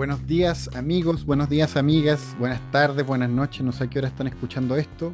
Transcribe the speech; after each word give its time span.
Buenos 0.00 0.26
días 0.26 0.74
amigos, 0.74 1.26
buenos 1.26 1.50
días 1.50 1.76
amigas, 1.76 2.34
buenas 2.38 2.70
tardes, 2.70 3.06
buenas 3.06 3.28
noches, 3.28 3.60
no 3.60 3.70
sé 3.70 3.84
a 3.84 3.90
qué 3.90 3.98
hora 3.98 4.08
están 4.08 4.28
escuchando 4.28 4.74
esto. 4.76 5.12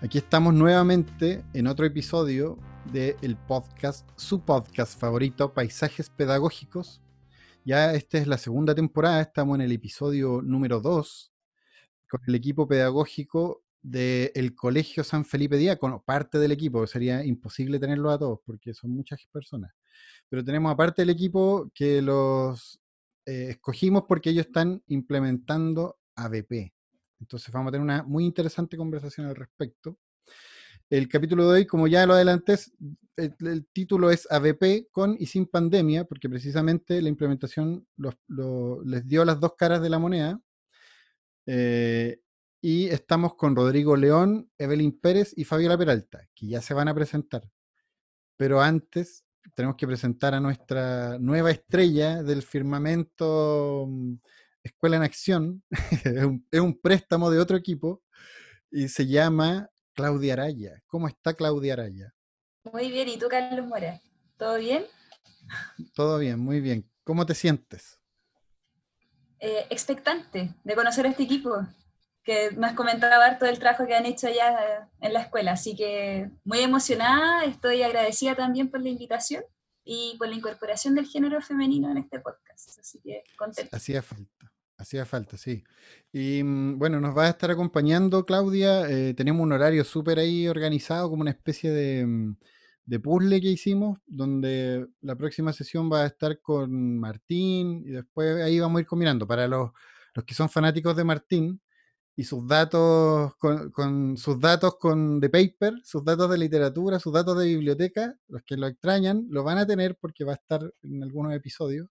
Aquí 0.00 0.18
estamos 0.18 0.54
nuevamente 0.54 1.42
en 1.54 1.66
otro 1.66 1.84
episodio 1.84 2.56
del 2.92 3.36
podcast, 3.48 4.08
su 4.14 4.42
podcast 4.42 4.96
favorito, 4.96 5.52
Paisajes 5.52 6.08
Pedagógicos. 6.08 7.02
Ya 7.64 7.94
esta 7.94 8.18
es 8.18 8.28
la 8.28 8.38
segunda 8.38 8.76
temporada, 8.76 9.20
estamos 9.22 9.56
en 9.56 9.62
el 9.62 9.72
episodio 9.72 10.40
número 10.40 10.80
2 10.80 11.32
con 12.08 12.20
el 12.28 12.36
equipo 12.36 12.68
pedagógico 12.68 13.64
del 13.82 14.54
Colegio 14.54 15.02
San 15.02 15.24
Felipe 15.24 15.56
Diácono, 15.56 16.04
parte 16.06 16.38
del 16.38 16.52
equipo, 16.52 16.86
sería 16.86 17.24
imposible 17.24 17.80
tenerlo 17.80 18.12
a 18.12 18.18
todos 18.20 18.38
porque 18.46 18.72
son 18.72 18.92
muchas 18.92 19.18
personas. 19.32 19.72
Pero 20.28 20.44
tenemos 20.44 20.72
aparte 20.72 21.02
del 21.02 21.10
equipo 21.10 21.68
que 21.74 22.00
los 22.00 22.78
eh, 23.26 23.48
escogimos 23.50 24.04
porque 24.08 24.30
ellos 24.30 24.46
están 24.46 24.82
implementando 24.86 25.98
ABP. 26.14 26.72
Entonces 27.20 27.52
vamos 27.52 27.68
a 27.68 27.72
tener 27.72 27.82
una 27.84 28.02
muy 28.04 28.24
interesante 28.24 28.76
conversación 28.76 29.26
al 29.26 29.34
respecto. 29.34 29.98
El 30.88 31.08
capítulo 31.08 31.48
de 31.48 31.58
hoy, 31.58 31.66
como 31.66 31.88
ya 31.88 32.06
lo 32.06 32.14
adelanté, 32.14 32.56
el, 33.16 33.66
título 33.72 34.12
es 34.12 34.30
ABP 34.30 34.88
con 34.92 35.16
y 35.18 35.26
sin 35.26 35.46
pandemia, 35.46 36.04
porque 36.04 36.28
precisamente 36.28 37.02
la 37.02 37.08
implementación 37.08 37.86
les 38.84 39.06
dio 39.08 39.24
las 39.24 39.40
dos 39.40 39.54
caras 39.56 39.82
de 39.82 39.90
la 39.90 39.98
moneda. 39.98 40.40
Eh, 41.46 42.20
y 42.60 42.86
estamos 42.86 43.34
con 43.34 43.56
Rodrigo 43.56 43.96
León, 43.96 44.50
Evelyn 44.58 44.98
Pérez 44.98 45.32
y 45.36 45.44
Fabiola 45.44 45.76
Peralta, 45.76 46.28
que 46.34 46.46
ya 46.46 46.62
se 46.62 46.74
van 46.74 46.88
a 46.88 46.94
presentar. 46.94 47.42
Pero 48.36 48.60
antes 48.60 49.25
tenemos 49.54 49.76
que 49.76 49.86
presentar 49.86 50.34
a 50.34 50.40
nuestra 50.40 51.18
nueva 51.18 51.50
estrella 51.50 52.22
del 52.22 52.42
firmamento 52.42 53.86
mm, 53.88 54.14
Escuela 54.62 54.96
en 54.96 55.02
Acción. 55.02 55.62
es, 56.50 56.60
un, 56.60 56.80
préstamo 56.80 57.30
de 57.30 57.38
otro 57.38 57.56
equipo 57.56 58.02
y 58.70 58.88
se 58.88 59.06
llama 59.06 59.70
Claudia 59.94 60.34
Araya. 60.34 60.82
¿Cómo 60.86 61.08
está 61.08 61.34
Claudia 61.34 61.74
Araya? 61.74 62.12
Muy 62.72 62.90
bien, 62.90 63.08
¿y 63.08 63.18
tú, 63.18 63.28
Carlos 63.28 63.66
Mora? 63.66 64.00
¿Todo 64.36 64.58
bien? 64.58 64.84
Todo 65.94 66.18
bien, 66.18 66.38
muy 66.38 66.60
bien. 66.60 66.90
¿Cómo 67.04 67.24
te 67.24 67.34
sientes? 67.34 68.00
Eh, 69.38 69.66
expectante 69.70 70.54
de 70.64 70.74
conocer 70.74 71.06
a 71.06 71.10
este 71.10 71.22
equipo, 71.22 71.66
que 72.26 72.50
me 72.56 72.66
has 72.66 72.74
comentado 72.74 73.22
harto 73.22 73.46
del 73.46 73.60
trabajo 73.60 73.86
que 73.86 73.94
han 73.94 74.04
hecho 74.04 74.26
allá 74.26 74.90
en 75.00 75.12
la 75.12 75.20
escuela, 75.20 75.52
así 75.52 75.76
que 75.76 76.28
muy 76.44 76.58
emocionada, 76.58 77.44
estoy 77.44 77.82
agradecida 77.82 78.34
también 78.34 78.68
por 78.68 78.82
la 78.82 78.88
invitación 78.88 79.44
y 79.84 80.16
por 80.18 80.28
la 80.28 80.34
incorporación 80.34 80.96
del 80.96 81.06
género 81.06 81.40
femenino 81.40 81.88
en 81.88 81.98
este 81.98 82.18
podcast, 82.18 82.80
así 82.80 83.00
que 83.00 83.22
contenta. 83.38 83.76
Hacía 83.76 84.02
falta. 84.02 84.52
Hacía 84.76 85.06
falta, 85.06 85.38
sí. 85.38 85.62
Y 86.12 86.42
mm, 86.42 86.78
bueno, 86.78 87.00
nos 87.00 87.16
va 87.16 87.26
a 87.26 87.30
estar 87.30 87.50
acompañando 87.50 88.26
Claudia. 88.26 88.90
Eh, 88.90 89.14
tenemos 89.14 89.42
un 89.42 89.52
horario 89.52 89.84
súper 89.84 90.18
ahí 90.18 90.48
organizado, 90.48 91.08
como 91.08 91.22
una 91.22 91.30
especie 91.30 91.70
de, 91.70 92.04
mm, 92.04 92.36
de, 92.84 93.00
puzzle 93.00 93.40
que 93.40 93.48
hicimos, 93.48 94.00
donde 94.04 94.86
la 95.00 95.14
próxima 95.16 95.52
sesión 95.52 95.90
va 95.90 96.02
a 96.02 96.06
estar 96.06 96.40
con 96.40 96.98
Martín 96.98 97.84
y 97.86 97.90
después 97.90 98.42
ahí 98.42 98.58
vamos 98.58 98.78
a 98.78 98.80
ir 98.80 98.86
combinando. 98.86 99.26
Para 99.26 99.46
los, 99.46 99.70
los 100.12 100.24
que 100.24 100.34
son 100.34 100.50
fanáticos 100.50 100.94
de 100.94 101.04
Martín, 101.04 101.60
y 102.16 102.24
sus 102.24 102.48
datos 102.48 103.34
con, 103.36 104.16
sus 104.16 104.40
datos 104.40 104.76
con 104.78 105.20
de 105.20 105.28
paper, 105.28 105.74
sus 105.84 106.02
datos 106.02 106.30
de 106.30 106.38
literatura, 106.38 106.98
sus 106.98 107.12
datos 107.12 107.38
de 107.38 107.44
biblioteca, 107.46 108.16
los 108.28 108.42
que 108.42 108.56
lo 108.56 108.66
extrañan, 108.66 109.26
lo 109.28 109.44
van 109.44 109.58
a 109.58 109.66
tener 109.66 109.96
porque 109.96 110.24
va 110.24 110.32
a 110.32 110.36
estar 110.36 110.72
en 110.82 111.02
algunos 111.02 111.34
episodios. 111.34 111.88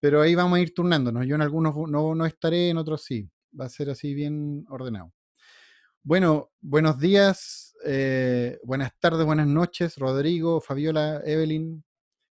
Pero 0.00 0.20
ahí 0.20 0.34
vamos 0.34 0.58
a 0.58 0.60
ir 0.60 0.74
turnándonos. 0.74 1.26
Yo 1.26 1.34
en 1.34 1.42
algunos 1.42 1.74
no, 1.88 2.14
no 2.14 2.26
estaré, 2.26 2.68
en 2.68 2.76
otros 2.76 3.02
sí. 3.02 3.28
Va 3.58 3.64
a 3.64 3.70
ser 3.70 3.88
así 3.88 4.12
bien 4.14 4.66
ordenado. 4.68 5.12
Bueno, 6.02 6.50
buenos 6.60 6.98
días, 7.00 7.74
eh, 7.84 8.58
buenas 8.62 8.92
tardes, 9.00 9.24
buenas 9.26 9.46
noches, 9.46 9.96
Rodrigo, 9.96 10.60
Fabiola, 10.60 11.22
Evelyn. 11.24 11.84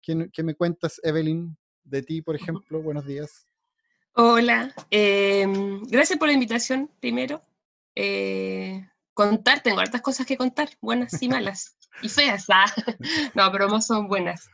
¿Qué, 0.01 0.29
¿Qué, 0.33 0.43
me 0.43 0.55
cuentas, 0.55 0.99
Evelyn, 1.03 1.57
de 1.83 2.01
ti, 2.01 2.22
por 2.22 2.35
ejemplo? 2.35 2.81
Buenos 2.81 3.05
días. 3.05 3.50
Hola, 4.13 4.73
em, 4.89 5.83
gracias 5.83 6.19
por 6.19 6.27
la 6.27 6.33
invitación 6.33 6.91
primero. 6.99 7.41
Eh, 7.95 8.85
contar, 9.13 9.63
tengo 9.63 9.79
hartas 9.79 10.01
cosas 10.01 10.25
que 10.25 10.35
contar, 10.35 10.69
buenas 10.81 11.22
y 11.23 11.29
malas, 11.29 11.77
y 12.01 12.09
feas, 12.09 12.45
ah. 12.49 12.66
no, 13.35 13.49
pero 13.53 13.69
más 13.69 13.88
son 13.88 14.09
buenas. 14.09 14.49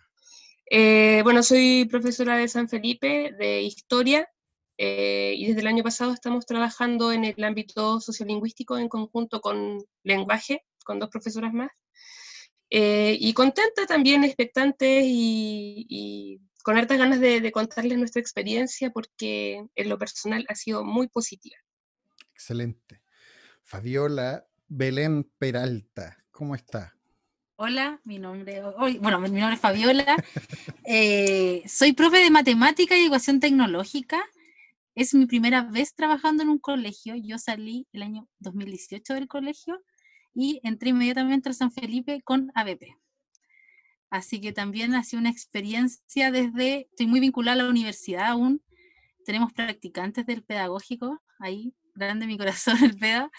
Eh, 0.69 1.21
bueno, 1.23 1.41
soy 1.41 1.85
profesora 1.85 2.37
de 2.37 2.47
San 2.47 2.69
Felipe 2.69 3.33
de 3.39 3.61
Historia 3.61 4.29
eh, 4.77 5.33
y 5.35 5.47
desde 5.47 5.61
el 5.61 5.67
año 5.67 5.83
pasado 5.83 6.13
estamos 6.13 6.45
trabajando 6.45 7.11
en 7.11 7.25
el 7.25 7.43
ámbito 7.43 7.99
sociolingüístico 7.99 8.77
en 8.77 8.89
conjunto 8.89 9.41
con 9.41 9.83
lenguaje, 10.03 10.65
con 10.85 10.99
dos 10.99 11.09
profesoras 11.09 11.53
más. 11.53 11.71
y 12.69 13.33
contenta 13.33 13.87
también, 13.87 14.23
expectante 14.23 15.01
y 15.03 16.39
con 16.63 16.77
hartas 16.77 16.97
ganas 16.97 17.19
de, 17.19 17.51
contarles 17.51 17.97
nuestra 17.97 18.21
experiencia 18.21 18.89
porque 18.91 19.65
en 19.75 19.89
lo 19.89 19.97
personal 19.97 20.45
ha 20.49 20.55
sido 20.55 20.83
muy 20.83 21.07
positiva. 21.07 21.57
Excelente. 22.33 23.01
Fabiola 23.63 24.45
Belén 24.67 25.29
Peralta, 25.37 26.17
¿cómo 26.31 26.55
está? 26.55 26.95
Hola, 27.55 27.99
mi 28.03 28.19
nombre, 28.19 28.61
bueno, 28.99 29.19
mi 29.19 29.29
nombre 29.29 29.55
es 29.55 29.61
Fabiola. 29.61 30.15
Eh, 30.89 31.63
soy 31.67 31.91
profe 31.91 32.19
de 32.19 32.31
matemática 32.31 32.97
y 32.97 33.03
educación 33.03 33.41
tecnológica. 33.41 34.23
Es 34.95 35.13
mi 35.13 35.25
primera 35.25 35.63
vez 35.63 35.93
trabajando 35.93 36.43
en 36.43 36.49
un 36.49 36.59
colegio. 36.59 37.13
Yo 37.17 37.37
salí 37.39 37.87
el 37.91 38.03
año 38.03 38.29
2018 38.39 39.15
del 39.15 39.27
colegio 39.27 39.83
y 40.33 40.61
entré 40.63 40.91
inmediatamente 40.91 41.49
a 41.49 41.53
San 41.53 41.73
Felipe 41.73 42.21
con 42.23 42.53
ABP. 42.55 42.95
Así 44.09 44.39
que 44.39 44.53
también 44.53 44.95
ha 44.95 45.03
sido 45.03 45.19
una 45.19 45.29
experiencia 45.29 46.31
desde, 46.31 46.87
estoy 46.89 47.07
muy 47.07 47.19
vinculada 47.19 47.61
a 47.61 47.63
la 47.65 47.69
universidad 47.69 48.27
aún, 48.27 48.61
tenemos 49.25 49.51
practicantes 49.51 50.25
del 50.25 50.43
pedagógico, 50.43 51.21
ahí, 51.39 51.73
grande 51.95 52.27
mi 52.27 52.37
corazón 52.37 52.77
el 52.83 52.97
PEDA, 52.97 53.29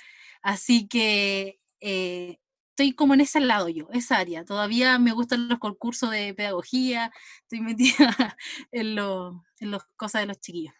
así 0.43 0.87
que 0.87 1.59
eh, 1.81 2.39
estoy 2.71 2.93
como 2.93 3.15
en 3.15 3.23
ese 3.23 3.41
lado 3.41 3.69
yo, 3.69 3.89
esa 3.93 4.19
área, 4.19 4.45
todavía 4.45 4.99
me 4.99 5.13
gustan 5.13 5.49
los 5.49 5.59
concursos 5.59 6.11
de 6.11 6.35
pedagogía, 6.35 7.11
estoy 7.43 7.61
metida 7.63 8.37
en, 8.71 8.95
lo, 8.95 9.45
en 9.61 9.71
las 9.71 9.83
cosas 9.97 10.23
de 10.23 10.27
los 10.27 10.41
chiquillos. 10.41 10.75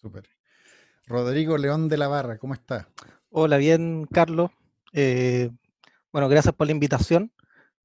Súper. 0.00 0.28
Rodrigo 1.06 1.56
León 1.58 1.88
de 1.88 1.98
la 1.98 2.08
Barra, 2.08 2.38
¿cómo 2.38 2.54
está? 2.54 2.88
Hola, 3.30 3.58
bien, 3.58 4.06
Carlos. 4.10 4.50
Eh, 4.92 5.50
bueno, 6.10 6.28
gracias 6.28 6.54
por 6.54 6.66
la 6.66 6.72
invitación. 6.72 7.30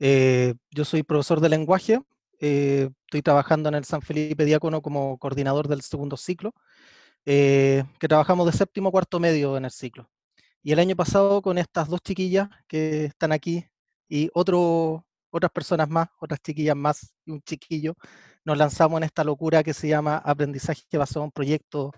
Eh, 0.03 0.55
yo 0.71 0.83
soy 0.83 1.03
profesor 1.03 1.39
de 1.41 1.49
lenguaje, 1.49 1.99
eh, 2.39 2.89
estoy 3.05 3.21
trabajando 3.21 3.69
en 3.69 3.75
el 3.75 3.85
San 3.85 4.01
Felipe 4.01 4.45
Diácono 4.45 4.81
como 4.81 5.19
coordinador 5.19 5.67
del 5.67 5.83
segundo 5.83 6.17
ciclo, 6.17 6.55
eh, 7.25 7.83
que 7.99 8.07
trabajamos 8.07 8.47
de 8.47 8.53
séptimo 8.53 8.89
a 8.89 8.91
cuarto 8.91 9.19
medio 9.19 9.57
en 9.57 9.65
el 9.65 9.71
ciclo. 9.71 10.09
Y 10.63 10.71
el 10.71 10.79
año 10.79 10.95
pasado 10.95 11.43
con 11.43 11.59
estas 11.59 11.87
dos 11.87 12.01
chiquillas 12.01 12.49
que 12.67 13.05
están 13.05 13.31
aquí 13.31 13.63
y 14.09 14.31
otro, 14.33 15.05
otras 15.29 15.51
personas 15.51 15.87
más, 15.87 16.07
otras 16.19 16.41
chiquillas 16.41 16.75
más 16.75 17.13
y 17.23 17.31
un 17.31 17.41
chiquillo, 17.43 17.93
nos 18.43 18.57
lanzamos 18.57 18.97
en 18.97 19.03
esta 19.03 19.23
locura 19.23 19.63
que 19.63 19.73
se 19.75 19.87
llama 19.87 20.17
aprendizaje 20.17 20.81
basado 20.97 21.25
en 21.25 21.31
proyectos. 21.31 21.91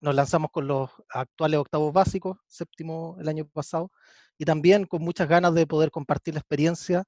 Nos 0.00 0.14
lanzamos 0.14 0.50
con 0.50 0.66
los 0.66 0.90
actuales 1.08 1.60
octavos 1.60 1.92
básicos, 1.92 2.38
séptimo 2.46 3.16
el 3.20 3.28
año 3.28 3.46
pasado, 3.46 3.90
y 4.38 4.44
también 4.44 4.84
con 4.86 5.02
muchas 5.02 5.28
ganas 5.28 5.54
de 5.54 5.66
poder 5.66 5.90
compartir 5.90 6.34
la 6.34 6.40
experiencia 6.40 7.04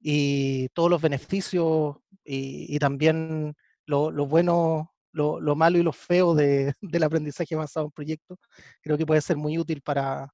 y 0.00 0.68
todos 0.70 0.90
los 0.90 1.02
beneficios 1.02 1.96
y, 2.24 2.78
también 2.78 3.54
lo, 3.86 4.10
bueno, 4.26 4.92
lo, 5.12 5.56
malo 5.56 5.78
y 5.78 5.82
lo 5.82 5.92
feo 5.92 6.34
de, 6.34 6.74
del 6.80 7.02
aprendizaje 7.02 7.56
basado 7.56 7.86
en 7.86 7.92
proyectos. 7.92 8.38
Creo 8.82 8.96
que 8.98 9.06
puede 9.06 9.20
ser 9.20 9.36
muy 9.36 9.58
útil 9.58 9.82
para 9.82 10.32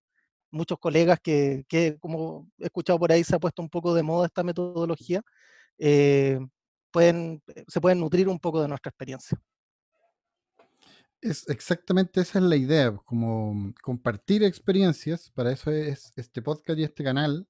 muchos 0.51 0.79
colegas 0.79 1.19
que, 1.23 1.65
que 1.69 1.99
como 1.99 2.49
he 2.59 2.67
escuchado 2.67 2.99
por 2.99 3.13
ahí, 3.13 3.25
se 3.25 3.37
ha 3.37 3.41
puesto 3.41 3.63
un 3.63 3.69
poco 3.71 3.95
de 3.95 4.03
moda 4.03 4.27
esta 4.27 4.43
metodología. 4.43 5.23
Eh, 5.79 6.39
pueden, 6.91 7.43
se 7.69 7.81
pueden 7.81 8.01
nutrir 8.01 8.29
un 8.29 8.39
poco 8.39 8.63
de 8.63 8.69
nuestra 8.69 8.91
experiencia. 8.91 9.39
Es 11.31 11.49
exactamente 11.49 12.21
esa 12.21 12.39
es 12.39 12.45
la 12.45 12.57
idea, 12.57 12.97
como 13.05 13.73
compartir 13.83 14.45
experiencias, 14.45 15.31
para 15.31 15.51
eso 15.53 15.71
es 15.73 16.13
este 16.17 16.41
podcast 16.43 16.79
y 16.79 16.85
este 16.85 17.03
canal. 17.05 17.49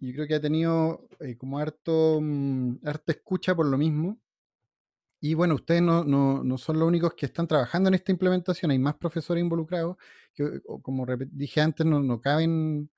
Y 0.00 0.14
creo 0.14 0.26
que 0.28 0.36
ha 0.36 0.40
tenido 0.42 1.08
eh, 1.20 1.36
como 1.38 1.58
harto, 1.58 2.20
mm, 2.22 2.78
harta 2.86 3.12
escucha 3.12 3.54
por 3.56 3.66
lo 3.66 3.78
mismo. 3.78 4.20
Y 5.22 5.34
bueno, 5.34 5.54
ustedes 5.56 5.82
no, 5.82 6.02
no- 6.04 6.42
no 6.42 6.56
son 6.58 6.78
los 6.78 6.88
únicos 6.88 7.14
que 7.14 7.26
están 7.26 7.46
trabajando 7.46 7.88
en 7.88 7.94
esta 7.94 8.10
implementación, 8.12 8.70
hay 8.70 8.78
más 8.78 8.94
profesores 8.96 9.42
involucrados, 9.42 9.96
que 10.34 10.44
o- 10.66 10.80
como 10.82 11.04
dije 11.30 11.60
antes, 11.60 11.84
no, 11.86 12.00
no 12.00 12.20
caben, 12.20 12.90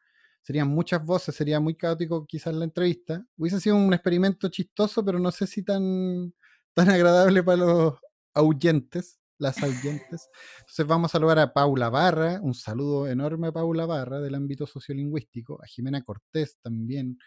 serían 0.43 0.69
muchas 0.69 1.05
voces, 1.05 1.35
sería 1.35 1.59
muy 1.61 1.75
caótico 1.76 2.25
quizás 2.26 2.55
la 2.55 2.64
entrevista. 2.64 3.25
Hubiese 3.37 3.61
sido 3.61 3.76
un 3.76 3.93
experimento 3.93 4.49
chistoso, 4.49 5.05
pero 5.05 5.19
no 5.19 5.32
sé 5.32 5.47
si 5.49 5.62
tan, 5.64 6.32
tan 6.75 6.91
agradable 6.91 7.43
para 7.43 7.59
los 7.59 7.94
ahuyentes, 8.35 9.19
las 9.42 9.62
ahuyentes. 9.62 10.30
Entonces 10.60 10.86
vamos 10.86 11.10
a 11.10 11.12
saludar 11.12 11.40
a 11.40 11.52
Paula 11.52 11.90
Barra, 11.90 12.40
un 12.40 12.54
saludo 12.54 13.08
enorme 13.08 13.48
a 13.48 13.52
Paula 13.52 13.86
Barra 13.86 14.20
del 14.20 14.36
ámbito 14.36 14.66
sociolingüístico, 14.66 15.60
a 15.62 15.66
Jimena 15.66 16.02
Cortés 16.02 16.58
también, 16.62 17.18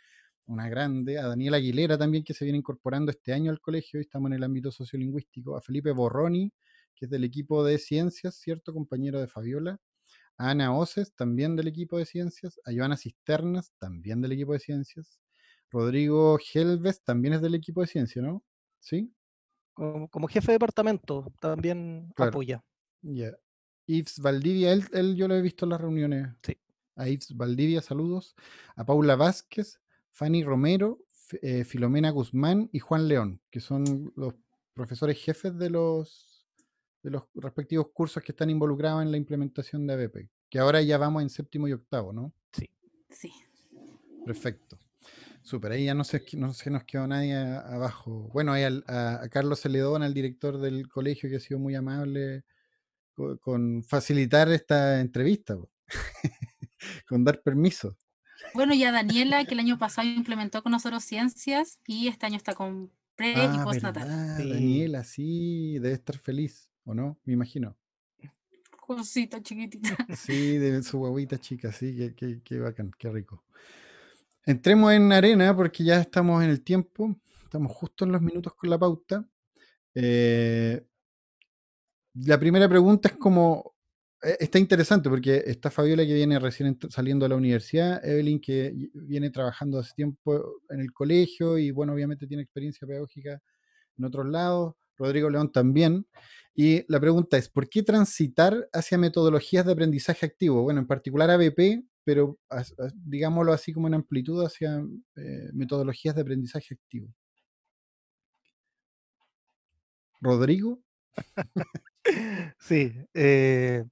una 0.46 0.70
grande, 0.70 1.20
a 1.20 1.28
Daniela 1.28 1.58
Aguilera 1.58 1.98
también, 1.98 2.24
que 2.24 2.34
se 2.34 2.46
viene 2.46 2.58
incorporando 2.58 3.12
este 3.12 3.34
año 3.34 3.52
al 3.52 3.60
colegio, 3.60 4.00
y 4.00 4.04
estamos 4.04 4.30
en 4.30 4.38
el 4.38 4.44
ámbito 4.44 4.72
sociolingüístico, 4.72 5.58
a 5.58 5.62
Felipe 5.62 5.92
Borroni, 5.92 6.52
que 6.96 7.06
es 7.06 7.12
del 7.12 7.26
equipo 7.26 7.66
de 7.66 7.78
ciencias, 7.78 8.36
¿cierto? 8.36 8.74
Compañero 8.74 9.20
de 9.20 9.28
Fabiola, 9.28 9.78
a 10.38 10.52
Ana 10.52 10.74
Oces, 10.74 11.14
también 11.16 11.58
del 11.58 11.68
equipo 11.68 11.98
de 11.98 12.06
ciencias, 12.06 12.60
a 12.64 12.72
Joana 12.74 12.96
Cisternas, 12.96 13.74
también 13.78 14.22
del 14.22 14.32
equipo 14.32 14.54
de 14.54 14.60
ciencias, 14.60 15.20
Rodrigo 15.70 16.40
Helves, 16.54 17.04
también 17.04 17.34
es 17.34 17.42
del 17.42 17.56
equipo 17.56 17.82
de 17.82 17.88
ciencia, 17.88 18.22
¿no? 18.22 18.42
¿Sí? 18.80 19.14
Como, 19.76 20.08
como 20.10 20.28
jefe 20.28 20.48
de 20.48 20.56
departamento 20.56 21.32
también 21.40 22.12
Claro. 22.16 22.30
apoya. 22.30 22.64
Ya. 23.02 23.38
Yves 23.86 24.20
Valdivia, 24.20 24.72
él, 24.74 24.84
él 24.94 25.16
yo 25.16 25.28
lo 25.28 25.36
he 25.36 25.42
visto 25.44 25.66
en 25.66 25.70
las 25.70 25.82
reuniones. 25.82 26.30
Sí. 26.42 26.58
A 26.96 27.08
Yves 27.08 27.36
Valdivia, 27.38 27.82
saludos. 27.82 28.36
A 28.76 28.84
Paula 28.86 29.16
Vázquez, 29.16 29.80
Fanny 30.10 30.44
Romero, 30.44 31.00
F- 31.12 31.40
eh, 31.44 31.64
Filomena 31.66 32.10
Guzmán 32.10 32.70
y 32.72 32.80
Juan 32.80 33.08
León, 33.08 33.42
que 33.52 33.60
son 33.60 34.12
los 34.16 34.34
profesores 34.74 35.22
jefes 35.22 35.56
de 35.58 35.70
los, 35.70 36.48
de 37.04 37.12
los 37.12 37.24
respectivos 37.36 37.90
cursos 37.94 38.24
que 38.24 38.32
están 38.32 38.50
involucrados 38.50 39.04
en 39.04 39.12
la 39.12 39.18
implementación 39.18 39.86
de 39.86 39.94
ABP. 39.94 40.30
Que 40.50 40.60
ahora 40.60 40.82
ya 40.82 40.98
vamos 40.98 41.22
en 41.22 41.30
séptimo 41.30 41.68
y 41.68 41.74
octavo, 41.74 42.12
¿no? 42.14 42.34
Sí. 42.54 42.70
Perfecto. 44.26 44.80
Súper, 45.46 45.74
ahí 45.74 45.86
ya 45.86 45.94
no 45.94 46.04
se, 46.04 46.24
no 46.34 46.54
se 46.54 46.72
nos 46.72 46.84
quedó 46.86 47.06
nadie 47.06 47.36
abajo. 47.38 48.30
Bueno, 48.34 48.52
hay 48.52 48.64
al- 48.64 48.84
a, 48.88 49.22
a 49.22 49.30
Carlos 49.30 49.62
Celedón, 49.62 50.02
al 50.02 50.14
director 50.16 50.58
del 50.60 50.88
colegio, 50.90 51.30
que 51.30 51.36
ha 51.36 51.40
sido 51.40 51.60
muy 51.60 51.76
amable 51.76 52.44
co- 53.14 53.38
con, 53.40 53.84
facilitar 53.84 54.50
esta 54.52 55.02
entrevista, 55.02 55.58
con 57.08 57.24
dar 57.24 57.42
permiso. 57.44 57.96
Bueno, 58.56 58.74
y 58.74 58.84
a 58.84 58.92
Daniela, 58.92 59.46
que 59.46 59.54
el 59.54 59.60
año 59.60 59.78
pasado 59.78 60.08
implementó 60.08 60.64
con 60.64 60.72
nosotros 60.72 61.04
ciencias 61.04 61.80
y 61.86 62.08
este 62.08 62.26
año 62.26 62.38
está 62.38 62.56
con 62.56 62.92
pre 63.16 63.32
y 63.34 63.36
Ah, 63.36 63.62
postnatal. 63.64 64.04
verdad, 64.04 64.38
Sí. 64.38 64.50
Daniela, 64.50 65.04
sí, 65.04 65.74
debe 65.80 65.94
estar 65.94 66.18
feliz, 66.18 66.70
¿o 66.86 66.96
no? 66.96 67.20
Me 67.24 67.34
imagino. 67.34 67.78
Cosita 68.80 69.42
chiquitita. 69.42 69.96
Sí, 70.16 70.58
de 70.58 70.82
su 70.84 71.00
guaguita 71.00 71.38
chica, 71.40 71.72
sí, 71.72 71.96
qué, 71.96 72.16
qué- 72.16 72.42
qué 72.44 72.60
bacán, 72.60 72.92
qué 72.98 73.10
rico. 73.10 73.44
Entremos 74.48 74.94
en 74.94 75.12
arena 75.12 75.56
porque 75.56 75.84
ya 75.84 76.00
estamos 76.00 76.44
en 76.44 76.52
el 76.52 76.62
tiempo, 76.62 77.16
estamos 77.44 77.72
justo 77.72 78.06
en 78.06 78.12
los 78.12 78.22
minutos 78.22 78.54
con 78.54 78.70
la 78.70 78.78
pauta. 78.78 79.28
Eh, 79.96 80.86
la 82.14 82.40
primera 82.40 82.70
pregunta 82.70 83.10
es 83.10 83.16
como, 83.16 83.74
eh, 84.22 84.38
está 84.40 84.60
interesante 84.60 85.10
porque 85.10 85.44
está 85.48 85.72
Fabiola 85.72 86.06
que 86.06 86.14
viene 86.14 86.38
recién 86.38 86.78
saliendo 86.90 87.26
de 87.26 87.30
la 87.30 87.38
universidad, 87.38 88.06
Evelyn 88.06 88.40
que 88.40 88.72
viene 88.94 89.32
trabajando 89.32 89.80
hace 89.80 89.94
tiempo 89.96 90.60
en 90.70 90.80
el 90.80 90.94
colegio 90.94 91.58
y 91.58 91.72
bueno, 91.72 91.94
obviamente 91.94 92.28
tiene 92.28 92.44
experiencia 92.44 92.88
pedagógica 92.88 93.42
en 93.98 94.06
otros 94.06 94.28
lados, 94.28 94.76
Rodrigo 94.96 95.28
León 95.28 95.52
también. 95.52 96.06
Y 96.54 96.86
la 96.88 97.00
pregunta 97.00 97.38
es, 97.38 97.50
¿por 97.50 97.68
qué 97.68 97.82
transitar 97.82 98.70
hacia 98.72 99.00
metodologías 99.00 99.66
de 99.66 99.72
aprendizaje 99.72 100.28
activo? 100.28 100.62
Bueno, 100.62 100.82
en 100.82 100.88
particular 100.88 101.32
ABP, 101.32 101.84
pero 102.06 102.38
digámoslo 102.96 103.54
así 103.54 103.74
como 103.74 103.88
en 103.88 103.96
amplitud 103.96 104.46
hacia 104.46 104.80
eh, 105.18 105.50
metodologías 105.54 106.16
de 106.16 106.22
aprendizaje 106.22 106.76
activo. 106.76 107.10
Rodrigo, 110.22 110.82
Sí, 112.60 112.94
eh, 113.14 113.84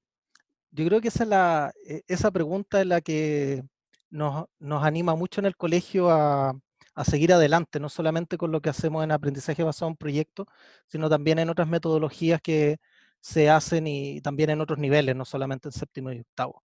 yo 0.71 0.85
creo 0.87 1.01
que 1.01 1.09
esa, 1.09 1.23
es 1.25 1.29
la, 1.29 1.73
e- 1.87 2.03
esa 2.07 2.31
pregunta 2.31 2.81
es 2.81 2.87
la 2.87 3.01
que 3.01 3.63
nos, 4.11 4.47
nos 4.59 4.83
anima 4.85 5.15
mucho 5.15 5.41
en 5.41 5.45
el 5.47 5.57
colegio 5.57 6.11
a, 6.11 6.53
a 6.95 7.05
seguir 7.05 7.33
adelante, 7.33 7.79
no 7.79 7.89
solamente 7.89 8.37
con 8.37 8.51
lo 8.53 8.61
que 8.61 8.69
hacemos 8.69 9.03
en 9.03 9.11
aprendizaje 9.11 9.63
basado 9.63 9.91
en 9.91 9.97
proyectos, 9.97 10.47
sino 10.87 11.09
también 11.09 11.39
en 11.39 11.49
otras 11.49 11.67
metodologías 11.69 12.41
que 12.41 12.77
se 13.21 13.49
hacen 13.49 13.87
y 13.87 14.21
también 14.21 14.51
en 14.51 14.61
otros 14.61 14.79
niveles, 14.79 15.15
no 15.15 15.25
solamente 15.25 15.69
en 15.69 15.73
séptimo 15.73 16.11
y 16.11 16.21
octavo. 16.21 16.63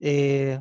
Eh, 0.00 0.60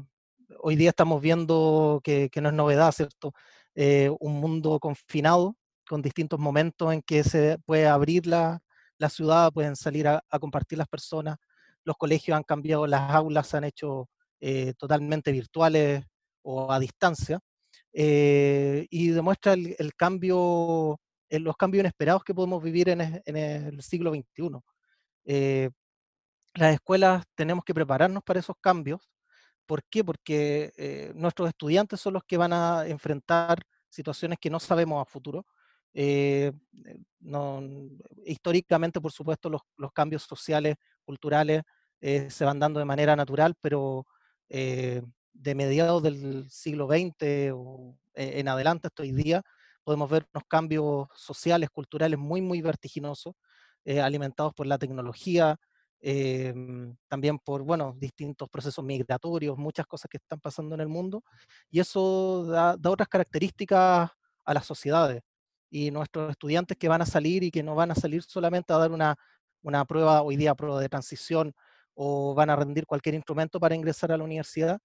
hoy 0.57 0.75
día 0.75 0.89
estamos 0.89 1.21
viendo 1.21 2.01
que, 2.03 2.29
que 2.29 2.41
no 2.41 2.49
es 2.49 2.55
novedad, 2.55 2.91
¿cierto? 2.91 3.33
Eh, 3.75 4.09
un 4.19 4.39
mundo 4.39 4.79
confinado, 4.79 5.55
con 5.87 6.01
distintos 6.01 6.39
momentos 6.39 6.93
en 6.93 7.01
que 7.01 7.23
se 7.23 7.57
puede 7.65 7.87
abrir 7.87 8.27
la, 8.27 8.61
la 8.97 9.09
ciudad, 9.09 9.51
pueden 9.53 9.75
salir 9.75 10.07
a, 10.07 10.23
compartir 10.39 10.77
las 10.77 10.87
personas, 10.87 11.37
los 11.83 11.95
colegios 11.97 12.35
han 12.35 12.43
cambiado, 12.43 12.85
las 12.87 13.11
aulas 13.11 13.47
se 13.47 13.57
han 13.57 13.63
hecho 13.63 14.09
eh, 14.41 14.73
totalmente 14.77 15.31
virtuales 15.31 16.05
o 16.41 16.71
a 16.71 16.79
distancia, 16.79 17.39
eh, 17.93 18.85
y 18.89 19.09
demuestra 19.09 19.53
el, 19.53 19.75
el 19.79 19.95
cambio, 19.95 20.99
los 21.29 21.57
cambios 21.57 21.81
inesperados 21.81 22.23
que 22.23 22.33
podemos 22.35 22.61
vivir 22.61 22.89
en, 22.89 23.01
el 23.01 23.81
siglo 23.81 24.11
XXI. 24.11 24.59
Las 26.55 26.73
escuelas 26.73 27.23
tenemos 27.35 27.63
que 27.63 27.73
prepararnos 27.73 28.23
para 28.23 28.39
esos 28.39 28.55
cambios. 28.59 29.09
¿Por 29.69 29.83
qué? 29.85 30.03
Porque 30.03 30.73
eh, 30.77 31.13
nuestros 31.15 31.49
estudiantes 31.49 32.01
son 32.01 32.13
los 32.15 32.23
que 32.25 32.37
van 32.37 32.53
a 32.53 32.87
enfrentar 32.87 33.59
situaciones 33.89 34.39
que 34.41 34.49
no 34.49 34.59
sabemos 34.59 35.01
a 35.01 35.05
futuro. 35.05 35.45
Eh, 35.93 36.51
eh, 36.85 36.97
no- 37.19 37.61
históricamente, 38.25 38.99
por 39.01 39.11
supuesto, 39.11 39.47
los, 39.49 39.61
los 39.77 39.91
cambios 39.93 40.23
sociales, 40.23 40.75
culturales, 41.05 41.61
eh, 42.01 42.29
se 42.31 42.45
van 42.45 42.59
dando 42.59 42.79
de 42.79 42.85
manera 42.85 43.15
natural, 43.15 43.53
pero 43.61 44.05
eh, 44.49 45.03
de 45.33 45.55
mediados 45.55 46.01
del 46.03 46.49
siglo 46.49 46.87
XX 46.87 47.51
o 47.53 47.95
eh, 48.15 48.39
en 48.39 48.47
adelante 48.47 48.87
hasta 48.87 49.03
hoy 49.03 49.11
día, 49.11 49.43
podemos 49.83 50.09
ver 50.09 50.25
unos 50.33 50.43
cambios 50.47 51.07
sociales, 51.15 51.69
culturales 51.71 52.17
muy, 52.19 52.41
muy 52.41 52.61
vertiginosos, 52.61 53.35
alimentados 54.03 54.53
por 54.53 54.67
la 54.67 54.77
tecnología, 54.77 55.55
eh, 56.01 56.53
también 57.07 57.39
por, 57.39 57.63
bueno, 57.63 57.95
distintos 57.97 58.49
procesos 58.49 58.83
migratorios, 58.83 59.57
muchas 59.57 59.85
cosas 59.85 60.09
que 60.09 60.17
están 60.17 60.39
pasando 60.39 60.75
en 60.75 60.81
el 60.81 60.87
mundo, 60.87 61.23
y 61.69 61.79
eso 61.79 62.45
da, 62.45 62.77
da 62.77 62.89
otras 62.89 63.09
características 63.09 64.09
a 64.45 64.53
las 64.53 64.65
sociedades. 64.65 65.21
Y 65.71 65.91
nuestros 65.91 66.31
estudiantes 66.31 66.77
que 66.77 66.87
van 66.87 67.01
a 67.01 67.05
salir 67.05 67.43
y 67.43 67.51
que 67.51 67.63
no 67.63 67.75
van 67.75 67.91
a 67.91 67.95
salir 67.95 68.23
solamente 68.23 68.73
a 68.73 68.77
dar 68.77 68.91
una, 68.91 69.15
una 69.61 69.85
prueba, 69.85 70.21
hoy 70.23 70.35
día 70.37 70.55
prueba 70.55 70.81
de 70.81 70.89
transición, 70.89 71.53
o 71.93 72.33
van 72.33 72.49
a 72.49 72.55
rendir 72.55 72.85
cualquier 72.85 73.15
instrumento 73.15 73.59
para 73.59 73.75
ingresar 73.75 74.11
a 74.11 74.17
la 74.17 74.23
universidad, 74.23 74.79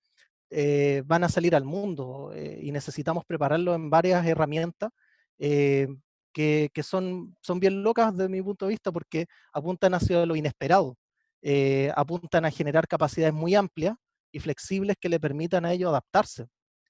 eh, 0.51 1.03
van 1.07 1.25
a 1.25 1.29
salir 1.29 1.55
al 1.55 1.65
mundo 1.65 2.33
eh, 2.35 2.59
y 2.63 2.73
necesitamos 2.73 3.25
prepararlo 3.25 3.75
en 3.75 3.89
varias 3.91 4.27
herramientas 4.27 4.91
eh, 5.39 5.89
que, 6.33 6.71
que 6.73 6.83
son, 6.83 7.37
son 7.41 7.61
bien 7.61 7.83
locas 7.83 8.17
desde 8.17 8.29
mi 8.29 8.43
punto 8.43 8.67
de 8.67 8.71
vista 8.71 8.93
porque 8.93 9.27
apuntan 9.53 9.95
hacia 9.95 10.27
lo 10.27 10.37
inesperado, 10.37 10.97
eh, 11.45 11.93
apuntan 11.95 12.47
a 12.47 12.51
generar 12.51 12.89
capacidades 12.89 13.35
muy 13.35 13.55
amplias 13.55 13.95
y 14.33 14.41
flexibles 14.41 14.97
que 14.99 15.11
le 15.11 15.21
permitan 15.21 15.67
a 15.67 15.73
ellos 15.73 15.91
adaptarse. 15.91 16.47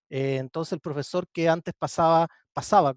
Eh, 0.09 0.37
entonces 0.37 0.75
el 0.75 0.81
profesor 0.81 1.27
que 1.33 1.49
antes 1.49 1.75
pasaba, 1.77 2.29
pasaba 2.53 2.95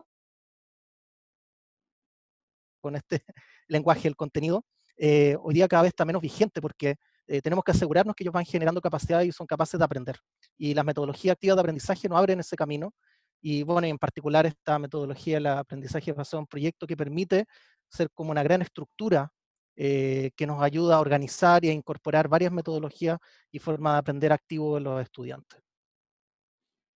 con 2.79 2.95
este 2.95 3.23
lenguaje 3.67 4.03
del 4.03 4.15
contenido, 4.15 4.63
eh, 4.97 5.35
hoy 5.41 5.55
día 5.55 5.67
cada 5.67 5.83
vez 5.83 5.89
está 5.89 6.05
menos 6.05 6.21
vigente 6.21 6.61
porque 6.61 6.95
eh, 7.27 7.41
tenemos 7.41 7.63
que 7.63 7.71
asegurarnos 7.71 8.15
que 8.15 8.23
ellos 8.23 8.33
van 8.33 8.45
generando 8.45 8.79
capacidad 8.79 9.21
y 9.21 9.31
son 9.31 9.47
capaces 9.47 9.79
de 9.79 9.83
aprender. 9.83 10.17
Y 10.57 10.75
las 10.75 10.85
metodologías 10.85 11.33
activas 11.33 11.55
de 11.55 11.61
aprendizaje 11.61 12.07
nos 12.07 12.19
abren 12.19 12.39
ese 12.39 12.55
camino. 12.55 12.93
Y 13.41 13.63
bueno, 13.63 13.87
en 13.87 13.97
particular 13.97 14.45
esta 14.45 14.79
metodología 14.79 15.37
del 15.37 15.47
aprendizaje 15.47 16.11
basado 16.11 16.41
en 16.41 16.47
proyecto 16.47 16.85
que 16.85 16.95
permite 16.95 17.45
ser 17.89 18.09
como 18.13 18.31
una 18.31 18.43
gran 18.43 18.61
estructura 18.61 19.31
eh, 19.79 20.31
que 20.35 20.47
nos 20.47 20.61
ayuda 20.63 20.95
a 20.95 20.99
organizar 20.99 21.63
y 21.63 21.69
a 21.69 21.73
incorporar 21.73 22.27
varias 22.27 22.51
metodologías 22.51 23.19
y 23.51 23.59
formas 23.59 23.93
de 23.93 23.99
aprender 23.99 24.33
activo 24.33 24.75
de 24.75 24.81
los 24.81 25.01
estudiantes. 25.01 25.61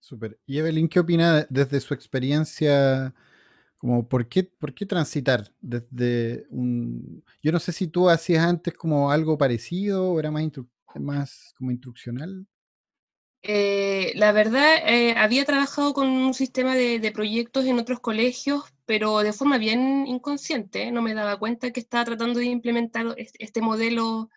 Súper. 0.00 0.36
Y 0.46 0.58
Evelyn, 0.58 0.88
¿qué 0.88 0.98
opina 0.98 1.46
desde 1.48 1.78
su 1.78 1.94
experiencia? 1.94 3.14
Como, 3.78 4.08
¿por 4.08 4.28
qué, 4.28 4.42
por 4.42 4.74
qué 4.74 4.84
transitar 4.84 5.54
desde 5.60 6.44
un... 6.50 7.24
Yo 7.40 7.52
no 7.52 7.60
sé 7.60 7.70
si 7.70 7.86
tú 7.86 8.10
hacías 8.10 8.44
antes 8.44 8.74
como 8.74 9.12
algo 9.12 9.38
parecido 9.38 10.10
o 10.10 10.18
era 10.18 10.32
más, 10.32 10.50
más 10.96 11.54
como 11.56 11.70
instruccional. 11.70 12.46
Eh, 13.44 14.12
la 14.14 14.30
verdad, 14.32 14.76
eh, 14.86 15.14
había 15.16 15.44
trabajado 15.44 15.92
con 15.94 16.08
un 16.08 16.32
sistema 16.32 16.76
de, 16.76 17.10
proyectos 17.12 17.64
en 17.66 17.78
otros 17.78 17.98
colegios, 18.00 18.64
pero 18.86 19.18
de 19.20 19.32
forma 19.32 19.58
bien 19.58 20.06
inconsciente. 20.06 20.90
No 20.92 21.02
me 21.02 21.14
daba 21.14 21.38
cuenta 21.38 21.72
que 21.72 21.80
estaba 21.80 22.04
tratando 22.04 22.38
de 22.38 22.46
implementar 22.46 23.14
este, 23.16 23.60
modelo, 23.60 24.30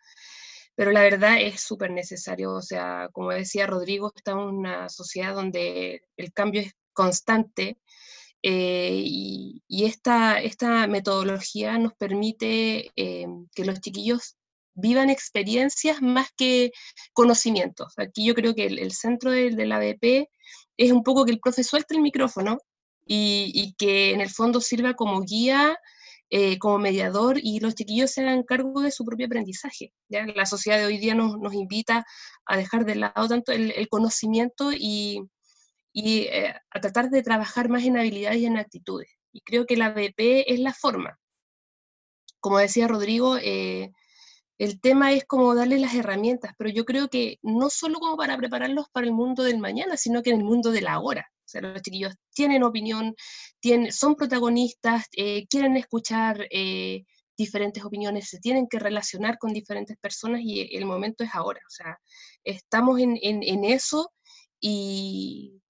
pero 0.76 0.92
la 0.92 1.02
verdad 1.02 1.40
es 1.42 1.62
súper 1.62 1.92
necesario. 1.92 2.54
O 2.54 2.62
sea, 2.62 3.10
como 3.14 3.32
decía 3.32 3.68
Rodrigo, 3.68 4.12
estamos 4.16 4.50
en 4.50 4.58
una 4.58 4.90
sociedad 4.90 5.36
donde 5.36 6.04
el 6.18 6.34
cambio 6.34 6.62
es 6.62 6.74
constante. 6.94 7.78
Eh, 8.42 9.02
y, 9.06 9.64
esta, 9.86 10.42
esta 10.42 10.88
metodología 10.88 11.78
nos 11.80 11.94
permite 11.96 12.92
que 12.96 13.66
los 13.66 13.82
chiquillos 13.82 14.38
vivan 14.76 15.10
experiencias 15.10 16.02
más 16.02 16.30
que 16.38 16.72
conocimientos. 17.14 17.94
Aquí 17.98 18.26
yo 18.26 18.36
creo 18.36 18.54
que 18.54 18.66
el, 18.68 18.92
centro 18.92 19.32
del, 19.32 19.56
la 19.68 19.78
ABP 19.78 20.30
es 20.78 20.92
un 20.92 21.04
poco 21.04 21.26
que 21.26 21.32
el 21.32 21.40
profesor 21.40 21.66
suelte 21.66 21.96
el 21.96 22.02
micrófono 22.02 22.58
y, 23.06 23.76
que 23.78 24.12
en 24.12 24.22
el 24.22 24.30
fondo 24.30 24.62
sirva 24.62 24.94
como 24.94 25.22
guía, 25.22 25.78
eh, 26.30 26.58
como 26.60 26.80
mediador 26.80 27.38
y 27.42 27.60
los 27.60 27.76
chiquillos 27.76 28.12
se 28.12 28.22
hagan 28.22 28.44
cargo 28.44 28.82
de 28.82 28.92
su 28.92 29.06
propio 29.06 29.28
aprendizaje. 29.28 29.94
La 30.10 30.46
sociedad 30.46 30.78
de 30.80 30.86
hoy 30.86 30.98
día 30.98 31.16
nos, 31.16 31.38
nos 31.38 31.54
invita 31.54 32.06
a 32.46 32.58
dejar 32.58 32.86
de 32.86 32.96
lado 32.96 33.28
tanto 33.28 33.52
el, 33.52 33.88
conocimiento 33.90 34.72
y, 34.74 35.22
y 35.94 36.22
eh, 36.24 36.54
a 36.72 36.82
tratar 36.82 37.10
de 37.10 37.24
trabajar 37.24 37.70
más 37.70 37.84
en 37.84 37.98
habilidades 37.98 38.40
y 38.40 38.46
en 38.46 38.58
actitudes. 38.58 39.10
Y 39.32 39.42
creo 39.42 39.66
que 39.66 39.78
la 39.78 39.88
ABP 39.88 40.46
es 40.48 40.60
la 40.60 40.74
forma. 40.74 41.18
Como 42.40 42.60
decía 42.60 42.88
Rodrigo, 42.88 43.38
eh, 43.38 43.92
el 44.58 44.80
tema 44.80 45.12
es 45.12 45.26
como 45.26 45.54
darle 45.54 45.80
las 45.80 45.96
herramientas, 45.96 46.54
pero 46.58 46.70
yo 46.70 46.86
creo 46.86 47.10
que 47.10 47.40
no 47.42 47.70
solo 47.70 48.00
como 48.00 48.16
para 48.16 48.38
prepararlos 48.38 48.88
para 48.92 49.06
el 49.06 49.14
mundo 49.14 49.44
del 49.44 49.60
mañana, 49.60 49.98
sino 49.98 50.22
que 50.22 50.30
en 50.30 50.38
el 50.38 50.44
mundo 50.46 50.72
de 50.72 50.82
la 50.82 51.00
hora. 51.00 51.28
O 51.46 51.48
sea, 51.48 51.62
los 51.62 51.82
chiquillos 51.82 52.16
tienen 52.34 52.64
opinión, 52.64 53.16
tienen, 53.60 53.92
son 53.92 54.16
protagonistas, 54.16 55.06
eh, 55.16 55.46
quieren 55.48 55.76
escuchar 55.78 56.48
eh, 56.50 57.04
diferentes 57.38 57.84
opiniones, 57.84 58.30
se 58.30 58.40
tienen 58.40 58.68
que 58.68 58.80
relacionar 58.80 59.38
con 59.38 59.54
diferentes 59.54 59.98
personas 59.98 60.42
y 60.42 60.76
el 60.76 60.86
momento 60.86 61.24
es 61.24 61.32
ahora. 61.34 61.60
O 61.68 61.70
sea, 61.70 62.00
estamos 62.44 63.00
en, 63.00 63.64
eso 63.66 64.12
y, 64.60 65.62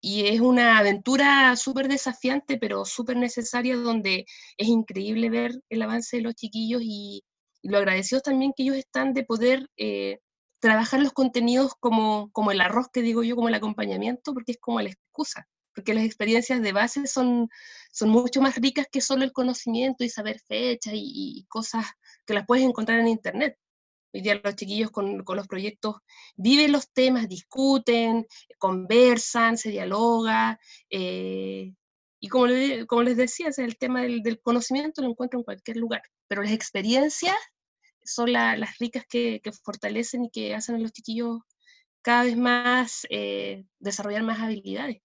y 0.00 0.26
es 0.28 0.40
una 0.40 0.78
aventura 0.78 1.54
súper 1.56 1.88
desafiante, 1.88 2.56
pero 2.58 2.86
súper 2.86 3.18
necesaria, 3.18 3.76
donde 3.76 4.24
es 4.56 4.68
increíble 4.68 5.30
ver 5.30 5.52
el 5.68 5.82
avance 5.82 6.16
de 6.16 6.22
los 6.22 6.34
chiquillos 6.34 6.82
y, 6.82 7.22
y 7.64 7.70
lo 7.70 7.78
agradecidos 7.78 8.22
también 8.22 8.52
que 8.54 8.62
ellos 8.62 8.76
están 8.76 9.14
de 9.14 9.24
poder 9.24 9.70
eh, 9.78 10.20
trabajar 10.60 11.00
los 11.00 11.14
contenidos 11.14 11.72
como, 11.80 12.30
como 12.30 12.50
el 12.50 12.60
arroz 12.60 12.88
que 12.92 13.00
digo 13.00 13.22
yo, 13.22 13.36
como 13.36 13.48
el 13.48 13.54
acompañamiento, 13.54 14.34
porque 14.34 14.52
es 14.52 14.58
como 14.58 14.82
la 14.82 14.90
excusa, 14.90 15.48
porque 15.74 15.94
las 15.94 16.04
experiencias 16.04 16.60
de 16.60 16.72
base 16.72 17.06
son, 17.06 17.48
son 17.90 18.10
mucho 18.10 18.42
más 18.42 18.56
ricas 18.56 18.86
que 18.92 19.00
solo 19.00 19.24
el 19.24 19.32
conocimiento 19.32 20.04
y 20.04 20.10
saber 20.10 20.40
fechas 20.40 20.92
y, 20.94 21.46
cosas 21.48 21.86
que 22.26 22.34
las 22.34 22.44
puedes 22.46 22.66
encontrar 22.66 23.00
en 23.00 23.08
Internet. 23.08 23.56
Hoy 24.12 24.20
día 24.20 24.38
los 24.44 24.56
chiquillos 24.56 24.90
con, 24.90 25.24
con, 25.24 25.38
los 25.38 25.48
proyectos 25.48 25.96
viven 26.36 26.70
los 26.70 26.92
temas, 26.92 27.30
discuten, 27.30 28.26
conversan, 28.58 29.56
se 29.56 29.70
dialoga. 29.70 30.60
Eh, 30.90 31.72
y 32.20 32.28
como, 32.28 32.46
como 32.88 33.02
les 33.02 33.16
decía, 33.16 33.48
el 33.56 33.78
tema 33.78 34.02
del, 34.02 34.22
del, 34.22 34.38
conocimiento 34.40 35.00
lo 35.00 35.08
encuentro 35.08 35.38
en 35.38 35.44
cualquier 35.44 35.78
lugar, 35.78 36.02
pero 36.28 36.42
las 36.42 36.52
experiencias 36.52 37.34
son 38.04 38.32
las 38.32 38.78
ricas 38.78 39.04
que, 39.08 39.40
fortalecen 39.64 40.24
y 40.24 40.30
que 40.30 40.54
hacen 40.54 40.76
a 40.76 40.78
los 40.78 40.92
chiquillos 40.92 41.40
cada 42.02 42.24
vez 42.24 42.36
más 42.36 43.06
eh, 43.10 43.64
desarrollar 43.80 44.22
más 44.24 44.40
habilidades. 44.40 45.02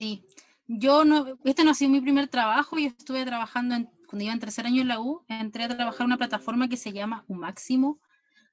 Sí, 0.00 0.24
yo 0.66 1.04
no, 1.04 1.38
este 1.44 1.64
no 1.64 1.72
ha 1.72 1.74
sido 1.74 1.90
mi 1.90 2.00
primer 2.00 2.28
trabajo, 2.28 2.78
yo 2.78 2.88
estuve 2.88 3.24
trabajando 3.24 3.74
cuando 4.06 4.24
iba 4.24 4.32
en 4.32 4.40
tercer 4.40 4.64
año 4.66 4.82
en 4.82 4.88
la 4.88 5.00
U, 5.00 5.24
entré 5.28 5.64
a 5.64 5.68
trabajar 5.68 6.02
en 6.02 6.06
una 6.06 6.16
plataforma 6.16 6.68
que 6.68 6.76
se 6.76 6.92
llama 6.92 7.24
Umáximo, 7.26 8.00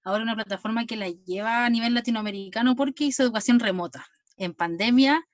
ahora 0.03 0.24
una 0.24 0.36
plataforma 0.36 0.86
que 0.86 0.95
la 0.98 1.10
lleva 1.10 1.65
a 1.65 1.69
nivel 1.69 1.93
latinoamericano 1.93 2.75
porque 2.75 3.05
hizo 3.05 3.24
educación 3.24 3.60
remota. 3.60 4.05
En 4.38 4.53
pandemia 4.53 5.25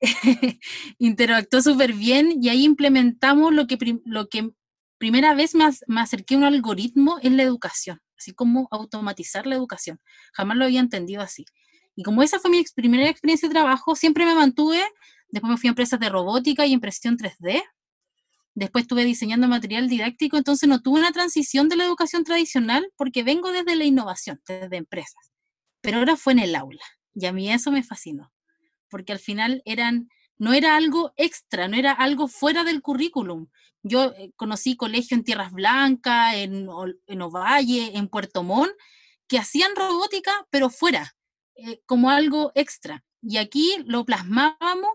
interactuó 0.98 1.62
súper 1.62 1.92
bien 1.92 2.42
y 2.42 2.48
ahí 2.48 2.64
implementamos 2.64 3.52
lo 3.52 3.66
que, 3.66 3.78
lo 4.04 4.28
primera 4.98 5.34
vez 5.34 5.54
me, 5.54 5.68
me 5.86 6.00
acerqué 6.00 6.34
a 6.34 6.38
un 6.38 6.44
algoritmo 6.44 7.18
en 7.22 7.36
la 7.36 7.42
educación, 7.42 8.00
así 8.18 8.32
como 8.32 8.68
automatizar 8.70 9.46
la 9.46 9.56
educación. 9.56 10.00
Jamás 10.32 10.56
lo 10.56 10.64
había 10.64 10.80
entendido 10.80 11.22
así. 11.22 11.44
Y 11.96 12.02
como 12.02 12.22
esa 12.22 12.38
fue 12.38 12.50
mi 12.50 12.64
primera 12.74 13.08
experiencia 13.08 13.48
de 13.48 13.54
trabajo, 13.54 13.96
siempre 13.96 14.24
me 14.24 14.34
mantuve, 14.34 14.82
después 15.28 15.50
me 15.50 15.56
fui 15.58 15.68
a 15.68 15.70
empresas 15.70 16.00
de 16.00 16.08
robótica 16.08 16.66
y 16.66 16.72
impresión 16.72 17.16
3D, 17.16 17.62
después 18.54 18.82
estuve 18.82 19.04
diseñando 19.04 19.48
material 19.48 19.88
didáctico, 19.88 20.36
entonces 20.36 20.68
no 20.68 20.80
tuve 20.80 21.00
una 21.00 21.12
transición 21.12 21.68
de 21.68 21.76
la 21.76 21.84
educación 21.84 22.24
tradicional 22.24 22.90
porque 22.96 23.22
vengo 23.22 23.52
desde 23.52 23.76
la 23.76 23.84
innovación, 23.84 24.40
desde 24.46 24.76
empresas, 24.76 25.32
pero 25.80 25.98
ahora 25.98 26.16
fue 26.16 26.32
en 26.34 26.40
el 26.40 26.54
aula 26.54 26.84
y 27.14 27.26
a 27.26 27.32
mí 27.32 27.50
eso 27.50 27.70
me 27.70 27.82
fascinó 27.82 28.30
porque 28.90 29.12
al 29.12 29.18
final 29.18 29.62
eran, 29.64 30.10
no 30.38 30.52
era 30.52 30.76
algo 30.76 31.12
extra, 31.16 31.68
no 31.68 31.76
era 31.76 31.92
algo 31.92 32.28
fuera 32.28 32.64
del 32.64 32.82
currículum. 32.82 33.48
Yo 33.82 34.12
eh, 34.12 34.32
conocí 34.36 34.76
colegio 34.76 35.16
en 35.16 35.24
Tierras 35.24 35.52
Blancas, 35.52 36.34
en, 36.34 36.68
en 37.06 37.22
Ovalle, 37.22 37.96
en 37.96 38.08
Puerto 38.08 38.42
Montt, 38.42 38.72
que 39.26 39.38
hacían 39.38 39.74
robótica, 39.76 40.46
pero 40.50 40.68
fuera, 40.70 41.14
eh, 41.54 41.80
como 41.86 42.10
algo 42.10 42.52
extra. 42.54 43.04
Y 43.22 43.36
aquí 43.36 43.76
lo 43.86 44.04
plasmábamos 44.04 44.92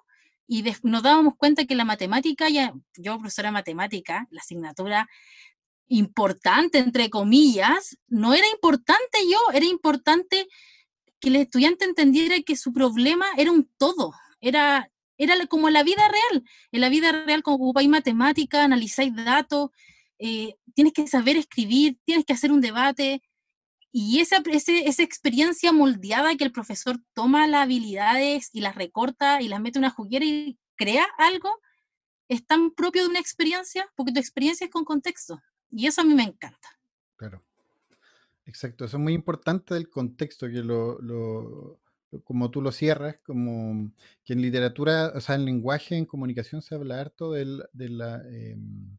y 0.48 0.64
nos 0.84 1.04
dábamos 1.04 1.36
cuenta 1.38 1.66
que 1.66 1.76
la 1.76 1.86
matemática, 1.86 2.50
ya, 2.50 2.74
yo 2.98 3.18
profesora 3.18 3.50
de 3.50 3.54
matemática, 3.54 4.28
la 4.30 4.42
asignatura 4.42 5.10
importante, 5.88 6.80
entre 6.80 7.10
comillas, 7.10 7.98
no 8.08 8.34
era 8.34 8.48
importante 8.50 9.20
yo, 9.30 9.40
era 9.54 9.66
importante 9.66 10.48
que 11.26 11.30
el 11.30 11.38
estudiante 11.38 11.86
entendiera 11.86 12.36
que 12.46 12.56
su 12.56 12.72
problema 12.72 13.26
era 13.36 13.52
un 13.52 13.68
todo, 13.80 14.14
era, 14.42 14.92
era 15.18 15.48
como 15.48 15.72
la 15.72 15.82
vida 15.82 16.08
real. 16.08 16.44
En 16.72 16.82
la 16.82 16.90
vida 16.90 17.12
real, 17.12 17.42
como 17.42 17.56
ocupáis 17.56 17.90
matemática, 17.90 18.64
analizáis 18.64 19.12
datos, 19.16 19.72
eh, 20.20 20.54
tienes 20.76 20.94
que 20.94 21.08
saber 21.08 21.36
escribir, 21.36 21.98
tienes 22.06 22.26
que 22.26 22.34
hacer 22.34 22.52
un 22.52 22.62
debate. 22.62 23.24
Y 23.92 24.20
esa, 24.20 24.44
esa 24.46 25.02
experiencia 25.02 25.72
moldeada 25.72 26.36
que 26.36 26.44
el 26.44 26.52
profesor 26.52 27.00
toma 27.16 27.48
las 27.48 27.64
habilidades 27.64 28.52
y 28.54 28.62
las 28.62 28.76
recorta 28.76 29.42
y 29.42 29.48
las 29.48 29.60
mete 29.60 29.80
en 29.80 29.86
una 29.86 29.90
juguera 29.90 30.26
y 30.26 30.60
crea 30.76 31.08
algo, 31.18 31.60
es 32.30 32.46
tan 32.46 32.70
propio 32.70 33.02
de 33.02 33.10
una 33.10 33.20
experiencia, 33.20 33.92
porque 33.96 34.12
tu 34.12 34.20
experiencia 34.20 34.66
es 34.66 34.72
con 34.72 34.86
contexto. 34.86 35.42
Y 35.72 35.88
eso 35.88 36.02
a 36.02 36.04
mí 36.04 36.14
me 36.14 36.22
encanta. 36.22 36.70
Claro. 37.16 37.44
Exacto, 38.46 38.86
eso 38.86 38.98
es 38.98 39.04
muy 39.04 39.14
importante 39.14 39.74
del 39.74 39.90
contexto, 39.90 40.48
que 40.48 40.62
lo, 40.62 41.00
lo, 41.02 41.82
como 42.24 42.52
tú 42.52 42.62
lo 42.62 42.72
cierras, 42.72 43.18
como 43.24 43.92
que 44.24 44.34
en 44.34 44.42
literatura, 44.42 45.12
o 45.16 45.20
sea, 45.20 45.36
en 45.36 45.46
lenguaje, 45.46 45.98
en 45.98 46.06
comunicación 46.06 46.62
se 46.62 46.76
habla 46.76 47.02
harto 47.02 47.32
del, 47.32 47.64
de 47.74 47.90
la... 47.90 48.22
Em, 48.30 48.98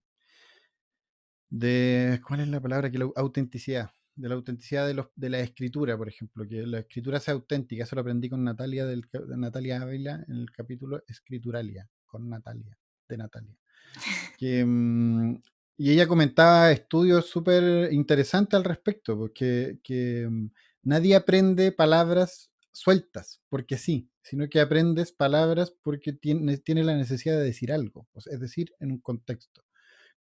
de, 1.48 2.20
¿Cuál 2.26 2.40
es 2.40 2.48
la 2.48 2.60
palabra? 2.60 2.90
Que 2.90 2.98
la 2.98 3.08
autenticidad, 3.16 3.90
de 4.16 4.28
la 4.28 4.34
autenticidad 4.34 4.86
de, 4.86 4.94
los, 4.94 5.06
de 5.14 5.30
la 5.30 5.40
escritura, 5.40 5.96
por 5.96 6.08
ejemplo, 6.08 6.46
que 6.48 6.66
la 6.66 6.80
escritura 6.80 7.20
sea 7.20 7.34
auténtica, 7.34 7.84
eso 7.84 7.94
lo 7.94 8.00
aprendí 8.00 8.28
con 8.28 8.42
Natalia, 8.42 8.84
del, 8.84 9.06
Natalia 9.36 9.80
Ávila 9.80 10.24
en 10.28 10.36
el 10.36 10.50
capítulo 10.50 11.04
Escrituralia, 11.06 11.88
con 12.04 12.28
Natalia, 12.28 12.76
de 13.08 13.16
Natalia. 13.16 13.56
Que, 14.38 14.60
em, 14.60 15.40
y 15.76 15.92
ella 15.92 16.06
comentaba 16.06 16.72
estudios 16.72 17.26
súper 17.26 17.92
interesantes 17.92 18.54
al 18.54 18.64
respecto, 18.64 19.16
porque 19.16 19.78
que 19.82 20.26
mm, 20.28 20.50
nadie 20.82 21.16
aprende 21.16 21.72
palabras 21.72 22.50
sueltas, 22.72 23.40
porque 23.48 23.78
sí, 23.78 24.10
sino 24.22 24.48
que 24.48 24.60
aprendes 24.60 25.12
palabras 25.12 25.74
porque 25.82 26.12
tiene, 26.12 26.58
tiene 26.58 26.84
la 26.84 26.96
necesidad 26.96 27.36
de 27.38 27.44
decir 27.44 27.72
algo, 27.72 28.08
es 28.14 28.40
decir, 28.40 28.72
en 28.80 28.92
un 28.92 29.00
contexto. 29.00 29.62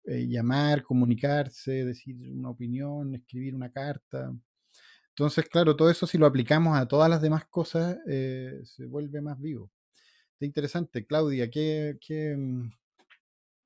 Eh, 0.06 0.26
llamar, 0.28 0.82
comunicarse, 0.82 1.84
decir 1.84 2.16
una 2.30 2.50
opinión, 2.50 3.14
escribir 3.14 3.54
una 3.54 3.72
carta. 3.72 4.30
Entonces, 5.10 5.48
claro, 5.48 5.76
todo 5.76 5.90
eso 5.90 6.06
si 6.06 6.18
lo 6.18 6.26
aplicamos 6.26 6.76
a 6.76 6.86
todas 6.86 7.08
las 7.08 7.22
demás 7.22 7.46
cosas, 7.46 7.96
eh, 8.06 8.60
se 8.64 8.86
vuelve 8.86 9.22
más 9.22 9.40
vivo. 9.40 9.70
Está 10.34 10.44
interesante. 10.46 11.06
Claudia, 11.06 11.50
¿qué, 11.50 11.96
qué, 12.06 12.36
mm, 12.36 12.70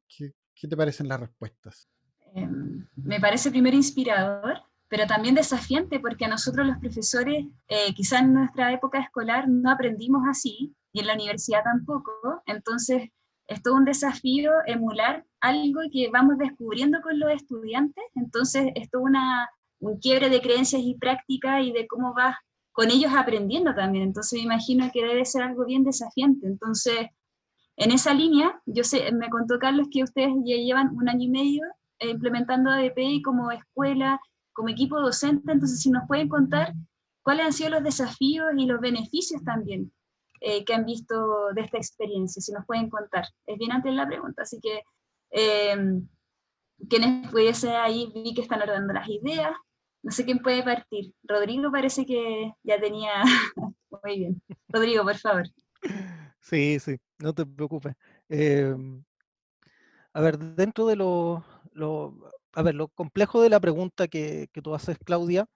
qué, 0.09 0.33
¿Qué 0.61 0.69
te 0.69 0.77
parecen 0.77 1.09
las 1.09 1.21
respuestas? 1.21 1.89
Em, 2.35 2.87
me 2.97 3.21
parece 3.21 3.51
primero 3.51 3.77
inspirador 3.77 4.63
pero 4.89 5.07
también 5.07 5.35
desafiante 5.35 6.01
porque 6.01 6.25
a 6.25 6.29
nosotros 6.29 6.67
los 6.67 6.79
profesores, 6.79 7.45
eh, 7.69 7.95
quizás 7.95 8.23
en 8.23 8.35
nuestra 8.35 8.73
época 8.73 8.99
escolar 8.99 9.49
no 9.49 9.71
aprendimos 9.71 10.23
así 10.29 10.75
y 10.93 11.01
en 11.01 11.07
la 11.07 11.15
universidad 11.15 11.63
tampoco, 11.63 12.13
entonces 12.47 13.11
es 13.47 13.63
todo 13.63 13.75
un 13.75 13.85
desafío 13.85 14.51
emular 14.67 15.25
algo 15.41 15.81
que 15.93 16.11
vamos 16.11 16.39
descubriendo 16.39 17.01
con 17.03 17.19
los 17.19 17.31
estudiantes, 17.31 18.05
entonces 18.15 18.73
es 18.75 18.91
todo 18.91 19.03
una, 19.03 19.49
un 19.81 19.99
quiebre 19.99 20.31
de 20.31 20.41
creencias 20.41 20.83
y 20.83 20.95
prácticas 20.95 21.63
y 21.63 21.73
de 21.73 21.87
cómo 21.87 22.15
vas 22.15 22.37
con 22.73 22.91
ellos 22.91 23.13
aprendiendo 23.15 23.75
también, 23.75 24.05
entonces 24.05 24.39
me 24.39 24.45
imagino 24.45 24.91
que 24.93 25.05
debe 25.05 25.25
ser 25.25 25.43
algo 25.43 25.65
bien 25.67 25.85
desafiante, 25.85 26.47
entonces 26.47 27.09
en 27.79 27.93
esa 27.93 28.13
línea, 28.13 28.61
yo 28.67 28.83
sé, 28.83 29.13
me 29.13 29.31
contó 29.31 29.59
Carlos 29.61 29.87
que 29.93 30.03
ustedes 30.03 30.33
ya 30.45 30.57
llevan 30.57 30.97
un 30.97 31.09
año 31.09 31.23
y 31.23 31.31
medio 31.31 31.63
eh, 32.01 32.11
implementando 32.11 32.71
ADP 32.71 33.23
como 33.25 33.53
escuela, 33.53 34.21
como 34.53 34.69
equipo 34.69 35.01
docente, 35.01 35.53
entonces 35.53 35.81
si 35.81 35.91
nos 35.91 36.07
pueden 36.09 36.29
contar 36.29 36.75
cuáles 37.23 37.47
han 37.47 37.53
sido 37.53 37.71
los 37.71 37.85
desafíos 37.85 38.49
y 38.57 38.67
los 38.67 38.81
beneficios 38.81 39.45
también 39.45 39.93
eh, 40.41 40.65
que 40.65 40.75
han 40.75 40.85
visto 40.85 41.53
de 41.55 41.61
esta 41.61 41.79
experiencia, 41.79 42.43
si 42.43 42.51
nos 42.51 42.67
pueden 42.67 42.91
contar. 42.91 43.27
Es 43.47 43.57
bien 43.59 43.71
antes 43.71 43.95
la 43.95 44.09
pregunta, 44.09 44.43
así 44.43 44.59
que 44.61 44.83
eh, 45.31 46.01
quienes 46.89 47.31
pudiese 47.31 47.71
ahí, 47.77 48.13
vi 48.13 48.35
que 48.35 48.43
están 48.43 48.61
ordenando 48.61 48.93
las 48.93 49.09
ideas, 49.09 49.53
no 50.03 50.11
sé 50.11 50.25
quién 50.25 50.41
puede 50.41 50.65
partir. 50.65 51.13
Rodrigo 51.23 51.71
parece 51.71 52.05
que 52.05 52.53
ya 52.65 52.81
tenía, 52.81 53.23
muy 54.03 54.19
bien. 54.19 54.43
Rodrigo, 54.69 55.05
por 55.05 55.17
favor. 55.17 55.45
Sí, 56.41 56.81
sí, 56.81 56.99
no 57.19 57.35
te 57.35 57.47
preocupes. 57.47 57.95
Em, 58.29 59.03
a 60.13 60.21
ver, 60.21 60.39
dentro 60.39 60.87
de 60.87 60.97
lo, 60.97 61.45
a 62.53 62.63
ver, 62.63 62.75
lo 62.75 62.89
complejo 62.89 63.43
de 63.43 63.51
la 63.51 63.61
pregunta 63.61 64.09
que, 64.09 64.49
tú 64.63 64.75
haces, 64.75 64.99
Claudia, 65.05 65.47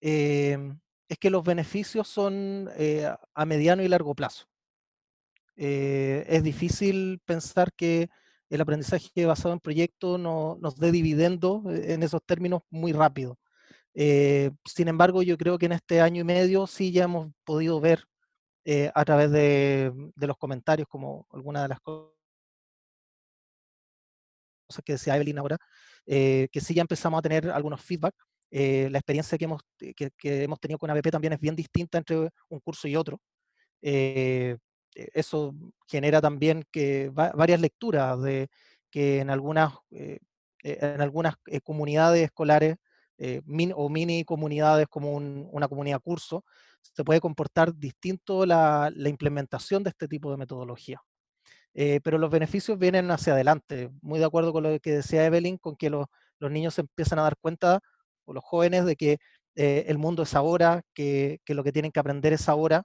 em, 0.00 0.78
es 1.08 1.18
que 1.18 1.30
los 1.30 1.44
beneficios 1.44 2.08
son 2.08 2.70
eh, 2.76 3.08
a 3.34 3.46
mediano 3.46 3.82
y 3.82 3.88
largo 3.88 4.14
plazo. 4.14 4.46
Eh, 5.56 6.24
es 6.28 6.42
difícil 6.42 7.20
pensar 7.24 7.72
que 7.72 8.08
el 8.50 8.60
aprendizaje 8.60 9.26
basado 9.26 9.54
en 9.54 9.60
proyectos 9.60 10.20
no, 10.20 10.58
nos 10.60 10.76
dé 10.76 10.92
dividendo 10.92 11.62
eh, 11.70 11.94
en 11.94 12.02
esos 12.02 12.22
términos 12.24 12.62
muy 12.70 12.92
rápido. 12.92 13.38
sin 13.94 14.88
embargo, 14.88 15.22
yo 15.22 15.36
creo 15.38 15.58
que 15.58 15.66
en 15.66 15.72
este 15.72 16.00
año 16.00 16.20
y 16.22 16.24
medio 16.24 16.66
sí 16.66 16.92
ya 16.92 17.04
hemos 17.04 17.32
podido 17.44 17.80
ver 17.80 18.06
a 18.94 19.04
través 19.04 19.30
de, 19.30 19.92
de, 20.16 20.26
los 20.26 20.36
comentarios, 20.36 20.88
como 20.88 21.26
alguna 21.30 21.62
de 21.62 21.68
las 21.68 21.80
cosas 21.80 22.16
que 24.84 24.92
decía 24.92 25.16
Evelyn 25.16 25.38
ahora, 25.38 25.58
eh, 26.06 26.48
que 26.52 26.60
sí 26.60 26.74
ya 26.74 26.82
empezamos 26.82 27.18
a 27.18 27.22
tener 27.22 27.50
algunos 27.50 27.80
feedback. 27.80 28.14
Eh, 28.50 28.88
la 28.90 28.98
experiencia 28.98 29.36
que 29.36 29.44
hemos, 29.44 29.62
que, 29.78 30.12
hemos 30.22 30.60
tenido 30.60 30.78
con 30.78 30.90
ABP 30.90 31.10
también 31.10 31.32
es 31.32 31.40
bien 31.40 31.56
distinta 31.56 31.98
entre 31.98 32.30
un 32.48 32.60
curso 32.60 32.88
y 32.88 32.96
otro. 32.96 33.20
Eh, 33.82 34.56
eso 34.94 35.54
genera 35.86 36.20
también 36.20 36.64
que 36.70 37.10
varias 37.12 37.60
lecturas 37.60 38.20
de 38.22 38.48
que 38.90 39.20
en 39.20 39.28
algunas, 39.28 39.74
en 39.90 41.00
algunas 41.02 41.34
comunidades 41.62 42.24
escolares 42.24 42.76
o 43.74 43.88
mini 43.90 44.24
comunidades 44.24 44.86
como 44.88 45.16
una 45.16 45.68
comunidad 45.68 46.00
curso, 46.00 46.44
se 46.94 47.04
puede 47.04 47.20
comportar 47.20 47.74
distinto 47.74 48.46
la, 48.46 48.92
implementación 48.96 49.82
de 49.82 49.90
este 49.90 50.08
tipo 50.08 50.30
de 50.30 50.36
metodología. 50.36 51.00
Eh, 51.74 52.00
pero 52.02 52.18
los 52.18 52.30
beneficios 52.30 52.78
vienen 52.78 53.10
hacia 53.10 53.34
adelante. 53.34 53.90
Muy 54.02 54.18
de 54.18 54.24
acuerdo 54.24 54.52
con 54.52 54.62
lo 54.62 54.78
que 54.80 54.92
decía 54.92 55.26
Evelyn, 55.26 55.58
con 55.58 55.76
que 55.76 55.90
los, 55.90 56.06
niños 56.40 56.74
se 56.74 56.82
empiezan 56.82 57.18
a 57.18 57.22
dar 57.22 57.36
cuenta, 57.40 57.80
o 58.24 58.32
los 58.32 58.44
jóvenes, 58.44 58.84
de 58.86 58.96
que 58.96 59.18
eh, 59.56 59.84
el 59.88 59.98
mundo 59.98 60.22
es 60.22 60.34
ahora, 60.34 60.82
que, 60.94 61.40
lo 61.46 61.64
que 61.64 61.72
tienen 61.72 61.92
que 61.92 62.00
aprender 62.00 62.32
es 62.32 62.48
ahora, 62.48 62.84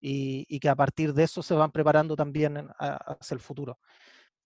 y, 0.00 0.58
que 0.60 0.68
a 0.68 0.76
partir 0.76 1.12
de 1.12 1.24
eso 1.24 1.42
se 1.42 1.54
van 1.54 1.70
preparando 1.72 2.16
también 2.16 2.68
hacia 2.78 3.34
el 3.34 3.40
futuro. 3.40 3.78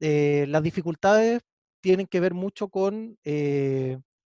Eh, 0.00 0.46
las 0.48 0.62
dificultades 0.62 1.42
tienen 1.80 2.06
que 2.06 2.20
ver 2.20 2.34
mucho 2.34 2.68
con, 2.68 3.16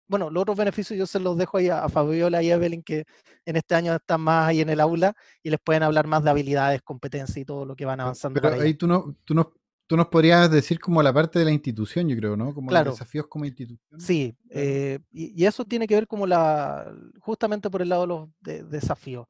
bueno, 0.08 0.30
los 0.30 0.42
otros 0.42 0.58
beneficios 0.58 0.98
yo 0.98 1.06
se 1.06 1.20
los 1.20 1.38
dejo 1.38 1.58
ahí 1.58 1.70
a, 1.70 1.88
Fabiola 1.90 2.42
y 2.44 2.52
a 2.52 2.56
Evelyn, 2.56 2.84
que 2.84 3.06
en 3.46 3.56
este 3.56 3.76
año 3.76 3.96
están 3.96 4.22
más 4.22 4.50
ahí 4.50 4.62
en 4.62 4.70
el 4.70 4.80
aula 4.80 5.16
y 5.42 5.50
les 5.50 5.60
pueden 5.60 5.84
hablar 5.84 6.08
más 6.08 6.24
de 6.24 6.30
habilidades, 6.30 6.82
competencias 6.82 7.38
y 7.38 7.46
todo 7.46 7.66
lo 7.66 7.76
que 7.76 7.86
van 7.86 8.00
avanzando. 8.00 8.40
Pero 8.40 8.62
ahí 8.62 8.76
tú, 8.76 8.88
no, 8.88 9.16
tú, 9.24 9.34
no, 9.34 9.54
tú 9.88 9.98
nos 9.98 10.08
podrías 10.08 10.50
decir 10.52 10.80
como 10.80 11.02
la 11.02 11.14
parte 11.14 11.40
de 11.40 11.46
la 11.46 11.52
institución, 11.52 12.08
yo 12.08 12.16
creo, 12.18 12.38
¿no? 12.38 12.54
Como 12.54 12.72
los 12.72 12.86
desafíos 12.86 13.28
como 13.28 13.46
institución. 13.46 14.00
Sí, 14.00 14.36
eh, 14.50 15.00
y, 15.12 15.46
eso 15.46 15.66
tiene 15.66 15.88
que 15.88 15.96
ver 15.96 16.08
como 16.08 16.28
la, 16.28 16.92
justamente 17.20 17.70
por 17.70 17.82
el 17.82 17.90
lado 17.90 18.30
de 18.42 18.60
los 18.60 18.70
desafíos. 18.70 19.28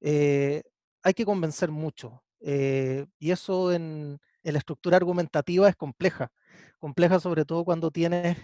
Eh, 0.00 0.62
hay 1.02 1.14
que 1.14 1.24
convencer 1.24 1.70
mucho. 1.70 2.22
Eh, 2.46 3.06
y 3.18 3.30
eso 3.30 3.72
en, 3.72 4.18
en, 4.42 4.52
la 4.52 4.58
estructura 4.58 4.96
argumentativa 4.96 5.68
es 5.68 5.76
compleja. 5.76 6.30
Compleja 6.78 7.18
sobre 7.18 7.44
todo 7.46 7.64
cuando 7.64 7.90
tienes 7.90 8.36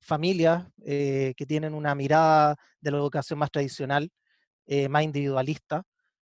familias 0.00 0.66
eh, 0.84 1.34
que 1.36 1.46
tienen 1.46 1.74
una 1.74 1.94
mirada 1.94 2.56
de 2.80 2.90
la 2.90 2.98
educación 2.98 3.38
más 3.38 3.50
tradicional, 3.50 4.10
eh, 4.66 4.88
más 4.88 5.02
individualista, 5.02 5.84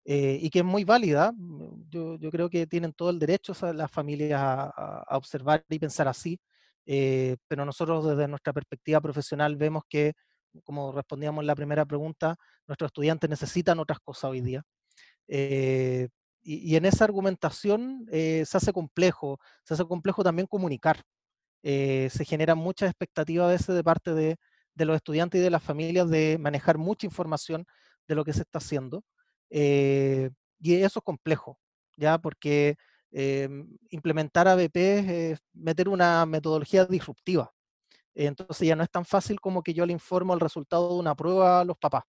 eh, 0.04 0.38
y 0.40 0.50
que 0.50 0.60
es 0.60 0.64
muy 0.64 0.84
válida. 0.84 1.32
Mm, 1.32 1.88
yo, 1.88 2.30
creo 2.30 2.50
que 2.50 2.66
tienen 2.66 2.92
todo 2.92 3.10
el 3.10 3.18
derecho 3.18 3.54
las 3.72 3.90
familias 3.90 4.40
a, 4.42 5.04
observar 5.16 5.64
y 5.68 5.78
pensar 5.78 6.08
así, 6.08 6.38
pero 7.46 7.64
nosotros 7.64 8.04
desde 8.06 8.26
nuestra 8.26 8.52
perspectiva 8.52 9.00
profesional 9.00 9.56
vemos 9.56 9.84
que, 9.88 10.14
como 10.64 10.92
respondíamos 10.92 11.42
en 11.42 11.46
la 11.46 11.54
primera 11.54 11.84
pregunta, 11.86 12.36
nuestros 12.66 12.88
estudiantes 12.88 13.30
necesitan 13.30 13.78
otras 13.78 14.00
cosas 14.00 14.24
hoy 14.30 14.40
día. 14.40 14.62
Y, 15.28 16.08
y, 16.42 16.76
en 16.76 16.84
esa 16.86 17.04
argumentación 17.04 18.06
se 18.10 18.56
hace 18.56 18.72
complejo, 18.72 19.38
se 19.64 19.74
hace 19.74 19.84
complejo 19.84 20.24
también 20.24 20.48
comunicar. 20.48 21.04
Eh, 21.62 22.08
se 22.10 22.24
genera 22.24 22.54
mucha 22.54 22.86
expectativa 22.86 23.44
a 23.44 23.48
veces 23.48 23.74
de 23.74 23.84
parte 23.84 24.14
de, 24.14 24.36
los 24.76 24.96
estudiantes 24.96 25.38
y 25.40 25.44
de 25.44 25.50
las 25.50 25.62
familias 25.62 26.08
de 26.08 26.38
manejar 26.40 26.78
mucha 26.78 27.06
información 27.06 27.66
de 28.08 28.14
lo 28.14 28.24
que 28.24 28.32
se 28.32 28.42
está 28.42 28.58
haciendo. 28.58 29.04
Eh, 29.50 30.30
y 30.58 30.74
eso 30.76 31.00
es 31.00 31.04
complejo, 31.04 31.58
¿ya? 31.96 32.18
Porque 32.18 32.76
eh, 33.12 33.48
implementar 33.90 34.48
ABP 34.48 35.32
es 35.32 35.40
meter 35.52 35.88
una 35.88 36.24
metodología 36.26 36.86
disruptiva. 36.86 37.52
Entonces 38.14 38.68
ya 38.68 38.76
no 38.76 38.82
es 38.82 38.90
tan 38.90 39.04
fácil 39.04 39.40
como 39.40 39.62
que 39.62 39.74
yo 39.74 39.86
le 39.86 39.92
informo 39.92 40.34
el 40.34 40.40
resultado 40.40 40.88
de 40.88 40.94
una 40.94 41.14
prueba 41.14 41.60
a 41.60 41.64
los 41.64 41.76
papás. 41.78 42.04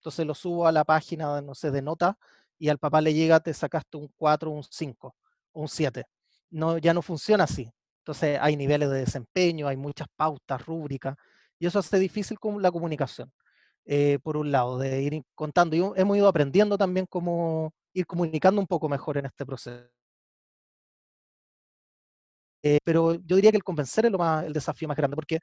Entonces 0.00 0.26
lo 0.26 0.34
subo 0.34 0.66
a 0.66 0.72
la 0.72 0.84
página, 0.84 1.40
no 1.40 1.54
sé, 1.54 1.70
de 1.70 1.82
nota 1.82 2.18
y 2.58 2.68
al 2.68 2.78
papá 2.78 3.00
le 3.00 3.14
llega, 3.14 3.40
te 3.40 3.54
sacaste 3.54 3.96
un 3.96 4.08
4, 4.16 4.50
un 4.50 4.64
5, 4.64 5.16
un 5.52 5.68
7. 5.68 6.04
No, 6.50 6.78
ya 6.78 6.94
no 6.94 7.02
funciona 7.02 7.44
así. 7.44 7.72
Entonces 8.02 8.38
hay 8.40 8.56
niveles 8.56 8.90
de 8.90 8.98
desempeño, 8.98 9.68
hay 9.68 9.76
muchas 9.76 10.08
pautas, 10.16 10.64
rúbricas, 10.66 11.16
y 11.58 11.66
eso 11.66 11.78
hace 11.78 11.98
difícil 12.00 12.36
la 12.60 12.72
comunicación, 12.72 13.32
eh, 13.84 14.18
por 14.22 14.36
un 14.36 14.50
lado, 14.50 14.78
de 14.78 15.02
ir 15.02 15.22
contando. 15.34 15.76
Y 15.76 16.00
hemos 16.00 16.16
ido 16.16 16.26
aprendiendo 16.28 16.76
también 16.76 17.06
cómo 17.06 17.72
ir 17.92 18.06
comunicando 18.06 18.60
un 18.60 18.66
poco 18.66 18.88
mejor 18.88 19.18
en 19.18 19.26
este 19.26 19.46
proceso. 19.46 19.88
Eh, 22.64 22.78
pero 22.84 23.14
yo 23.14 23.36
diría 23.36 23.50
que 23.52 23.56
el 23.58 23.64
convencer 23.64 24.06
es 24.06 24.12
el 24.44 24.52
desafío 24.52 24.88
más 24.88 24.96
grande, 24.96 25.14
porque 25.16 25.38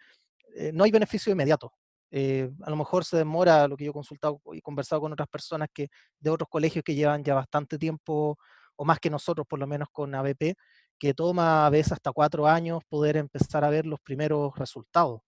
eh, 0.56 0.72
no 0.74 0.84
hay 0.84 0.92
beneficio 0.92 1.32
inmediato. 1.32 1.72
a 2.12 2.70
lo 2.70 2.76
mejor 2.76 3.06
se 3.06 3.18
demora 3.18 3.68
lo 3.68 3.78
que 3.78 3.86
yo 3.86 3.92
he 3.92 3.94
consultado 3.94 4.42
y 4.54 4.62
conversado 4.62 5.02
con 5.02 5.14
otras 5.14 5.28
personas 5.30 5.70
que 5.74 5.88
de 6.20 6.30
otros 6.30 6.50
colegios 6.50 6.84
que 6.84 6.96
llevan 6.96 7.24
ya 7.24 7.36
bastante 7.36 7.78
tiempo, 7.78 8.38
o 8.76 8.86
más 8.86 9.00
que 9.00 9.10
nosotros, 9.10 9.46
por 9.48 9.60
lo 9.60 9.68
menos 9.68 9.88
con 9.92 10.16
ABP, 10.16 10.56
que 11.00 11.14
toma 11.14 11.66
a 11.66 11.70
veces 11.70 11.94
hasta 11.94 12.12
cuatro 12.12 12.48
años 12.48 12.84
poder 12.90 13.18
empezar 13.18 13.64
a 13.64 13.70
ver 13.70 13.86
los 13.86 14.00
primeros 14.02 14.56
resultados. 14.58 15.22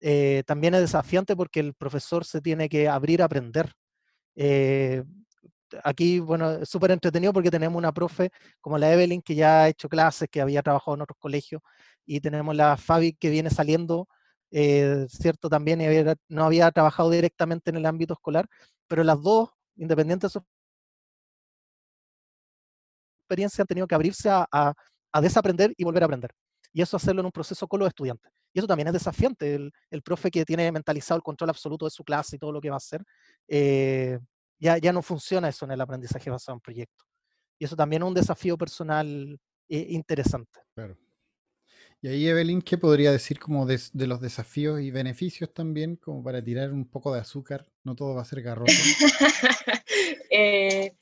Eh, 0.00 0.42
también 0.46 0.74
es 0.74 0.80
desafiante 0.82 1.36
porque 1.36 1.60
el 1.60 1.74
profesor 1.74 2.24
se 2.24 2.40
tiene 2.40 2.68
que 2.68 2.88
abrir 2.88 3.22
a 3.22 3.26
aprender. 3.26 3.72
Eh, 4.36 5.04
aquí, 5.84 6.20
bueno, 6.20 6.50
es 6.52 6.68
súper 6.68 6.92
entretenido 6.92 7.32
porque 7.32 7.50
tenemos 7.50 7.76
una 7.78 7.92
profe 7.92 8.30
como 8.60 8.78
la 8.78 8.92
Evelyn 8.92 9.22
que 9.22 9.34
ya 9.34 9.62
ha 9.64 9.68
hecho 9.68 9.88
clases, 9.88 10.28
que 10.30 10.40
había 10.40 10.62
trabajado 10.62 10.94
en 10.96 11.02
otros 11.02 11.18
colegios, 11.18 11.62
y 12.06 12.20
tenemos 12.20 12.56
la 12.56 12.76
Fabi 12.76 13.12
que 13.14 13.30
viene 13.30 13.50
saliendo, 13.50 14.08
eh, 14.50 15.06
cierto, 15.08 15.48
también 15.48 15.80
no 16.28 16.44
había 16.44 16.70
trabajado 16.72 17.10
directamente 17.10 17.70
en 17.70 17.76
el 17.76 17.86
ámbito 17.86 18.14
escolar, 18.14 18.46
pero 18.88 19.04
las 19.04 19.20
dos, 19.22 19.50
independientes 19.76 20.32
de 20.32 20.40
su 20.40 20.46
experiencia, 23.22 23.62
han 23.62 23.66
tenido 23.66 23.86
que 23.86 23.94
abrirse 23.94 24.28
a 24.30 24.46
a 24.50 24.74
desaprender 25.18 25.72
y 25.76 25.84
volver 25.84 26.02
a 26.02 26.06
aprender. 26.06 26.34
Y 26.72 26.82
eso 26.82 26.96
hacerlo 26.96 27.20
en 27.20 27.26
un 27.26 27.32
proceso 27.32 27.66
con 27.66 27.80
los 27.80 27.88
estudiantes. 27.88 28.30
Y 28.52 28.58
eso 28.58 28.68
también 28.68 28.88
es 28.88 28.92
desafiante. 28.92 29.54
El, 29.54 30.02
profe 30.02 30.30
que 30.30 30.44
tiene 30.44 30.70
mentalizado 30.70 31.16
el 31.16 31.22
control 31.22 31.50
absoluto 31.50 31.84
de 31.84 31.90
su 31.90 32.04
clase 32.04 32.36
y 32.36 32.38
todo 32.38 32.52
lo 32.52 32.60
que 32.60 32.70
va 32.70 32.76
a 32.76 32.78
hacer, 32.78 33.02
eh, 33.48 34.18
ya, 34.58 34.78
ya 34.78 34.92
no 34.92 35.02
funciona 35.02 35.48
eso 35.48 35.64
en 35.64 35.72
el 35.72 35.80
aprendizaje 35.80 36.30
basado 36.30 36.56
en 36.56 36.60
proyectos. 36.60 37.06
Y 37.58 37.64
eso 37.64 37.76
también 37.76 38.02
es 38.02 38.08
un 38.08 38.14
desafío 38.14 38.56
personal 38.56 39.38
eh, 39.68 39.86
interesante. 39.90 40.60
Claro. 40.74 40.96
Y 42.02 42.08
ahí, 42.08 42.26
Evelyn, 42.26 42.62
¿qué 42.62 42.78
podría 42.78 43.12
decir 43.12 43.38
como 43.38 43.66
de, 43.66 43.78
de 43.92 44.06
los 44.06 44.20
desafíos 44.22 44.80
y 44.80 44.90
beneficios 44.90 45.52
también, 45.52 45.96
como 45.96 46.22
para 46.22 46.42
tirar 46.42 46.72
un 46.72 46.86
poco 46.86 47.12
de 47.12 47.20
azúcar? 47.20 47.66
No 47.84 47.94
todo 47.94 48.14
va 48.14 48.22
a 48.22 48.26
ser 48.26 48.42
garrote. 48.42 48.72
Eh, 50.32 50.94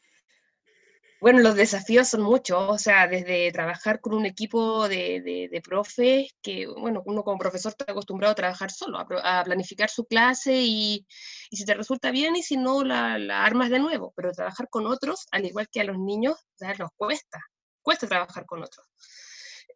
bueno, 1.21 1.41
los 1.41 1.57
desafíos 1.57 2.09
son 2.09 2.23
muchos, 2.23 2.59
o 2.69 2.79
sea, 2.79 3.09
desde 3.09 3.51
trabajar 3.51 4.01
con 4.01 4.15
un 4.15 4.25
equipo 4.25 4.89
de, 4.89 5.49
de, 5.51 5.61
profes, 5.63 6.33
que, 6.43 6.67
bueno, 6.67 7.03
uno 7.07 7.25
como 7.25 7.39
profesor 7.39 7.71
está 7.71 7.91
acostumbrado 7.91 8.33
a 8.33 8.37
trabajar 8.37 8.71
solo, 8.71 8.99
a, 8.99 9.45
planificar 9.45 9.91
su 9.91 10.05
clase 10.05 10.55
y, 10.63 11.07
si 11.51 11.65
te 11.65 11.75
resulta 11.75 12.13
bien 12.13 12.37
y 12.37 12.43
si 12.43 12.57
no, 12.57 12.85
la, 12.85 13.19
la 13.19 13.45
armas 13.45 13.71
de 13.71 13.81
nuevo, 13.81 14.13
pero 14.17 14.33
trabajar 14.33 14.69
con 14.71 14.87
otros, 14.87 15.27
al 15.33 15.45
igual 15.45 15.69
que 15.69 15.81
a 15.81 15.85
los 15.85 15.99
niños, 15.99 16.37
ya 16.61 16.73
nos 16.75 16.91
cuesta, 16.97 17.41
cuesta 17.83 18.07
trabajar 18.07 18.47
con 18.47 18.63
otros. 18.63 18.87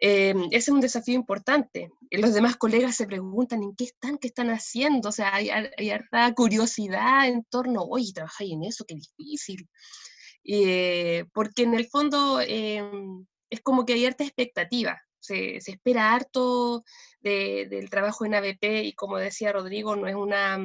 Eh, 0.01 0.35
ese 0.51 0.57
es 0.57 0.69
un 0.69 0.81
desafío 0.81 1.15
importante. 1.15 1.91
Los 2.11 2.35
demás 2.35 2.57
colegas 2.57 2.97
se 2.97 3.07
preguntan 3.07 3.63
en 3.63 3.75
qué 3.77 3.85
están, 3.85 4.19
qué 4.19 4.29
están 4.29 4.51
haciendo, 4.51 5.09
o 5.09 5.13
sea, 5.13 5.35
hay, 5.35 5.51
hay 5.51 5.91
harta 5.91 6.33
curiosidad 6.35 7.27
en 7.29 7.45
torno, 7.45 7.83
oye, 7.83 8.13
trabajáis 8.15 8.53
en 8.53 8.65
eso, 8.65 8.85
qué 8.87 8.95
difícil. 8.95 9.69
Eh, 10.45 11.25
porque 11.33 11.63
en 11.63 11.75
el 11.75 11.87
fondo 11.87 12.41
eh, 12.41 12.83
es 13.51 13.61
como 13.61 13.85
que 13.85 13.95
hay 13.95 14.07
harta 14.07 14.25
expectativa, 14.25 15.01
se, 15.21 15.61
se 15.61 15.73
espera 15.73 16.15
harto 16.15 16.85
de- 17.21 17.69
del 17.71 17.91
trabajo 17.91 18.25
en 18.25 18.35
ABP 18.35 18.85
y 18.85 18.93
como 18.95 19.19
decía 19.19 19.53
Rodrigo, 19.53 19.95
no 19.97 20.09
es 20.09 20.15
una, 20.17 20.59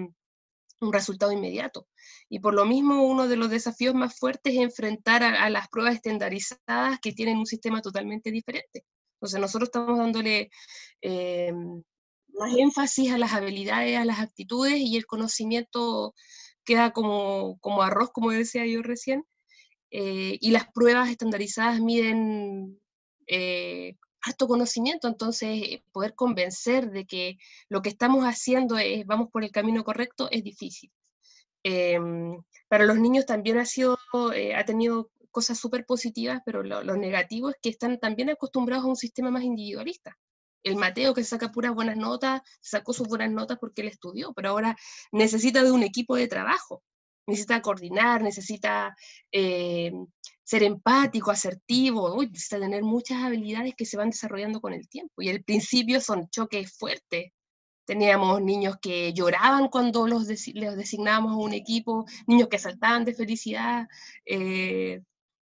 un 0.79 0.93
resultado 0.93 1.31
inmediato. 1.31 1.87
Y 2.29 2.39
por 2.39 2.53
lo 2.53 2.65
mismo 2.65 3.03
uno 3.03 3.27
de 3.27 3.37
los 3.37 3.49
desafíos 3.49 3.95
más 3.95 4.17
fuertes 4.17 4.53
es 4.53 4.59
enfrentar 4.59 5.23
a, 5.23 5.49
las 5.49 5.67
pruebas 5.69 5.95
estandarizadas 5.95 6.99
que 7.01 7.13
tienen 7.13 7.37
un 7.37 7.45
sistema 7.45 7.81
totalmente 7.81 8.31
diferente. 8.31 8.85
Entonces 9.15 9.39
nosotros 9.39 9.69
estamos 9.69 9.97
dándole 9.97 10.49
eh, 11.01 11.51
más 12.33 12.55
énfasis 12.55 13.11
a 13.11 13.17
las 13.17 13.33
habilidades, 13.33 13.97
a 13.97 14.05
las 14.05 14.19
actitudes 14.19 14.75
y 14.77 14.97
el 14.97 15.05
conocimiento 15.05 16.13
queda 16.63 16.91
como, 16.91 17.57
como 17.59 17.81
arroz, 17.81 18.11
como 18.11 18.31
decía 18.31 18.65
yo 18.65 18.81
recién, 18.83 19.23
eh, 19.91 20.37
y 20.41 20.51
las 20.51 20.71
pruebas 20.71 21.09
estandarizadas 21.09 21.79
miden 21.79 22.79
eh, 23.27 23.95
harto 24.21 24.47
conocimiento, 24.47 25.07
entonces 25.07 25.81
poder 25.91 26.13
convencer 26.15 26.91
de 26.91 27.05
que 27.05 27.37
lo 27.69 27.81
que 27.81 27.89
estamos 27.89 28.25
haciendo 28.25 28.77
es, 28.77 29.05
vamos 29.05 29.29
por 29.31 29.43
el 29.43 29.51
camino 29.51 29.83
correcto 29.83 30.27
es 30.31 30.43
difícil. 30.43 30.91
Em, 31.63 32.41
para 32.67 32.85
los 32.85 32.99
niños 32.99 33.25
también 33.25 33.57
ha, 33.57 33.65
sido, 33.65 33.97
eh, 34.33 34.55
ha 34.55 34.65
tenido 34.65 35.11
cosas 35.31 35.59
súper 35.59 35.85
positivas, 35.85 36.41
pero 36.45 36.63
lo, 36.63 36.83
lo 36.83 36.97
negativo 36.97 37.49
es 37.49 37.55
que 37.61 37.69
están 37.69 37.99
también 37.99 38.29
acostumbrados 38.29 38.85
a 38.85 38.89
un 38.89 38.95
sistema 38.95 39.31
más 39.31 39.43
individualista. 39.43 40.17
El 40.63 40.75
Mateo 40.75 41.13
que 41.13 41.23
saca 41.23 41.51
puras 41.51 41.73
buenas 41.73 41.97
notas, 41.97 42.41
sacó 42.61 42.93
sus 42.93 43.07
buenas 43.07 43.31
notas 43.31 43.57
porque 43.59 43.81
él 43.81 43.87
estudió, 43.87 44.33
pero 44.33 44.49
ahora 44.49 44.75
necesita 45.11 45.63
de 45.63 45.71
un 45.71 45.83
equipo 45.83 46.15
de 46.15 46.27
trabajo, 46.27 46.83
necesita 47.27 47.61
coordinar, 47.61 48.23
necesita 48.23 48.95
eh, 49.31 49.91
ser 50.43 50.63
empático, 50.63 51.29
asertivo, 51.29 52.23
necesita 52.23 52.59
tener 52.59 52.83
muchas 52.83 53.21
habilidades 53.23 53.75
que 53.75 53.85
se 53.85 53.97
van 53.97 54.09
desarrollando 54.09 54.61
con 54.61 54.73
el 54.73 54.87
tiempo. 54.87 55.21
Y 55.21 55.29
al 55.29 55.43
principio 55.43 55.99
son 56.01 56.29
choques 56.29 56.75
fuertes. 56.77 57.31
Teníamos 57.85 58.41
niños 58.41 58.77
que 58.81 59.13
lloraban 59.13 59.67
cuando 59.69 60.07
los, 60.07 60.27
los 60.53 60.75
designábamos 60.77 61.33
a 61.33 61.37
un 61.37 61.53
equipo, 61.53 62.05
niños 62.27 62.49
que 62.49 62.59
saltaban 62.59 63.05
de 63.05 63.13
felicidad, 63.13 63.87
eh, 64.25 65.01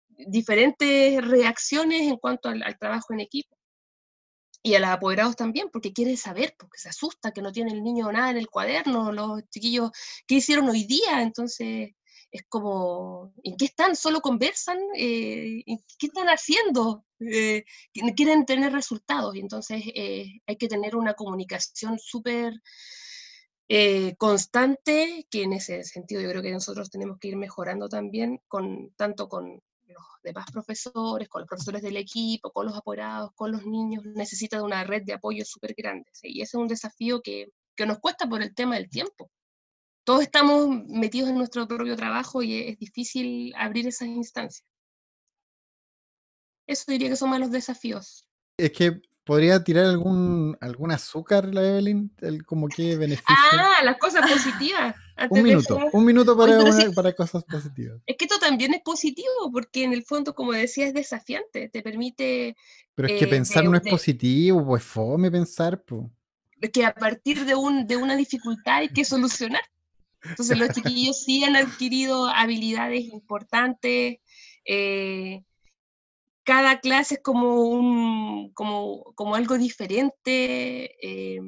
diferentes 0.10 1.26
reacciones 1.26 2.02
en 2.02 2.18
cuanto 2.18 2.50
al, 2.50 2.78
trabajo 2.80 3.14
en 3.14 3.20
equipo. 3.20 3.55
Y 4.66 4.74
a 4.74 4.80
los 4.80 4.90
apoderados 4.90 5.36
también, 5.36 5.70
porque 5.72 5.94
quiere 5.94 6.18
saber, 6.18 6.56
porque 6.58 6.80
se 6.80 6.90
asusta 6.90 7.32
que 7.32 7.44
no 7.44 7.52
tiene 7.52 7.72
el 7.72 7.84
niño 7.84 8.12
nada 8.12 8.32
en 8.32 8.38
el 8.38 8.50
cuaderno, 8.50 9.12
los 9.12 9.48
chiquillos, 9.52 9.92
¿qué 10.26 10.36
hicieron 10.38 10.68
hoy 10.68 10.86
día? 10.86 11.22
Entonces, 11.22 11.92
es 12.32 12.44
como, 12.50 13.32
¿en 13.44 13.58
qué 13.58 13.66
están? 13.66 13.96
¿Solo 13.96 14.22
conversan? 14.22 14.80
Eh, 14.98 15.64
¿Qué 16.00 16.08
están 16.08 16.30
haciendo? 16.30 17.06
Eh, 17.20 17.64
quieren 18.18 18.44
tener 18.48 18.74
resultados 18.74 19.36
y 19.36 19.40
entonces 19.42 19.84
eh, 19.94 20.42
hay 20.48 20.56
que 20.58 20.68
tener 20.68 20.96
una 20.96 21.14
comunicación 21.14 22.00
súper 22.00 22.60
constante, 24.18 25.28
que 25.30 25.44
en 25.44 25.54
ese 25.54 25.84
sentido 25.84 26.22
yo 26.22 26.30
creo 26.30 26.42
que 26.42 26.52
nosotros 26.52 26.90
tenemos 26.90 27.20
que 27.20 27.28
ir 27.28 27.36
mejorando 27.36 27.88
también, 27.88 28.42
con, 28.48 28.96
tanto 28.96 29.30
con 29.30 29.62
los 29.96 30.04
demás 30.24 30.46
profesores, 30.52 31.28
con 31.28 31.42
los 31.42 31.50
profesores 31.50 31.82
del 31.82 31.98
equipo, 31.98 32.52
con 32.52 32.68
los 32.68 32.76
apoderados, 32.76 33.32
con 33.34 33.52
los 33.52 33.66
niños, 33.66 34.04
necesita 34.06 34.58
de 34.58 34.64
una 34.64 34.84
red 34.84 35.04
de 35.04 35.14
apoyo 35.14 35.44
súper 35.46 35.74
grande. 35.76 36.10
¿sí? 36.14 36.28
Y 36.30 36.42
ese 36.42 36.58
es 36.58 36.62
un 36.62 36.68
desafío 36.68 37.22
que, 37.22 37.48
que 37.76 37.86
nos 37.86 38.00
cuesta 38.00 38.28
por 38.28 38.42
el 38.44 38.54
tema 38.54 38.76
del 38.76 38.90
tiempo 38.90 39.32
todos 40.06 40.22
estamos 40.22 40.70
metidos 40.88 41.30
en 41.30 41.36
nuestro 41.36 41.68
propio 41.68 41.96
trabajo 41.96 42.44
y 42.44 42.70
es 42.70 42.78
difícil 42.78 43.54
abrir 43.58 43.88
esas 43.88 44.08
instancias. 44.08 44.64
Eso 46.68 46.92
diría 46.92 47.10
que 47.10 47.16
son 47.16 47.32
más 47.32 47.40
los 47.40 47.52
desafíos. 47.52 48.28
Es 48.58 48.72
que 48.72 49.02
podría 49.26 49.64
tirar 49.64 49.86
algún, 49.86 50.56
algún 50.62 50.92
azúcar, 50.92 51.54
la 51.54 51.68
Evelyn, 51.68 52.12
el, 52.22 52.46
como 52.46 52.70
que 52.70 52.96
beneficio. 52.96 53.26
Ah, 53.28 53.82
las 53.84 53.98
cosas 53.98 54.32
positivas. 54.32 54.96
un 55.30 55.42
minuto, 55.42 55.80
un 55.92 56.06
minuto 56.06 56.38
para, 56.38 56.58
Oye, 56.60 56.70
una, 56.70 56.72
sí, 56.72 56.90
para 56.94 57.12
cosas 57.14 57.44
positivas. 57.44 58.00
Es 58.06 58.16
que 58.18 58.26
esto 58.26 58.38
también 58.40 58.74
es 58.76 58.82
positivo, 58.82 59.52
porque 59.52 59.84
en 59.84 59.94
el 59.94 60.04
fondo, 60.04 60.36
como 60.36 60.54
decía, 60.54 60.86
es 60.86 60.94
desafiante, 60.94 61.70
te 61.70 61.82
permite... 61.82 62.56
Pero 62.94 63.08
es 63.08 63.20
que 63.20 63.26
eh, 63.26 63.30
pensar 63.30 63.64
de, 63.64 63.70
no 63.70 63.78
es 63.78 63.84
de, 63.84 63.90
positivo, 63.90 64.64
pues 64.64 64.84
fome 64.84 65.32
pensar, 65.32 65.84
pues. 65.84 66.06
Que 66.72 66.86
a 66.86 66.94
partir 66.94 67.46
de, 67.46 67.56
un, 67.56 67.86
de 67.88 67.98
una 67.98 68.16
dificultad 68.16 68.78
hay 68.78 68.90
que 68.90 69.04
solucionar. 69.04 69.62
Entonces 70.24 70.58
los 70.58 70.70
chiquillos 70.76 71.24
sí 71.24 71.44
han 71.44 71.56
adquirido 71.56 72.28
habilidades 72.28 73.06
importantes. 73.06 74.18
Eh, 74.66 75.44
cada 76.46 76.80
clase 76.80 77.16
es 77.16 77.22
como, 77.22 77.62
un, 77.64 78.52
como, 78.54 79.04
como 79.16 79.36
algo 79.36 79.58
diferente. 79.58 80.96
Eh, 81.02 81.40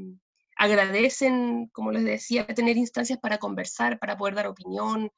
agradecen, 0.58 1.70
como 1.72 1.92
les 1.92 2.04
decía, 2.04 2.48
tener 2.48 2.78
instancias 2.78 3.20
para 3.20 3.38
conversar, 3.38 4.00
para 4.00 4.18
poder 4.18 4.36
dar 4.36 4.48
opinión. 4.48 5.12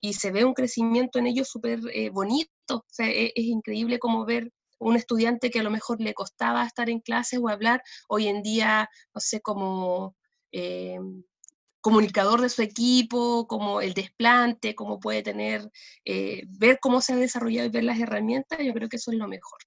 Y 0.00 0.14
se 0.14 0.30
ve 0.30 0.44
un 0.44 0.54
crecimiento 0.54 1.18
en 1.18 1.26
ellos 1.26 1.48
súper 1.48 1.80
eh, 1.92 2.10
bonito. 2.10 2.50
O 2.68 2.84
sea, 2.88 3.08
es, 3.08 3.32
es 3.34 3.44
increíble 3.44 3.98
como 3.98 4.24
ver 4.24 4.50
un 4.78 4.96
estudiante 4.96 5.50
que 5.50 5.60
a 5.60 5.64
lo 5.64 5.70
mejor 5.70 6.00
le 6.00 6.14
costaba 6.14 6.64
estar 6.64 6.88
en 6.88 7.00
clases 7.00 7.40
o 7.42 7.48
hablar, 7.48 7.82
hoy 8.08 8.28
en 8.28 8.42
día, 8.42 8.88
no 9.14 9.20
sé, 9.20 9.40
como 9.40 10.16
eh, 10.52 10.98
comunicador 11.88 12.42
de 12.42 12.50
su 12.50 12.60
equipo, 12.60 13.46
como 13.48 13.80
el 13.80 13.94
desplante, 13.94 14.74
cómo 14.74 15.00
puede 15.00 15.22
tener, 15.22 15.70
eh, 16.04 16.42
ver 16.50 16.78
cómo 16.82 17.00
se 17.00 17.14
ha 17.14 17.16
desarrollado 17.16 17.66
y 17.66 17.70
ver 17.70 17.84
las 17.84 17.98
herramientas, 17.98 18.58
yo 18.62 18.74
creo 18.74 18.90
que 18.90 18.96
eso 18.96 19.10
es 19.10 19.16
lo 19.16 19.26
mejor. 19.26 19.58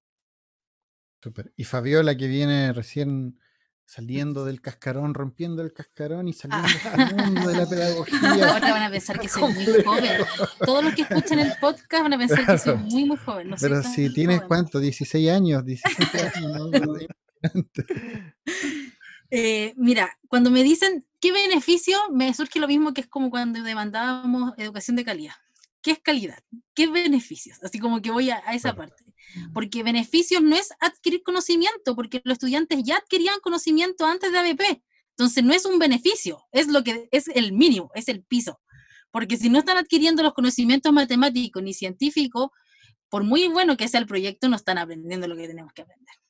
Super. 1.20 1.52
Y 1.56 1.64
Fabiola, 1.64 2.16
que 2.16 2.28
viene 2.28 2.72
recién 2.72 3.40
saliendo 3.84 4.44
del 4.44 4.60
cascarón, 4.60 5.14
rompiendo 5.14 5.62
el 5.62 5.72
cascarón 5.72 6.28
y 6.28 6.32
saliendo 6.32 6.68
ah. 6.84 6.96
del 6.96 7.16
mundo 7.16 7.48
de 7.48 7.56
la 7.56 7.66
pedagogía. 7.68 8.52
Ahora 8.52 8.70
van 8.70 8.82
a 8.84 8.90
pensar 8.92 9.18
que 9.18 9.28
soy 9.28 9.52
muy 9.52 9.82
joven. 9.82 10.22
Todos 10.64 10.84
los 10.84 10.94
que 10.94 11.02
escuchan 11.02 11.40
el 11.40 11.52
podcast 11.60 12.04
van 12.04 12.12
a 12.12 12.18
pensar 12.18 12.44
claro. 12.44 12.52
que 12.52 12.58
soy 12.58 12.76
muy, 12.76 13.04
muy 13.04 13.16
joven. 13.16 13.50
No 13.50 13.56
Pero 13.60 13.82
si 13.82 14.12
tienes 14.14 14.36
joven. 14.36 14.48
cuánto, 14.48 14.78
16 14.78 15.28
años, 15.28 15.64
17 15.64 16.30
años. 16.36 16.70
¿no? 16.70 16.94
Eh, 19.34 19.72
mira, 19.78 20.18
cuando 20.28 20.50
me 20.50 20.62
dicen 20.62 21.06
qué 21.18 21.32
beneficio, 21.32 21.98
me 22.10 22.34
surge 22.34 22.60
lo 22.60 22.68
mismo 22.68 22.92
que 22.92 23.00
es 23.00 23.06
como 23.06 23.30
cuando 23.30 23.62
demandábamos 23.62 24.52
educación 24.58 24.94
de 24.94 25.06
calidad. 25.06 25.32
¿Qué 25.80 25.92
es 25.92 26.00
calidad? 26.00 26.38
¿Qué 26.74 26.86
beneficios? 26.86 27.58
Así 27.62 27.78
como 27.78 28.02
que 28.02 28.10
voy 28.10 28.28
a, 28.28 28.42
a 28.44 28.54
esa 28.54 28.76
parte. 28.76 29.02
Porque 29.54 29.82
beneficios 29.82 30.42
no 30.42 30.54
es 30.54 30.68
adquirir 30.80 31.22
conocimiento, 31.22 31.96
porque 31.96 32.20
los 32.24 32.34
estudiantes 32.34 32.82
ya 32.84 32.98
adquirían 32.98 33.40
conocimiento 33.40 34.04
antes 34.04 34.32
de 34.32 34.38
ABP. 34.38 34.82
Entonces 35.16 35.42
no 35.42 35.54
es 35.54 35.64
un 35.64 35.78
beneficio, 35.78 36.44
es 36.52 36.68
lo 36.68 36.84
que 36.84 37.08
es 37.10 37.28
el 37.28 37.54
mínimo, 37.54 37.90
es 37.94 38.08
el 38.08 38.22
piso. 38.22 38.60
Porque 39.10 39.38
si 39.38 39.48
no 39.48 39.60
están 39.60 39.78
adquiriendo 39.78 40.22
los 40.22 40.34
conocimientos 40.34 40.92
matemáticos 40.92 41.62
ni 41.62 41.72
científicos, 41.72 42.50
por 43.08 43.24
muy 43.24 43.48
bueno 43.48 43.78
que 43.78 43.88
sea 43.88 44.00
el 44.00 44.06
proyecto, 44.06 44.50
no 44.50 44.56
están 44.56 44.76
aprendiendo 44.76 45.26
lo 45.26 45.36
que 45.36 45.48
tenemos 45.48 45.72
que 45.72 45.82
aprender. 45.82 46.21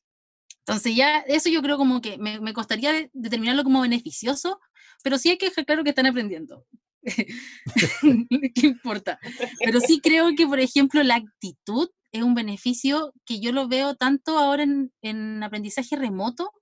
Entonces 0.66 0.94
ya 0.94 1.18
eso 1.20 1.48
yo 1.50 1.60
creo 1.62 1.76
como 1.76 2.00
que 2.00 2.18
me, 2.18 2.40
me 2.40 2.52
costaría 2.52 2.92
de, 2.92 3.10
determinarlo 3.12 3.64
como 3.64 3.80
beneficioso, 3.80 4.60
pero 5.02 5.18
sí 5.18 5.30
hay 5.30 5.38
que 5.38 5.48
dejar 5.48 5.66
claro 5.66 5.82
que 5.82 5.90
están 5.90 6.06
aprendiendo. 6.06 6.64
¿Qué 7.02 8.66
importa? 8.66 9.18
Pero 9.64 9.80
sí 9.80 10.00
creo 10.00 10.30
que, 10.36 10.46
por 10.46 10.60
ejemplo, 10.60 11.02
la 11.02 11.16
actitud 11.16 11.90
es 12.12 12.22
un 12.22 12.34
beneficio 12.34 13.12
que 13.24 13.40
yo 13.40 13.52
lo 13.52 13.66
veo 13.66 13.96
tanto 13.96 14.38
ahora 14.38 14.62
en, 14.62 14.92
en 15.02 15.42
aprendizaje 15.42 15.96
remoto, 15.96 16.52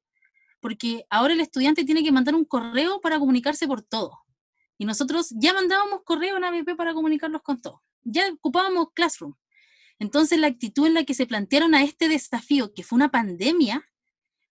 porque 0.61 1.05
ahora 1.11 1.35
el 1.35 1.41
estudiante 1.41 1.85
tiene 1.85 2.03
que 2.03 2.13
mandar 2.13 2.35
un 2.35 2.45
correo 2.45 3.01
para 3.01 3.19
comunicarse 3.19 3.67
por 3.67 3.83
todo. 3.83 4.13
Y 4.79 4.87
nosotros 4.87 5.29
ya 5.37 5.53
mandábamos 5.53 6.01
correo 6.05 6.39
en 6.39 6.45
ABP 6.45 6.75
para 6.75 6.95
comunicarlos 6.95 7.43
con 7.43 7.61
todo. 7.61 7.83
Ya 8.03 8.31
ocupábamos 8.33 8.89
Classroom. 8.95 9.35
Entonces 9.99 10.39
la 10.39 10.47
actitud 10.47 10.87
en 10.87 10.95
la 10.95 11.05
que 11.05 11.13
se 11.13 11.27
plantearon 11.27 11.75
a 11.75 11.83
este 11.83 12.09
desafío, 12.09 12.73
que 12.73 12.83
fue 12.83 12.97
una 12.97 13.11
pandemia, 13.11 13.85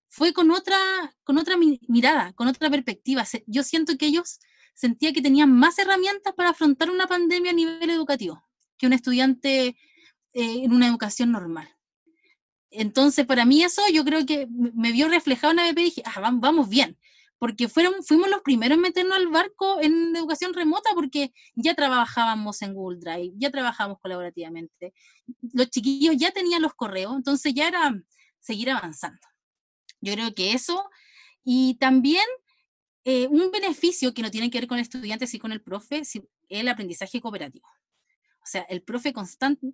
fue 0.10 0.34
con 0.34 0.52
otra, 0.52 0.78
con 1.24 1.38
otra 1.38 1.56
mirada, 1.88 2.34
con 2.34 2.48
otra 2.48 2.69
perspectiva. 2.69 3.26
Yo 3.45 3.63
siento 3.63 3.98
que 3.98 4.08
ellos 4.08 4.39
sentía 4.74 5.13
que 5.13 5.22
tenían 5.22 5.52
más 5.52 5.78
herramientas 5.78 6.34
para 6.36 6.50
afrontar 6.50 6.89
una 6.89 7.08
pandemia 7.08 7.52
a 7.52 7.56
nivel 7.56 7.89
educativo 7.89 8.43
que 8.78 8.88
un 8.88 8.93
estudiante 8.93 9.67
eh, 9.67 9.76
en 10.34 10.74
una 10.74 10.88
educación 10.88 11.32
normal. 11.32 11.69
Entonces, 12.72 13.26
para 13.26 13.45
mí 13.45 13.63
eso 13.63 13.82
yo 13.91 14.06
creo 14.06 14.26
que 14.26 14.48
me 14.50 14.91
vio 14.91 15.10
reflejado 15.10 15.54
en 15.54 15.60
ABP 15.60 15.80
y 15.80 15.84
dije, 15.86 16.04
ah, 16.06 16.32
vamos 16.32 16.69
bien, 16.69 16.98
porque 17.39 17.67
fuimos 17.67 18.30
los 18.30 18.41
primeros 18.41 18.76
en 18.76 18.82
meternos 18.82 19.17
al 19.17 19.28
barco 19.28 19.80
en 19.82 20.15
educación 20.15 20.54
remota 20.54 20.91
porque 20.93 21.34
ya 21.56 21.74
trabajábamos 21.74 22.62
en 22.62 22.74
Google 22.74 23.00
Drive, 23.00 23.34
ya 23.38 23.50
trabajábamos 23.50 24.00
colaborativamente, 24.02 24.93
los 25.54 25.69
chiquillos 25.69 26.15
ya 26.17 26.32
tenían 26.32 26.62
los 26.62 26.74
correos, 26.74 27.15
entonces 27.15 27.54
ya 27.54 27.67
era 27.67 27.95
seguir 28.39 28.69
avanzando. 28.69 29.19
Yo 30.01 30.13
creo 30.13 30.33
que 30.33 30.53
eso, 30.53 30.89
y 31.43 31.75
también 31.75 32.25
eh, 33.03 33.27
un 33.27 33.51
beneficio 33.51 34.13
que 34.13 34.21
no 34.21 34.31
tiene 34.31 34.49
que 34.49 34.59
ver 34.59 34.67
con 34.67 34.77
el 34.77 34.83
estudiante, 34.83 35.27
sí 35.27 35.39
con 35.39 35.51
el 35.51 35.62
profe, 35.62 35.99
es 35.99 36.19
el 36.49 36.67
aprendizaje 36.67 37.21
cooperativo. 37.21 37.67
O 38.41 38.45
sea, 38.45 38.62
el 38.63 38.81
profe 38.81 39.13
constante, 39.13 39.67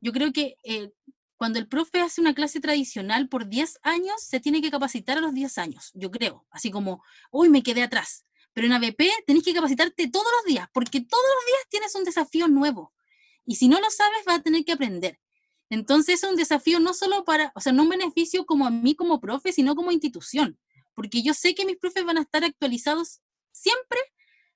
yo 0.00 0.12
creo 0.12 0.32
que 0.32 0.56
eh, 0.64 0.90
cuando 1.36 1.58
el 1.58 1.68
profe 1.68 2.00
hace 2.00 2.20
una 2.20 2.34
clase 2.34 2.60
tradicional 2.60 3.28
por 3.28 3.48
10 3.48 3.78
años, 3.82 4.22
se 4.22 4.40
tiene 4.40 4.60
que 4.60 4.70
capacitar 4.70 5.18
a 5.18 5.20
los 5.20 5.32
10 5.32 5.58
años, 5.58 5.90
yo 5.94 6.10
creo, 6.10 6.46
así 6.50 6.70
como, 6.70 7.02
uy, 7.30 7.48
me 7.48 7.62
quedé 7.62 7.82
atrás. 7.82 8.26
Pero 8.52 8.66
en 8.66 8.74
ABP 8.74 9.02
tenés 9.26 9.44
que 9.44 9.54
capacitarte 9.54 10.08
todos 10.08 10.26
los 10.38 10.52
días, 10.52 10.68
porque 10.72 11.00
todos 11.00 11.24
los 11.36 11.46
días 11.46 11.68
tienes 11.70 11.94
un 11.94 12.04
desafío 12.04 12.48
nuevo. 12.48 12.92
Y 13.46 13.56
si 13.56 13.68
no 13.68 13.80
lo 13.80 13.88
sabes, 13.90 14.24
vas 14.26 14.40
a 14.40 14.42
tener 14.42 14.64
que 14.64 14.72
aprender. 14.72 15.18
Entonces 15.70 16.22
es 16.22 16.28
un 16.28 16.36
desafío 16.36 16.80
no 16.80 16.92
solo 16.92 17.24
para, 17.24 17.52
o 17.54 17.60
sea, 17.60 17.72
no 17.72 17.84
un 17.84 17.88
beneficio 17.88 18.44
como 18.44 18.66
a 18.66 18.70
mí 18.70 18.94
como 18.94 19.20
profe, 19.20 19.52
sino 19.52 19.74
como 19.74 19.92
institución, 19.92 20.58
porque 20.94 21.22
yo 21.22 21.32
sé 21.32 21.54
que 21.54 21.64
mis 21.64 21.78
profes 21.78 22.04
van 22.04 22.18
a 22.18 22.22
estar 22.22 22.44
actualizados 22.44 23.20
siempre 23.52 23.98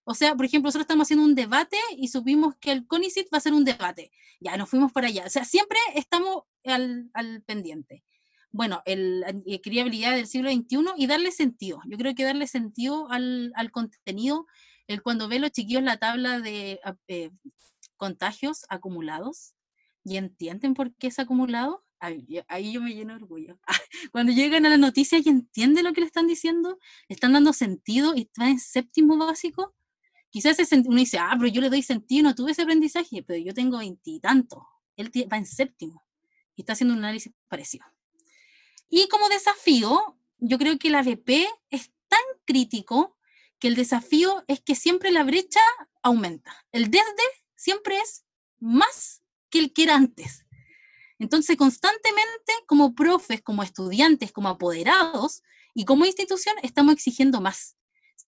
o 0.05 0.15
sea, 0.15 0.37
por 0.37 0.45
ejemplo, 0.45 0.69
nosotros 0.69 0.85
estamos 0.85 1.07
haciendo 1.07 1.25
un 1.25 1.35
debate 1.35 1.79
y 1.97 2.09
supimos 2.09 2.55
que 2.61 2.73
el 2.73 2.87
CONICIT 2.87 3.29
va 3.33 3.39
a 3.39 3.41
ser 3.41 3.55
un 3.55 3.65
debate. 3.65 4.13
Ya 4.39 4.57
nos 4.57 4.69
fuimos 4.69 4.93
para 4.93 5.09
allá. 5.09 5.25
O 5.27 5.31
sea, 5.31 5.45
siempre 5.45 5.79
estamos 5.95 6.43
al, 6.65 7.43
pendiente. 7.47 8.05
Bueno, 8.51 8.83
el, 8.85 9.25
eh, 9.47 9.81
habilidad 9.81 10.15
del 10.15 10.27
siglo 10.27 10.51
XXI 10.51 10.93
y 10.99 11.07
darle 11.07 11.33
sentido. 11.33 11.81
Yo 11.87 11.97
creo 11.97 12.15
que 12.15 12.25
darle 12.25 12.47
sentido 12.47 13.09
al, 13.11 13.53
contenido, 13.73 14.47
el 14.89 15.03
cuando 15.03 15.27
ve 15.27 15.39
los 15.39 15.51
chiquillos 15.51 15.83
la 15.83 15.97
tabla 15.97 16.39
de 16.39 16.81
eh, 17.09 17.31
contagios 17.97 18.67
acumulados 18.69 19.55
y 20.05 20.17
entienden 20.19 20.75
por 20.75 20.95
qué 20.95 21.09
es 21.09 21.19
acumulado, 21.19 21.85
ahí, 22.49 22.73
yo 22.73 22.81
me 22.81 22.95
lleno 22.95 23.15
de 23.15 23.23
orgullo. 23.23 23.59
Cuando 24.13 24.33
llegan 24.33 24.67
a 24.67 24.69
la 24.69 24.77
noticia 24.77 25.19
y 25.19 25.29
entienden 25.29 25.85
lo 25.85 25.93
que 25.93 26.01
le 26.01 26.07
están 26.07 26.27
diciendo, 26.27 26.79
están 27.09 27.33
dando 27.33 27.53
sentido 27.53 28.15
y 28.15 28.23
están 28.23 28.49
en 28.49 28.59
séptimo 28.59 29.17
básico, 29.17 29.75
quizás 30.31 30.59
uno 30.73 30.97
dice, 30.97 31.19
ah, 31.19 31.35
pero 31.39 31.51
yo 31.51 31.61
le 31.61 31.71
doy 31.71 31.83
sentido, 31.83 32.25
no 32.25 32.35
tuve 32.35 32.53
ese 32.53 32.63
aprendizaje, 32.63 33.23
pero 33.23 33.39
yo 33.43 33.55
tengo 33.55 33.79
veintitantos, 33.79 34.63
él 34.97 35.11
va 35.33 35.39
en 35.39 35.47
séptimo 35.47 36.05
y 36.55 36.63
está 36.63 36.75
haciendo 36.75 36.95
un 36.95 37.01
análisis 37.01 37.33
parecido. 37.49 37.87
Y 38.89 39.09
como 39.09 39.29
desafío, 39.29 40.19
yo 40.39 40.59
creo 40.59 40.79
que 40.79 40.91
la 40.91 41.03
BP 41.03 41.47
es 41.71 41.91
tan 42.09 42.21
crítico 42.45 43.17
que 43.59 43.69
el 43.69 43.75
desafío 43.75 44.45
es 44.47 44.61
que 44.61 44.75
siempre 44.75 45.11
la 45.11 45.25
brecha 45.25 45.61
aumenta. 46.03 46.55
El 46.71 46.91
desde 46.91 47.25
siempre 47.57 47.99
es 47.99 48.25
más 48.61 49.24
que 49.55 49.61
el 49.61 49.73
que 49.73 49.85
era 49.85 49.95
antes. 49.95 50.45
Entonces, 51.21 51.57
constantemente, 51.57 52.53
como 52.67 52.93
profes, 52.97 53.41
como 53.41 53.63
estudiantes, 53.63 54.33
como 54.33 54.49
apoderados 54.49 55.45
y 55.75 55.85
como 55.85 56.07
institución, 56.07 56.57
estamos 56.63 56.95
exigiendo 56.95 57.41
más 57.41 57.77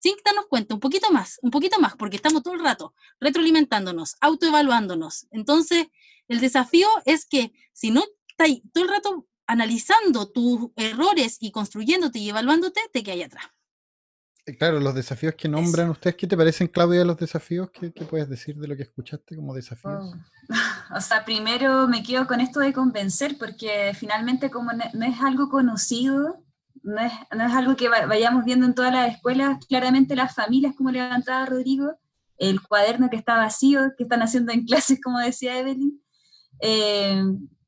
sin 0.01 0.15
darnos 0.23 0.45
cuenta, 0.47 0.73
un 0.73 0.79
poquito 0.79 1.11
más, 1.11 1.39
un 1.41 1.51
poquito 1.51 1.77
más, 1.81 1.97
porque 1.97 2.15
estamos 2.15 2.41
todo 2.41 2.53
el 2.53 2.61
rato 2.61 2.93
retroalimentándonos, 3.19 4.15
autoevaluándonos. 4.21 5.27
Entonces, 5.31 5.87
el 6.29 6.39
desafío 6.39 6.87
es 7.03 7.25
que 7.25 7.51
si 7.73 7.91
no 7.91 8.05
estás 8.29 8.61
todo 8.71 8.85
el 8.85 8.89
rato 8.89 9.27
analizando 9.45 10.31
tus 10.31 10.69
errores 10.77 11.35
y 11.41 11.51
construyéndote 11.51 12.19
y 12.19 12.29
evaluándote, 12.29 12.79
te 12.93 13.03
quedas 13.03 13.25
atrás. 13.25 13.47
Eh, 14.49 14.57
claro, 14.57 14.79
los 14.79 14.95
desafíos 14.95 15.35
que 15.35 15.47
nombran 15.47 15.91
ustedes, 15.91 16.15
¿qué 16.15 16.25
te 16.25 16.35
parecen, 16.35 16.67
Claudia, 16.67 17.05
los 17.05 17.17
desafíos? 17.17 17.69
¿Qué, 17.71 17.91
puedes 17.91 18.27
decir 18.27 18.55
de 18.57 18.67
lo 18.67 18.75
que 18.75 18.83
escuchaste 18.83 19.35
como 19.35 19.53
desafíos? 19.53 20.13
Oh. 20.13 20.13
O 20.95 21.01
sea, 21.01 21.23
primero 21.23 21.87
me 21.87 22.01
quedo 22.01 22.25
con 22.25 22.41
esto 22.41 22.59
de 22.59 22.73
convencer, 22.73 23.37
porque 23.37 23.91
finalmente 23.93 24.49
como 24.49 24.71
no 24.73 25.05
es 25.05 25.21
algo 25.21 25.47
conocido, 25.47 26.43
no 26.81 26.99
es, 26.99 27.13
algo 27.53 27.75
que 27.75 27.89
vayamos 27.89 28.43
viendo 28.43 28.65
en 28.65 28.73
todas 28.73 28.91
las 28.91 29.13
escuelas, 29.13 29.63
claramente 29.67 30.15
las 30.15 30.33
familias, 30.33 30.73
como 30.75 30.89
levantaba 30.89 31.45
Rodrigo, 31.45 31.99
el 32.37 32.59
cuaderno 32.61 33.11
que 33.11 33.17
está 33.17 33.37
vacío, 33.37 33.91
que 33.95 34.03
están 34.03 34.23
haciendo 34.23 34.51
en 34.51 34.65
clases, 34.65 34.99
como 34.99 35.19
decía 35.19 35.59
Evelyn, 35.59 36.01
eh, 36.61 37.23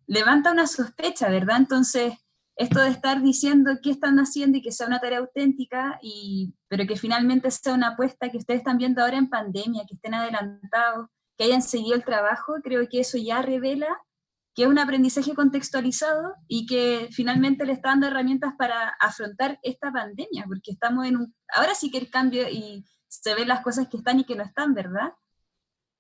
levanta 0.07 0.51
una 0.51 0.65
sospecha, 0.65 1.29
¿verdad? 1.29 1.57
Entonces, 1.57 2.13
esto 2.61 2.79
de 2.79 2.89
estar 2.89 3.21
diciendo 3.21 3.71
qué 3.81 3.91
están 3.91 4.17
haciendo 4.19 4.57
y 4.57 4.61
que 4.61 4.71
sea 4.71 4.87
una 4.87 4.99
tarea 4.99 5.19
auténtica, 5.19 5.99
y, 6.01 6.53
pero 6.67 6.85
que 6.85 6.95
finalmente 6.95 7.49
sea 7.51 7.73
una 7.73 7.89
apuesta 7.89 8.29
que 8.29 8.37
ustedes 8.37 8.59
están 8.59 8.77
viendo 8.77 9.01
ahora 9.01 9.17
en 9.17 9.29
pandemia, 9.29 9.85
que 9.87 9.95
estén 9.95 10.13
adelantados, 10.13 11.07
que 11.37 11.45
hayan 11.45 11.61
seguido 11.61 11.95
el 11.95 12.05
trabajo, 12.05 12.55
creo 12.63 12.87
que 12.89 12.99
eso 12.99 13.17
ya 13.17 13.41
revela 13.41 13.97
que 14.53 14.63
es 14.63 14.67
un 14.67 14.79
aprendizaje 14.79 15.33
contextualizado 15.33 16.35
y 16.47 16.65
que 16.65 17.07
finalmente 17.11 17.65
le 17.65 17.73
está 17.73 17.89
dando 17.89 18.07
herramientas 18.07 18.53
para 18.57 18.89
afrontar 18.99 19.59
esta 19.63 19.91
pandemia, 19.91 20.45
porque 20.45 20.71
estamos 20.71 21.05
en 21.05 21.17
un... 21.17 21.35
Ahora 21.55 21.73
sí 21.73 21.89
que 21.89 21.99
el 21.99 22.09
cambio 22.09 22.49
y 22.49 22.85
se 23.07 23.33
ven 23.33 23.47
las 23.47 23.61
cosas 23.61 23.87
que 23.87 23.97
están 23.97 24.19
y 24.19 24.25
que 24.25 24.35
no 24.35 24.43
están, 24.43 24.73
¿verdad? 24.73 25.13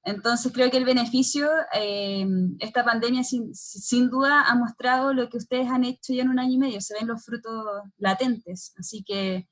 Entonces 0.03 0.51
creo 0.51 0.71
que 0.71 0.77
el 0.77 0.85
beneficio, 0.85 1.47
eh, 1.73 2.25
esta 2.59 2.83
pandemia 2.83 3.23
sin, 3.23 3.53
sin, 3.53 4.09
duda 4.09 4.43
ha 4.43 4.55
mostrado 4.55 5.13
lo 5.13 5.29
que 5.29 5.37
ustedes 5.37 5.69
han 5.69 5.83
hecho 5.83 6.13
ya 6.13 6.23
en 6.23 6.29
un 6.29 6.39
año 6.39 6.53
y 6.53 6.57
medio, 6.57 6.81
se 6.81 6.95
ven 6.95 7.07
los 7.07 7.23
frutos 7.23 7.65
latentes, 7.97 8.73
así 8.79 9.03
que 9.03 9.47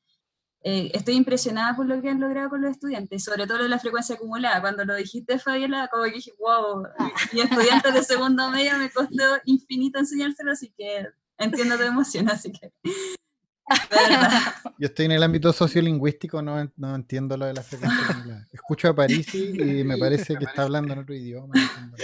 eh, 0.62 0.92
estoy 0.94 1.16
impresionada 1.16 1.76
por 1.76 1.86
lo 1.86 2.02
que 2.02 2.10
han 2.10 2.20
logrado 2.20 2.50
con 2.50 2.62
los 2.62 2.72
estudiantes, 2.72 3.24
sobre 3.24 3.48
todo 3.48 3.66
la 3.68 3.80
frecuencia 3.80 4.16
acumulada. 4.16 4.60
Cuando 4.60 4.84
lo 4.84 4.96
dijiste, 4.96 5.40
Fabiola, 5.40 5.88
como 5.88 6.04
que 6.06 6.12
dije, 6.12 6.34
wow, 6.40 6.84
y 7.32 7.40
estudiantes 7.42 7.94
de 7.94 8.04
segundo 8.04 8.50
medio 8.50 8.78
me 8.78 8.90
costó 8.90 9.24
infinito 9.46 10.00
enseñárselo, 10.00 10.52
así 10.52 10.74
que 10.78 11.08
entiendo 11.38 11.78
tu 11.78 11.84
emoción, 11.84 12.30
así 12.30 12.52
que... 12.52 12.74
Yo 14.78 14.88
estoy 14.88 15.06
en 15.06 15.12
el 15.12 15.24
ámbito 15.24 15.52
sociolingüístico, 15.54 16.42
no, 16.42 16.72
no 16.78 16.96
entiendo 16.96 17.38
lo 17.38 17.46
de 17.46 17.54
la 17.54 17.64
frecuencia 17.64 18.06
acumulada. 18.08 18.48
Escucho 18.52 18.90
a 18.90 18.96
París 18.96 19.34
y 19.34 19.84
me 19.84 19.98
parece 19.98 20.36
que 20.36 20.46
está 20.46 20.64
hablando 20.64 20.94
en 20.94 21.00
otro 21.00 21.14
idioma. 21.14 21.54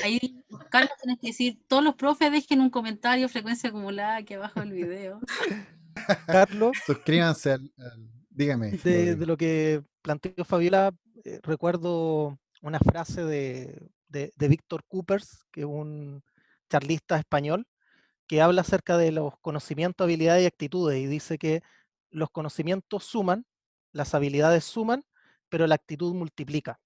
Ahí, 0.04 0.43
Carlos, 0.69 0.91
tienes 1.01 1.19
que 1.19 1.28
decir, 1.28 1.60
todos 1.67 1.84
los 1.84 1.95
profes 1.95 2.32
dejen 2.32 2.62
un 2.62 2.69
comentario 2.69 3.30
frecuencia 3.30 3.69
acumulada 3.69 4.17
aquí 4.17 4.34
abajo 4.34 4.60
del 4.60 4.71
video. 4.71 5.19
Carlos. 6.28 6.78
Suscríbanse 6.86 7.54
al 7.54 7.71
Dígame. 8.36 8.71
De, 8.71 9.15
lo 9.25 9.38
que 9.38 9.82
planteó 10.01 10.43
Fabiola, 10.43 10.93
eh, 11.23 11.39
recuerdo 11.41 12.38
una 12.62 12.80
frase 12.80 13.23
de, 13.23 13.89
Víctor 14.38 14.84
Coopers, 14.88 15.45
que 15.51 15.62
es 15.62 15.65
un 15.65 16.21
charlista 16.69 17.17
español, 17.17 17.65
que 18.28 18.42
habla 18.42 18.62
acerca 18.62 18.98
de 18.98 19.12
los 19.12 19.38
conocimientos, 19.40 20.06
habilidades 20.06 20.44
y 20.44 20.48
actitudes 20.48 21.00
y 21.00 21.08
dice 21.08 21.38
que 21.38 21.62
los 22.10 22.30
conocimientos 22.30 23.04
suman, 23.04 23.46
las 23.92 24.14
habilidades 24.16 24.64
suman, 24.64 25.04
pero 25.50 25.68
la 25.68 25.76
actitud 25.76 26.14
multiplica. 26.14 26.80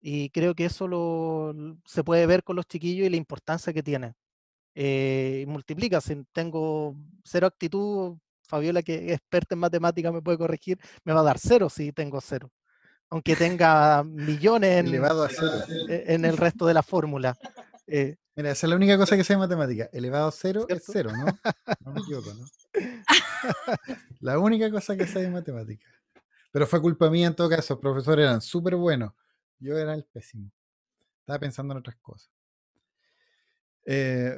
Y 0.00 0.30
creo 0.30 0.54
que 0.54 0.64
eso 0.64 0.88
lo, 0.88 1.54
se 1.84 2.04
puede 2.04 2.26
ver 2.26 2.42
con 2.42 2.56
los 2.56 2.66
chiquillos 2.66 3.06
y 3.06 3.10
la 3.10 3.16
importancia 3.16 3.72
que 3.72 3.82
tiene. 3.82 4.14
Eh, 4.74 5.44
multiplica, 5.48 6.00
si 6.00 6.24
tengo 6.32 6.96
cero 7.24 7.46
actitud, 7.46 8.16
Fabiola, 8.42 8.82
que 8.82 9.06
es 9.06 9.12
experta 9.12 9.54
en 9.54 9.60
matemáticas, 9.60 10.12
me 10.12 10.22
puede 10.22 10.38
corregir, 10.38 10.78
me 11.04 11.12
va 11.12 11.20
a 11.20 11.24
dar 11.24 11.38
cero 11.38 11.68
si 11.68 11.92
tengo 11.92 12.20
cero. 12.20 12.50
Aunque 13.10 13.36
tenga 13.36 14.02
millones 14.04 14.84
en, 14.84 15.04
e, 15.88 16.14
en 16.14 16.24
el 16.24 16.36
resto 16.36 16.66
de 16.66 16.74
la 16.74 16.82
fórmula. 16.82 17.36
Eh, 17.86 18.16
Mira, 18.36 18.52
esa 18.52 18.66
es 18.66 18.70
la 18.70 18.76
única 18.76 18.96
cosa 18.96 19.16
que 19.16 19.24
sé 19.24 19.34
de 19.34 19.38
matemática. 19.38 19.90
Elevado 19.92 20.28
a 20.28 20.32
cero 20.32 20.66
es 20.68 20.84
cero, 20.86 21.10
¿no? 21.16 21.26
No 21.84 21.92
me 21.92 22.00
equivoco, 22.00 22.32
¿no? 22.32 22.46
la 24.20 24.38
única 24.38 24.70
cosa 24.70 24.96
que 24.96 25.06
sé 25.06 25.20
de 25.20 25.30
matemática. 25.30 25.86
Pero 26.52 26.66
fue 26.66 26.80
culpa 26.80 27.10
mía 27.10 27.28
en 27.28 27.34
todo 27.34 27.48
caso. 27.48 27.74
Los 27.74 27.80
profesores 27.80 28.24
eran 28.24 28.40
súper 28.40 28.76
buenos. 28.76 29.12
Yo 29.58 29.76
era 29.78 29.94
el 29.94 30.04
pésimo. 30.04 30.50
Estaba 31.20 31.40
pensando 31.40 31.72
en 31.74 31.78
otras 31.78 31.96
cosas. 31.96 32.30
Eh, 33.86 34.36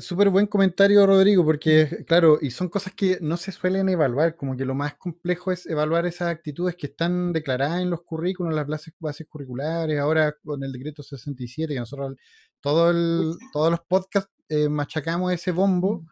Súper 0.00 0.28
buen 0.30 0.46
comentario, 0.46 1.06
Rodrigo, 1.06 1.44
porque, 1.44 2.04
claro, 2.06 2.38
y 2.40 2.50
son 2.50 2.68
cosas 2.68 2.92
que 2.94 3.18
no 3.20 3.36
se 3.36 3.52
suelen 3.52 3.88
evaluar, 3.88 4.36
como 4.36 4.56
que 4.56 4.64
lo 4.64 4.74
más 4.74 4.94
complejo 4.96 5.52
es 5.52 5.66
evaluar 5.66 6.06
esas 6.06 6.28
actitudes 6.28 6.76
que 6.76 6.88
están 6.88 7.32
declaradas 7.32 7.80
en 7.82 7.90
los 7.90 8.02
currículos, 8.02 8.50
en 8.50 8.56
las 8.56 8.66
bases, 8.66 8.92
bases 8.98 9.26
curriculares, 9.28 9.98
ahora 9.98 10.34
con 10.44 10.62
el 10.64 10.72
decreto 10.72 11.02
67, 11.02 11.72
que 11.72 11.80
nosotros 11.80 12.16
todo 12.60 12.90
el, 12.90 13.34
todos 13.52 13.70
los 13.70 13.80
podcasts 13.80 14.30
eh, 14.48 14.68
machacamos 14.68 15.32
ese 15.32 15.52
bombo, 15.52 16.04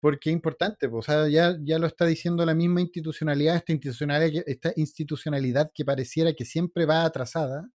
porque 0.00 0.30
es 0.30 0.34
importante, 0.34 0.86
o 0.92 1.02
sea, 1.02 1.28
ya, 1.28 1.56
ya 1.62 1.78
lo 1.78 1.86
está 1.86 2.04
diciendo 2.06 2.44
la 2.44 2.54
misma 2.54 2.80
institucionalidad, 2.82 3.56
esta 3.56 3.72
institucionalidad, 3.72 4.30
que- 4.44 4.50
esta 4.50 4.72
institucionalidad 4.76 5.70
que 5.74 5.84
pareciera 5.84 6.32
que 6.34 6.44
siempre 6.44 6.84
va 6.86 7.04
atrasada, 7.04 7.68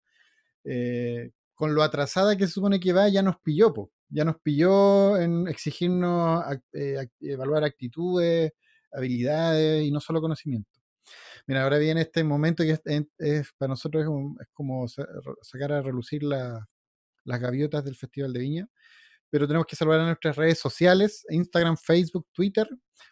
eh, 0.63 1.31
con 1.55 1.73
lo 1.75 1.83
atrasada 1.83 2.37
que 2.37 2.47
se 2.47 2.53
supone 2.53 2.79
que 2.79 2.93
va, 2.93 3.09
ya 3.09 3.21
nos 3.21 3.37
pilló, 3.41 3.73
po. 3.73 3.91
ya 4.11 4.25
nos 4.25 4.37
pilló 4.41 5.17
en 5.17 5.47
exigirnos 5.47 6.43
eh, 6.73 7.07
evaluar 7.21 7.63
actitudes, 7.63 8.53
habilidades 8.91 9.83
y 9.83 9.91
no 9.91 9.99
solo 9.99 10.19
conocimiento. 10.21 10.69
Mira, 11.47 11.63
ahora 11.63 11.77
viene 11.77 12.01
este 12.01 12.23
momento 12.23 12.63
que 12.63 12.79
es, 13.17 13.53
para 13.57 13.69
nosotros 13.69 14.03
es, 14.03 14.09
un- 14.09 14.37
es 14.41 14.47
como 14.53 14.87
sa- 14.87 15.07
sacar 15.41 15.71
a 15.73 15.81
relucir 15.81 16.23
la- 16.23 16.67
las 17.29 17.39
gaviotas 17.39 17.85
del 17.85 17.95
Festival 17.95 18.33
de 18.33 18.39
Viña, 18.39 18.67
pero 19.29 19.47
tenemos 19.47 19.67
que 19.67 19.75
saludar 19.75 20.01
a 20.01 20.05
nuestras 20.07 20.35
redes 20.35 20.59
sociales, 20.59 21.23
Instagram, 21.29 21.77
Facebook, 21.77 22.27
Twitter, 22.33 22.67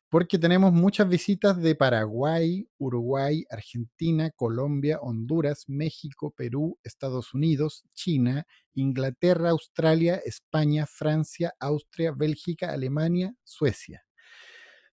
porque 0.10 0.40
tenemos 0.40 0.74
muchas 0.74 1.08
visitas 1.08 1.62
de 1.62 1.76
Paraguay, 1.76 2.68
Uruguay, 2.80 3.46
Argentina, 3.52 4.32
Colombia, 4.32 5.00
Honduras, 5.02 5.66
México, 5.68 6.34
Perú, 6.36 6.80
Estados 6.84 7.34
Unidos, 7.36 7.84
China, 7.94 8.46
Inglaterra, 8.74 9.52
Australia, 9.52 10.20
España, 10.26 10.88
Francia, 10.88 11.54
Austria, 11.60 12.12
Bélgica, 12.18 12.72
Alemania, 12.74 13.36
Suecia. 13.44 14.04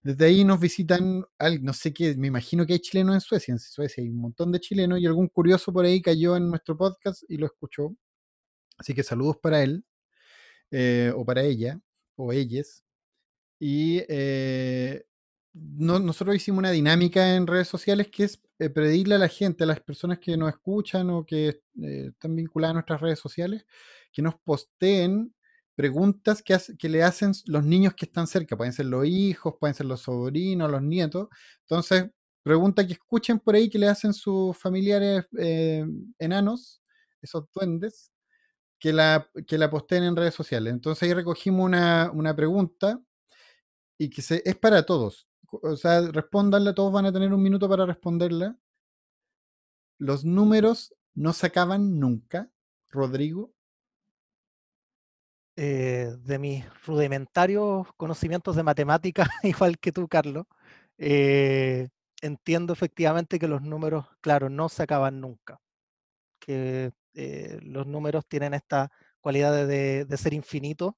Desde 0.01 0.25
ahí 0.25 0.43
nos 0.43 0.59
visitan, 0.59 1.23
al- 1.39 1.63
no 1.63 1.71
sé 1.71 1.93
qué, 1.93 2.13
me 2.17 2.27
imagino 2.27 2.65
que 2.65 2.73
hay 2.73 2.79
chilenos 2.79 3.15
en 3.15 3.21
Suecia. 3.21 3.53
En 3.53 3.59
Suecia 3.59 4.03
hay 4.03 4.09
un 4.09 4.17
montón 4.19 4.51
de 4.51 4.59
chilenos 4.59 4.99
y 4.99 5.05
algún 5.05 5.29
curioso 5.29 5.71
por 5.71 5.85
ahí 5.85 6.01
cayó 6.01 6.35
en 6.35 6.49
nuestro 6.49 6.75
podcast 6.77 7.23
y 7.29 7.37
lo 7.37 7.45
escuchó. 7.45 7.95
Así 8.83 8.93
que 8.95 9.03
saludos 9.03 9.37
para 9.41 9.63
él, 9.63 9.85
eh, 10.71 11.11
o 11.15 11.25
para 11.25 11.43
ella, 11.43 11.79
o 12.15 12.33
ellas. 12.33 12.83
Y 13.59 14.03
eh, 14.09 15.03
no- 15.53 15.99
nosotros 15.99 16.35
hicimos 16.35 16.59
una 16.59 16.71
dinámica 16.71 17.35
en 17.35 17.47
redes 17.47 17.67
sociales 17.69 18.09
que 18.11 18.25
es 18.25 18.41
eh, 18.59 18.69
pedirle 18.69 19.15
a 19.15 19.19
la 19.19 19.29
gente, 19.29 19.63
a 19.65 19.67
las 19.67 19.81
personas 19.81 20.19
que 20.19 20.37
nos 20.37 20.49
escuchan 20.51 21.09
o 21.11 21.25
que 21.25 21.49
eh, 21.83 22.09
están 22.13 22.35
vinculadas 22.35 22.71
a 22.71 22.75
nuestras 22.75 23.01
redes 23.01 23.19
sociales, 23.19 23.65
que 24.11 24.21
nos 24.21 24.35
posteen 24.43 25.33
preguntas 25.75 26.41
que, 26.43 26.57
que 26.79 26.89
le 26.89 27.03
hacen 27.03 27.31
los 27.47 27.65
niños 27.65 27.93
que 27.95 28.05
están 28.05 28.27
cerca. 28.27 28.57
Pueden 28.57 28.73
ser 28.73 28.87
los 28.87 29.05
hijos, 29.07 29.55
pueden 29.59 29.75
ser 29.75 29.87
los 29.87 30.01
sobrinos, 30.01 30.69
los 30.71 30.81
nietos. 30.83 31.29
Entonces, 31.61 32.05
pregunta 32.43 32.85
que 32.87 32.93
escuchen 32.93 33.39
por 33.39 33.55
ahí 33.55 33.69
que 33.69 33.79
le 33.79 33.87
hacen 33.87 34.13
sus 34.13 34.57
familiares 34.57 35.25
eh, 35.39 35.85
enanos, 36.19 36.81
esos 37.21 37.45
duendes, 37.53 38.11
que 38.83 38.91
la, 38.91 39.29
que 39.47 39.57
la 39.57 39.69
posteen 39.69 40.03
en 40.03 40.13
redes 40.17 40.33
sociales. 40.33 40.73
Entonces 40.73 41.03
ahí 41.03 41.13
recogimos 41.13 41.65
una, 41.65 42.11
una 42.13 42.35
pregunta 42.35 42.99
y 43.97 44.09
que 44.09 44.21
es 44.21 44.55
para 44.57 44.85
todos. 44.85 45.25
O 45.49 45.77
sea, 45.77 46.01
respóndanla, 46.01 46.75
todos 46.75 46.91
van 46.91 47.05
a 47.05 47.13
tener 47.13 47.33
un 47.33 47.41
minuto 47.41 47.69
para 47.69 47.85
responderla. 47.85 48.57
Los 49.99 50.25
números 50.25 50.93
no 51.15 51.31
se 51.31 51.47
acaban 51.47 51.97
nunca. 51.97 52.51
Rodrigo, 52.89 53.53
Eh, 55.55 56.09
de 56.19 56.39
mis 56.39 56.65
rudimentarios 56.85 57.87
conocimientos 57.95 58.57
de 58.57 58.63
matemática, 58.63 59.29
igual 59.43 59.79
que 59.79 59.93
tú, 59.93 60.09
Carlos, 60.09 60.45
eh, 60.97 61.87
entiendo 62.21 62.73
efectivamente 62.73 63.39
que 63.39 63.47
los 63.47 63.61
números, 63.61 64.07
claro, 64.19 64.49
no 64.49 64.67
se 64.67 64.83
acaban 64.83 65.21
nunca. 65.21 65.61
Que 66.39 66.91
eh, 67.13 67.59
los 67.61 67.85
números 67.87 68.25
tienen 68.27 68.53
esta 68.53 68.91
cualidad 69.21 69.65
de, 69.67 70.05
de- 70.05 70.17
ser 70.17 70.33
infinitos 70.33 70.93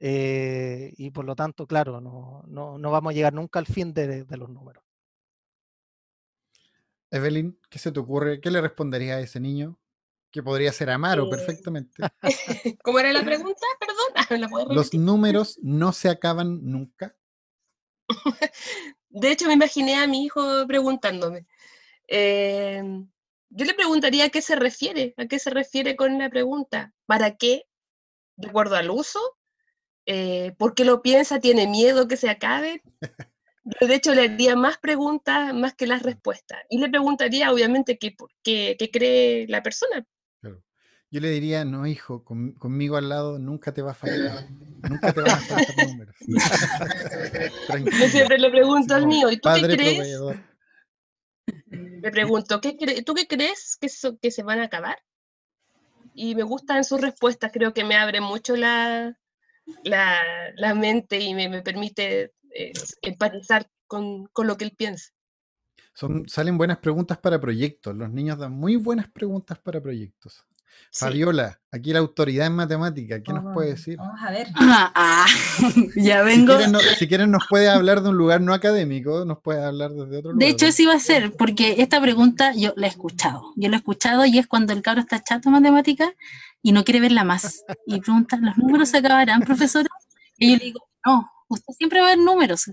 eh, 0.00 0.92
y 0.96 1.10
por 1.10 1.24
lo 1.24 1.36
tanto, 1.36 1.66
claro, 1.66 2.00
no, 2.00 2.42
no- 2.46 2.78
no 2.78 2.90
vamos 2.90 3.12
a 3.12 3.14
llegar 3.14 3.32
nunca 3.32 3.58
al 3.58 3.66
fin 3.66 3.92
de, 3.94 4.24
de 4.24 4.36
los 4.36 4.48
números. 4.48 4.82
Evelyn, 7.10 7.58
¿qué 7.68 7.78
se 7.78 7.92
te 7.92 8.00
ocurre? 8.00 8.40
¿Qué 8.40 8.50
le 8.50 8.60
respondería 8.60 9.16
a 9.16 9.20
ese 9.20 9.38
niño? 9.38 9.78
Que 10.30 10.42
podría 10.42 10.72
ser 10.72 10.88
Amaro 10.90 11.26
Eh, 11.26 11.28
perfectamente. 11.30 12.02
¿Cómo 12.82 12.98
era 12.98 13.12
la 13.12 13.22
pregunta? 13.22 13.60
Perdón, 13.78 14.26
¿me 14.30 14.38
la 14.68 14.74
Los 14.74 14.94
números 14.94 15.58
no 15.62 15.92
se 15.92 16.08
acaban 16.08 16.60
nunca. 16.64 17.14
De 19.10 19.30
hecho, 19.30 19.46
me 19.46 19.52
imaginé 19.54 19.96
a 19.96 20.06
mi 20.06 20.24
hijo 20.24 20.66
preguntándome. 20.66 21.46
Eh, 22.08 22.82
yo 23.54 23.64
le 23.64 23.74
preguntaría 23.74 24.24
a 24.26 24.28
qué 24.30 24.42
se 24.42 24.56
refiere, 24.56 25.14
a 25.16 25.26
qué 25.26 25.38
se 25.38 25.50
refiere 25.50 25.96
con 25.96 26.18
la 26.18 26.28
pregunta. 26.30 26.92
¿Para 27.06 27.36
qué? 27.36 27.64
¿De 28.36 28.48
acuerdo 28.48 28.76
al 28.76 28.90
uso? 28.90 29.20
Eh, 30.06 30.52
¿Por 30.58 30.74
qué 30.74 30.84
lo 30.84 31.02
piensa? 31.02 31.38
¿Tiene 31.40 31.66
miedo 31.68 32.08
que 32.08 32.16
se 32.16 32.28
acabe? 32.30 32.82
Yo, 33.80 33.86
de 33.86 33.94
hecho, 33.94 34.14
le 34.14 34.22
haría 34.22 34.56
más 34.56 34.78
preguntas 34.78 35.54
más 35.54 35.74
que 35.74 35.86
las 35.86 36.02
respuestas. 36.02 36.58
Y 36.68 36.78
le 36.78 36.88
preguntaría, 36.88 37.52
obviamente, 37.52 37.98
qué, 37.98 38.10
por 38.10 38.30
qué, 38.42 38.74
qué 38.78 38.90
cree 38.90 39.46
la 39.48 39.62
persona. 39.62 40.04
Claro. 40.40 40.62
Yo 41.10 41.20
le 41.20 41.30
diría, 41.30 41.64
no, 41.64 41.86
hijo, 41.86 42.24
con- 42.24 42.52
conmigo 42.52 42.96
al 42.96 43.08
lado 43.10 43.38
nunca 43.38 43.72
te 43.72 43.82
va 43.82 43.92
a 43.92 43.94
faltar. 43.94 44.48
Nunca 44.88 45.12
te 45.12 45.20
van 45.20 45.30
a 45.30 45.36
faltar 45.36 45.76
números. 45.76 46.16
Yo 48.00 48.08
siempre 48.08 48.38
le 48.38 48.50
pregunto 48.50 48.94
al 48.94 49.06
mío, 49.06 49.30
¿y 49.30 49.36
tú 49.38 49.48
qué 49.54 49.62
crees? 49.62 49.94
proveedor. 49.94 50.51
Le 51.72 52.10
pregunto, 52.10 52.60
¿qué 52.60 52.76
¿tú 53.04 53.14
qué 53.14 53.26
crees 53.26 53.76
que, 53.80 53.88
que 54.20 54.30
se 54.30 54.42
van 54.42 54.60
a 54.60 54.64
acabar? 54.64 54.98
Y 56.14 56.34
me 56.34 56.42
gustan 56.42 56.84
sus 56.84 57.00
respuestas, 57.00 57.52
creo 57.52 57.72
que 57.72 57.84
me 57.84 57.96
abre 57.96 58.20
mucho 58.20 58.56
la, 58.56 59.18
la, 59.82 60.20
la 60.56 60.74
mente 60.74 61.20
y 61.20 61.34
me, 61.34 61.48
me 61.48 61.62
permite 61.62 62.34
eh, 62.54 62.72
empatizar 63.02 63.70
con, 63.86 64.26
con 64.26 64.46
lo 64.46 64.56
que 64.56 64.64
él 64.64 64.74
piensa. 64.76 65.10
Son, 65.94 66.28
salen 66.28 66.58
buenas 66.58 66.78
preguntas 66.78 67.18
para 67.18 67.40
proyectos. 67.40 67.94
Los 67.94 68.10
niños 68.10 68.38
dan 68.38 68.52
muy 68.52 68.76
buenas 68.76 69.10
preguntas 69.10 69.58
para 69.58 69.80
proyectos. 69.80 70.44
Sí. 70.90 71.06
Fabiola, 71.06 71.58
aquí 71.70 71.92
la 71.92 72.00
autoridad 72.00 72.46
en 72.46 72.54
matemática, 72.54 73.22
¿qué 73.22 73.32
nos 73.32 73.42
puede 73.54 73.68
Vamos- 73.70 73.78
decir? 73.78 73.96
Vamos 73.96 74.20
a 74.22 74.30
ver. 74.30 74.46
Ah, 74.56 74.92
ah, 74.94 75.26
ya 75.96 76.20
Si 76.20 76.24
vengo. 76.26 76.54
quieren, 76.56 76.72
no- 76.72 76.80
si 76.80 77.08
quieren 77.08 77.30
nos 77.30 77.46
puede 77.48 77.68
hablar 77.70 78.02
de 78.02 78.10
un 78.10 78.16
lugar 78.16 78.40
no 78.42 78.52
académico, 78.52 79.24
nos 79.24 79.38
puede 79.40 79.64
hablar 79.64 79.90
desde 79.92 80.18
otro 80.18 80.32
lugar. 80.32 80.36
De 80.38 80.48
hecho, 80.48 80.66
eso 80.66 80.82
iba 80.82 80.92
a 80.94 80.98
ser, 80.98 81.32
porque 81.32 81.76
esta 81.78 82.00
pregunta 82.00 82.52
yo 82.54 82.74
la 82.76 82.86
he 82.88 82.90
escuchado. 82.90 83.52
Yo 83.56 83.68
la 83.70 83.76
he 83.76 83.78
escuchado 83.78 84.26
y 84.26 84.38
es 84.38 84.46
cuando 84.46 84.72
el 84.74 84.82
cabro 84.82 85.00
está 85.00 85.22
chato 85.22 85.48
en 85.48 85.54
matemática 85.54 86.12
y 86.62 86.72
no 86.72 86.84
quiere 86.84 87.00
verla 87.00 87.24
más. 87.24 87.64
Y 87.86 88.00
pregunta, 88.00 88.36
¿los 88.40 88.56
números 88.58 88.90
se 88.90 88.98
acabarán, 88.98 89.40
profesora? 89.40 89.88
Y 90.36 90.52
yo 90.52 90.58
le 90.58 90.64
digo, 90.66 90.80
no, 91.06 91.26
usted 91.48 91.72
siempre 91.78 92.00
va 92.00 92.08
a 92.08 92.10
ver 92.10 92.18
números. 92.18 92.70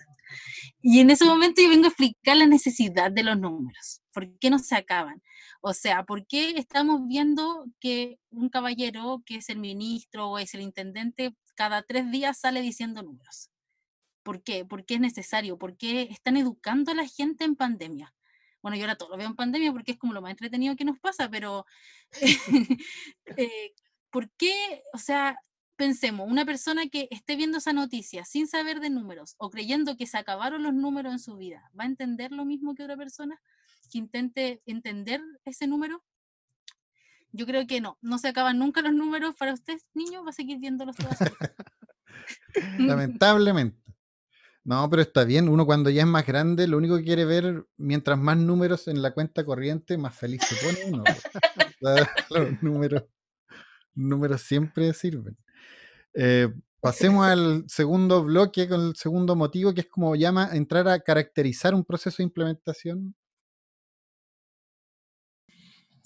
Y 0.81 0.99
en 0.99 1.09
ese 1.09 1.23
momento 1.25 1.61
yo 1.61 1.69
vengo 1.69 1.85
a 1.85 1.89
explicar 1.89 2.35
la 2.37 2.47
necesidad 2.47 3.11
de 3.11 3.23
los 3.23 3.37
números. 3.39 4.01
¿Por 4.13 4.27
qué 4.39 4.49
no 4.49 4.59
se 4.59 4.75
acaban? 4.75 5.21
O 5.61 5.73
sea, 5.73 6.03
¿por 6.05 6.25
qué 6.25 6.51
estamos 6.51 7.05
viendo 7.07 7.65
que 7.79 8.17
un 8.29 8.49
caballero 8.49 9.21
que 9.25 9.35
es 9.37 9.49
el 9.49 9.59
ministro 9.59 10.29
o 10.29 10.39
es 10.39 10.53
el 10.53 10.61
intendente 10.61 11.35
cada 11.55 11.81
tres 11.83 12.09
días 12.11 12.39
sale 12.39 12.61
diciendo 12.61 13.03
números? 13.03 13.49
¿Por 14.23 14.41
qué? 14.41 14.63
¿Por 14.65 14.85
qué 14.85 14.95
es 14.95 14.99
necesario? 15.01 15.57
¿Por 15.57 15.75
qué 15.75 16.03
están 16.03 16.37
educando 16.37 16.91
a 16.91 16.95
la 16.95 17.07
gente 17.07 17.43
en 17.43 17.55
pandemia? 17.55 18.13
Bueno, 18.61 18.77
yo 18.77 18.83
ahora 18.83 18.95
todo 18.95 19.09
lo 19.09 19.17
veo 19.17 19.27
en 19.27 19.35
pandemia 19.35 19.71
porque 19.71 19.93
es 19.93 19.97
como 19.97 20.13
lo 20.13 20.21
más 20.21 20.31
entretenido 20.31 20.75
que 20.75 20.85
nos 20.85 20.99
pasa, 20.99 21.29
pero 21.29 21.65
eh, 23.37 23.73
¿por 24.09 24.29
qué? 24.31 24.83
O 24.93 24.97
sea, 24.97 25.37
pensemos, 25.75 26.29
una 26.29 26.45
persona 26.45 26.87
que 26.87 27.07
esté 27.11 27.35
viendo 27.35 27.57
esa 27.57 27.73
noticia 27.73 28.25
sin 28.25 28.47
saber 28.47 28.79
de 28.79 28.89
números 28.89 29.35
o 29.37 29.49
creyendo 29.49 29.97
que 29.97 30.07
se 30.07 30.17
acabaron 30.17 30.63
los 30.63 30.73
números 30.73 31.13
en 31.13 31.19
su 31.19 31.37
vida, 31.37 31.69
¿va 31.77 31.83
a 31.83 31.87
entender 31.87 32.31
lo 32.31 32.45
mismo 32.45 32.75
que 32.75 32.83
otra 32.83 32.97
persona 32.97 33.41
que 33.89 33.97
intente 33.97 34.61
entender 34.65 35.21
ese 35.45 35.67
número? 35.67 36.03
Yo 37.31 37.45
creo 37.45 37.67
que 37.67 37.81
no, 37.81 37.97
no 38.01 38.17
se 38.17 38.29
acaban 38.29 38.57
nunca 38.57 38.81
los 38.81 38.93
números 38.93 39.35
para 39.35 39.53
usted, 39.53 39.79
niño, 39.93 40.23
va 40.23 40.31
a 40.31 40.33
seguir 40.33 40.59
viéndolos 40.59 40.95
vida. 40.97 41.17
Lamentablemente. 42.79 43.79
No, 44.63 44.89
pero 44.89 45.01
está 45.01 45.23
bien. 45.23 45.49
Uno 45.49 45.65
cuando 45.65 45.89
ya 45.89 46.01
es 46.01 46.07
más 46.07 46.25
grande, 46.25 46.67
lo 46.67 46.77
único 46.77 46.97
que 46.97 47.03
quiere 47.03 47.25
ver, 47.25 47.65
mientras 47.77 48.19
más 48.19 48.37
números 48.37 48.87
en 48.87 49.01
la 49.01 49.13
cuenta 49.13 49.43
corriente, 49.43 49.97
más 49.97 50.15
feliz 50.15 50.41
se 50.47 50.55
pone 50.63 50.91
uno. 50.93 51.03
Los 51.79 52.07
números, 52.61 53.03
números 53.95 54.41
siempre 54.41 54.93
sirven. 54.93 55.37
Eh, 56.13 56.53
pasemos 56.81 57.25
al 57.25 57.63
segundo 57.67 58.23
bloque 58.23 58.67
con 58.67 58.81
el 58.81 58.95
segundo 58.95 59.35
motivo, 59.35 59.73
que 59.73 59.81
es 59.81 59.87
como 59.87 60.15
llama 60.15 60.49
entrar 60.53 60.87
a 60.87 60.99
caracterizar 60.99 61.73
un 61.73 61.85
proceso 61.85 62.17
de 62.17 62.23
implementación. 62.23 63.15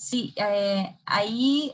Sí, 0.03 0.33
eh, 0.35 0.97
ahí, 1.05 1.73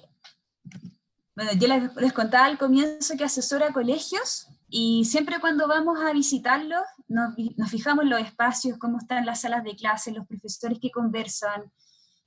bueno, 1.36 1.52
yo 1.60 1.68
les, 1.68 1.96
les 1.96 2.14
contaba 2.14 2.46
al 2.46 2.60
comienzo 2.60 3.18
que 3.18 3.24
asesora 3.24 3.74
colegios 3.74 4.48
y 4.70 5.04
siempre 5.06 5.40
cuando 5.40 5.68
vamos 5.68 6.00
a 6.00 6.14
visitarlos 6.14 6.84
nos, 7.08 7.34
fijamos 7.72 8.04
en 8.04 8.12
los 8.12 8.22
espacios, 8.22 8.78
cómo 8.78 9.00
están 9.00 9.26
las 9.26 9.42
salas 9.42 9.64
de 9.64 9.76
clase, 9.76 10.12
los 10.12 10.28
profesores 10.28 10.78
que 10.80 10.92
conversan, 10.92 11.72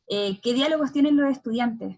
eh, 0.09 0.41
qué 0.43 0.53
diálogos 0.53 0.91
tienen 0.91 1.17
los 1.17 1.31
estudiantes. 1.31 1.97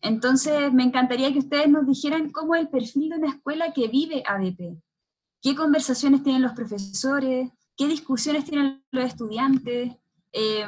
Entonces, 0.00 0.72
me 0.72 0.84
encantaría 0.84 1.32
que 1.32 1.40
ustedes 1.40 1.68
nos 1.68 1.84
dijeran 1.84 2.30
cómo 2.30 2.54
es 2.54 2.60
el 2.60 2.68
perfil 2.68 3.08
de 3.08 3.16
una 3.16 3.30
escuela 3.30 3.72
que 3.72 3.88
vive 3.88 4.22
ADP. 4.24 4.80
qué 5.42 5.56
conversaciones 5.56 6.22
tienen 6.22 6.42
los 6.42 6.52
profesores, 6.52 7.50
qué 7.76 7.88
discusiones 7.88 8.44
tienen 8.44 8.84
los 8.92 9.04
estudiantes, 9.04 9.96
eh, 10.30 10.66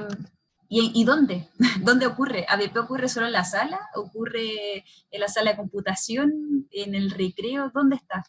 ¿Y, 0.76 1.04
dónde? 1.04 1.48
¿Dónde 1.84 2.04
ocurre? 2.04 2.46
¿ABP 2.48 2.76
ocurre 2.78 3.08
solo 3.08 3.26
en 3.26 3.32
la 3.32 3.44
sala? 3.44 3.78
¿Ocurre 3.94 4.78
en 5.12 5.20
la 5.20 5.28
sala 5.28 5.52
de 5.52 5.56
computación? 5.56 6.66
¿En 6.72 6.96
el 6.96 7.12
recreo? 7.12 7.70
¿Dónde 7.72 7.94
está? 7.94 8.24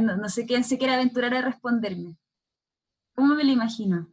No, 0.00 0.28
sé 0.28 0.44
quién 0.44 0.64
se 0.64 0.76
quiere 0.76 0.94
aventurar 0.94 1.32
a 1.34 1.42
responderme. 1.42 2.16
¿Cómo 3.14 3.36
me 3.36 3.44
lo 3.44 3.52
imagino? 3.52 4.12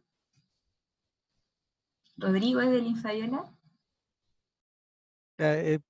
¿Rodrigo 2.16 2.60
Evelyn 2.60 2.98
Fabiola? 2.98 3.52
Eh, 5.38 5.80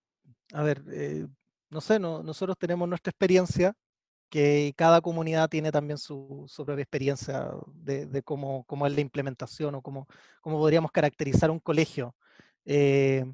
a 0.54 0.62
ver, 0.62 0.82
eh, 0.92 1.26
no 1.68 1.82
sé, 1.82 1.98
nosotros 1.98 2.56
tenemos 2.58 2.88
nuestra 2.88 3.10
experiencia 3.10 3.76
que 4.34 4.74
cada 4.76 5.00
comunidad 5.00 5.48
tiene 5.48 5.70
también 5.70 5.96
su, 5.96 6.50
propia 6.66 6.82
experiencia 6.82 7.52
de, 7.72 8.20
cómo, 8.24 8.66
es 8.84 8.92
la 8.92 9.00
implementación 9.00 9.76
o 9.76 9.80
cómo, 9.80 10.08
podríamos 10.42 10.90
caracterizar 10.90 11.52
un 11.52 11.60
colegio. 11.60 12.16
Eh, 12.64 13.24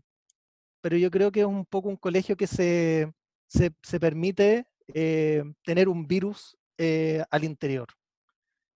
pero 0.82 0.98
yo 0.98 1.10
creo 1.10 1.32
que 1.32 1.40
es 1.40 1.46
un 1.46 1.64
poco 1.64 1.88
un 1.88 1.96
colegio 1.96 2.36
que 2.36 2.46
se, 2.46 3.10
se, 3.48 3.98
permite 3.98 4.66
eh, 4.92 5.42
tener 5.64 5.88
un 5.88 6.06
virus 6.06 6.58
eh, 6.76 7.24
al 7.30 7.44
interior. 7.44 7.88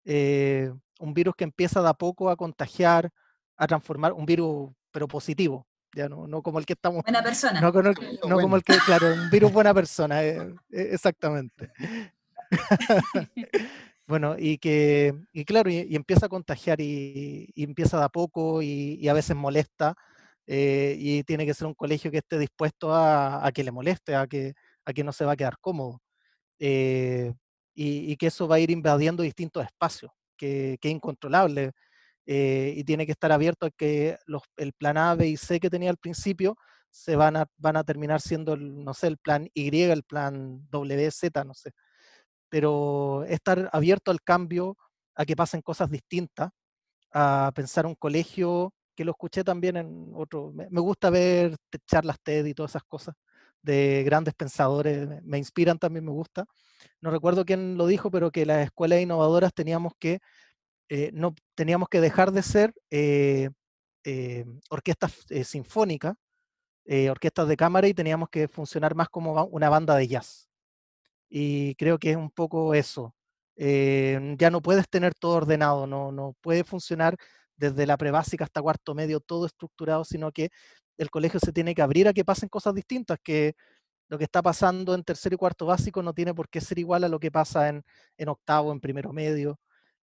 un 0.05 1.15
virus 1.15 1.35
que 1.35 1.45
empieza 1.45 1.81
de 1.81 1.89
a 1.89 1.95
poco 1.95 2.29
a 2.29 2.37
contagiar, 2.37 3.11
a 3.57 3.67
transformar, 3.67 4.13
un 4.13 4.27
virus 4.27 4.71
pero 4.93 5.09
positivo, 5.09 5.67
ya 5.95 6.09
no, 6.09 6.27
no 6.27 6.43
como 6.43 6.59
el 6.59 6.67
que 6.67 6.75
estamos. 6.75 7.03
Buena 7.03 7.23
persona. 7.23 7.61
No, 7.61 7.73
como 7.73 8.57
el 8.57 8.63
que, 8.63 8.79
claro, 8.79 9.13
un 9.13 9.31
virus 9.31 9.53
buena 9.53 9.75
persona, 9.75 10.23
eh, 10.25 10.55
eh, 10.71 10.89
exactamente. 10.93 11.71
bueno, 14.07 14.37
y 14.39 14.59
que, 14.59 15.15
y 15.33 15.45
claro, 15.45 15.71
y, 15.71 15.95
empieza 15.95 16.27
a 16.27 16.29
contagiar 16.29 16.81
y, 16.81 17.53
empieza 17.57 17.99
de 17.99 18.05
a 18.05 18.09
poco 18.09 18.63
y, 18.63 19.07
a 19.09 19.13
veces 19.13 19.37
molesta. 19.37 19.95
Eh, 20.47 20.97
y 20.99 21.23
tiene 21.23 21.47
que 21.47 21.55
ser 21.55 21.69
un 21.69 21.75
colegio 21.75 22.11
que 22.11 22.19
esté 22.19 22.37
dispuesto 22.37 22.93
a, 22.93 23.49
que 23.55 23.63
le 23.63 23.71
moleste, 23.71 24.17
a 24.17 24.27
que, 24.27 24.55
a 24.85 24.93
que 24.93 25.05
no 25.05 25.13
se 25.13 25.25
va 25.25 25.33
a 25.33 25.37
quedar 25.37 25.59
cómodo. 25.61 26.01
y, 26.59 28.17
que 28.17 28.27
eso 28.27 28.49
va 28.49 28.57
a 28.57 28.59
ir 28.59 28.71
invadiendo 28.71 29.23
distintos 29.23 29.65
espacios, 29.65 30.13
que, 30.37 30.77
que 30.81 30.89
es 30.89 30.95
incontrolable. 30.95 31.73
Eh, 32.27 32.75
y 32.77 32.85
tiene 32.85 33.07
que 33.07 33.13
estar 33.13 33.33
abierto 33.33 33.67
a 33.67 33.71
que 33.71 34.19
los, 34.27 34.43
el 34.57 34.73
plan 34.73 34.97
A, 34.99 35.15
B 35.15 35.29
y 35.29 35.37
C 35.37 35.59
que 35.59 35.71
tenía 35.71 35.91
al 35.91 35.97
principio 35.97 36.57
se 36.91 37.17
van 37.17 37.37
a, 37.37 37.47
van 37.57 37.77
a 37.77 37.85
terminar 37.85 38.21
siendo, 38.21 38.55
el, 38.55 38.85
no 38.85 38.95
sé, 38.95 39.07
el 39.07 39.19
plan 39.19 39.49
Y, 39.55 39.83
el 39.83 40.03
plan 40.03 40.67
W, 40.71 41.11
Z, 41.11 41.45
no 41.45 41.55
sé. 41.55 41.73
Pero 42.49 43.25
estar 43.29 43.71
abierto 43.73 44.11
al 44.11 44.23
cambio, 44.23 44.77
a 45.15 45.25
que 45.25 45.37
pasen 45.37 45.63
cosas 45.63 45.91
distintas, 45.91 46.51
a 47.13 47.53
pensar 47.55 47.87
un 47.87 47.95
colegio, 47.95 48.73
que 48.95 49.05
lo 49.05 49.13
escuché 49.13 49.45
también 49.45 49.77
en 49.77 50.13
otro, 50.15 50.53
me, 50.53 50.81
gusta 50.81 51.11
ver 51.11 51.57
charlas 51.87 52.19
TED 52.23 52.45
y 52.47 52.55
todas 52.55 52.73
esas 52.73 52.83
cosas 52.85 53.15
de 53.63 54.03
grandes 54.05 54.35
pensadores, 54.35 55.09
me, 55.23 55.39
inspiran 55.39 55.79
también, 55.79 56.05
me 56.05 56.11
gusta. 56.11 56.45
No 57.01 57.11
recuerdo 57.11 57.45
quién 57.45 57.77
lo 57.77 57.87
dijo, 57.87 58.11
pero 58.11 58.31
que 58.31 58.47
las 58.47 58.65
escuelas 58.65 59.01
innovadoras 59.01 59.53
teníamos 59.55 59.93
que 59.99 60.21
eh, 60.91 61.11
no 61.15 61.37
teníamos 61.55 61.89
que 61.89 62.01
dejar 62.01 62.33
de 62.33 62.43
ser 62.43 62.75
eh, 62.91 63.51
eh, 64.05 64.45
orquestas 64.71 65.13
sinfónicas, 65.45 66.17
orquestas 67.09 67.47
de 67.47 67.57
cámara 67.57 67.87
y 67.87 67.95
teníamos 67.95 68.29
que 68.31 68.49
funcionar 68.49 68.97
más 68.97 69.09
como 69.09 69.45
una 69.45 69.69
banda 69.69 69.95
de 69.97 70.09
jazz. 70.09 70.49
Y 71.31 71.77
creo 71.77 71.99
que 71.99 72.11
es 72.13 72.17
un 72.17 72.31
poco 72.31 72.75
eso. 72.75 73.15
ya 73.57 74.51
no 74.51 74.61
puedes 74.63 74.89
tener 74.89 75.15
todo 75.15 75.37
ordenado, 75.37 75.87
no, 75.87 76.11
no 76.13 76.35
puede 76.41 76.65
funcionar 76.65 77.17
desde 77.57 77.87
la 77.87 77.97
prebásica 77.97 78.45
hasta 78.45 78.63
cuarto 78.63 78.95
medio 78.95 79.21
todo 79.21 79.47
estructurado, 79.47 80.05
sino 80.05 80.33
que 80.33 80.51
el 80.99 81.11
colegio 81.11 81.41
se 81.41 81.53
tiene 81.53 81.75
que 81.75 81.83
abrir 81.83 82.09
a 82.09 82.13
que 82.13 82.25
pasen 82.25 82.49
cosas 82.49 82.75
distintas, 82.75 83.19
que 83.23 83.55
lo 84.09 84.19
que 84.19 84.25
está 84.25 84.43
pasando 84.43 84.95
en 84.95 85.05
tercero 85.05 85.35
y 85.37 85.39
cuarto 85.39 85.67
básico 85.67 86.03
no 86.03 86.15
tiene 86.15 86.35
por 86.35 86.49
qué 86.49 86.61
ser 86.61 86.79
igual 86.81 87.05
a 87.05 87.09
lo 87.09 87.21
que 87.21 87.31
pasa 87.31 87.69
en, 87.69 87.85
en 88.19 88.29
octavo, 88.29 88.73
en 88.73 88.81
primero 88.81 89.13
medio. 89.13 89.61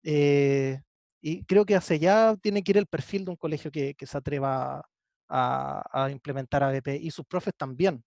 Eh, 0.07 0.79
y 1.19 1.43
creo 1.45 1.65
que 1.65 1.75
hacia 1.75 1.95
allá 1.95 2.37
tiene 2.41 2.63
que 2.63 2.71
ir 2.71 2.77
el 2.77 2.85
perfil 2.85 3.25
de 3.25 3.31
un 3.31 3.37
colegio 3.37 3.71
que, 3.71 3.95
se 3.99 4.17
atreva 4.17 4.87
a, 5.27 6.09
implementar 6.11 6.63
ABP 6.63 6.99
y 7.01 7.09
sus 7.11 7.25
profes 7.25 7.53
también, 7.57 8.03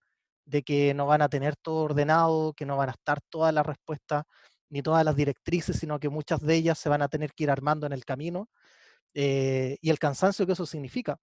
de 0.46 0.62
que 0.62 0.94
no 0.94 1.07
van 1.07 1.22
a 1.22 1.28
tener 1.28 1.57
todo 1.57 1.84
ordenado, 1.84 2.55
que 2.55 2.66
no 2.66 2.76
van 2.76 2.90
a 2.90 2.92
estar 2.92 3.20
todas 3.28 3.53
las 3.53 3.66
respuestas 3.66 4.24
ni 4.70 4.82
todas 4.82 5.05
las 5.05 5.16
directrices, 5.16 5.76
sino 5.78 5.99
que 5.99 6.09
muchas 6.09 6.40
de 6.42 6.55
ellas 6.55 6.78
se 6.78 6.88
van 6.88 7.03
a 7.03 7.09
tener 7.09 7.32
que 7.34 7.44
ir 7.44 7.51
armando 7.51 7.86
en 7.86 7.92
el 7.92 8.05
camino 8.05 8.49
eh, 9.14 9.78
y 9.80 9.90
el 9.90 9.99
cansancio 9.99 10.46
que 10.46 10.53
eso 10.53 10.66
significa. 10.66 11.18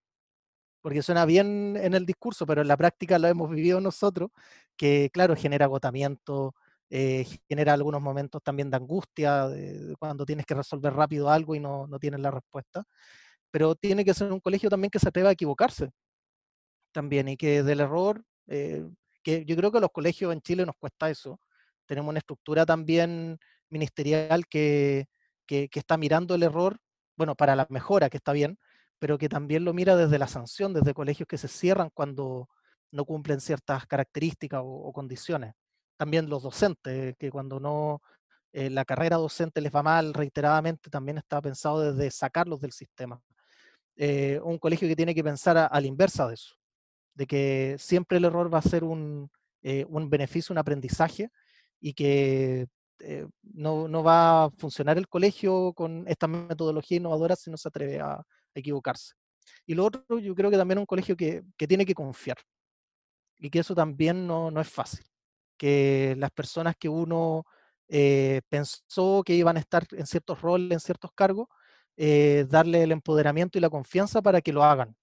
Porque 0.82 1.02
suena 1.02 1.26
bien 1.26 1.78
en 1.82 1.94
el 1.96 2.06
discurso, 2.06 2.46
pero 2.46 2.62
en 2.62 2.68
la 2.68 2.78
práctica 2.78 3.20
lo 3.20 3.28
hemos 3.28 3.50
vivido 3.50 3.82
nosotros, 3.82 4.32
que 4.78 5.10
claro, 5.14 5.36
genera 5.36 5.66
agotamiento, 5.66 6.56
eh, 6.90 7.26
genera 7.48 7.74
algunos 7.74 8.02
momentos 8.02 8.42
también 8.44 8.70
de 8.70 8.78
angustia, 8.78 9.48
de, 9.48 9.96
cuando 9.98 10.26
tienes 10.26 10.46
que 10.46 10.54
resolver 10.54 10.94
rápido 10.94 11.30
algo 11.30 11.56
y 11.56 11.60
no, 11.60 11.88
no 11.88 12.00
tienes 12.00 12.20
la 12.20 12.32
respuesta. 12.32 12.84
Pero 13.52 13.76
tiene 13.76 14.06
que 14.06 14.14
ser 14.14 14.32
un 14.32 14.40
colegio 14.40 14.70
también 14.70 14.92
que 14.92 15.00
se 15.00 15.10
atreva 15.10 15.30
a 15.30 15.34
equivocarse 15.34 15.92
también 16.92 17.28
y 17.28 17.38
que 17.38 17.64
del 17.64 17.82
error, 17.82 18.24
eh, 18.48 18.86
que 19.24 19.46
yo 19.46 19.56
creo 19.58 19.72
que 19.72 19.80
a 19.80 19.82
los 19.82 19.92
colegios 19.92 20.32
en 20.34 20.42
Chile 20.42 20.66
nos 20.66 20.76
cuesta 20.78 21.10
eso. 21.10 21.40
Tenemos 21.86 22.10
una 22.10 22.20
estructura 22.20 22.66
también 22.66 23.38
ministerial 23.70 24.48
que, 24.48 25.08
que, 25.46 25.70
que 25.70 25.80
está 25.80 25.98
mirando 25.98 26.36
el 26.36 26.44
error, 26.44 26.78
bueno, 27.18 27.36
para 27.36 27.56
la 27.56 27.68
mejora, 27.70 28.10
que 28.10 28.18
está 28.18 28.34
bien, 28.34 28.58
pero 29.00 29.18
que 29.18 29.30
también 29.30 29.66
lo 29.66 29.74
mira 29.74 29.96
desde 29.98 30.20
la 30.20 30.28
sanción, 30.28 30.74
desde 30.74 30.94
colegios 30.94 31.28
que 31.28 31.38
se 31.38 31.48
cierran 31.48 31.90
cuando 31.94 32.50
no 32.92 33.06
cumplen 33.06 33.42
ciertas 33.42 33.86
características 33.88 34.62
o 34.64 34.92
condiciones 34.94 35.54
también 35.98 36.30
los 36.30 36.44
docentes, 36.44 37.16
que 37.18 37.32
cuando 37.32 37.60
no 37.60 38.02
eh, 38.58 38.70
la 38.70 38.86
carrera 38.86 39.18
docente 39.18 39.60
les 39.60 39.76
va 39.76 39.84
mal 39.84 40.14
reiteradamente, 40.14 40.90
también 40.90 41.18
está 41.18 41.42
pensado 41.42 41.92
desde 41.92 42.10
sacarlos 42.10 42.62
del 42.62 42.72
sistema. 42.72 43.22
Eh, 43.98 44.40
un 44.44 44.58
colegio 44.60 44.88
que 44.88 44.96
tiene 44.96 45.14
que 45.14 45.26
pensar 45.26 45.58
a, 45.58 45.82
la 45.82 45.88
inversa 45.88 46.26
de 46.28 46.36
eso, 46.36 46.56
de 47.16 47.28
que 47.28 47.76
siempre 47.78 48.18
el 48.18 48.24
error 48.24 48.54
va 48.54 48.60
a 48.60 48.62
ser 48.62 48.86
un, 48.86 49.30
eh, 49.62 49.86
un 49.90 50.10
beneficio, 50.10 50.54
un 50.54 50.58
aprendizaje, 50.60 51.30
y 51.82 51.94
que 51.94 52.68
no, 53.54 53.90
no, 53.90 54.04
va 54.04 54.46
a 54.46 54.50
funcionar 54.52 54.98
el 54.98 55.10
colegio 55.10 55.74
con 55.74 56.06
esta 56.08 56.28
metodología 56.28 56.98
innovadora 56.98 57.36
si 57.36 57.52
no 57.52 57.58
se 57.58 57.68
atreve 57.68 58.00
a, 58.00 58.24
equivocarse. 58.54 59.16
Y 59.66 59.76
lo 59.76 59.84
otro, 59.84 60.18
yo 60.18 60.34
creo 60.34 60.50
que 60.50 60.58
también 60.58 60.80
un 60.80 60.86
colegio 60.86 61.18
que, 61.18 61.44
que 61.58 61.68
tiene 61.68 61.86
que 61.86 61.94
confiar, 61.94 62.38
y 63.38 63.50
que 63.50 63.60
eso 63.60 63.76
también 63.76 64.26
no, 64.26 64.50
no 64.50 64.62
es 64.62 64.70
fácil 64.70 65.06
que 65.58 66.16
las 66.18 66.32
personas 66.32 66.76
que 66.78 66.90
uno 66.90 67.46
eh, 67.88 68.42
pensó 68.50 69.24
que 69.26 69.36
iban 69.36 69.58
a 69.58 69.60
estar 69.60 69.86
en 69.92 70.08
ciertos 70.08 70.42
roles, 70.42 70.72
en 70.72 70.80
ciertos 70.80 71.12
cargos, 71.14 71.48
eh, 71.98 72.46
darle 72.50 72.84
el 72.84 72.92
empoderamiento 72.92 73.58
y 73.58 73.62
la 73.62 73.70
confianza 73.70 74.22
para 74.22 74.42
que 74.42 74.54
lo 74.54 74.64
hagan. 74.64 74.96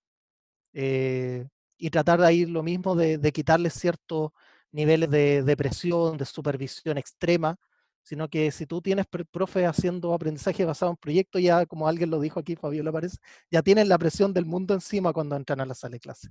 Eh, 0.75 1.47
y 1.79 1.91
tratar 1.91 2.21
de 2.21 2.27
ahí 2.27 2.47
lo 2.47 2.63
mismo 2.63 2.95
de, 2.97 3.33
quitarles 3.33 3.75
ciertos 3.75 4.31
niveles 4.73 5.11
de, 5.11 5.57
presión, 5.57 6.17
de 6.17 6.25
supervisión 6.27 6.99
extrema, 6.99 7.57
sino 8.03 8.29
que 8.29 8.51
si 8.53 8.67
tú 8.67 8.83
tienes 8.83 9.07
profe 9.31 9.67
haciendo 9.67 10.15
aprendizaje 10.15 10.65
basado 10.65 10.93
en 10.93 10.97
proyectos, 10.97 11.43
ya 11.43 11.67
como 11.67 11.89
alguien 11.89 12.11
lo 12.11 12.21
dijo 12.21 12.41
aquí, 12.41 12.57
Fabiola 12.57 12.93
parece, 12.93 13.19
ya 13.51 13.63
tienen 13.63 13.89
la 13.89 13.99
presión 13.99 14.33
del 14.33 14.47
mundo 14.47 14.75
encima 14.75 15.13
cuando 15.13 15.37
entran 15.37 15.61
a 15.61 15.67
la 15.67 15.75
sala 15.75 15.95
de 15.95 16.01
clase. 16.01 16.29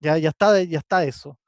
Ya, 0.00 0.18
ya, 0.18 0.30
está, 0.30 0.62
ya 0.62 0.78
está 0.78 1.04
eso 1.04 1.38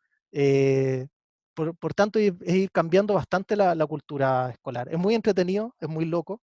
por, 1.54 1.94
tanto, 1.94 2.18
es 2.18 2.34
ir 2.46 2.70
cambiando 2.72 3.14
bastante 3.14 3.56
la, 3.56 3.86
cultura 3.86 4.50
escolar. 4.50 4.88
Es 4.90 4.98
muy 4.98 5.14
entretenido, 5.14 5.74
es 5.80 5.88
muy 5.88 6.04
loco, 6.04 6.42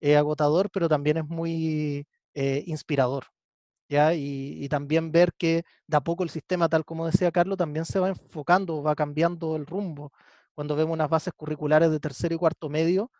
es 0.00 0.16
agotador, 0.16 0.70
pero 0.70 0.88
también 0.88 1.18
es 1.18 1.26
muy 1.26 2.06
eh, 2.34 2.64
inspirador. 2.66 3.26
¿ya? 3.88 4.14
Y, 4.14 4.68
también 4.68 5.12
ver 5.12 5.32
que 5.38 5.64
de 5.86 5.96
a 5.96 6.00
poco 6.00 6.24
el 6.24 6.30
sistema, 6.30 6.68
tal 6.68 6.84
como 6.84 7.06
decía 7.06 7.30
Carlos, 7.32 7.58
también 7.58 7.84
se 7.84 7.98
va 8.00 8.08
enfocando, 8.08 8.82
va 8.82 8.94
cambiando 8.94 9.56
el 9.56 9.66
rumbo. 9.66 10.12
Cuando 10.54 10.76
vemos 10.76 10.94
unas 10.94 11.10
bases 11.10 11.32
curriculares 11.36 11.90
de 11.90 12.00
tercero 12.00 12.34
y 12.34 12.38
cuarto 12.38 12.68
medio, 12.68 13.10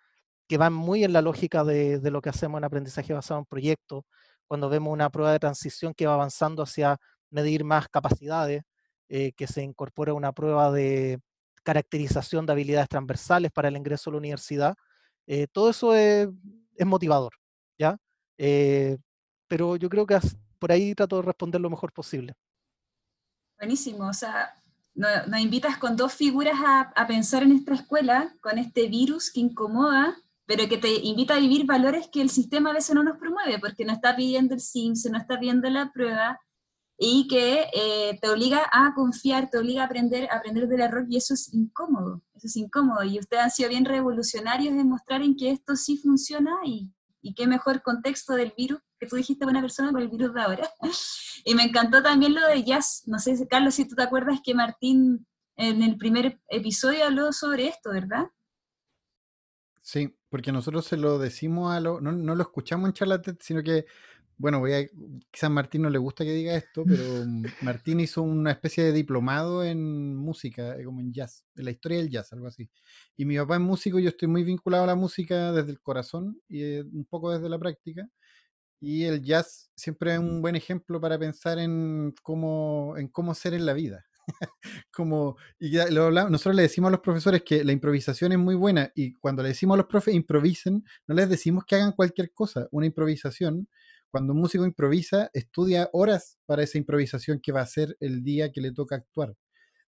que 0.49 0.59
van 0.59 0.73
muy 0.75 1.05
en 1.05 1.13
la 1.13 1.23
lógica 1.23 1.65
de, 1.65 2.01
lo 2.11 2.21
que 2.23 2.31
hacemos 2.31 2.59
en 2.59 2.65
aprendizaje 2.65 3.13
basado 3.13 3.41
en 3.41 3.47
proyectos, 3.47 4.05
cuando 4.47 4.69
vemos 4.69 4.93
una 4.93 5.11
prueba 5.11 5.33
de 5.33 5.41
transición 5.41 5.95
que 5.95 6.07
va 6.07 6.15
avanzando 6.15 6.63
hacia 6.63 6.99
medir 7.31 7.65
más 7.65 7.89
capacidades, 7.89 8.63
eh, 9.09 9.33
que 9.33 9.47
se 9.47 9.63
incorpora 9.63 10.15
una 10.15 10.33
prueba 10.33 10.71
de 10.73 11.21
caracterización 11.67 12.47
de 12.47 12.53
habilidades 12.53 12.89
transversales 12.89 13.51
para 13.51 13.67
el 13.67 13.77
ingreso 13.77 14.09
a 14.09 14.13
la 14.13 14.19
universidad. 14.19 14.77
Eh, 15.27 15.49
todo 15.51 15.71
eso 15.71 15.93
es, 15.97 16.29
motivador, 16.87 17.33
¿ya? 17.77 17.99
Eh, 18.39 18.97
pero 19.49 19.75
yo 19.75 19.89
creo 19.89 20.07
que 20.07 20.17
por 20.61 20.71
ahí 20.71 20.95
trato 20.95 21.17
de 21.17 21.23
responder 21.23 21.61
lo 21.61 21.69
mejor 21.69 21.93
posible. 21.93 22.35
Buenísimo, 23.59 24.07
o 24.07 24.13
sea, 24.13 24.55
nos, 24.95 25.41
invitas 25.41 25.77
con 25.79 25.97
dos 25.97 26.13
figuras 26.15 26.55
a, 26.65 26.93
a, 26.95 27.07
pensar 27.09 27.43
en 27.43 27.53
esta 27.53 27.75
escuela, 27.75 28.33
con 28.41 28.59
este 28.59 28.87
virus 28.89 29.33
que 29.33 29.41
incomoda, 29.41 30.17
pero 30.45 30.69
que 30.69 30.79
te 30.79 30.95
invita 30.95 31.35
a 31.35 31.41
vivir 31.41 31.67
valores 31.67 32.09
que 32.13 32.21
el 32.21 32.31
sistema 32.31 32.71
a 32.71 32.75
veces 32.75 32.95
no 32.95 33.03
nos 33.03 33.19
promueve, 33.19 33.59
porque 33.59 33.85
no 33.85 33.93
está 33.93 34.15
pidiendo 34.15 34.55
el 34.55 34.61
SIMS, 34.61 35.11
no 35.11 35.19
está 35.19 35.41
pidiendo 35.41 35.69
la 35.69 35.91
prueba, 35.91 36.39
y 36.99 37.29
que 37.29 37.67
eh, 37.75 38.19
te 38.21 38.29
obliga 38.29 38.63
a 38.73 38.95
confiar, 38.95 39.51
te 39.51 39.59
obliga 39.59 39.83
a 39.83 39.87
aprender, 39.87 40.29
aprender 40.31 40.67
del 40.67 40.81
error, 40.81 41.07
y 41.09 41.17
eso 41.17 41.35
es 41.35 41.53
incómodo, 41.53 42.23
eso 42.35 42.47
es 42.47 42.57
incómodo, 42.57 43.05
y 43.05 43.19
ustedes 43.19 43.43
han 43.43 43.51
sido 43.51 43.69
bien 43.69 43.85
revolucionarios 43.85 44.75
en 44.75 44.89
mostrar 44.89 45.23
en 45.23 45.37
que 45.37 45.51
esto 45.51 45.77
sí 45.77 45.99
funciona, 45.99 46.53
y, 46.65 46.91
y 47.21 47.35
qué 47.35 47.47
mejor 47.47 47.83
contexto 47.83 48.35
del 48.35 48.55
virus, 48.57 48.81
que 48.99 49.07
tú 49.07 49.17
dijiste 49.17 49.45
buena 49.45 49.61
persona 49.61 49.93
con 49.93 50.01
el 50.01 50.09
virus 50.09 50.33
de 50.33 50.41
ahora. 50.41 50.71
y 51.45 51.55
me 51.55 51.65
encantó 51.65 52.03
también 52.03 52.35
lo 52.35 52.47
de 52.47 52.65
jazz, 52.65 53.03
no 53.07 53.19
sé, 53.19 53.47
Carlos, 53.47 53.75
si 53.75 53.87
tú 53.87 53.95
te 53.95 54.03
acuerdas 54.03 54.41
que 54.43 54.55
Martín 54.55 55.27
en 55.57 55.83
el 55.83 55.97
primer 55.97 56.41
episodio 56.49 57.07
habló 57.07 57.33
sobre 57.33 57.69
esto, 57.69 57.91
¿verdad? 57.91 58.27
Sí, 59.83 60.17
porque 60.29 60.53
nosotros 60.53 60.85
se 60.85 60.97
lo 60.97 61.19
decimos 61.19 61.73
a 61.73 61.81
lo, 61.81 62.01
no, 62.01 62.13
no 62.13 62.35
lo 62.35 62.43
escuchamos 62.43 62.89
en 62.89 62.93
Charlatet, 62.93 63.41
sino 63.41 63.63
que 63.63 63.87
bueno, 64.39 64.61
voy 64.61 64.73
a, 64.75 64.87
quizás 65.31 65.51
Martín 65.51 65.83
no 65.83 65.91
le 65.91 65.99
gusta 65.99 66.25
que 66.25 66.33
diga 66.33 66.55
esto, 66.55 66.85
pero 66.87 67.03
Martín 67.63 68.01
hizo 68.01 68.23
una 68.23 68.51
especie 68.51 68.85
de 68.85 68.93
diplomado 68.93 69.65
en 69.65 70.15
música, 70.15 70.77
eh, 70.77 70.85
como 70.85 71.01
en 71.01 71.13
jazz, 71.13 71.45
en 71.55 71.65
la 71.65 71.71
historia 71.71 71.99
del 71.99 72.11
jazz, 72.11 72.33
algo 72.33 72.47
así. 72.47 72.69
Y 73.17 73.25
mi 73.25 73.37
papá 73.39 73.55
es 73.55 73.63
músico, 73.63 73.99
yo 73.99 74.11
estoy 74.11 74.29
muy 74.29 74.45
vinculado 74.45 74.85
a 74.85 74.89
la 74.89 74.95
música 74.95 75.53
desde 75.53 75.71
el 75.71 75.81
corazón 75.81 76.41
y 76.49 76.63
eh, 76.63 76.83
un 76.83 77.07
poco 77.07 77.33
desde 77.33 77.49
la 77.49 77.59
práctica. 77.59 78.09
Y 78.81 79.05
el 79.05 79.23
jazz 79.23 79.71
siempre 79.75 80.13
es 80.15 80.19
un 80.19 80.43
buen 80.43 80.55
ejemplo 80.55 81.01
para 81.01 81.19
pensar 81.19 81.59
en 81.59 82.15
cómo, 82.23 82.95
en 82.99 83.09
cómo 83.09 83.35
ser 83.35 83.55
en 83.55 83.65
la 83.65 83.73
vida. 83.73 84.05
como, 84.93 85.37
y 85.59 85.79
lo 85.91 86.11
nosotros 86.11 86.57
le 86.57 86.63
decimos 86.63 86.89
a 86.89 86.93
los 86.93 87.01
profesores 87.01 87.43
que 87.43 87.65
la 87.65 87.73
improvisación 87.73 88.33
es 88.33 88.39
muy 88.39 88.55
buena 88.55 88.91
y 88.95 89.15
cuando 89.15 89.43
le 89.43 89.51
decimos 89.51 89.75
a 89.75 89.79
los 89.79 89.87
profes 89.87 90.15
improvisen, 90.15 90.85
no 91.07 91.15
les 91.15 91.29
decimos 91.29 91.65
que 91.65 91.77
hagan 91.77 91.93
cualquier 91.93 92.33
cosa. 92.33 92.69
Una 92.71 92.87
improvisación 92.87 93.69
cuando 94.17 94.33
un 94.33 94.41
músico 94.41 94.65
improvisa, 94.65 95.29
estudia 95.35 95.91
horas 95.93 96.39
para 96.47 96.63
esa 96.63 96.79
improvisación 96.79 97.39
que 97.39 97.53
va 97.53 97.61
a 97.61 97.67
ser 97.67 97.99
el 98.01 98.23
día 98.23 98.51
que 98.51 98.63
le 98.63 98.73
toca 98.73 98.97
actuar. 98.97 99.35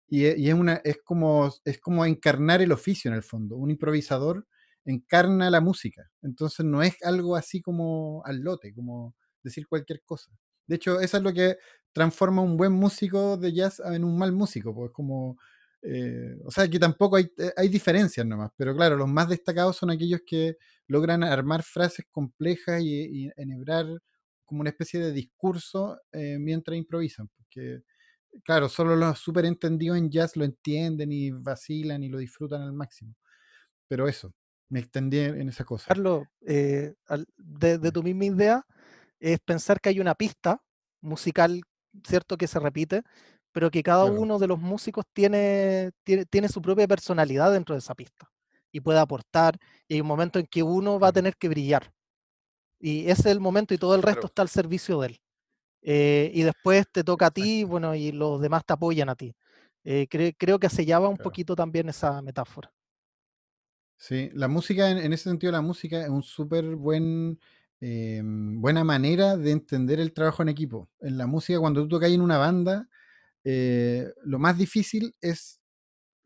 Y, 0.08 0.24
e, 0.24 0.48
es, 0.48 0.52
una, 0.52 0.80
es, 0.82 0.98
como, 1.04 1.48
es 1.64 1.78
como 1.78 2.04
encarnar 2.04 2.60
el 2.60 2.72
oficio 2.72 3.08
en 3.08 3.16
el 3.16 3.22
fondo. 3.22 3.56
Un 3.56 3.70
improvisador 3.70 4.44
encarna 4.84 5.48
la 5.48 5.60
música. 5.60 6.10
Entonces 6.22 6.66
no 6.66 6.82
es 6.82 6.96
algo 7.04 7.36
así 7.36 7.62
como 7.62 8.20
al 8.24 8.40
lote, 8.40 8.74
como 8.74 9.14
decir 9.44 9.68
cualquier 9.68 10.02
cosa. 10.04 10.32
De 10.66 10.74
hecho, 10.74 11.00
eso 11.00 11.18
es 11.18 11.22
lo 11.22 11.32
que 11.32 11.56
transforma 11.92 12.42
un 12.42 12.56
buen 12.56 12.72
músico 12.72 13.36
de 13.36 13.52
jazz 13.52 13.80
en 13.84 14.02
un 14.02 14.18
mal 14.18 14.32
músico, 14.32 14.74
pues 14.74 14.90
como, 14.90 15.38
eh, 15.82 16.34
o 16.44 16.50
sea, 16.50 16.68
que 16.68 16.80
tampoco 16.80 17.14
hay, 17.14 17.30
eh, 17.38 17.52
hay 17.56 17.68
diferencias 17.68 18.26
nomás, 18.26 18.50
pero 18.56 18.74
claro, 18.74 18.96
los 18.96 19.08
más 19.08 19.28
destacados 19.28 19.76
son 19.76 19.90
aquellos 19.90 20.22
que 20.26 20.56
logran 20.88 21.24
armar 21.24 21.62
frases 21.62 22.06
complejas 22.10 22.82
y, 22.82 23.30
enhebrar 23.36 23.86
como 24.46 24.62
una 24.62 24.70
especie 24.70 25.00
de 25.00 25.12
discurso 25.12 26.00
eh, 26.12 26.38
mientras 26.38 26.76
improvisan, 26.76 27.28
porque 27.28 27.82
claro, 28.44 28.68
solo 28.68 28.96
los 28.96 29.18
súper 29.18 29.44
entendidos 29.44 29.98
en 29.98 30.10
jazz 30.10 30.36
lo 30.36 30.44
entienden 30.44 31.12
y 31.12 31.30
vacilan 31.30 32.02
y 32.02 32.08
lo 32.08 32.18
disfrutan 32.18 32.62
al 32.62 32.72
máximo. 32.72 33.14
Pero 33.88 34.08
eso, 34.08 34.32
me 34.68 34.80
extendí 34.80 35.18
en 35.18 35.48
esa 35.48 35.64
cosa. 35.64 35.86
Carlos, 35.88 36.26
eh, 36.46 36.94
de, 37.36 37.92
tu 37.92 38.02
misma 38.02 38.24
idea, 38.24 38.66
es 39.20 39.38
pensar 39.40 39.80
que 39.80 39.90
hay 39.90 40.00
una 40.00 40.14
pista 40.14 40.62
musical, 41.00 41.60
¿cierto?, 42.04 42.36
que 42.36 42.46
se 42.46 42.58
repite, 42.58 43.02
pero 43.52 43.70
que 43.70 43.82
cada 43.82 44.04
uno 44.04 44.38
de 44.38 44.48
los 44.48 44.58
músicos 44.58 45.04
tiene, 45.12 45.92
tiene, 46.04 46.26
tiene, 46.26 46.48
su 46.48 46.60
propia 46.60 46.86
personalidad 46.86 47.52
dentro 47.52 47.74
de 47.74 47.78
esa 47.78 47.94
pista 47.94 48.28
y 48.70 48.80
puede 48.80 48.98
aportar, 48.98 49.56
y 49.88 49.94
hay 49.94 50.00
un 50.02 50.06
momento 50.06 50.38
en 50.38 50.46
que 50.46 50.62
uno 50.62 51.00
va 51.00 51.08
a 51.08 51.12
tener 51.12 51.36
que 51.36 51.48
brillar. 51.48 51.90
Y 52.78 53.08
ese 53.10 53.12
es 53.12 53.26
el 53.26 53.40
momento 53.40 53.74
y 53.74 53.78
todo 53.78 53.94
el 53.94 54.02
resto 54.02 54.26
está 54.26 54.42
al 54.42 54.48
servicio 54.48 55.00
de 55.00 55.08
él. 55.08 55.20
Eh, 55.82 56.30
y 56.34 56.42
después 56.42 56.86
te 56.90 57.04
toca 57.04 57.26
a 57.26 57.30
ti, 57.30 57.64
bueno, 57.64 57.94
y 57.94 58.12
los 58.12 58.40
demás 58.40 58.64
te 58.66 58.72
apoyan 58.72 59.08
a 59.08 59.14
ti. 59.14 59.34
Eh, 59.84 60.08
creo 60.08 60.58
que 60.58 60.68
sellaba 60.68 61.08
un 61.08 61.16
poquito 61.16 61.54
también 61.54 61.88
esa 61.88 62.20
metáfora. 62.22 62.72
Sí, 63.96 64.30
la 64.34 64.48
música, 64.48 64.90
en, 64.90 65.12
ese 65.12 65.24
sentido, 65.24 65.52
la 65.52 65.62
música 65.62 66.02
es 66.02 66.08
un 66.08 66.22
súper 66.22 66.74
buen, 66.74 67.38
eh, 67.80 68.20
buena 68.24 68.84
manera 68.84 69.36
de 69.36 69.52
entender 69.52 70.00
el 70.00 70.12
trabajo 70.12 70.42
en 70.42 70.48
equipo. 70.48 70.90
En 71.00 71.16
la 71.16 71.26
música, 71.26 71.60
cuando 71.60 71.82
tú 71.82 71.88
tocas 71.88 72.10
en 72.10 72.20
una 72.20 72.36
banda, 72.36 72.88
lo 73.44 74.40
más 74.40 74.58
difícil 74.58 75.14
es 75.20 75.60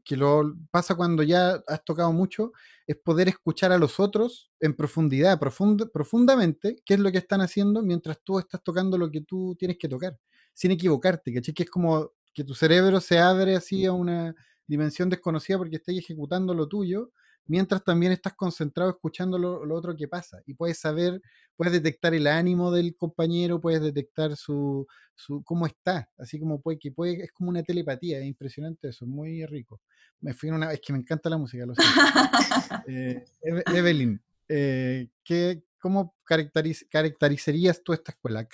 que 0.05 0.17
lo 0.17 0.55
pasa 0.71 0.95
cuando 0.95 1.23
ya 1.23 1.63
has 1.67 1.85
tocado 1.85 2.13
mucho, 2.13 2.53
es 2.87 2.97
poder 2.97 3.29
escuchar 3.29 3.73
a 3.73 3.79
los 3.79 4.01
otros 4.01 4.51
en 4.61 4.75
profundidad, 4.75 5.39
profundamente, 5.39 6.77
qué 6.85 6.95
es 6.95 7.01
lo 7.01 7.13
que 7.13 7.19
están 7.19 7.41
haciendo 7.41 7.83
mientras 7.83 8.21
tú 8.23 8.39
estás 8.39 8.63
tocando 8.63 8.99
lo 8.99 9.11
que 9.11 9.21
tú 9.23 9.57
tienes 9.59 9.79
que 9.79 9.89
tocar, 9.89 10.19
sin 10.55 10.71
equivocarte, 10.73 11.33
¿cachai? 11.33 11.55
Que 11.55 11.65
es 11.65 11.71
como 11.71 12.13
que 12.33 12.45
tu 12.45 12.55
cerebro 12.55 13.01
se 13.01 13.19
abre 13.19 13.57
así 13.57 13.87
a 13.87 13.93
una 13.93 14.35
dimensión 14.67 15.09
desconocida 15.09 15.59
porque 15.59 15.77
estás 15.77 15.97
ejecutando 15.97 16.55
lo 16.55 16.69
tuyo 16.69 17.13
mientras 17.51 17.83
también 17.83 18.13
estás 18.13 18.35
concentrado 18.35 18.91
escuchando 18.91 19.37
lo, 19.37 19.75
otro 19.75 19.97
que 19.97 20.07
pasa 20.07 20.41
y 20.47 20.55
puedes 20.55 20.79
saber, 20.79 21.21
puedes 21.57 21.73
detectar 21.73 22.15
el 22.15 22.29
ánimo 22.29 22.71
del 22.71 22.95
compañero, 22.95 23.61
puedes 23.61 23.83
detectar 23.83 24.37
su, 24.37 24.87
su 25.17 25.43
cómo 25.43 25.67
está, 25.67 26.09
así 26.17 26.39
como 26.39 26.61
puede 26.61 26.79
que 26.79 26.93
puede, 26.93 27.25
es 27.25 27.33
como 27.33 27.51
una 27.51 27.65
telepatía, 27.65 28.21
es 28.21 28.27
impresionante 28.27 28.91
eso, 28.91 29.05
es 29.05 29.11
muy 29.11 29.45
rico. 29.47 29.81
Me 30.21 30.33
fui 30.33 30.51
una, 30.51 30.73
es 30.73 30.81
que 30.81 30.93
me 30.93 31.01
encanta 31.01 31.29
la 31.29 31.39
música, 31.39 31.67
lo. 31.67 31.75
Eh, 32.87 33.25
Evelyn, 33.43 34.21
eh, 34.49 35.09
¿qué, 35.25 35.65
¿cómo 35.81 36.15
caracterizarías 36.25 37.83
tú 37.83 37.93
esta 37.93 38.13
escuela? 38.13 38.47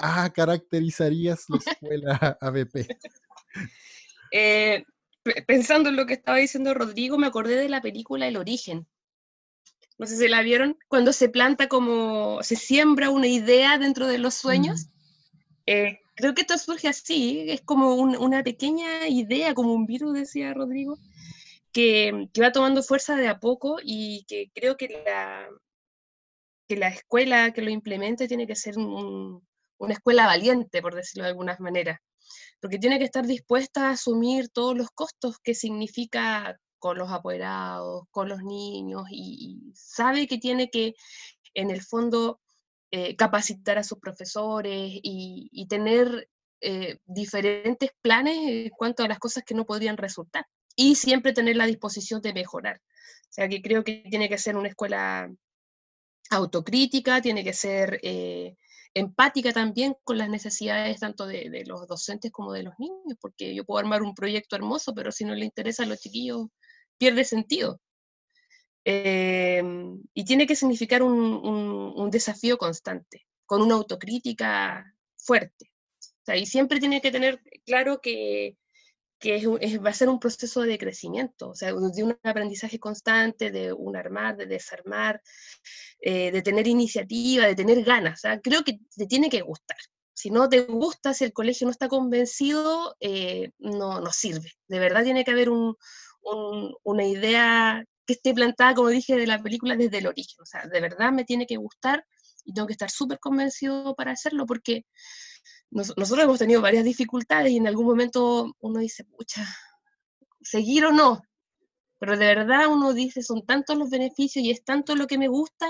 ah, 0.00 0.32
caracterizarías 0.34 1.44
la 1.50 1.58
escuela 1.58 2.38
ABP. 2.40 2.88
Eh, 4.30 4.84
pensando 5.46 5.88
en 5.88 5.96
lo 5.96 6.06
que 6.06 6.14
estaba 6.14 6.38
diciendo 6.38 6.74
Rodrigo, 6.74 7.18
me 7.18 7.26
acordé 7.26 7.56
de 7.56 7.68
la 7.68 7.80
película 7.80 8.26
El 8.26 8.36
origen. 8.36 8.86
No 9.98 10.06
sé 10.06 10.16
si 10.16 10.28
la 10.28 10.42
vieron, 10.42 10.78
cuando 10.88 11.12
se 11.12 11.28
planta 11.28 11.68
como, 11.68 12.42
se 12.42 12.56
siembra 12.56 13.10
una 13.10 13.26
idea 13.26 13.78
dentro 13.78 14.06
de 14.06 14.18
los 14.18 14.34
sueños. 14.34 14.86
Eh, 15.66 16.00
creo 16.14 16.34
que 16.34 16.42
esto 16.42 16.56
surge 16.56 16.88
así, 16.88 17.44
es 17.48 17.62
como 17.62 17.94
una 17.94 18.42
pequeña 18.42 19.08
idea, 19.08 19.54
como 19.54 19.72
un 19.72 19.86
virus, 19.86 20.14
decía 20.14 20.54
Rodrigo, 20.54 20.98
que, 21.72 22.28
que, 22.32 22.40
va 22.40 22.52
tomando 22.52 22.82
fuerza 22.82 23.16
de 23.16 23.28
a 23.28 23.40
poco 23.40 23.78
y 23.82 24.24
que 24.28 24.50
creo 24.54 24.76
que 24.76 24.88
la, 25.04 25.48
que 26.68 26.76
la 26.76 26.88
escuela 26.88 27.52
que 27.52 27.62
lo 27.62 27.70
implemente 27.70 28.28
tiene 28.28 28.46
que 28.46 28.54
ser 28.54 28.78
una 28.78 29.92
escuela 29.92 30.26
valiente, 30.26 30.80
por 30.80 30.94
decirlo 30.94 31.24
de 31.24 31.30
alguna 31.30 31.56
manera 31.58 32.00
porque 32.60 32.78
tiene 32.78 32.98
que 32.98 33.04
estar 33.04 33.26
dispuesta 33.26 33.88
a 33.88 33.92
asumir 33.92 34.48
todos 34.48 34.76
los 34.76 34.90
costos 34.90 35.38
que 35.42 35.54
significa 35.54 36.58
con 36.78 36.98
los 36.98 37.10
apoderados, 37.10 38.04
con 38.10 38.28
los 38.28 38.42
niños, 38.42 39.04
y, 39.10 39.72
sabe 39.74 40.26
que 40.26 40.38
tiene 40.38 40.70
que, 40.70 40.94
en 41.54 41.70
el 41.70 41.82
fondo, 41.82 42.40
eh, 42.90 43.16
capacitar 43.16 43.78
a 43.78 43.84
sus 43.84 43.98
profesores 43.98 44.90
y, 45.02 45.66
tener 45.68 46.28
eh, 46.60 46.98
diferentes 47.06 47.90
planes 48.00 48.36
en 48.36 48.70
cuanto 48.70 49.04
a 49.04 49.08
las 49.08 49.18
cosas 49.18 49.44
que 49.44 49.54
no 49.54 49.66
podrían 49.66 49.96
resultar, 49.96 50.46
y 50.76 50.94
siempre 50.94 51.32
tener 51.32 51.56
la 51.56 51.66
disposición 51.66 52.20
de 52.22 52.32
mejorar. 52.32 52.76
O 52.76 53.32
sea, 53.32 53.48
que 53.48 53.60
creo 53.60 53.84
que 53.84 54.04
tiene 54.08 54.28
que 54.28 54.38
ser 54.38 54.56
una 54.56 54.68
escuela 54.68 55.30
autocrítica, 56.30 57.20
tiene 57.20 57.44
que 57.44 57.52
ser... 57.52 58.00
Eh, 58.02 58.56
empática 58.94 59.52
también 59.52 59.96
con 60.04 60.18
las 60.18 60.28
necesidades 60.28 61.00
tanto 61.00 61.26
de, 61.26 61.64
los 61.66 61.86
docentes 61.86 62.32
como 62.32 62.52
de 62.52 62.64
los 62.64 62.74
niños, 62.78 63.16
porque 63.20 63.54
yo 63.54 63.64
puedo 63.64 63.78
armar 63.78 64.02
un 64.02 64.14
proyecto 64.14 64.56
hermoso, 64.56 64.94
pero 64.94 65.12
si 65.12 65.24
no 65.24 65.34
le 65.34 65.44
interesa 65.44 65.84
a 65.84 65.86
los 65.86 66.00
chiquillos, 66.00 66.46
pierde 66.98 67.24
sentido. 67.24 67.80
Em, 68.84 70.02
y 70.14 70.24
tiene 70.24 70.46
que 70.46 70.56
significar 70.56 71.02
un, 71.02 72.10
desafío 72.10 72.56
constante, 72.56 73.26
con 73.46 73.62
una 73.62 73.74
autocrítica 73.74 74.84
fuerte. 75.16 75.70
y 76.34 76.46
siempre 76.46 76.80
tiene 76.80 77.00
que 77.00 77.10
tener 77.10 77.40
claro 77.64 78.00
que, 78.00 78.56
va 79.20 79.90
a 79.90 79.94
ser 79.94 80.08
un 80.08 80.20
proceso 80.20 80.62
de 80.62 80.78
crecimiento, 80.78 81.50
o 81.50 81.54
sea, 81.54 81.72
de 81.72 82.02
un 82.04 82.18
aprendizaje 82.22 82.78
constante, 82.78 83.50
de 83.50 83.72
un 83.72 83.96
armar, 83.96 84.36
de 84.36 84.46
desarmar, 84.46 85.20
eh, 86.00 86.30
de 86.30 86.42
tener 86.42 86.66
iniciativa, 86.66 87.46
de 87.46 87.54
tener 87.54 87.82
ganas. 87.82 88.22
creo 88.42 88.62
que 88.62 88.78
te 88.96 89.06
tiene 89.06 89.28
que 89.28 89.42
gustar. 89.42 89.78
Si 90.14 90.30
no 90.30 90.48
te 90.48 90.62
gusta, 90.62 91.14
si 91.14 91.24
el 91.24 91.32
colegio 91.32 91.66
no 91.66 91.70
está 91.70 91.88
convencido, 91.88 92.96
eh, 93.00 93.50
no, 93.58 94.00
no 94.00 94.10
sirve. 94.12 94.50
De 94.66 94.78
verdad 94.80 95.04
tiene 95.04 95.24
que 95.24 95.30
haber 95.30 95.48
una 95.50 97.04
idea 97.04 97.84
que 98.04 98.14
esté 98.14 98.34
plantada, 98.34 98.74
como 98.74 98.88
dije, 98.88 99.16
de 99.16 99.26
la 99.26 99.40
película 99.42 99.76
desde 99.76 99.98
el 99.98 100.06
origen. 100.06 100.40
O 100.42 100.46
sea, 100.46 100.66
de 100.66 100.80
verdad 100.80 101.12
me 101.12 101.24
tiene 101.24 101.46
que 101.46 101.56
gustar 101.56 102.04
y 102.44 102.52
tengo 102.52 102.66
que 102.66 102.72
estar 102.72 102.90
súper 102.90 103.18
convencido 103.20 103.94
para 103.94 104.12
hacerlo 104.12 104.46
porque 104.46 104.86
nosotros 105.70 106.18
hemos 106.18 106.38
tenido 106.38 106.62
varias 106.62 106.84
dificultades 106.84 107.52
y 107.52 107.58
en 107.58 107.66
algún 107.66 107.86
momento 107.86 108.56
uno 108.60 108.80
dice, 108.80 109.04
pucha, 109.04 109.46
seguir 110.40 110.86
o 110.86 110.92
no. 110.92 111.22
Pero 111.98 112.16
de 112.16 112.26
verdad 112.26 112.68
uno 112.68 112.94
dice, 112.94 113.22
son 113.22 113.44
tantos 113.44 113.76
los 113.76 113.90
beneficios 113.90 114.44
y 114.44 114.50
es 114.50 114.64
tanto 114.64 114.94
lo 114.94 115.06
que 115.06 115.18
me 115.18 115.28
gusta, 115.28 115.66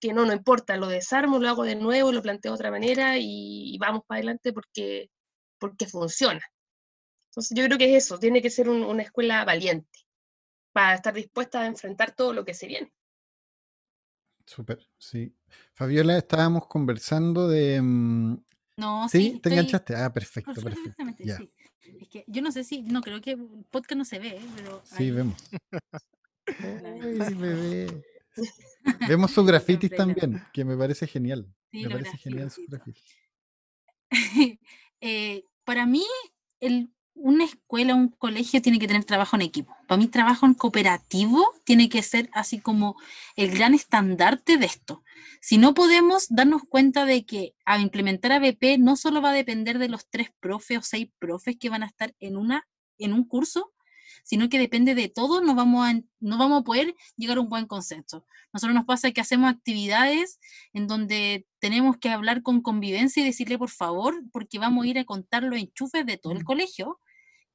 que 0.00 0.12
no, 0.12 0.24
no 0.24 0.32
importa, 0.32 0.76
lo 0.76 0.88
desarmo, 0.88 1.38
lo 1.38 1.48
hago 1.48 1.64
de 1.64 1.76
nuevo, 1.76 2.10
lo 2.10 2.22
planteo 2.22 2.52
de 2.52 2.54
otra 2.54 2.70
manera 2.70 3.18
y, 3.18 3.76
vamos 3.78 4.02
para 4.06 4.18
adelante 4.18 4.52
porque, 4.52 5.10
porque 5.58 5.86
funciona. 5.86 6.40
Entonces 7.30 7.56
yo 7.56 7.64
creo 7.66 7.78
que 7.78 7.96
es 7.96 8.04
eso, 8.04 8.18
tiene 8.18 8.42
que 8.42 8.50
ser 8.50 8.68
una 8.68 9.02
escuela 9.02 9.44
valiente 9.44 10.00
para 10.72 10.94
estar 10.94 11.14
dispuesta 11.14 11.60
a 11.60 11.66
enfrentar 11.66 12.14
todo 12.14 12.32
lo 12.32 12.44
que 12.44 12.54
se 12.54 12.66
viene. 12.66 12.92
Súper, 14.46 14.80
sí. 14.98 15.32
Fabiola, 15.74 16.16
estábamos 16.18 16.66
conversando 16.66 17.46
de... 17.46 17.80
No, 18.80 19.08
sí. 19.10 19.38
¿Te 19.42 19.50
enganchaste? 19.50 19.94
Ah, 19.94 20.10
perfecto, 20.10 20.54
perfecto. 20.54 21.04
Sí. 21.18 21.50
Es 22.00 22.08
que 22.08 22.24
yo 22.26 22.40
no 22.40 22.50
sé 22.50 22.64
si, 22.64 22.82
no 22.82 23.02
creo 23.02 23.20
que 23.20 23.32
el 23.32 23.64
podcast 23.70 23.98
no 23.98 24.04
se 24.06 24.18
ve, 24.18 24.28
¿eh? 24.28 24.46
pero... 24.56 24.82
Sí, 24.84 25.10
vemos. 25.10 25.36
Ay, 26.46 27.34
bebé. 27.34 28.02
Vemos 29.08 29.32
sus 29.32 29.46
grafitis 29.46 29.90
también, 29.90 30.42
que 30.54 30.64
me 30.64 30.74
parece 30.76 31.06
genial. 31.06 31.46
me 31.70 31.90
parece 31.90 32.16
genial 32.16 32.50
su 32.50 32.62
grafitis. 32.66 33.16
Eh, 35.02 35.44
para 35.64 35.86
mí, 35.86 36.04
el 36.60 36.90
una 37.20 37.44
escuela, 37.44 37.94
un 37.94 38.08
colegio 38.08 38.62
tiene 38.62 38.78
que 38.78 38.86
tener 38.86 39.04
trabajo 39.04 39.36
en 39.36 39.42
equipo. 39.42 39.76
Para 39.86 39.98
mí, 39.98 40.08
trabajo 40.08 40.46
en 40.46 40.54
cooperativo 40.54 41.54
tiene 41.64 41.88
que 41.88 42.02
ser 42.02 42.30
así 42.32 42.60
como 42.60 42.96
el 43.36 43.50
gran 43.50 43.74
estandarte 43.74 44.56
de 44.56 44.66
esto. 44.66 45.02
Si 45.40 45.58
no 45.58 45.74
podemos 45.74 46.26
darnos 46.28 46.62
cuenta 46.68 47.04
de 47.04 47.24
que 47.24 47.54
a 47.64 47.78
implementar 47.78 48.32
ABP 48.32 48.78
no 48.78 48.96
solo 48.96 49.22
va 49.22 49.30
a 49.30 49.34
depender 49.34 49.78
de 49.78 49.88
los 49.88 50.08
tres 50.08 50.30
profes 50.40 50.78
o 50.78 50.82
seis 50.82 51.08
profes 51.18 51.56
que 51.58 51.68
van 51.68 51.82
a 51.82 51.86
estar 51.86 52.14
en, 52.20 52.36
una, 52.36 52.68
en 52.98 53.12
un 53.12 53.24
curso, 53.24 53.72
sino 54.22 54.48
que 54.48 54.58
depende 54.58 54.94
de 54.94 55.08
todo, 55.08 55.40
no 55.40 55.54
vamos, 55.54 55.86
a, 55.86 55.94
no 56.20 56.38
vamos 56.38 56.60
a 56.60 56.64
poder 56.64 56.94
llegar 57.16 57.38
a 57.38 57.40
un 57.40 57.48
buen 57.48 57.66
consenso. 57.66 58.26
Nosotros 58.52 58.74
nos 58.74 58.84
pasa 58.84 59.10
que 59.12 59.20
hacemos 59.20 59.50
actividades 59.50 60.38
en 60.72 60.86
donde 60.86 61.46
tenemos 61.58 61.96
que 61.98 62.10
hablar 62.10 62.42
con 62.42 62.60
convivencia 62.60 63.22
y 63.22 63.26
decirle 63.26 63.58
por 63.58 63.70
favor, 63.70 64.22
porque 64.32 64.58
vamos 64.58 64.84
a 64.84 64.88
ir 64.88 64.98
a 64.98 65.04
contar 65.04 65.42
los 65.42 65.58
enchufes 65.58 66.04
de 66.06 66.16
todo 66.18 66.32
el 66.32 66.44
colegio 66.44 66.98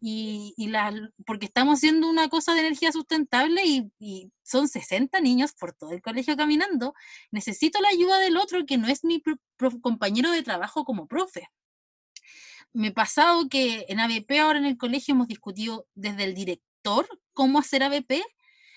y, 0.07 0.67
la, 0.67 0.93
porque 1.25 1.47
estamos 1.47 1.79
haciendo 1.79 2.07
una 2.07 2.29
cosa 2.29 2.53
de 2.53 2.59
energía 2.59 2.91
sustentable 2.91 3.63
y, 3.65 4.31
son 4.43 4.67
60 4.67 5.19
niños 5.21 5.53
por 5.53 5.73
todo 5.73 5.91
el 5.93 6.03
colegio 6.03 6.37
caminando, 6.37 6.93
necesito 7.31 7.81
la 7.81 7.89
ayuda 7.89 8.19
del 8.19 8.37
otro 8.37 8.63
que 8.67 8.77
no 8.77 8.87
es 8.87 9.03
mi 9.03 9.19
compañero 9.81 10.29
de 10.29 10.43
trabajo 10.43 10.85
como 10.85 11.07
profe. 11.07 11.49
Me 12.71 12.89
ha 12.89 12.93
pasado 12.93 13.49
que 13.49 13.85
en 13.89 13.99
ABP 13.99 14.39
ahora 14.39 14.59
en 14.59 14.65
el 14.65 14.77
colegio 14.77 15.15
hemos 15.15 15.27
discutido 15.27 15.87
desde 15.95 16.25
el 16.25 16.35
director 16.35 17.07
cómo 17.33 17.57
hacer 17.57 17.81
ABP 17.81 18.21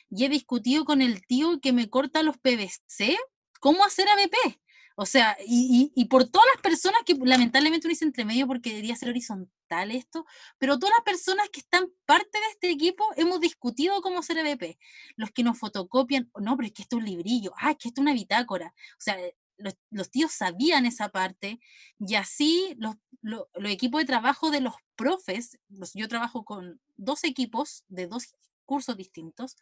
y 0.08 0.24
he 0.24 0.30
discutido 0.30 0.86
con 0.86 1.02
el 1.02 1.26
tío 1.26 1.60
que 1.60 1.74
me 1.74 1.90
corta 1.90 2.22
los 2.22 2.38
PVC 2.38 3.18
cómo 3.60 3.84
hacer 3.84 4.08
ABP. 4.08 4.58
O 5.00 5.06
sea, 5.06 5.36
y, 5.46 5.92
y, 5.94 6.04
por 6.06 6.28
todas 6.28 6.48
las 6.52 6.60
personas 6.60 7.02
que 7.06 7.14
lamentablemente 7.14 7.86
uno 7.86 7.92
dice 7.92 8.04
entre 8.04 8.24
medio 8.24 8.48
porque 8.48 8.70
debería 8.70 8.96
ser 8.96 9.10
horizontal 9.10 9.92
esto, 9.92 10.26
pero 10.58 10.76
todas 10.76 10.92
las 10.96 11.04
personas 11.04 11.48
que 11.50 11.60
están 11.60 11.86
parte 12.04 12.36
de 12.40 12.46
este 12.50 12.70
equipo 12.70 13.04
hemos 13.16 13.38
discutido 13.38 14.02
cómo 14.02 14.18
hacer 14.18 14.38
EVP. 14.38 14.76
Los 15.14 15.30
que 15.30 15.44
nos 15.44 15.56
fotocopian, 15.56 16.28
no, 16.40 16.56
pero 16.56 16.66
es 16.66 16.72
que 16.72 16.82
esto 16.82 16.96
es 16.96 17.02
un 17.02 17.08
librillo, 17.08 17.52
ah, 17.58 17.70
es 17.70 17.76
que 17.76 17.88
esto 17.90 18.00
es 18.00 18.02
una 18.02 18.12
bitácora. 18.12 18.74
O 18.74 19.00
sea, 19.00 19.16
los, 19.56 19.76
los 19.90 20.10
tíos 20.10 20.32
sabían 20.32 20.84
esa 20.84 21.10
parte 21.10 21.60
y 22.00 22.16
así 22.16 22.74
los, 22.76 22.96
los, 23.22 23.46
equipos 23.66 24.00
de 24.00 24.06
trabajo 24.06 24.50
de 24.50 24.62
los 24.62 24.74
profes, 24.96 25.60
yo 25.94 26.08
trabajo 26.08 26.44
con 26.44 26.80
dos 26.96 27.22
equipos 27.22 27.84
de 27.86 28.08
dos 28.08 28.34
cursos 28.64 28.96
distintos, 28.96 29.54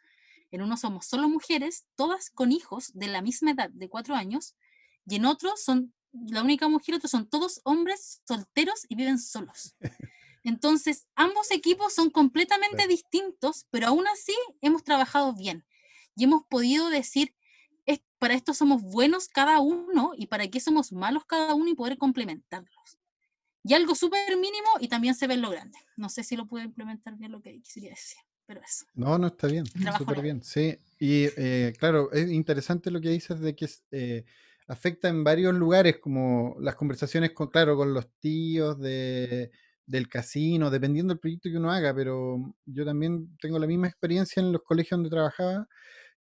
en 0.50 0.62
uno 0.62 0.78
somos 0.78 1.04
solo 1.04 1.28
mujeres, 1.28 1.84
todas 1.94 2.30
con 2.30 2.52
hijos 2.52 2.92
de 2.94 3.08
la 3.08 3.20
misma 3.20 3.50
edad, 3.50 3.68
de 3.68 3.90
cuatro 3.90 4.14
años, 4.14 4.54
y 5.06 5.16
en 5.16 5.24
otros 5.24 5.62
son, 5.62 5.94
la 6.12 6.42
única 6.42 6.68
mujer, 6.68 6.96
otros 6.96 7.10
son 7.10 7.28
todos 7.28 7.60
hombres 7.64 8.20
solteros 8.26 8.84
y 8.88 8.96
viven 8.96 9.18
solos. 9.18 9.76
Entonces, 10.42 11.08
ambos 11.16 11.50
equipos 11.50 11.92
son 11.94 12.10
completamente 12.10 12.86
distintos, 12.86 13.66
pero 13.70 13.88
aún 13.88 14.06
así 14.06 14.34
hemos 14.60 14.84
trabajado 14.84 15.34
bien 15.34 15.64
y 16.14 16.24
hemos 16.24 16.42
podido 16.48 16.88
decir, 16.88 17.34
es, 17.84 18.00
para 18.18 18.34
esto 18.34 18.54
somos 18.54 18.82
buenos 18.82 19.28
cada 19.28 19.60
uno 19.60 20.12
y 20.16 20.26
para 20.26 20.48
qué 20.48 20.60
somos 20.60 20.92
malos 20.92 21.24
cada 21.26 21.54
uno 21.54 21.68
y 21.68 21.74
poder 21.74 21.98
complementarlos. 21.98 22.98
Y 23.62 23.74
algo 23.74 23.96
súper 23.96 24.36
mínimo 24.36 24.68
y 24.80 24.86
también 24.86 25.14
se 25.16 25.26
ve 25.26 25.34
en 25.34 25.42
lo 25.42 25.50
grande. 25.50 25.78
No 25.96 26.08
sé 26.08 26.22
si 26.22 26.36
lo 26.36 26.46
puedo 26.46 26.64
implementar 26.64 27.16
bien 27.16 27.32
lo 27.32 27.42
que 27.42 27.60
quisiera 27.60 27.90
decir, 27.90 28.18
pero 28.46 28.60
eso. 28.62 28.86
No, 28.94 29.18
no 29.18 29.26
está 29.26 29.48
bien, 29.48 29.66
súper 29.98 30.22
bien. 30.22 30.42
Sí, 30.44 30.78
y 31.00 31.24
eh, 31.36 31.74
claro, 31.76 32.12
es 32.12 32.30
interesante 32.30 32.92
lo 32.92 33.00
que 33.00 33.10
dices 33.10 33.40
de 33.40 33.56
que 33.56 33.68
eh, 33.90 34.24
afecta 34.68 35.08
en 35.08 35.24
varios 35.24 35.54
lugares, 35.54 35.98
como 35.98 36.56
las 36.60 36.74
conversaciones 36.76 37.32
con, 37.32 37.48
claro, 37.48 37.76
con 37.76 37.94
los 37.94 38.08
tíos 38.18 38.78
de, 38.80 39.50
del 39.86 40.08
casino, 40.08 40.70
dependiendo 40.70 41.14
del 41.14 41.20
proyecto 41.20 41.48
que 41.50 41.56
uno 41.56 41.70
haga, 41.70 41.94
pero 41.94 42.54
yo 42.66 42.84
también 42.84 43.36
tengo 43.40 43.58
la 43.58 43.66
misma 43.66 43.88
experiencia 43.88 44.40
en 44.40 44.52
los 44.52 44.62
colegios 44.62 44.98
donde 44.98 45.10
trabajaba, 45.10 45.68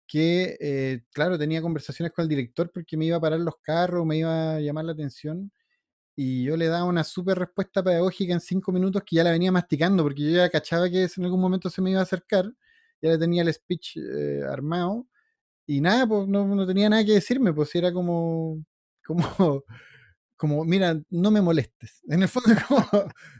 que, 0.07 0.57
eh, 0.61 1.01
claro, 1.13 1.37
tenía 1.37 1.61
conversaciones 1.61 2.13
con 2.13 2.23
el 2.23 2.29
director 2.29 2.71
porque 2.71 2.97
me 2.97 3.05
iba 3.05 3.17
a 3.17 3.21
parar 3.21 3.39
los 3.39 3.55
carros, 3.61 4.05
me 4.05 4.17
iba 4.19 4.55
a 4.55 4.59
llamar 4.61 4.85
la 4.85 4.91
atención, 4.93 5.51
y 6.15 6.43
yo 6.43 6.57
le 6.57 6.67
daba 6.67 6.85
una 6.85 7.03
súper 7.03 7.39
respuesta 7.39 7.83
pedagógica 7.83 8.33
en 8.33 8.39
cinco 8.39 8.71
minutos 8.71 9.03
que 9.05 9.17
ya 9.17 9.23
la 9.23 9.31
venía 9.31 9.51
masticando, 9.51 10.03
porque 10.03 10.23
yo 10.23 10.29
ya 10.37 10.49
cachaba 10.49 10.89
que 10.89 11.03
en 11.03 11.25
algún 11.25 11.41
momento 11.41 11.69
se 11.69 11.81
me 11.81 11.91
iba 11.91 11.99
a 12.01 12.03
acercar, 12.03 12.45
ya 13.01 13.09
le 13.11 13.17
tenía 13.17 13.41
el 13.41 13.53
speech 13.53 13.97
eh, 13.97 14.41
armado, 14.49 15.07
y 15.67 15.81
nada, 15.81 16.07
pues 16.07 16.27
no, 16.27 16.67
tenía 16.67 16.89
nada 16.89 17.03
que 17.03 17.13
decirme, 17.13 17.53
pues 17.53 17.73
era 17.75 17.91
como, 17.91 18.63
como, 19.05 19.23
como, 20.37 20.65
mira, 20.65 20.99
no 21.09 21.31
me 21.31 21.41
molestes. 21.41 22.01
En 22.07 22.21
el 22.21 22.27
fondo, 22.27 22.49
como, 22.67 22.87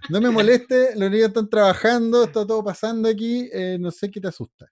no 0.09 0.21
me 0.21 0.29
molestes, 0.31 0.95
los 0.95 1.11
niños 1.11 1.27
están 1.27 1.49
trabajando, 1.49 2.23
está 2.23 2.45
todo 2.45 2.63
pasando 2.63 3.09
aquí, 3.09 3.49
eh, 3.53 3.77
no 3.79 3.91
sé 3.91 4.09
qué 4.09 4.19
te 4.19 4.27
asusta. 4.27 4.71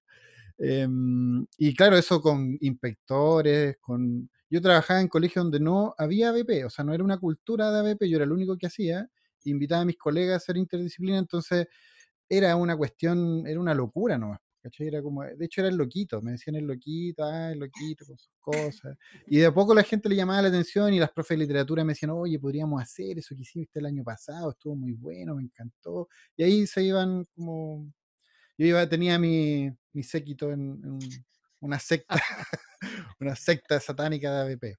Em, 0.57 1.45
y 1.57 1.75
claro, 1.75 1.97
eso 1.97 2.21
con 2.21 2.57
inspectores, 2.61 3.77
con... 3.81 4.29
Yo 4.49 4.61
trabajaba 4.61 5.01
en 5.01 5.07
colegios 5.07 5.45
donde 5.45 5.59
no 5.59 5.95
había 5.97 6.29
ABP, 6.29 6.65
o 6.65 6.69
sea, 6.69 6.85
no 6.85 6.93
era 6.93 7.03
una 7.03 7.17
cultura 7.17 7.71
de 7.71 7.79
ABP, 7.79 8.07
yo 8.07 8.17
era 8.17 8.25
el 8.25 8.31
único 8.31 8.55
que 8.55 8.67
hacía, 8.67 9.09
invitaba 9.45 9.81
a 9.81 9.85
mis 9.85 9.97
colegas 9.97 10.33
a 10.33 10.37
hacer 10.37 10.57
interdisciplina, 10.57 11.17
entonces 11.17 11.67
era 12.29 12.55
una 12.55 12.77
cuestión, 12.77 13.47
era 13.47 13.59
una 13.59 13.73
locura 13.73 14.17
nomás. 14.17 14.39
Era 14.79 15.01
como, 15.01 15.23
de 15.23 15.45
hecho 15.45 15.61
era 15.61 15.69
el 15.69 15.75
loquito, 15.75 16.21
me 16.21 16.31
decían 16.31 16.55
el 16.55 16.65
loquito, 16.65 17.23
ah, 17.23 17.51
el 17.51 17.59
loquito 17.59 18.05
con 18.05 18.17
sus 18.17 18.31
cosas. 18.39 18.97
Y 19.27 19.39
de 19.39 19.47
a 19.47 19.53
poco 19.53 19.73
la 19.73 19.83
gente 19.83 20.09
le 20.09 20.15
llamaba 20.15 20.41
la 20.41 20.47
atención 20.47 20.93
y 20.93 20.99
las 20.99 21.11
profes 21.11 21.37
de 21.37 21.43
literatura 21.43 21.83
me 21.83 21.93
decían, 21.93 22.11
oye, 22.11 22.39
podríamos 22.39 22.81
hacer 22.81 23.17
eso 23.19 23.35
que 23.35 23.41
hiciste 23.41 23.79
el 23.79 23.85
año 23.85 24.03
pasado, 24.03 24.51
estuvo 24.51 24.75
muy 24.75 24.93
bueno, 24.93 25.35
me 25.35 25.43
encantó. 25.43 26.07
Y 26.37 26.43
ahí 26.43 26.67
se 26.67 26.83
iban 26.83 27.25
como, 27.35 27.91
yo 28.57 28.65
iba, 28.67 28.87
tenía 28.87 29.19
mi, 29.19 29.71
mi 29.93 30.03
séquito 30.03 30.51
en, 30.51 30.99
una 31.59 31.79
secta, 31.79 32.15
una 33.19 33.35
secta 33.35 33.79
satánica 33.79 34.31
de 34.31 34.53
ABP. 34.53 34.77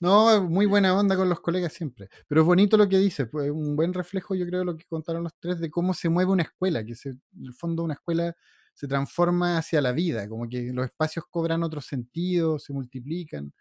No, 0.00 0.42
muy 0.48 0.66
buena 0.66 0.98
onda 0.98 1.16
con 1.16 1.28
los 1.28 1.40
colegas 1.40 1.72
siempre. 1.72 2.08
Pero 2.26 2.40
es 2.40 2.46
bonito 2.46 2.76
lo 2.76 2.88
que 2.88 2.98
dice, 2.98 3.26
pues 3.26 3.50
un 3.50 3.76
buen 3.76 3.92
reflejo, 3.92 4.34
yo 4.34 4.46
creo, 4.46 4.60
de 4.60 4.66
lo 4.66 4.76
que 4.76 4.84
contaron 4.86 5.22
los 5.22 5.34
tres, 5.38 5.60
de 5.60 5.70
cómo 5.70 5.94
se 5.94 6.08
mueve 6.08 6.32
una 6.32 6.42
escuela, 6.42 6.84
que 6.84 6.94
se, 6.94 7.10
en 7.10 7.46
el 7.46 7.54
fondo 7.54 7.82
una 7.82 7.94
escuela 7.94 8.34
se 8.74 8.88
transforma 8.88 9.56
hacia 9.58 9.80
la 9.80 9.92
vida, 9.92 10.28
como 10.28 10.48
que 10.48 10.72
los 10.72 10.84
espacios 10.84 11.24
cobran 11.30 11.62
otro 11.62 11.80
sentido, 11.80 12.58
se 12.58 12.72
multiplican. 12.72 13.52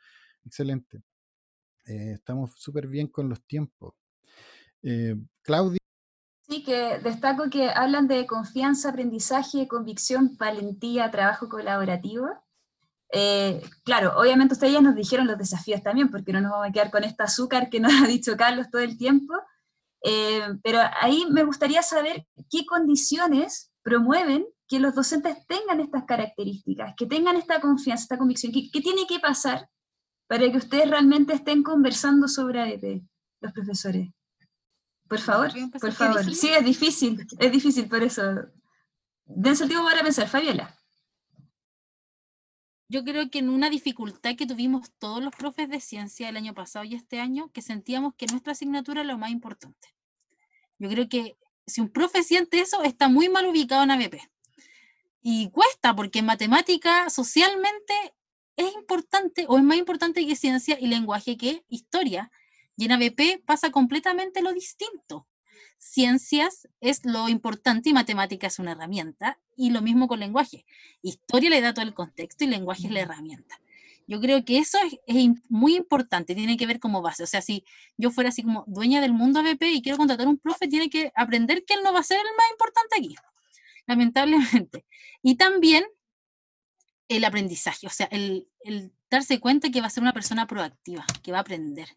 Excelente. 0.44 1.04
Eh, 1.86 2.14
estamos 2.16 2.56
súper 2.58 2.88
bien 2.88 3.08
con 3.08 3.30
los 3.30 3.46
tiempos. 3.46 3.94
Eh, 4.82 5.16
Claudia. 5.44 5.78
Sí, 6.42 6.64
que 6.64 7.00
destaco 7.00 7.50
que 7.50 7.70
hablan 7.70 8.08
de 8.08 8.26
confianza, 8.26 8.90
aprendizaje, 8.90 9.68
convicción, 9.68 10.36
valentía, 10.38 11.12
trabajo 11.12 11.48
colaborativo. 11.48 12.30
Eh, 13.12 13.62
claro, 13.84 14.18
obviamente 14.18 14.56
ustedes 14.56 14.74
ya 14.74 14.82
nos 14.82 14.96
dijeron 14.96 15.28
los 15.28 15.38
desafíos 15.38 15.84
también, 15.84 16.10
porque 16.10 16.34
no 16.34 16.42
nos 16.42 16.52
vamos 16.52 16.68
a 16.68 16.72
quedar 16.72 16.90
con 16.90 17.04
esta 17.04 17.26
azúcar 17.26 17.70
que 17.70 17.80
nos 17.80 17.94
ha 17.94 18.08
dicho 18.08 18.36
Carlos 18.36 18.70
todo 18.72 18.82
el 18.82 18.98
tiempo. 18.98 19.36
pero 20.64 20.80
ahí 21.00 21.26
me 21.30 21.44
gustaría 21.44 21.82
saber 21.82 22.28
qué 22.50 22.66
condiciones 22.66 23.72
promueven 23.84 24.46
que 24.68 24.80
los 24.80 24.96
docentes 24.96 25.46
tengan 25.48 25.80
estas 25.80 26.06
características, 26.06 26.94
que 26.96 27.06
tengan 27.06 27.36
esta 27.36 27.60
confianza, 27.60 28.04
esta 28.04 28.18
convicción. 28.18 28.52
¿Qué, 28.52 28.82
tiene 28.82 29.06
que 29.08 29.20
pasar 29.20 29.70
para 30.28 30.50
que 30.50 30.58
ustedes 30.58 30.90
realmente 30.90 31.34
estén 31.34 31.64
conversando 31.64 32.28
sobre 32.28 32.62
ADP, 32.62 33.04
los 33.42 33.52
profesores? 33.52 34.10
Por 35.08 35.20
favor, 35.20 35.52
por 35.80 35.92
favor. 35.92 36.24
Sí, 36.34 36.50
es 36.50 36.66
difícil, 36.66 37.28
es 37.38 37.52
difícil, 37.52 37.88
por 37.88 38.02
eso. 38.04 38.24
Dense 39.26 39.64
el 39.64 39.70
tiempo 39.70 39.86
para 39.88 40.02
pensar, 40.02 40.28
Fabiola. 40.28 40.76
Yo 42.90 43.04
creo 43.04 43.30
que 43.30 43.40
en 43.40 43.50
una 43.50 43.70
dificultad 43.70 44.36
que 44.36 44.46
tuvimos 44.46 44.92
todos 44.98 45.24
los 45.24 45.36
profes 45.36 45.70
de 45.70 45.80
ciencia 45.80 46.30
el 46.30 46.38
año 46.38 46.54
pasado 46.54 46.86
y 46.86 46.96
este 46.96 47.20
año, 47.20 47.50
que 47.52 47.62
sentíamos 47.62 48.14
que 48.16 48.28
nuestra 48.28 48.54
asignatura 48.54 49.02
era 49.02 49.12
lo 49.12 49.18
más 49.18 49.32
importante. 49.32 49.90
Yo 50.78 50.90
creo 50.90 51.10
que 51.10 51.38
si 51.66 51.82
un 51.82 51.90
profe 51.90 52.24
siente 52.24 52.60
eso, 52.60 52.84
está 52.84 53.08
muy 53.08 53.30
mal 53.30 53.46
ubicado 53.46 53.84
en 53.84 53.92
ABP 53.92 54.33
y 55.24 55.50
cuesta, 55.52 55.96
porque 55.96 56.20
en 56.20 56.26
matemática 56.26 57.10
socialmente 57.10 57.94
es 58.58 58.74
importante 58.76 59.46
o 59.48 59.58
es 59.58 59.64
más 59.64 59.78
importante 59.78 60.28
que 60.28 60.36
ciencia 60.36 60.78
y 60.80 60.88
lenguaje 60.88 61.38
que 61.38 61.64
historia. 61.70 62.30
Y 62.76 62.86
en 62.86 62.92
ABP 62.92 63.44
pasa 63.46 63.72
completamente 63.72 64.42
lo 64.42 64.52
distinto. 64.52 65.28
Ciencias 65.78 66.68
es 66.82 67.06
lo 67.06 67.30
importante 67.30 67.90
y 67.90 67.94
matemática 67.94 68.48
es 68.48 68.60
una 68.60 68.72
herramienta, 68.72 69.40
y 69.56 69.70
lo 69.70 69.82
mismo 69.82 70.08
con 70.08 70.20
lenguaje. 70.20 70.66
Historia 71.02 71.50
le 71.50 71.62
da 71.62 71.74
todo 71.74 71.86
el 71.86 71.94
contexto 71.94 72.44
y 72.44 72.48
lenguaje 72.48 72.88
es 72.88 72.92
la 72.92 73.02
herramienta. 73.02 73.60
Yo 74.08 74.20
creo 74.20 74.44
que 74.44 74.58
eso 74.58 74.78
es, 75.08 75.30
muy 75.48 75.76
importante, 75.76 76.36
tiene 76.36 76.58
que 76.58 76.68
ver 76.68 76.80
como 76.80 77.02
base. 77.02 77.24
O 77.24 77.28
sea, 77.28 77.42
si 77.42 77.64
yo 77.96 78.12
fuera 78.12 78.30
así 78.30 78.44
como 78.44 78.66
dueña 78.68 79.00
del 79.00 79.14
mundo 79.14 79.40
ABP 79.40 79.64
y 79.64 79.82
quiero 79.82 79.98
contratar 79.98 80.28
un 80.28 80.38
profe, 80.38 80.68
tiene 80.68 80.90
que 80.90 81.14
aprender 81.16 81.64
que 81.64 81.76
él 81.76 81.82
no 81.84 81.94
va 81.94 82.00
a 82.00 82.04
ser 82.04 82.18
el 82.18 82.36
más 82.36 82.52
importante 82.52 82.98
aquí, 82.98 83.16
lamentablemente. 83.88 84.86
Y 85.26 85.36
también 85.36 85.86
el 87.08 87.24
aprendizaje, 87.24 87.88
o 87.88 87.90
sea, 87.90 88.08
el, 88.08 88.50
darse 89.10 89.40
cuenta 89.40 89.70
que 89.70 89.80
va 89.80 89.88
a 89.88 89.90
ser 89.90 90.04
una 90.04 90.12
persona 90.12 90.48
proactiva, 90.48 91.06
que 91.24 91.32
va 91.32 91.38
a 91.38 91.42
aprender. 91.42 91.88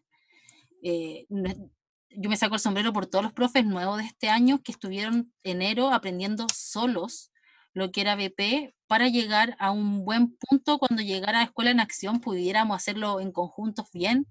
Eh, 0.81 1.25
yo 1.29 2.29
me 2.29 2.37
saco 2.37 2.55
el 2.55 2.61
sombrero 2.61 2.93
por 2.93 3.07
todos 3.07 3.25
los 3.25 3.33
profes 3.33 3.65
nuevos 3.65 3.97
de 3.97 4.05
este 4.05 4.29
año 4.29 4.61
que 4.63 4.71
estuvieron 4.71 5.33
enero 5.43 5.93
aprendiendo 5.93 6.47
solos 6.53 7.31
lo 7.73 7.91
que 7.91 8.01
era 8.01 8.15
BP 8.15 8.73
para 8.87 9.07
llegar 9.07 9.55
a 9.59 9.71
un 9.71 10.03
buen 10.03 10.35
punto 10.37 10.79
cuando 10.79 11.03
llegara 11.03 11.41
a 11.41 11.43
Escuela 11.43 11.71
en 11.71 11.79
Acción 11.79 12.19
pudiéramos 12.21 12.75
hacerlo 12.75 13.19
en 13.19 13.31
conjuntos 13.31 13.87
bien. 13.93 14.25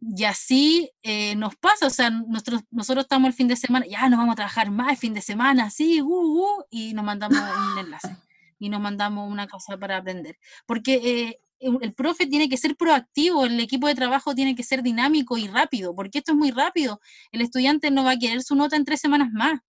Y 0.00 0.24
así 0.24 0.90
eh, 1.02 1.34
nos 1.36 1.56
pasa, 1.56 1.86
o 1.86 1.90
sea, 1.90 2.10
nosotros, 2.10 2.62
nosotros 2.70 3.04
estamos 3.04 3.28
el 3.28 3.34
fin 3.34 3.48
de 3.48 3.56
semana, 3.56 3.86
ya 3.86 4.08
nos 4.08 4.18
vamos 4.18 4.34
a 4.34 4.36
trabajar 4.36 4.70
más 4.70 4.90
el 4.90 4.96
fin 4.96 5.14
de 5.14 5.22
semana, 5.22 5.70
sí, 5.70 6.02
uh, 6.02 6.06
uh, 6.06 6.64
y 6.70 6.92
nos 6.92 7.04
mandamos 7.04 7.38
un 7.38 7.78
enlace 7.78 8.16
y 8.58 8.68
nos 8.68 8.80
mandamos 8.80 9.30
una 9.30 9.46
cosa 9.46 9.76
para 9.78 9.96
aprender. 9.96 10.38
Porque 10.66 10.94
eh, 10.94 11.40
el 11.60 11.94
profe 11.94 12.26
tiene 12.26 12.48
que 12.48 12.56
ser 12.56 12.76
proactivo, 12.76 13.46
el 13.46 13.58
equipo 13.60 13.86
de 13.86 13.94
trabajo 13.94 14.34
tiene 14.34 14.54
que 14.54 14.62
ser 14.62 14.82
dinámico 14.82 15.38
y 15.38 15.48
rápido, 15.48 15.94
porque 15.94 16.18
esto 16.18 16.32
es 16.32 16.38
muy 16.38 16.50
rápido. 16.50 17.00
El 17.32 17.40
estudiante 17.40 17.90
no 17.90 18.04
va 18.04 18.12
a 18.12 18.18
querer 18.18 18.42
su 18.42 18.54
nota 18.54 18.76
en 18.76 18.84
tres 18.84 19.00
semanas 19.00 19.30
más, 19.32 19.60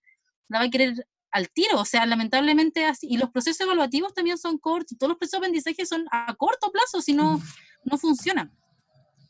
la 0.49 0.59
va 0.59 0.65
a 0.65 0.69
querer 0.69 1.07
al 1.31 1.49
tiro, 1.49 1.79
o 1.79 1.85
sea, 1.85 2.05
lamentablemente 2.05 2.85
así. 2.85 3.07
Y 3.09 3.17
los 3.17 3.29
procesos 3.29 3.61
evaluativos 3.61 4.13
también 4.13 4.37
son 4.37 4.57
cortos, 4.57 4.97
todos 4.97 5.09
los 5.09 5.17
procesos 5.17 5.41
de 5.41 5.47
aprendizaje 5.47 5.85
son 5.85 6.05
a 6.11 6.33
corto 6.35 6.71
plazo, 6.71 7.01
si 7.01 7.13
no, 7.13 7.41
no 7.83 7.97
funcionan. 7.97 8.51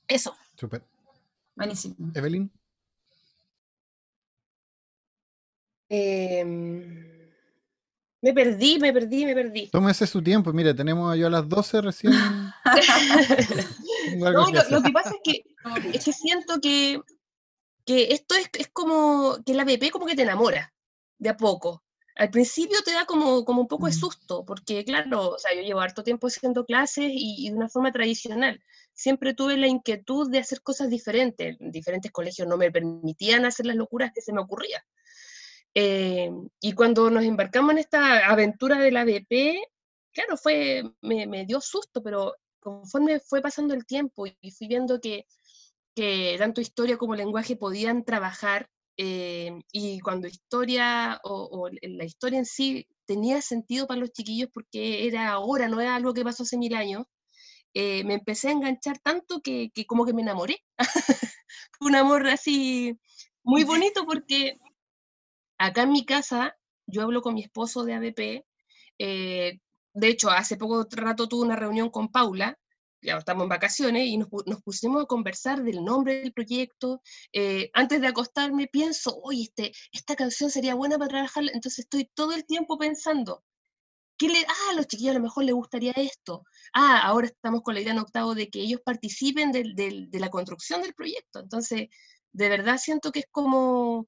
Eso. 0.07 0.35
Súper. 0.57 0.83
Buenísimo. 1.55 1.95
Evelyn. 2.15 2.51
Em, 5.89 7.29
me 8.21 8.33
perdí, 8.33 8.79
me 8.79 8.91
perdí, 8.91 9.25
me 9.25 9.35
perdí. 9.35 9.67
Tómese 9.67 10.07
su 10.07 10.21
tiempo, 10.21 10.51
mire, 10.51 10.73
tenemos 10.73 11.15
yo 11.17 11.27
a 11.27 11.29
las 11.29 11.47
12 11.47 11.81
recién. 11.81 12.13
no, 14.17 14.31
lo, 14.31 14.81
que 14.81 14.91
pasa 14.91 15.11
es 15.11 15.21
que, 15.23 15.45
es 15.93 16.03
que 16.03 16.13
siento 16.13 16.59
que, 16.59 16.99
que 17.85 18.13
esto 18.13 18.35
es, 18.35 18.49
es, 18.53 18.69
como 18.69 19.37
que 19.45 19.53
la 19.53 19.63
BP 19.63 19.91
como 19.91 20.07
que 20.07 20.15
te 20.15 20.23
enamora 20.23 20.73
de 21.19 21.29
a 21.29 21.37
poco. 21.37 21.83
Al 22.15 22.31
principio 22.31 22.81
te 22.83 22.93
da 22.93 23.05
como, 23.05 23.45
como 23.45 23.61
un 23.61 23.67
poco 23.67 23.85
de 23.85 23.93
susto, 23.93 24.43
porque 24.43 24.83
claro, 24.83 25.29
o 25.29 25.37
sea, 25.37 25.53
yo 25.53 25.61
llevo 25.61 25.81
harto 25.81 26.03
tiempo 26.03 26.27
haciendo 26.27 26.65
clases 26.65 27.11
y, 27.11 27.45
y 27.45 27.51
de 27.51 27.55
una 27.55 27.69
forma 27.69 27.91
tradicional. 27.91 28.59
Siempre 28.97 29.35
tuve 29.35 29.57
la 29.57 29.67
inquietud 29.67 30.29
de 30.31 30.39
hacer 30.39 30.63
cosas 30.63 30.89
diferentes. 30.89 31.55
Diferentes 31.59 32.11
colegios 32.11 32.47
no 32.47 32.57
me 32.57 32.71
permitían 32.71 33.45
hacer 33.45 33.67
las 33.67 33.75
locuras 33.75 34.11
que 34.13 34.21
se 34.21 34.33
me 34.33 34.41
ocurrían. 34.41 34.81
Eh, 35.75 36.31
y 36.59 36.73
cuando 36.73 37.11
nos 37.11 37.23
embarcamos 37.23 37.73
en 37.73 37.77
esta 37.77 38.27
aventura 38.27 38.79
de 38.79 38.91
la 38.91 39.05
BP, 39.05 39.61
claro, 40.11 40.35
fue, 40.35 40.83
me, 41.01 41.45
dio 41.45 41.61
susto, 41.61 42.01
pero 42.01 42.35
conforme 42.59 43.19
fue 43.19 43.39
pasando 43.41 43.75
el 43.75 43.85
tiempo 43.85 44.25
y 44.25 44.51
fui 44.51 44.67
viendo 44.67 44.99
que, 44.99 45.27
que 45.95 46.35
tanto 46.39 46.59
historia 46.59 46.97
como 46.97 47.13
lenguaje 47.13 47.55
podían 47.55 48.03
trabajar, 48.03 48.67
eh, 48.99 49.51
y 49.71 49.99
cuando 49.99 50.27
historia 50.27 51.19
o, 51.23 51.69
la 51.69 52.03
historia 52.03 52.39
en 52.39 52.47
sí 52.47 52.87
tenía 53.05 53.43
sentido 53.43 53.85
para 53.85 53.99
los 53.99 54.11
chiquillos 54.11 54.49
porque 54.51 55.05
era 55.05 55.29
ahora, 55.29 55.67
no 55.67 55.79
era 55.79 55.95
algo 55.95 56.15
que 56.15 56.23
pasó 56.23 56.41
hace 56.41 56.57
mil 56.57 56.73
años, 56.73 57.05
eh, 57.79 58.03
me 58.03 58.15
empecé 58.15 58.49
a 58.49 58.51
enganchar 58.51 58.99
tanto 58.99 59.41
que, 59.41 59.69
que 59.73 59.85
como 59.85 60.05
que 60.05 60.13
me 60.13 60.21
enamoré. 60.21 60.63
un 61.79 61.95
amor 61.95 62.27
así 62.27 62.97
muy 63.43 63.63
bonito 63.63 64.05
porque 64.05 64.57
Acá 65.57 65.83
en 65.83 65.91
mi 65.91 66.05
casa, 66.05 66.55
yo 66.85 67.01
hablo 67.01 67.21
con 67.21 67.33
mi 67.33 67.41
esposo 67.41 67.83
de 67.83 67.95
ABP. 67.95 68.45
Eh, 68.99 69.59
de 69.93 70.07
hecho, 70.07 70.29
hace 70.29 70.55
poco 70.55 70.87
rato 70.91 71.27
tuve 71.27 71.45
una 71.45 71.55
reunión 71.55 71.89
con 71.89 72.09
Paula, 72.09 72.57
ya 73.01 73.17
estamos 73.17 73.43
en 73.43 73.49
vacaciones, 73.49 74.05
y 74.05 74.17
nos, 74.17 74.29
pusimos 74.63 75.03
a 75.03 75.07
conversar 75.07 75.63
del 75.63 75.83
nombre 75.83 76.21
del 76.21 76.33
proyecto. 76.33 77.01
Eh, 77.33 77.71
antes 77.73 78.01
de 78.01 78.07
acostarme, 78.07 78.67
pienso, 78.67 79.19
oye, 79.23 79.43
este, 79.43 79.71
esta 79.91 80.15
canción 80.15 80.51
sería 80.51 80.75
buena 80.75 80.97
para 80.99 81.09
trabajar, 81.09 81.45
entonces 81.45 81.79
estoy 81.79 82.09
todo 82.13 82.33
el 82.33 82.45
tiempo 82.45 82.77
pensando, 82.77 83.43
¿qué 84.17 84.29
le, 84.29 84.39
ah, 84.47 84.71
a 84.71 84.73
los 84.73 84.87
chiquillos 84.87 85.11
a 85.11 85.19
lo 85.19 85.23
mejor 85.23 85.43
les 85.45 85.55
gustaría 85.55 85.91
esto. 85.93 86.43
Ah, 86.73 87.01
ahora 87.03 87.27
estamos 87.27 87.61
con 87.61 87.73
la 87.75 87.81
idea 87.81 87.93
en 87.93 87.99
octavo 87.99 88.35
de 88.35 88.49
que 88.49 88.59
ellos 88.59 88.81
participen 88.83 89.51
de 89.51 90.09
la 90.19 90.29
construcción 90.29 90.81
del 90.81 90.93
proyecto. 90.93 91.39
Entonces, 91.39 91.89
de 92.31 92.49
verdad 92.49 92.77
siento 92.77 93.11
que 93.11 93.19
es 93.19 93.27
como, 93.31 94.07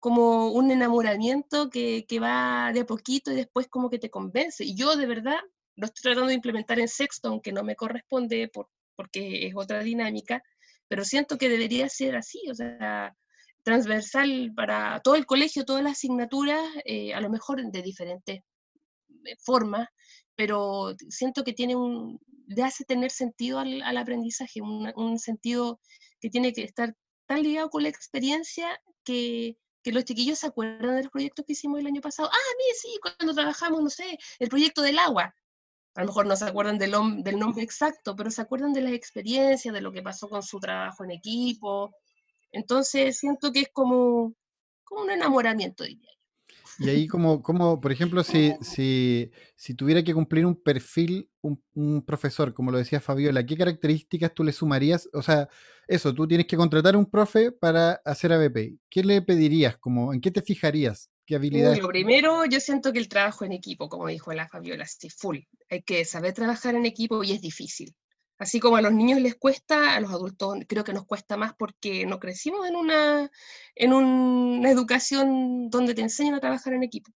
como 0.00 0.52
un 0.52 0.70
enamoramiento 0.70 1.70
que, 1.70 2.04
que, 2.08 2.20
va 2.20 2.72
de 2.72 2.80
a 2.80 2.86
poquito 2.86 3.32
y 3.32 3.36
después 3.36 3.68
como 3.68 3.90
que 3.90 3.98
te 3.98 4.10
convence. 4.10 4.64
Y 4.64 4.74
yo 4.76 4.96
de 4.96 5.06
verdad 5.06 5.38
lo 5.76 5.86
estoy 5.86 6.02
tratando 6.02 6.28
de 6.28 6.34
implementar 6.34 6.78
en 6.78 6.88
sexto, 6.88 7.28
aunque 7.28 7.52
no 7.52 7.64
me 7.64 7.76
corresponde 7.76 8.48
por, 8.48 8.68
porque 8.96 9.46
es 9.46 9.54
otra 9.56 9.82
dinámica, 9.82 10.42
pero 10.88 11.04
siento 11.04 11.38
que 11.38 11.48
debería 11.48 11.88
ser 11.88 12.16
así, 12.16 12.40
o 12.50 12.54
sea, 12.54 13.16
transversal 13.62 14.52
para 14.54 15.00
todo 15.00 15.16
el 15.16 15.26
colegio, 15.26 15.64
todas 15.64 15.82
las 15.82 15.94
asignaturas, 15.94 16.60
eh, 16.84 17.14
a 17.14 17.20
lo 17.20 17.30
mejor 17.30 17.62
de 17.64 17.82
diferentes 17.82 18.40
formas, 19.40 19.88
pero 20.36 20.94
siento 21.08 21.44
que 21.44 21.52
tiene 21.52 21.76
un, 21.76 22.18
le 22.46 22.62
hace 22.62 22.84
tener 22.84 23.10
sentido 23.10 23.58
al, 23.58 23.96
aprendizaje, 23.96 24.60
un, 24.60 25.18
sentido 25.18 25.80
que 26.20 26.30
tiene 26.30 26.52
que 26.52 26.62
estar 26.62 26.94
tan 27.26 27.42
ligado 27.42 27.70
con 27.70 27.82
la 27.82 27.88
experiencia 27.88 28.80
que, 29.04 29.56
los 29.84 30.04
chiquillos 30.04 30.38
se 30.38 30.46
acuerdan 30.46 30.96
de 30.96 31.02
los 31.02 31.12
proyectos 31.12 31.44
que 31.44 31.52
hicimos 31.52 31.78
el 31.78 31.86
año 31.86 32.00
pasado. 32.00 32.30
Ah, 32.32 32.54
mí 32.56 32.64
sí, 32.80 32.98
cuando 33.02 33.34
trabajamos, 33.34 33.82
no 33.82 33.90
sé, 33.90 34.18
el 34.38 34.48
proyecto 34.48 34.80
del 34.80 34.98
agua. 34.98 35.34
A 35.94 36.00
lo 36.00 36.06
mejor 36.06 36.26
no 36.26 36.34
se 36.36 36.46
acuerdan 36.46 36.78
del, 36.78 36.94
del 37.22 37.38
nombre 37.38 37.62
exacto, 37.62 38.16
pero 38.16 38.30
se 38.30 38.40
acuerdan 38.40 38.72
de 38.72 38.80
las 38.80 38.94
experiencias, 38.94 39.74
de 39.74 39.82
lo 39.82 39.92
que 39.92 40.02
pasó 40.02 40.28
con 40.30 40.42
su 40.42 40.58
trabajo 40.58 41.04
en 41.04 41.10
equipo. 41.10 41.94
Entonces 42.50 43.18
siento 43.18 43.52
que 43.52 43.60
es 43.60 43.68
como, 43.72 44.34
como 44.84 45.02
un 45.02 45.10
enamoramiento, 45.10 45.84
diría 45.84 46.08
yo. 46.10 46.23
Y 46.78 46.88
ahí 46.88 47.06
como, 47.06 47.42
como 47.42 47.80
por 47.80 47.92
ejemplo, 47.92 48.24
si, 48.24 48.54
si, 48.60 49.30
si, 49.56 49.74
tuviera 49.74 50.02
que 50.02 50.14
cumplir 50.14 50.46
un 50.46 50.56
perfil, 50.56 51.30
un, 51.40 51.62
un, 51.74 52.02
profesor, 52.02 52.52
como 52.52 52.70
lo 52.70 52.78
decía 52.78 53.00
Fabiola, 53.00 53.44
¿qué 53.46 53.56
características 53.56 54.34
tú 54.34 54.44
le 54.44 54.52
sumarías? 54.52 55.08
O 55.12 55.22
sea, 55.22 55.48
eso, 55.86 56.14
tú 56.14 56.26
tienes 56.26 56.46
que 56.46 56.56
contratar 56.56 56.96
un 56.96 57.10
profe 57.10 57.52
para 57.52 58.00
hacer 58.04 58.32
ABP. 58.32 58.78
¿Qué 58.88 59.04
le 59.04 59.22
pedirías? 59.22 59.76
Como, 59.76 60.12
¿En 60.12 60.20
qué 60.20 60.30
te 60.30 60.42
fijarías? 60.42 61.10
¿Qué 61.26 61.36
habilidades? 61.36 61.78
lo 61.78 61.88
primero, 61.88 62.44
yo 62.44 62.60
siento 62.60 62.92
que 62.92 62.98
el 62.98 63.08
trabajo 63.08 63.44
en 63.44 63.52
equipo, 63.52 63.88
como 63.88 64.08
dijo 64.08 64.32
la 64.32 64.48
Fabiola, 64.48 64.86
sí, 64.86 65.08
full. 65.08 65.38
Hay 65.70 65.82
que 65.82 66.04
saber 66.04 66.34
trabajar 66.34 66.74
en 66.74 66.84
equipo 66.84 67.24
y 67.24 67.32
es 67.32 67.40
difícil. 67.40 67.94
Así 68.38 68.58
como 68.58 68.76
a 68.76 68.82
los 68.82 68.92
niños 68.92 69.20
les 69.20 69.36
cuesta, 69.36 69.94
a 69.94 70.00
los 70.00 70.10
adultos 70.10 70.56
creo 70.68 70.82
que 70.84 70.92
nos 70.92 71.06
cuesta 71.06 71.36
más 71.36 71.54
porque 71.54 72.04
no 72.04 72.18
crecimos 72.18 72.66
en 72.66 72.76
una, 72.76 73.30
en 73.74 73.92
una 73.92 74.70
educación 74.70 75.70
donde 75.70 75.94
te 75.94 76.02
enseñan 76.02 76.34
a 76.34 76.40
trabajar 76.40 76.74
en 76.74 76.82
equipo. 76.82 77.12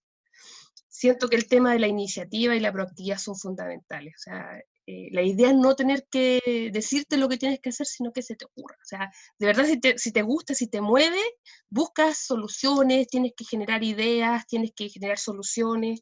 Siento 0.88 1.28
que 1.28 1.36
el 1.36 1.48
tema 1.48 1.72
de 1.72 1.80
la 1.80 1.88
iniciativa 1.88 2.54
y 2.54 2.60
la 2.60 2.72
proactividad 2.72 3.18
son 3.18 3.36
fundamentales. 3.36 4.14
O 4.16 4.20
sea, 4.20 4.60
eh, 4.86 5.08
la 5.12 5.22
idea 5.22 5.48
es 5.50 5.54
no 5.54 5.76
tener 5.76 6.06
que 6.10 6.70
decirte 6.72 7.16
lo 7.16 7.28
que 7.28 7.36
tienes 7.36 7.60
que 7.60 7.68
hacer, 7.68 7.86
sino 7.86 8.12
que 8.12 8.22
se 8.22 8.36
te 8.36 8.46
ocurra. 8.46 8.76
O 8.76 8.86
sea, 8.86 9.10
de 9.38 9.46
verdad, 9.46 9.66
si 9.66 9.78
te, 9.78 9.98
si 9.98 10.12
te 10.12 10.22
gusta, 10.22 10.54
si 10.54 10.66
te 10.68 10.80
mueve, 10.80 11.20
buscas 11.68 12.18
soluciones, 12.18 13.06
tienes 13.08 13.32
que 13.36 13.44
generar 13.44 13.84
ideas, 13.84 14.46
tienes 14.46 14.72
que 14.74 14.88
generar 14.88 15.18
soluciones 15.18 16.00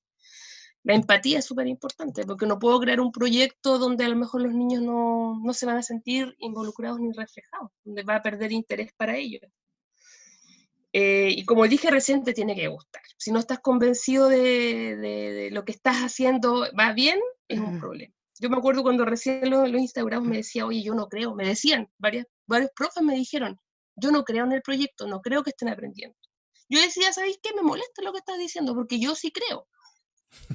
la 0.87 0.95
empatía 0.95 1.41
es 1.41 1.45
súper 1.45 1.67
importante, 1.67 2.25
porque 2.25 2.47
no 2.47 2.61
puedo 2.61 2.79
crear 2.79 3.01
un 3.01 3.11
proyecto 3.11 3.77
donde 3.77 4.05
a 4.05 4.09
lo 4.09 4.15
mejor 4.15 4.43
los 4.43 4.55
niños 4.55 4.83
no, 4.83 5.37
no, 5.43 5.53
se 5.53 5.67
van 5.67 5.79
a 5.79 5.83
sentir 5.83 6.37
involucrados 6.39 7.01
ni 7.01 7.11
reflejados, 7.13 7.73
donde 7.83 8.05
va 8.05 8.15
a 8.15 8.23
perder 8.23 8.53
interés 8.53 8.93
para 8.97 9.17
ellos. 9.17 9.43
Eh, 10.93 11.31
y 11.37 11.45
como 11.45 11.67
dije 11.67 11.91
recién, 11.91 12.23
te 12.23 12.33
tiene 12.33 12.55
que 12.55 12.69
gustar. 12.69 13.03
Si 13.19 13.33
no 13.33 13.41
estás 13.41 13.59
convencido 13.59 14.29
de, 14.29 14.97
de, 14.97 15.51
lo 15.51 15.65
que 15.65 15.73
estás 15.73 15.97
haciendo 15.97 16.69
va 16.79 16.93
bien, 16.93 17.19
es 17.49 17.59
un 17.59 17.81
problema. 17.81 18.15
Yo 18.39 18.49
me 18.49 18.57
acuerdo 18.57 18.85
cuando 18.85 19.05
recién 19.05 19.51
los, 19.51 19.69
los 19.69 19.81
instauramos 19.81 20.29
me 20.29 20.37
decía, 20.37 20.67
oye, 20.67 20.85
yo 20.85 20.95
no 20.95 21.09
creo, 21.09 21.35
me 21.35 21.49
decían, 21.49 21.91
varias, 21.99 22.27
varios 22.47 22.71
profes 22.77 23.03
me 23.03 23.17
dijeron, 23.17 23.59
yo 23.97 24.13
no 24.13 24.23
creo 24.23 24.45
en 24.45 24.53
el 24.53 24.63
proyecto, 24.63 25.09
no 25.09 25.21
creo 25.21 25.43
que 25.43 25.51
estén 25.51 25.69
aprendiendo. 25.69 26.17
Yo 26.69 26.81
decía, 26.81 27.13
¿sabéis 27.13 27.41
qué? 27.43 27.53
Me 27.57 27.63
molesta 27.63 28.03
lo 28.03 28.13
que 28.13 28.19
estás 28.19 28.39
diciendo, 28.39 28.73
porque 28.73 29.01
yo 29.01 29.17
sí 29.17 29.33
creo 29.33 29.67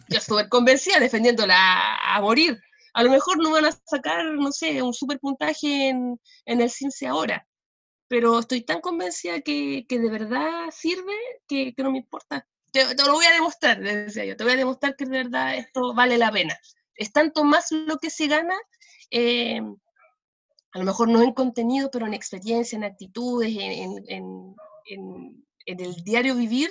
Yo 0.09 0.17
estuve 0.17 0.49
convencida 0.49 0.99
defendiéndola 0.99 2.15
a, 2.15 2.21
morir. 2.21 2.59
A 2.93 3.03
lo 3.03 3.09
mejor 3.09 3.41
no 3.41 3.51
van 3.51 3.65
a 3.65 3.71
sacar, 3.71 4.25
no 4.25 4.51
sé, 4.51 4.81
un 4.81 4.93
super 4.93 5.19
puntaje 5.19 5.89
en, 5.89 6.19
en 6.45 6.61
el 6.61 6.69
CINCE 6.69 7.07
ahora, 7.07 7.47
pero 8.07 8.39
estoy 8.39 8.61
tan 8.61 8.81
convencida 8.81 9.41
que, 9.41 9.85
que 9.87 9.99
de 9.99 10.09
verdad 10.09 10.69
sirve 10.71 11.13
que, 11.47 11.73
que 11.73 11.83
no 11.83 11.91
me 11.91 11.99
importa. 11.99 12.47
Te, 12.71 12.83
lo 12.95 13.13
voy 13.13 13.25
a 13.25 13.33
demostrar, 13.33 13.79
decía 13.81 14.25
yo, 14.25 14.35
te 14.35 14.43
voy 14.43 14.53
a 14.53 14.57
demostrar 14.57 14.95
que 14.95 15.05
de 15.05 15.23
verdad 15.23 15.55
esto 15.55 15.93
vale 15.93 16.17
la 16.17 16.31
pena. 16.31 16.57
Es 16.95 17.11
tanto 17.11 17.43
más 17.43 17.71
lo 17.71 17.97
que 17.97 18.09
se 18.09 18.27
gana, 18.27 18.55
eh, 19.09 19.61
a 20.73 20.79
lo 20.79 20.85
mejor 20.85 21.09
no 21.09 21.21
en 21.21 21.33
contenido, 21.33 21.89
pero 21.91 22.05
en 22.05 22.13
experiencia, 22.13 22.77
en 22.77 22.83
actitudes, 22.83 23.49
en, 23.57 24.03
en, 24.07 24.55
en 25.65 25.79
el 25.79 25.95
diario 26.03 26.35
vivir, 26.35 26.69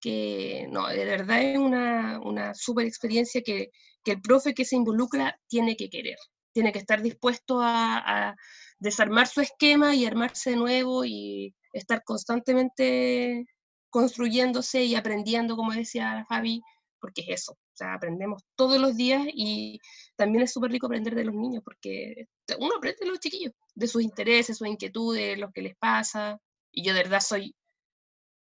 que 0.00 0.66
no, 0.70 0.88
de 0.88 1.04
verdad 1.04 1.42
es 1.42 1.58
una, 1.58 2.20
una 2.20 2.54
super 2.54 2.86
experiencia 2.86 3.42
que, 3.42 3.70
que, 4.04 4.12
el 4.12 4.22
profe 4.22 4.54
que 4.54 4.64
se 4.64 4.76
involucra 4.76 5.38
tiene 5.48 5.76
que 5.76 5.90
querer, 5.90 6.18
tiene 6.52 6.72
que 6.72 6.78
estar 6.78 7.02
dispuesto 7.02 7.60
a, 7.60 7.98
a, 7.98 8.36
desarmar 8.78 9.26
su 9.26 9.40
esquema 9.40 9.94
y 9.94 10.06
armarse 10.06 10.50
de 10.50 10.56
nuevo 10.56 11.04
y 11.04 11.54
estar 11.72 12.02
constantemente 12.04 13.44
construyéndose 13.90 14.84
y 14.84 14.94
aprendiendo, 14.94 15.56
como 15.56 15.72
decía 15.72 16.24
Fabi, 16.28 16.62
porque 17.00 17.22
es 17.22 17.42
eso, 17.42 17.52
o 17.52 17.76
sea, 17.76 17.94
aprendemos 17.94 18.42
todos 18.56 18.80
los 18.80 18.96
días 18.96 19.24
y 19.32 19.80
también 20.16 20.44
es 20.44 20.52
súper 20.52 20.70
rico 20.70 20.86
aprender 20.86 21.14
de 21.14 21.24
los 21.24 21.34
niños, 21.34 21.62
porque 21.64 22.26
uno 22.58 22.76
aprende 22.76 22.98
de 23.00 23.10
los 23.10 23.20
chiquillos, 23.20 23.52
de 23.74 23.86
sus 23.86 24.02
intereses, 24.02 24.58
sus 24.58 24.68
inquietudes, 24.68 25.38
lo 25.38 25.50
que 25.50 25.62
les 25.62 25.76
pasa, 25.76 26.38
y 26.72 26.84
yo 26.84 26.92
de 26.92 27.02
verdad 27.02 27.20
soy 27.20 27.54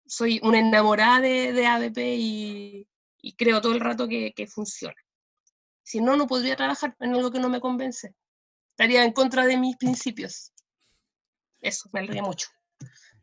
soy 0.07 0.41
una 0.43 0.59
enamorada 0.59 1.21
de, 1.21 1.53
de 1.53 1.67
ABP 1.67 1.99
y, 1.99 2.89
y, 3.21 3.33
creo 3.35 3.61
todo 3.61 3.73
el 3.73 3.81
rato 3.81 4.09
que, 4.09 4.33
que, 4.35 4.47
funciona. 4.47 4.95
Si 5.83 6.01
no, 6.01 6.17
no 6.17 6.27
podría 6.27 6.57
trabajar 6.57 6.97
en 7.01 7.15
algo 7.15 7.31
que 7.31 7.41
no 7.41 7.49
me 7.49 7.61
convence. 7.61 8.15
Estaría 8.71 9.05
en 9.05 9.13
contra 9.13 9.47
de 9.47 9.57
mis 9.57 9.77
principios. 9.77 10.53
Eso, 11.61 11.89
me 11.93 12.01
alegra 12.01 12.23
mucho. 12.23 12.49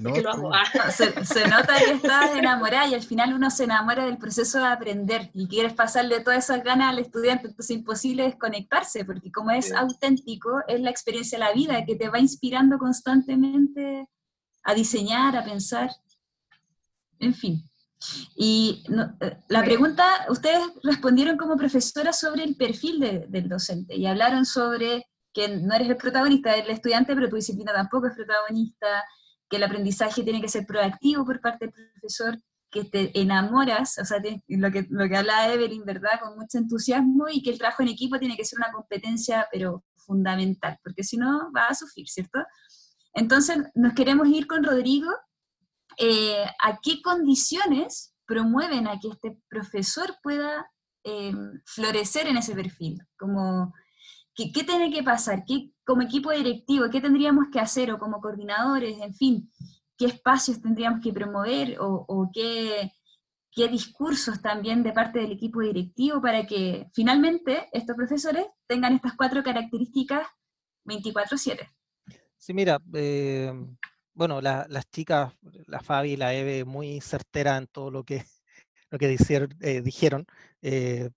No, 0.00 0.16
lo 0.16 0.30
hago. 0.30 0.50
Ah. 0.54 0.90
Se, 0.90 1.26
se, 1.26 1.46
nota 1.46 1.76
que 1.76 1.90
estás 1.90 2.34
enamorada 2.34 2.88
y 2.88 2.94
al 2.94 3.02
final 3.02 3.34
uno 3.34 3.50
se 3.50 3.64
enamora 3.64 4.06
del 4.06 4.16
proceso 4.16 4.58
de 4.58 4.64
aprender 4.64 5.30
y 5.34 5.46
quieres 5.46 5.74
pasarle 5.74 6.20
todas 6.20 6.44
esas 6.44 6.64
ganas 6.64 6.88
al 6.88 7.00
estudiante, 7.00 7.48
entonces 7.48 7.70
es 7.70 7.76
imposible 7.76 8.22
desconectarse, 8.22 9.04
porque 9.04 9.30
como 9.30 9.50
es 9.50 9.66
sí. 9.66 9.72
auténtico, 9.76 10.62
es 10.68 10.80
la 10.80 10.88
experiencia 10.88 11.36
de 11.36 11.44
la 11.44 11.52
vida 11.52 11.84
que 11.84 11.96
te 11.96 12.08
va 12.08 12.18
inspirando 12.18 12.78
constantemente 12.78 14.08
a 14.62 14.72
diseñar, 14.72 15.36
a 15.36 15.44
pensar 15.44 15.90
en 17.18 17.34
fin. 17.34 17.70
Y 18.36 18.84
no, 18.88 19.16
eh, 19.20 19.38
la 19.48 19.64
pregunta, 19.64 20.26
ustedes 20.28 20.62
respondieron 20.82 21.36
como 21.36 21.56
profesora 21.56 22.12
sobre 22.12 22.44
el 22.44 22.56
perfil 22.56 23.00
de, 23.00 23.26
del 23.28 23.48
docente 23.48 23.96
y 23.96 24.06
hablaron 24.06 24.44
sobre 24.44 25.06
que 25.32 25.48
no 25.48 25.74
eres 25.74 25.88
el 25.88 25.96
protagonista, 25.96 26.54
el 26.54 26.70
estudiante, 26.70 27.14
pero 27.14 27.28
tu 27.28 27.36
disciplina 27.36 27.72
tampoco 27.72 28.06
es 28.06 28.14
protagonista, 28.14 29.04
que 29.48 29.56
el 29.56 29.64
aprendizaje 29.64 30.22
tiene 30.22 30.40
que 30.40 30.48
ser 30.48 30.64
proactivo 30.64 31.24
por 31.24 31.40
parte 31.40 31.66
del 31.66 31.74
profesor, 31.92 32.38
que 32.70 32.84
te 32.84 33.20
enamoras, 33.20 33.98
o 33.98 34.04
sea, 34.04 34.18
lo, 34.48 34.70
que, 34.70 34.86
lo 34.90 35.08
que 35.08 35.16
habla 35.16 35.52
Evelyn, 35.52 35.84
¿verdad?, 35.84 36.20
con 36.20 36.36
mucho 36.36 36.58
entusiasmo, 36.58 37.28
y 37.28 37.42
que 37.42 37.50
el 37.50 37.58
trabajo 37.58 37.82
en 37.82 37.88
equipo 37.88 38.18
tiene 38.18 38.36
que 38.36 38.44
ser 38.44 38.58
una 38.58 38.72
competencia, 38.72 39.46
pero 39.52 39.84
fundamental, 39.96 40.78
porque 40.82 41.04
si 41.04 41.16
no, 41.16 41.50
va 41.52 41.68
a 41.68 41.74
sufrir, 41.74 42.08
¿cierto? 42.08 42.40
Entonces, 43.12 43.58
nos 43.74 43.94
queremos 43.94 44.28
ir 44.28 44.46
con 44.46 44.64
Rodrigo, 44.64 45.10
eh, 45.98 46.44
a 46.60 46.78
qué 46.82 47.02
condiciones 47.02 48.14
promueven 48.26 48.86
a 48.86 48.98
que 48.98 49.08
este 49.08 49.38
profesor 49.48 50.16
pueda 50.22 50.70
eh, 51.04 51.32
florecer 51.66 52.26
en 52.26 52.38
ese 52.38 52.54
perfil, 52.54 53.02
como 53.18 53.72
¿qué, 54.34 54.50
tiene 54.64 54.90
que 54.90 55.02
pasar, 55.02 55.44
¿Qué, 55.46 55.70
como 55.84 56.02
equipo 56.02 56.30
directivo, 56.30 56.88
qué 56.90 57.00
tendríamos 57.00 57.46
que 57.52 57.60
hacer 57.60 57.90
o 57.92 57.98
como 57.98 58.20
coordinadores, 58.20 58.98
en 59.00 59.14
fin, 59.14 59.50
qué 59.98 60.06
espacios 60.06 60.62
tendríamos 60.62 61.00
que 61.02 61.12
promover 61.12 61.78
o, 61.80 62.04
o 62.08 62.30
qué, 62.32 62.90
qué 63.54 63.68
discursos 63.68 64.42
también 64.42 64.82
de 64.82 64.92
parte 64.92 65.20
del 65.20 65.32
equipo 65.32 65.60
directivo 65.60 66.20
para 66.20 66.46
que 66.46 66.88
finalmente 66.92 67.68
estos 67.72 67.96
profesores 67.96 68.46
tengan 68.66 68.94
estas 68.94 69.14
cuatro 69.16 69.42
características 69.42 70.26
24/7. 70.84 71.68
Sí, 72.36 72.52
mira, 72.52 72.78
eh, 72.92 73.52
bueno, 74.14 74.40
la, 74.40 74.66
las 74.68 74.88
chicas, 74.90 75.32
la 75.66 75.80
Fabi 75.80 76.12
y 76.12 76.16
la 76.16 76.34
Eve, 76.34 76.64
muy 76.64 77.00
certera 77.00 77.56
en 77.56 77.66
todo 77.66 77.90
lo 77.90 78.04
que, 78.04 78.24
lo 78.90 78.98
que 78.98 79.16
eh, 79.60 79.80
dijeron. 79.82 80.26
Eh, 80.62 81.10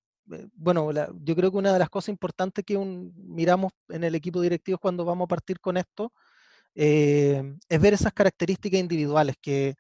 bueno, 0.56 0.92
la, 0.92 1.10
yo 1.22 1.36
creo 1.36 1.52
que 1.52 1.58
una 1.58 1.74
de 1.74 1.80
las 1.80 1.90
cosas 1.90 2.10
importantes 2.10 2.66
que 2.66 2.76
un, 2.78 3.14
miramos 3.16 3.72
en 3.90 4.04
el 4.04 4.16
equipo 4.16 4.42
directivo 4.42 4.78
cuando 4.80 5.06
vamos 5.06 5.26
a 5.26 5.30
partir 5.30 5.60
con 5.60 5.78
esto 5.78 6.12
eh, 6.76 7.56
es 7.70 7.82
ver 7.82 7.94
esas 7.94 8.14
características 8.14 8.80
individuales 8.80 9.36
que 9.42 9.76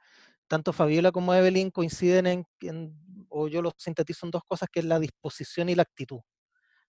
tanto 0.47 0.74
Fabiola 0.74 1.11
como 1.11 1.34
Evelyn 1.34 1.72
coinciden 1.72 2.28
en, 2.28 2.45
en, 2.61 2.95
o 3.30 3.47
yo 3.47 3.61
lo 3.61 3.74
sintetizo 3.78 4.26
en 4.26 4.32
dos 4.32 4.43
cosas, 4.47 4.70
que 4.72 4.80
es 4.80 4.86
la 4.86 4.99
disposición 4.99 5.70
y 5.70 5.76
la 5.76 5.84
actitud. 5.84 6.22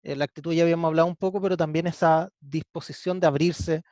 Eh, 0.02 0.16
la 0.16 0.24
actitud 0.24 0.52
ya 0.52 0.62
habíamos 0.62 0.88
hablado 0.88 1.08
un 1.08 1.16
poco, 1.16 1.40
pero 1.40 1.56
también 1.56 1.86
esa 1.86 2.30
disposición 2.40 3.20
de 3.20 3.26
abrirse, 3.26 3.82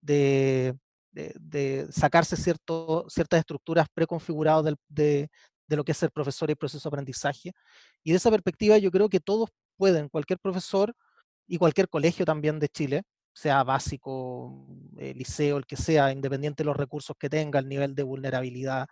de, 0.00 0.76
de, 1.16 1.86
sacarse 1.90 2.36
cierto, 2.36 3.06
ciertas 3.08 3.40
estructuras 3.40 3.86
preconfiguradas 3.92 4.74
de, 4.88 5.28
de, 5.66 5.76
lo 5.76 5.84
que 5.84 5.92
es 5.92 5.98
ser 5.98 6.10
profesor 6.10 6.48
y 6.50 6.52
el 6.52 6.58
proceso 6.58 6.88
de 6.88 6.94
aprendizaje. 6.94 7.52
Y 8.04 8.10
de 8.10 8.16
esa 8.16 8.30
perspectiva 8.30 8.78
yo 8.78 8.90
creo 8.90 9.08
que 9.08 9.20
todos 9.20 9.50
pueden, 9.76 10.08
cualquier 10.08 10.38
profesor 10.38 10.94
y 11.46 11.58
cualquier 11.58 11.88
colegio 11.88 12.24
también 12.24 12.58
de 12.58 12.68
Chile, 12.68 13.02
sea 13.32 13.62
básico, 13.64 14.66
eh, 14.98 15.14
liceo, 15.14 15.58
el 15.58 15.66
que 15.66 15.76
sea, 15.76 16.10
independiente 16.10 16.62
de 16.62 16.66
los 16.66 16.76
recursos 16.76 17.16
que 17.18 17.28
tenga, 17.28 17.58
el 17.58 17.68
nivel 17.68 17.94
de 17.94 18.02
vulnerabilidad, 18.02 18.86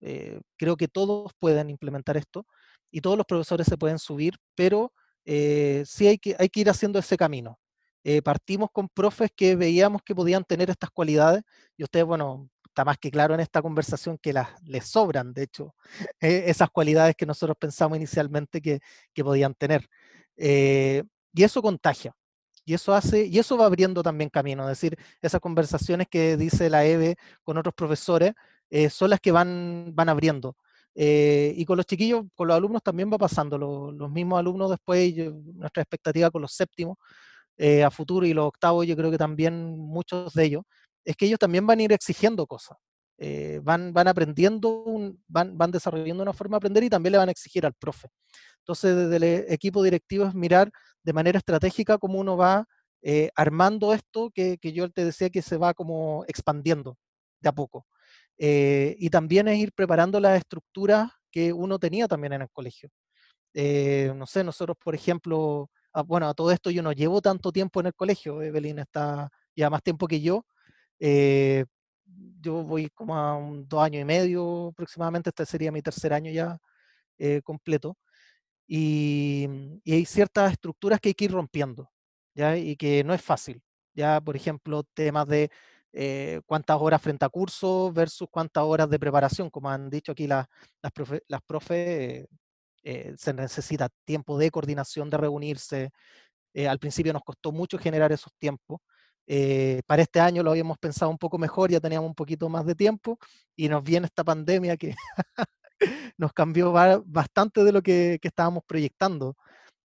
eh, 0.00 0.40
creo 0.58 0.76
que 0.76 0.88
todos 0.88 1.32
pueden 1.38 1.70
implementar 1.70 2.16
esto 2.16 2.46
y 2.90 3.00
todos 3.00 3.16
los 3.16 3.26
profesores 3.26 3.66
se 3.66 3.78
pueden 3.78 3.98
subir, 3.98 4.34
pero 4.56 4.92
eh, 5.24 5.84
sí 5.86 6.06
hay 6.08 6.18
que, 6.18 6.36
hay 6.38 6.48
que 6.48 6.60
ir 6.60 6.70
haciendo 6.70 6.98
ese 6.98 7.16
camino 7.16 7.58
eh, 8.04 8.22
partimos 8.22 8.70
con 8.72 8.88
profes 8.88 9.30
que 9.34 9.56
veíamos 9.56 10.02
que 10.02 10.14
podían 10.14 10.44
tener 10.44 10.70
estas 10.70 10.90
cualidades 10.90 11.42
y 11.76 11.82
ustedes, 11.82 12.06
bueno, 12.06 12.50
está 12.66 12.84
más 12.84 12.98
que 12.98 13.10
claro 13.10 13.34
en 13.34 13.40
esta 13.40 13.62
conversación 13.62 14.18
que 14.18 14.32
las, 14.32 14.48
les 14.64 14.86
sobran, 14.86 15.32
de 15.32 15.44
hecho, 15.44 15.74
eh, 16.20 16.44
esas 16.46 16.70
cualidades 16.70 17.16
que 17.16 17.26
nosotros 17.26 17.56
pensamos 17.58 17.96
inicialmente 17.96 18.60
que, 18.60 18.80
que 19.12 19.24
podían 19.24 19.54
tener. 19.54 19.88
Eh, 20.36 21.02
y 21.32 21.42
eso 21.44 21.62
contagia. 21.62 22.14
Y 22.66 22.74
eso 22.74 22.94
hace, 22.94 23.26
y 23.26 23.38
eso 23.38 23.58
va 23.58 23.66
abriendo 23.66 24.02
también 24.02 24.30
camino, 24.30 24.62
es 24.64 24.70
decir, 24.70 24.98
esas 25.20 25.40
conversaciones 25.40 26.06
que 26.08 26.36
dice 26.38 26.70
la 26.70 26.86
EVE 26.86 27.16
con 27.42 27.58
otros 27.58 27.74
profesores 27.74 28.32
eh, 28.70 28.88
son 28.88 29.10
las 29.10 29.20
que 29.20 29.32
van, 29.32 29.92
van 29.94 30.08
abriendo. 30.08 30.56
Eh, 30.94 31.52
y 31.56 31.64
con 31.64 31.76
los 31.76 31.86
chiquillos, 31.86 32.24
con 32.34 32.48
los 32.48 32.56
alumnos 32.56 32.82
también 32.82 33.12
va 33.12 33.18
pasando. 33.18 33.58
Los, 33.58 33.94
los 33.94 34.10
mismos 34.10 34.38
alumnos 34.38 34.70
después, 34.70 35.14
yo, 35.14 35.32
nuestra 35.54 35.82
expectativa 35.82 36.30
con 36.30 36.42
los 36.42 36.52
séptimos, 36.52 36.96
eh, 37.56 37.84
a 37.84 37.90
futuro 37.90 38.26
y 38.26 38.34
los 38.34 38.46
octavos, 38.46 38.86
yo 38.86 38.96
creo 38.96 39.10
que 39.10 39.18
también 39.18 39.78
muchos 39.78 40.32
de 40.34 40.44
ellos, 40.44 40.62
es 41.04 41.16
que 41.16 41.26
ellos 41.26 41.38
también 41.38 41.66
van 41.66 41.78
a 41.80 41.82
ir 41.82 41.92
exigiendo 41.92 42.46
cosas. 42.46 42.78
Eh, 43.18 43.60
van, 43.62 43.92
van 43.92 44.08
aprendiendo, 44.08 44.68
un, 44.84 45.22
van, 45.28 45.56
van 45.56 45.70
desarrollando 45.70 46.22
una 46.22 46.32
forma 46.32 46.56
de 46.56 46.58
aprender 46.58 46.84
y 46.84 46.90
también 46.90 47.12
le 47.12 47.18
van 47.18 47.28
a 47.28 47.32
exigir 47.32 47.64
al 47.64 47.74
profe. 47.74 48.08
Entonces, 48.58 48.96
desde 48.96 49.16
el 49.16 49.22
e, 49.22 49.54
equipo 49.54 49.82
directivo 49.82 50.24
es 50.24 50.34
mirar 50.34 50.70
de 51.04 51.12
manera 51.12 51.38
estratégica 51.38 51.98
cómo 51.98 52.18
uno 52.18 52.36
va 52.36 52.66
eh, 53.02 53.30
armando 53.36 53.92
esto 53.92 54.30
que, 54.34 54.58
que, 54.58 54.72
yo 54.72 54.90
te 54.90 55.04
decía 55.04 55.30
que 55.30 55.42
se 55.42 55.58
va 55.58 55.74
como 55.74 56.24
expandiendo 56.26 56.96
de 57.40 57.50
a 57.50 57.52
poco. 57.52 57.86
Eh, 58.38 58.96
y 58.98 59.10
también 59.10 59.48
es 59.48 59.58
ir 59.58 59.72
preparando 59.72 60.18
las 60.20 60.38
estructuras 60.38 61.10
que 61.30 61.52
uno 61.52 61.78
tenía 61.78 62.08
también 62.08 62.32
en 62.32 62.42
el 62.42 62.50
colegio. 62.50 62.90
Eh, 63.54 64.12
no 64.16 64.26
sé, 64.26 64.42
nosotros, 64.42 64.76
por 64.82 64.94
ejemplo, 64.94 65.70
a, 65.94 66.02
bueno, 66.02 66.28
a 66.28 66.34
todo 66.34 66.50
esto 66.50 66.70
yo 66.70 66.82
no 66.82 66.92
llevo 66.92 67.22
tanto 67.22 67.52
tiempo 67.52 67.80
en 67.80 67.86
el 67.86 67.94
colegio, 67.94 68.42
Evelyn 68.42 68.80
está 68.80 69.30
ya 69.56 69.70
más 69.70 69.82
tiempo 69.82 70.06
que 70.06 70.20
yo. 70.20 70.44
Eh, 71.00 71.64
yo 72.40 72.62
voy 72.64 72.90
como 72.90 73.16
a 73.16 73.36
un, 73.36 73.66
dos 73.68 73.82
años 73.82 74.02
y 74.02 74.04
medio 74.04 74.68
aproximadamente, 74.68 75.30
este 75.30 75.46
sería 75.46 75.72
mi 75.72 75.82
tercer 75.82 76.12
año 76.12 76.30
ya 76.32 76.58
eh, 77.18 77.40
completo. 77.42 77.96
Y, 78.66 79.48
y, 79.84 79.94
hay 79.94 80.04
ciertas 80.06 80.52
estructuras 80.52 81.00
que 81.00 81.10
hay 81.10 81.14
que 81.14 81.26
ir 81.26 81.32
rompiendo, 81.32 81.90
¿ya? 82.34 82.56
Y 82.56 82.76
que 82.76 83.04
no 83.04 83.14
es 83.14 83.22
fácil. 83.22 83.62
Ya, 83.94 84.20
por 84.20 84.36
ejemplo, 84.36 84.84
temas 84.94 85.28
de 85.28 85.50
eh, 85.96 86.40
cuántas 86.46 86.76
horas 86.80 87.00
frente 87.00 87.24
a 87.24 87.28
curso 87.28 87.92
versus 87.92 88.28
cuántas 88.30 88.64
horas 88.64 88.90
de 88.90 88.98
preparación, 88.98 89.48
como 89.50 89.70
han 89.70 89.88
dicho 89.90 90.12
aquí 90.12 90.26
las, 90.26 90.46
las 90.82 90.92
profes, 90.92 91.22
las 91.28 91.40
profe, 91.42 92.26
eh, 92.84 93.14
se 93.16 93.32
necesita 93.32 93.88
tiempo 94.04 94.38
de 94.38 94.50
coordinación, 94.50 95.08
de 95.08 95.16
reunirse. 95.16 95.90
Eh, 96.52 96.68
al 96.68 96.78
principio 96.78 97.12
nos 97.12 97.22
costó 97.24 97.50
mucho 97.50 97.78
generar 97.78 98.12
esos 98.12 98.32
tiempos. 98.38 98.80
Eh, 99.26 99.80
para 99.86 100.02
este 100.02 100.20
año 100.20 100.42
lo 100.42 100.50
habíamos 100.50 100.78
pensado 100.78 101.10
un 101.10 101.18
poco 101.18 101.38
mejor, 101.38 101.70
ya 101.70 101.80
teníamos 101.80 102.08
un 102.08 102.14
poquito 102.14 102.48
más 102.50 102.66
de 102.66 102.74
tiempo 102.74 103.18
y 103.56 103.68
nos 103.70 103.82
viene 103.82 104.06
esta 104.06 104.22
pandemia 104.22 104.76
que, 104.76 104.94
nos 106.18 106.32
cambió 106.34 106.72
bastante 107.06 107.64
de 107.64 107.72
lo 107.72 107.82
que, 107.82 108.20
estábamos 108.22 108.62
proyectando. 108.66 109.36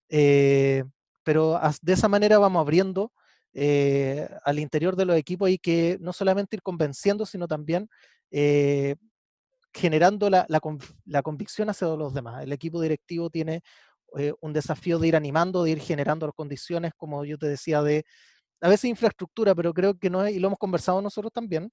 Eh, 0.09 0.83
pero 1.23 1.59
de 1.81 1.93
esa 1.93 2.09
manera 2.09 2.37
vamos 2.39 2.59
abriendo 2.61 3.13
al 4.43 4.59
interior 4.59 4.95
de 4.95 5.05
los 5.05 5.17
equipos 5.17 5.49
y 5.49 5.57
que 5.57 5.97
no 6.01 6.13
solamente 6.13 6.55
ir 6.55 6.61
convenciendo, 6.61 7.25
sino 7.25 7.47
también 7.47 7.89
generando 9.73 10.29
la, 10.29 11.21
convicción 11.23 11.69
hacia 11.69 11.87
los 11.89 12.13
demás. 12.13 12.43
El 12.43 12.53
equipo 12.53 12.81
directivo 12.81 13.29
tiene 13.29 13.61
un 14.41 14.53
desafío 14.53 14.97
de 14.97 15.07
ir 15.07 15.15
animando, 15.15 15.63
de 15.63 15.71
ir 15.71 15.79
generando 15.79 16.25
las 16.25 16.35
condiciones, 16.35 16.93
como 16.97 17.25
yo 17.25 17.37
te 17.37 17.47
decía, 17.47 17.81
de 17.83 18.03
a 18.61 18.67
veces 18.67 18.85
infraestructura, 18.85 19.55
pero 19.55 19.73
creo 19.73 19.97
que 19.97 20.09
no 20.09 20.25
es, 20.25 20.35
y 20.35 20.39
lo 20.39 20.47
hemos 20.47 20.59
conversado 20.59 21.01
nosotros 21.01 21.31
también 21.31 21.71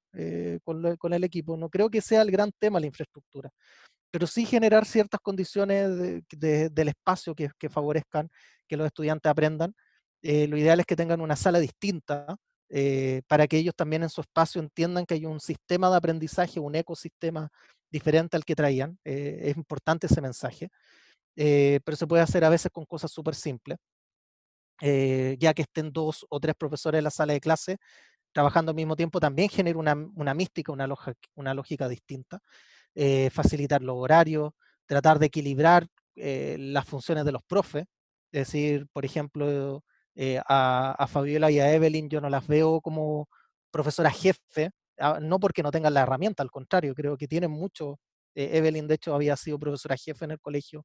con, 0.62 0.96
con, 0.98 1.12
el 1.14 1.24
equipo, 1.24 1.56
no 1.56 1.68
creo 1.68 1.88
que 1.88 2.00
sea 2.00 2.22
el 2.22 2.30
gran 2.30 2.52
tema 2.60 2.78
la 2.78 2.86
infraestructura 2.86 3.50
pero 4.16 4.26
sí 4.26 4.46
generar 4.46 4.86
ciertas 4.86 5.20
condiciones 5.20 6.22
del 6.30 6.88
espacio 6.88 7.34
que, 7.34 7.68
favorezcan 7.68 8.30
que 8.66 8.76
los 8.78 8.86
estudiantes 8.86 9.28
aprendan. 9.28 9.74
Eh, 10.22 10.46
lo 10.48 10.56
ideal 10.56 10.80
es 10.80 10.86
que 10.86 10.96
tengan 10.96 11.20
una 11.20 11.36
sala 11.36 11.58
distinta 11.58 12.34
eh, 12.70 13.20
para 13.28 13.46
que 13.46 13.58
ellos 13.58 13.74
también 13.76 14.04
en 14.04 14.08
su 14.08 14.22
espacio 14.22 14.62
entiendan 14.62 15.04
que 15.04 15.12
hay 15.12 15.26
un 15.26 15.38
sistema 15.38 15.90
de 15.90 15.96
aprendizaje, 15.96 16.58
un 16.58 16.74
ecosistema 16.74 17.50
diferente 17.90 18.36
al 18.36 18.44
que 18.44 18.54
traían. 18.54 18.98
Eh, 19.04 19.40
es 19.42 19.56
importante 19.56 20.06
ese 20.06 20.20
mensaje, 20.20 20.70
pero 21.34 21.96
se 21.96 22.06
puede 22.06 22.22
hacer 22.22 22.44
a 22.44 22.48
veces 22.48 22.70
con 22.72 22.84
cosas 22.86 23.10
súper 23.12 23.34
simples. 23.34 23.78
ya 24.80 25.54
que 25.54 25.62
estén 25.62 25.92
dos 25.92 26.26
o 26.28 26.40
tres 26.40 26.54
profesores 26.56 26.98
en 26.98 27.04
la 27.04 27.10
sala 27.10 27.32
de 27.32 27.40
clase 27.40 27.78
trabajando 28.32 28.70
al 28.70 28.76
mismo 28.76 28.96
tiempo, 28.96 29.18
también 29.18 29.48
genera 29.48 29.78
una, 29.78 29.94
una 30.14 30.34
mística, 30.34 30.70
una, 30.70 30.86
una 31.36 31.54
lógica 31.54 31.88
distinta. 31.88 32.40
Eh, 32.98 33.28
facilitar 33.28 33.82
los 33.82 33.96
horarios, 33.98 34.52
tratar 34.86 35.18
de 35.18 35.26
equilibrar 35.26 35.86
eh, 36.16 36.56
las 36.58 36.86
funciones 36.86 37.26
de 37.26 37.32
los 37.32 37.42
profes. 37.42 37.84
Es 38.32 38.48
decir, 38.48 38.86
por 38.90 39.04
ejemplo, 39.04 39.84
eh, 40.14 40.40
a, 40.48 41.06
Fabiola 41.06 41.50
y 41.50 41.60
a 41.60 41.74
Evelyn 41.74 42.08
yo 42.08 42.22
no 42.22 42.30
las 42.30 42.46
veo 42.46 42.80
como 42.80 43.28
profesora 43.70 44.10
jefe, 44.10 44.70
no 45.20 45.38
porque 45.40 45.62
no 45.62 45.70
tengan 45.70 45.94
la 45.94 46.02
herramienta, 46.02 46.42
al 46.42 46.50
contrario, 46.50 46.94
creo 46.94 47.16
que 47.16 47.28
tienen 47.28 47.50
mucho. 47.50 47.98
Evelyn, 48.34 48.86
de 48.86 48.94
hecho, 48.96 49.14
había 49.14 49.36
sido 49.36 49.58
profesora 49.58 49.96
jefe 49.96 50.24
en 50.26 50.32
el 50.32 50.40
colegio, 50.40 50.84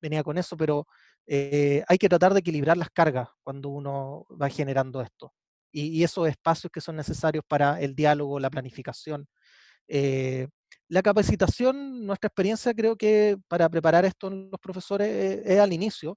venía 0.00 0.22
con 0.22 0.36
eso, 0.38 0.56
pero 0.56 0.86
hay 1.26 1.98
que 1.98 2.08
tratar 2.08 2.34
de 2.34 2.40
equilibrar 2.40 2.76
las 2.76 2.90
cargas 2.90 3.28
cuando 3.42 3.70
uno 3.70 4.26
va 4.40 4.48
generando 4.50 5.00
esto. 5.00 5.32
Y, 5.72 5.98
y 5.98 6.04
esos 6.04 6.28
espacios 6.28 6.70
que 6.72 6.80
son 6.80 6.96
necesarios 6.96 7.44
para 7.46 7.80
el 7.80 7.94
diálogo, 7.94 8.40
la 8.40 8.50
planificación. 8.50 9.28
La 10.90 11.02
capacitación, 11.02 12.04
nuestra 12.04 12.26
experiencia 12.26 12.74
creo 12.74 12.96
que 12.96 13.36
para 13.46 13.68
preparar 13.68 14.04
esto 14.04 14.26
en 14.26 14.50
los 14.50 14.58
profesores 14.60 15.06
eh, 15.08 15.42
es, 15.44 15.60
al 15.60 15.72
inicio 15.72 16.16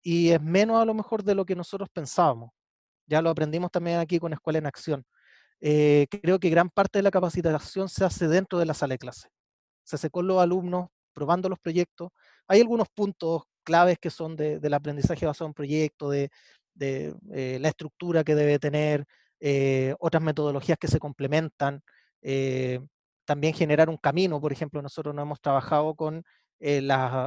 y 0.00 0.30
es 0.30 0.40
menos 0.40 0.80
a 0.80 0.84
lo 0.84 0.94
mejor 0.94 1.24
de 1.24 1.34
lo 1.34 1.44
que 1.44 1.56
nosotros 1.56 1.88
pensábamos. 1.92 2.50
Ya 3.08 3.20
lo 3.20 3.30
aprendimos 3.30 3.72
también 3.72 3.98
aquí 3.98 4.20
con 4.20 4.32
Escuela 4.32 4.60
en 4.60 4.66
Acción. 4.66 5.04
Eh, 5.62 6.06
creo 6.10 6.38
que 6.38 6.50
gran 6.50 6.68
parte 6.68 6.98
de 6.98 7.02
la 7.04 7.10
capacitación 7.10 7.88
se 7.88 8.04
hace 8.04 8.28
dentro 8.28 8.58
de 8.58 8.66
la 8.66 8.74
sala 8.74 8.94
de 8.94 8.98
clase. 8.98 9.28
Se 9.84 9.96
hace 9.96 10.10
con 10.10 10.26
los 10.26 10.40
alumnos, 10.40 10.88
probando 11.14 11.48
los 11.48 11.58
proyectos. 11.58 12.10
Hay 12.48 12.60
algunos 12.60 12.88
puntos 12.94 13.44
claves 13.64 13.98
que 13.98 14.10
son 14.10 14.36
del 14.36 14.74
aprendizaje 14.74 15.24
basado 15.24 15.48
en 15.48 15.54
proyectos, 15.54 16.12
de, 16.12 16.30
eh, 17.32 17.58
la 17.60 17.68
estructura 17.68 18.24
que 18.24 18.34
debe 18.34 18.58
tener, 18.58 19.06
otras 19.98 20.22
metodologías 20.22 20.78
que 20.78 20.86
se 20.86 21.00
complementan 21.00 21.82
también 23.24 23.54
generar 23.54 23.88
un 23.88 23.96
camino. 23.96 24.40
Por 24.40 24.52
ejemplo, 24.52 24.82
nosotros 24.82 25.14
no 25.14 25.22
hemos 25.22 25.40
trabajado 25.40 25.94
con, 25.94 26.24
eh, 26.60 26.86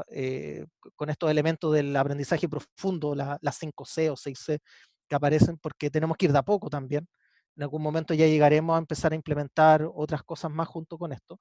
eh, 0.09 0.65
con 0.95 1.09
estos 1.09 1.29
elementos 1.31 1.73
del 1.73 1.95
aprendizaje 1.95 2.47
profundo, 2.47 3.15
las 3.15 3.57
5C 3.59 4.09
o 4.09 4.15
6C 4.15 4.59
que 5.07 5.15
aparecen, 5.15 5.57
porque 5.57 5.89
tenemos 5.89 6.17
que 6.17 6.25
ir 6.27 6.31
de 6.31 6.39
a 6.39 6.43
poco 6.43 6.69
también. 6.69 7.07
En 7.55 7.63
algún 7.63 7.81
momento 7.81 8.13
ya 8.13 8.27
llegaremos 8.27 8.75
a 8.75 8.79
empezar 8.79 9.11
a 9.13 9.15
implementar 9.15 9.87
otras 9.93 10.23
cosas 10.23 10.51
más 10.51 10.67
junto 10.67 10.97
con 10.97 11.11
esto. 11.13 11.39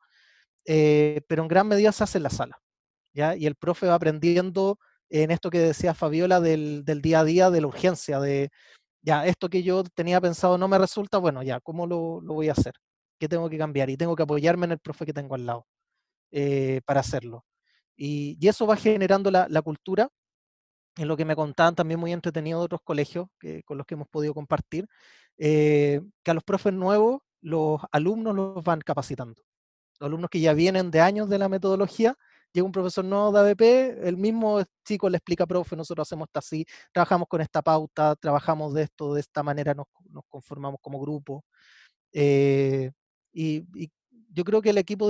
Eh, 0.66 1.22
pero 1.28 1.42
en 1.42 1.48
gran 1.48 1.68
medida 1.68 1.92
se 1.92 2.04
hace 2.04 2.18
en 2.18 2.24
la 2.24 2.30
sala. 2.30 2.58
¿ya? 3.12 3.36
Y 3.36 3.46
el 3.46 3.56
profe 3.56 3.86
va 3.86 3.94
aprendiendo 3.94 4.78
en 5.10 5.30
esto 5.30 5.50
que 5.50 5.58
decía 5.58 5.94
Fabiola 5.94 6.40
del, 6.40 6.84
del 6.84 7.02
día 7.02 7.20
a 7.20 7.24
día, 7.24 7.50
de 7.50 7.60
la 7.60 7.66
urgencia, 7.66 8.20
de 8.20 8.50
ya, 9.02 9.26
esto 9.26 9.48
que 9.50 9.62
yo 9.62 9.84
tenía 9.84 10.20
pensado 10.20 10.56
no 10.58 10.68
me 10.68 10.78
resulta, 10.78 11.18
bueno, 11.18 11.42
ya, 11.42 11.60
¿cómo 11.60 11.86
lo, 11.86 12.20
lo 12.22 12.34
voy 12.34 12.48
a 12.48 12.52
hacer? 12.52 12.74
que 13.18 13.28
tengo 13.28 13.48
que 13.48 13.58
cambiar 13.58 13.90
y 13.90 13.96
tengo 13.96 14.16
que 14.16 14.22
apoyarme 14.22 14.66
en 14.66 14.72
el 14.72 14.78
profe 14.78 15.06
que 15.06 15.12
tengo 15.12 15.34
al 15.34 15.46
lado 15.46 15.66
eh, 16.30 16.80
para 16.84 17.00
hacerlo. 17.00 17.44
Y, 17.96 18.36
eso 18.46 18.66
va 18.66 18.76
generando 18.76 19.30
la, 19.30 19.62
cultura, 19.62 20.08
en 20.96 21.08
lo 21.08 21.16
que 21.16 21.24
me 21.24 21.36
contaban 21.36 21.74
también 21.74 22.00
muy 22.00 22.12
entretenido 22.12 22.60
de 22.60 22.64
otros 22.66 22.80
colegios 22.82 23.28
con 23.64 23.78
los 23.78 23.86
que 23.86 23.94
hemos 23.94 24.08
podido 24.08 24.34
compartir, 24.34 24.86
eh, 25.38 26.00
que 26.22 26.30
a 26.30 26.34
los 26.34 26.44
profes 26.44 26.72
nuevos 26.72 27.20
los 27.40 27.80
alumnos 27.92 28.34
los 28.34 28.64
van 28.64 28.80
capacitando. 28.80 29.42
Los 30.00 30.08
alumnos 30.08 30.30
que 30.30 30.40
ya 30.40 30.54
vienen 30.54 30.90
de 30.90 31.00
años 31.00 31.28
de 31.28 31.38
la 31.38 31.48
metodología, 31.48 32.16
llega 32.52 32.64
un 32.64 32.72
profesor 32.72 33.04
nuevo 33.04 33.32
de 33.32 33.40
ABP, 33.40 34.08
el 34.08 34.16
mismo 34.16 34.62
chico 34.84 35.10
le 35.10 35.16
explica, 35.18 35.46
profe, 35.46 35.76
nosotros 35.76 36.06
hacemos 36.08 36.28
esto 36.28 36.38
así, 36.38 36.64
trabajamos 36.92 37.28
con 37.28 37.40
esta 37.40 37.62
pauta, 37.62 38.14
trabajamos 38.16 38.72
de 38.74 38.82
esto, 38.84 39.14
de 39.14 39.20
esta 39.20 39.42
manera 39.42 39.74
nos, 39.74 39.86
conformamos 40.28 40.78
como 40.80 41.00
grupo. 41.00 41.44
Eh, 42.12 42.92
y, 43.32 43.64
yo 44.32 44.42
creo 44.42 44.60
que 44.60 44.70
el 44.70 44.78
equipo 44.78 45.08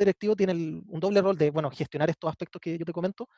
directivo 0.00 0.34
tiene 0.36 0.52
un 0.52 1.00
doble 1.00 1.20
rol 1.22 1.36
de, 1.36 1.50
bueno, 1.50 1.70
gestionar 1.70 2.10
estos 2.10 2.28
aspectos 2.30 2.60
que 2.60 2.76
yo 2.76 2.84
te 2.84 2.92
comento, 2.92 3.28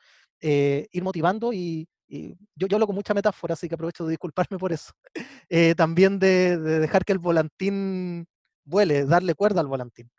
eh, 0.41 0.87
ir 0.91 1.03
motivando 1.03 1.53
y, 1.53 1.87
yo, 2.07 2.67
yo, 2.67 2.75
hablo 2.75 2.87
con 2.87 2.95
mucha 2.95 3.13
metáfora, 3.13 3.53
así 3.53 3.67
que 3.67 3.75
aprovecho 3.75 4.05
de 4.05 4.11
disculparme 4.11 4.57
por 4.57 4.71
eso. 4.73 4.93
Eh, 5.49 5.75
también 5.75 6.19
de, 6.19 6.57
dejar 6.57 7.05
que 7.05 7.13
el 7.13 7.19
volantín 7.19 8.25
vuele, 8.63 9.05
darle 9.05 9.35
cuerda 9.35 9.61
al 9.61 9.67
volantín, 9.67 10.09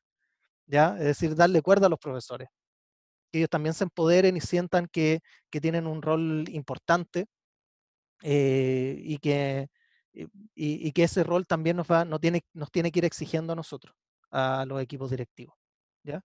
¿ya? 0.66 0.96
Es 0.98 1.04
decir, 1.06 1.34
darle 1.34 1.62
cuerda 1.62 1.86
a 1.86 1.90
los 1.90 1.98
profesores. 1.98 2.48
Que 3.32 3.38
ellos 3.38 3.50
también 3.50 3.74
se 3.74 3.84
empoderen 3.84 4.36
y 4.36 4.40
sientan 4.40 4.86
que, 4.92 5.20
que 5.50 5.60
tienen 5.60 5.86
un 5.86 6.02
rol 6.02 6.44
importante 6.50 7.26
eh, 8.22 8.96
y 9.02 9.18
que, 9.18 9.68
y, 10.54 10.92
que 10.92 11.04
ese 11.04 11.24
rol 11.24 11.46
también 11.46 11.76
nos, 11.76 11.90
va, 11.90 12.04
no 12.04 12.20
tiene, 12.20 12.42
nos 12.52 12.70
tiene 12.70 12.92
que 12.92 13.00
ir 13.00 13.04
exigiendo 13.06 13.54
a 13.54 13.56
nosotros, 13.56 13.94
a 14.30 14.64
los 14.66 14.80
equipos 14.80 15.10
directivos. 15.10 15.56
¿ya? 16.04 16.22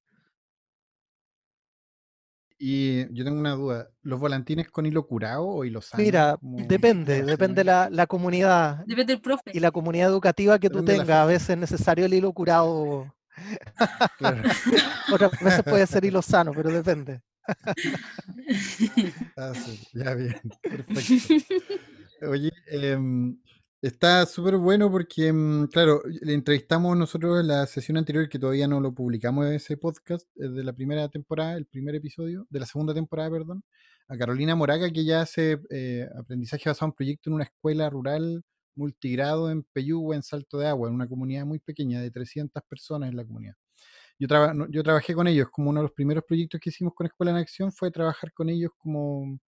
Y 2.62 3.12
yo 3.14 3.24
tengo 3.24 3.40
una 3.40 3.54
duda, 3.54 3.90
¿los 4.02 4.20
volantines 4.20 4.70
con 4.70 4.86
hilo 4.86 5.08
curado 5.08 5.48
o 5.48 5.64
hilo 5.64 5.80
sano? 5.80 6.04
Mira, 6.04 6.38
depende, 6.42 7.24
depende 7.24 7.64
la, 7.64 7.90
la 7.90 8.06
comunidad. 8.06 8.86
Depende 8.86 9.14
del 9.14 9.22
profe. 9.22 9.52
Y 9.54 9.62
la 9.62 9.72
comunidad 9.72 10.10
educativa 10.10 10.60
que 10.60 10.70
tú 10.70 10.84
tengas, 10.84 11.10
a 11.10 11.26
veces 11.26 11.52
es 11.52 11.58
necesario 11.58 12.06
el 12.06 12.14
hilo 12.14 12.34
curado. 12.34 13.16
Otras 15.14 15.32
veces 15.40 15.64
puede 15.64 15.88
ser 15.88 16.04
hilo 16.04 16.22
sano, 16.22 16.52
pero 16.54 16.70
depende. 16.70 17.22
ah, 19.38 19.54
sí, 19.56 19.80
ya 19.94 20.14
bien, 20.14 20.36
perfecto. 20.62 21.34
Oye, 22.28 22.52
eh, 22.70 23.00
Está 23.82 24.26
súper 24.26 24.58
bueno 24.58 24.92
porque, 24.92 25.32
mm, 25.32 25.68
claro, 25.68 26.02
le 26.22 26.34
entrevistamos 26.34 26.98
nosotros 26.98 27.40
en 27.40 27.48
la 27.48 27.66
sesión 27.66 27.96
anterior, 27.96 28.28
que 28.28 28.38
todavía 28.38 28.68
no 28.68 28.82
lo 28.82 28.94
publicamos 28.94 29.46
ese 29.48 29.78
podcast, 29.78 30.28
de 30.36 30.64
la 30.66 30.74
primera 30.74 31.08
temporada, 31.08 31.54
el 31.56 31.66
primer 31.66 31.96
episodio, 31.96 32.46
de 32.50 32.60
la 32.60 32.66
segunda 32.66 32.94
temporada, 32.94 33.30
perdón, 33.32 33.64
a 34.10 34.18
Carolina 34.18 34.54
Moraga, 34.54 34.92
que 34.92 35.06
ya 35.06 35.22
hace 35.22 35.60
eh, 35.70 36.06
aprendizaje 36.18 36.70
basado 36.70 36.88
en 36.90 36.94
proyecto 36.94 37.30
en 37.30 37.36
una 37.36 37.46
escuela 37.46 37.90
rural 37.90 38.44
multigrado 38.76 39.50
en 39.50 39.64
Peyúgue, 39.64 40.16
en 40.18 40.24
Salto 40.24 40.58
de 40.58 40.68
Agua, 40.68 40.90
en 40.90 40.96
una 40.96 41.08
comunidad 41.08 41.46
muy 41.46 41.60
pequeña, 41.60 42.02
de 42.02 42.12
300 42.12 42.62
personas 42.68 43.10
en 43.10 43.16
la 43.16 43.24
comunidad. 43.26 43.56
Yo, 44.20 44.28
yo 44.70 44.84
trabajé 44.84 45.14
con 45.16 45.28
ellos, 45.28 45.50
como 45.52 45.70
uno 45.70 45.80
de 45.82 45.84
los 45.86 45.94
primeros 45.94 46.26
proyectos 46.26 46.60
que 46.62 46.70
hicimos 46.70 46.94
con 46.96 47.08
Escuela 47.08 47.32
en 47.32 47.38
Acción 47.38 47.72
fue 47.72 47.92
trabajar 47.92 48.34
con 48.34 48.50
ellos 48.50 48.72
como 48.78 49.40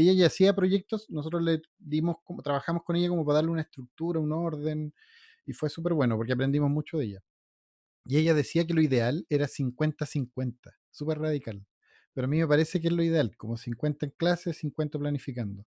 ella 0.00 0.12
ya 0.12 0.26
hacía 0.26 0.54
proyectos, 0.54 1.06
nosotros 1.10 1.42
le 1.42 1.62
dimos, 1.78 2.16
como, 2.24 2.42
trabajamos 2.42 2.82
con 2.84 2.96
ella 2.96 3.08
como 3.08 3.24
para 3.24 3.36
darle 3.36 3.50
una 3.50 3.62
estructura, 3.62 4.20
un 4.20 4.32
orden, 4.32 4.94
y 5.46 5.52
fue 5.52 5.68
súper 5.70 5.94
bueno 5.94 6.16
porque 6.16 6.32
aprendimos 6.32 6.70
mucho 6.70 6.98
de 6.98 7.06
ella. 7.06 7.20
Y 8.04 8.18
ella 8.18 8.34
decía 8.34 8.66
que 8.66 8.74
lo 8.74 8.82
ideal 8.82 9.26
era 9.28 9.46
50-50, 9.46 10.72
súper 10.90 11.18
radical. 11.18 11.66
Pero 12.14 12.26
a 12.26 12.28
mí 12.28 12.38
me 12.38 12.48
parece 12.48 12.80
que 12.80 12.88
es 12.88 12.92
lo 12.92 13.02
ideal, 13.02 13.36
como 13.36 13.56
50 13.56 14.06
en 14.06 14.12
clase, 14.16 14.52
50 14.52 14.98
planificando. 14.98 15.66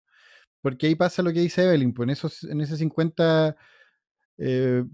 Porque 0.61 0.87
ahí 0.87 0.95
pasa 0.95 1.23
lo 1.23 1.33
que 1.33 1.41
dice 1.41 1.65
Evelyn, 1.65 1.93
pues 1.93 2.07
en, 2.07 2.11
esos, 2.11 2.45
en 2.45 2.61
ese 2.61 2.77
50 2.77 3.57
eh, 4.39 4.85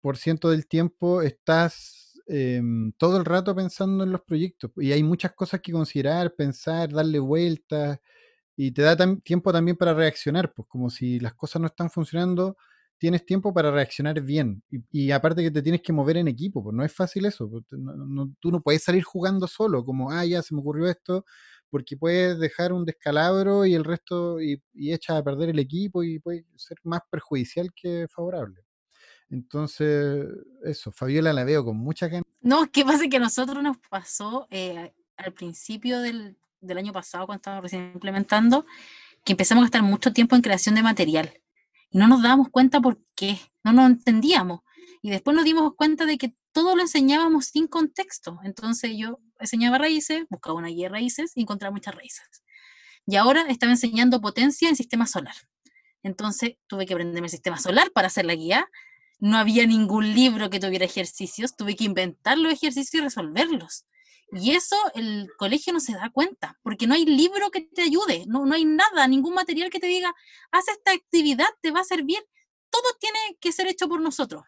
por 0.00 0.16
ciento 0.16 0.50
del 0.50 0.66
tiempo 0.66 1.22
estás 1.22 2.20
em, 2.26 2.92
todo 2.98 3.18
el 3.18 3.24
rato 3.24 3.54
pensando 3.54 4.04
en 4.04 4.12
los 4.12 4.22
proyectos. 4.22 4.70
Y 4.76 4.92
hay 4.92 5.02
muchas 5.02 5.32
cosas 5.34 5.60
que 5.60 5.72
considerar, 5.72 6.34
pensar, 6.34 6.90
darle 6.92 7.18
vueltas 7.18 7.98
y 8.56 8.72
te 8.72 8.82
da 8.82 8.96
tiempo 9.22 9.52
también 9.52 9.76
para 9.76 9.94
reaccionar, 9.94 10.52
pues 10.54 10.66
como 10.68 10.90
si 10.90 11.20
las 11.20 11.34
cosas 11.34 11.60
no 11.60 11.66
están 11.68 11.90
funcionando, 11.90 12.56
tienes 12.98 13.26
tiempo 13.26 13.52
para 13.52 13.70
reaccionar 13.70 14.20
bien. 14.22 14.62
Y, 14.70 14.78
y 14.90 15.10
aparte 15.10 15.42
que 15.42 15.50
te 15.50 15.62
tienes 15.62 15.82
que 15.82 15.92
mover 15.92 16.16
en 16.16 16.28
equipo, 16.28 16.62
pues 16.62 16.74
no 16.74 16.84
es 16.84 16.92
fácil 16.94 17.26
eso. 17.26 17.48
pues, 17.50 17.64
no- 17.72 18.32
tú 18.40 18.50
no 18.50 18.62
puedes 18.62 18.82
salir 18.82 19.02
jugando 19.04 19.46
solo, 19.46 19.84
como, 19.84 20.10
ah, 20.10 20.24
ya 20.24 20.42
se 20.42 20.54
me 20.54 20.60
ocurrió 20.60 20.88
esto, 20.88 21.24
porque 21.70 21.96
puedes 21.96 22.38
dejar 22.38 22.72
un 22.72 22.84
descalabro 22.84 23.66
y 23.66 23.74
el 23.74 23.84
resto, 23.84 24.40
y, 24.40 24.62
y 24.72 24.92
a 24.94 25.22
perder 25.22 25.50
el 25.50 25.58
equipo 25.58 26.02
y 26.02 26.18
puede 26.20 26.46
ser 26.56 26.78
más 26.84 27.00
perjudicial 27.10 27.68
que 27.74 28.06
favorable. 28.08 28.62
Entonces, 29.28 30.24
eso, 30.64 30.92
Fabiola 30.92 31.32
la 31.32 31.44
veo 31.44 31.64
con 31.64 31.76
mucha 31.76 32.08
ganas. 32.08 32.24
No, 32.40 32.70
¿qué 32.70 32.84
pasa? 32.84 33.08
Que 33.08 33.16
a 33.16 33.20
nosotros 33.20 33.62
nos 33.62 33.76
pasó 33.90 34.46
eh, 34.50 34.94
al 35.16 35.32
principio 35.32 36.00
del, 36.00 36.38
del 36.60 36.78
año 36.78 36.92
pasado, 36.92 37.26
cuando 37.26 37.40
estábamos 37.40 37.64
recién 37.64 37.92
implementando, 37.94 38.66
que 39.24 39.32
empezamos 39.32 39.62
a 39.62 39.66
gastar 39.66 39.82
mucho 39.82 40.12
tiempo 40.12 40.36
en 40.36 40.42
creación 40.42 40.74
de 40.74 40.82
material. 40.82 41.32
Y 41.90 41.98
no 41.98 42.08
nos 42.08 42.22
dábamos 42.22 42.48
cuenta 42.48 42.80
por 42.80 43.00
qué, 43.14 43.38
no 43.64 43.72
nos 43.72 43.86
entendíamos. 43.86 44.60
Y 45.02 45.10
después 45.10 45.36
nos 45.36 45.44
dimos 45.44 45.74
cuenta 45.76 46.06
de 46.06 46.18
que 46.18 46.34
todo 46.52 46.74
lo 46.74 46.82
enseñábamos 46.82 47.46
sin 47.46 47.66
contexto. 47.66 48.38
Entonces 48.42 48.92
yo 48.96 49.20
enseñaba 49.38 49.78
raíces, 49.78 50.24
buscaba 50.30 50.56
una 50.56 50.68
guía 50.68 50.86
de 50.86 50.94
raíces 50.94 51.32
y 51.34 51.42
encontraba 51.42 51.72
muchas 51.72 51.94
raíces. 51.94 52.42
Y 53.06 53.16
ahora 53.16 53.42
estaba 53.48 53.72
enseñando 53.72 54.20
potencia 54.20 54.68
en 54.68 54.76
sistema 54.76 55.06
solar. 55.06 55.34
Entonces 56.02 56.56
tuve 56.66 56.86
que 56.86 56.94
aprenderme 56.94 57.26
el 57.26 57.30
sistema 57.30 57.58
solar 57.58 57.90
para 57.92 58.06
hacer 58.06 58.26
la 58.26 58.34
guía. 58.34 58.68
No 59.18 59.38
había 59.38 59.66
ningún 59.66 60.14
libro 60.14 60.50
que 60.50 60.60
tuviera 60.60 60.84
ejercicios, 60.84 61.56
tuve 61.56 61.76
que 61.76 61.84
inventar 61.84 62.38
los 62.38 62.52
ejercicios 62.52 62.94
y 62.94 63.04
resolverlos. 63.04 63.84
Y 64.32 64.52
eso 64.52 64.76
el 64.94 65.28
colegio 65.38 65.72
no 65.72 65.80
se 65.80 65.94
da 65.94 66.10
cuenta, 66.10 66.58
porque 66.62 66.86
no 66.86 66.94
hay 66.94 67.04
libro 67.06 67.50
que 67.50 67.62
te 67.62 67.82
ayude, 67.82 68.24
no, 68.26 68.44
no 68.46 68.54
hay 68.54 68.64
nada, 68.64 69.06
ningún 69.08 69.34
material 69.34 69.70
que 69.70 69.80
te 69.80 69.86
diga, 69.86 70.14
haz 70.52 70.68
esta 70.68 70.92
actividad, 70.92 71.46
te 71.62 71.70
va 71.70 71.80
a 71.80 71.84
servir. 71.84 72.18
Todo 72.70 72.82
tiene 73.00 73.18
que 73.40 73.52
ser 73.52 73.68
hecho 73.68 73.88
por 73.88 74.00
nosotros. 74.00 74.42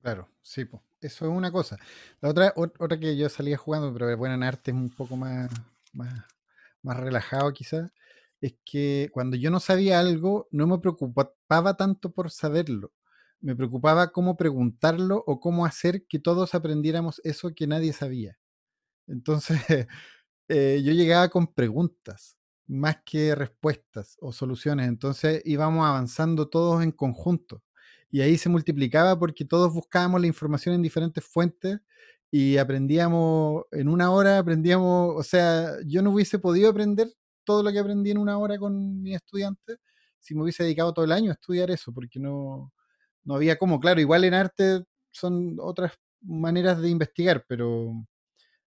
Claro, 0.00 0.28
sí, 0.42 0.64
po, 0.66 0.82
eso 1.00 1.24
es 1.26 1.30
una 1.32 1.50
cosa. 1.50 1.78
La 2.20 2.28
otra, 2.30 2.54
ot- 2.54 2.74
otra 2.78 2.98
que 2.98 3.16
yo 3.16 3.28
salía 3.28 3.56
jugando, 3.56 3.92
pero 3.92 4.16
bueno, 4.16 4.34
en 4.34 4.42
arte 4.42 4.70
es 4.70 4.76
un 4.76 4.90
poco 4.90 5.16
más, 5.16 5.50
más, 5.92 6.24
más 6.82 6.98
relajado 6.98 7.52
quizás, 7.52 7.90
es 8.40 8.54
que 8.64 9.08
cuando 9.12 9.36
yo 9.36 9.50
no 9.50 9.60
sabía 9.60 10.00
algo, 10.00 10.48
no 10.50 10.66
me 10.66 10.78
preocupaba 10.78 11.76
tanto 11.76 12.10
por 12.12 12.30
saberlo. 12.30 12.92
Me 13.44 13.54
preocupaba 13.54 14.10
cómo 14.10 14.38
preguntarlo 14.38 15.22
o 15.26 15.38
cómo 15.38 15.66
hacer 15.66 16.06
que 16.06 16.18
todos 16.18 16.54
aprendiéramos 16.54 17.20
eso 17.24 17.54
que 17.54 17.66
nadie 17.66 17.92
sabía. 17.92 18.38
Entonces, 19.06 19.58
eh, 20.48 20.82
yo 20.82 20.92
llegaba 20.92 21.28
con 21.28 21.48
preguntas 21.48 22.38
más 22.66 22.98
que 23.04 23.34
respuestas 23.34 24.16
o 24.22 24.32
soluciones. 24.32 24.88
Entonces 24.88 25.42
íbamos 25.44 25.86
avanzando 25.86 26.48
todos 26.48 26.82
en 26.82 26.90
conjunto. 26.90 27.62
Y 28.10 28.22
ahí 28.22 28.38
se 28.38 28.48
multiplicaba 28.48 29.18
porque 29.18 29.44
todos 29.44 29.74
buscábamos 29.74 30.22
la 30.22 30.26
información 30.26 30.74
en 30.76 30.82
diferentes 30.82 31.22
fuentes 31.22 31.80
y 32.30 32.56
aprendíamos, 32.56 33.64
en 33.72 33.88
una 33.88 34.10
hora 34.10 34.38
aprendíamos, 34.38 35.16
o 35.16 35.22
sea, 35.22 35.72
yo 35.86 36.00
no 36.00 36.12
hubiese 36.12 36.38
podido 36.38 36.70
aprender 36.70 37.08
todo 37.44 37.62
lo 37.62 37.70
que 37.70 37.78
aprendí 37.78 38.10
en 38.10 38.18
una 38.18 38.38
hora 38.38 38.58
con 38.58 39.02
mis 39.02 39.16
estudiantes 39.16 39.78
si 40.18 40.34
me 40.34 40.42
hubiese 40.42 40.62
dedicado 40.64 40.94
todo 40.94 41.04
el 41.04 41.12
año 41.12 41.30
a 41.30 41.34
estudiar 41.34 41.70
eso, 41.70 41.92
porque 41.92 42.18
no, 42.18 42.72
no 43.24 43.34
había 43.36 43.56
cómo. 43.58 43.80
Claro, 43.80 44.00
igual 44.00 44.24
en 44.24 44.34
arte 44.34 44.84
son 45.12 45.56
otras 45.60 45.92
maneras 46.22 46.80
de 46.80 46.88
investigar, 46.90 47.44
pero, 47.48 47.92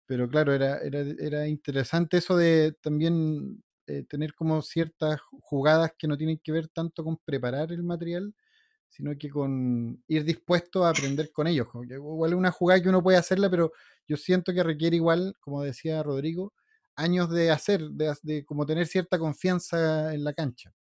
pero 0.05 0.29
claro, 0.29 0.53
era, 0.53 0.79
era, 0.79 1.01
era 1.19 1.47
interesante 1.47 2.17
eso 2.17 2.37
de 2.37 2.73
también 2.81 3.63
eh, 3.87 4.03
tener 4.09 4.33
como 4.35 4.61
ciertas 4.61 5.19
jugadas 5.41 5.91
que 5.97 6.07
no 6.07 6.17
tienen 6.17 6.39
que 6.43 6.51
ver 6.51 6.67
tanto 6.69 7.03
con 7.03 7.17
preparar 7.25 7.71
el 7.71 7.83
material, 7.83 8.33
sino 8.89 9.17
que 9.17 9.29
con 9.29 10.03
ir 10.07 10.23
dispuesto 10.25 10.85
a 10.85 10.89
aprender 10.91 11.31
con 11.33 11.47
ellos. 11.47 11.67
como 11.69 11.85
igual 11.85 12.31
es 12.33 12.37
una 12.37 12.51
jugada 12.51 12.81
que 12.81 12.89
uno 12.89 13.03
puede 13.03 13.17
hacerla, 13.19 13.49
pero 13.49 13.71
yo 14.07 14.17
siento 14.17 14.53
que 14.53 14.63
requiere 14.63 14.97
igual, 14.97 15.35
como 15.41 15.63
decía 15.63 16.03
Rodrigo, 16.03 16.53
años 16.95 17.29
de 17.31 17.51
hacer, 17.51 17.81
de, 17.91 18.13
de 18.23 18.45
como 18.45 18.65
tener 18.65 18.87
cierta 18.87 19.19
confianza 19.19 20.13
en 20.13 20.23
la 20.23 20.33
cancha. 20.33 20.73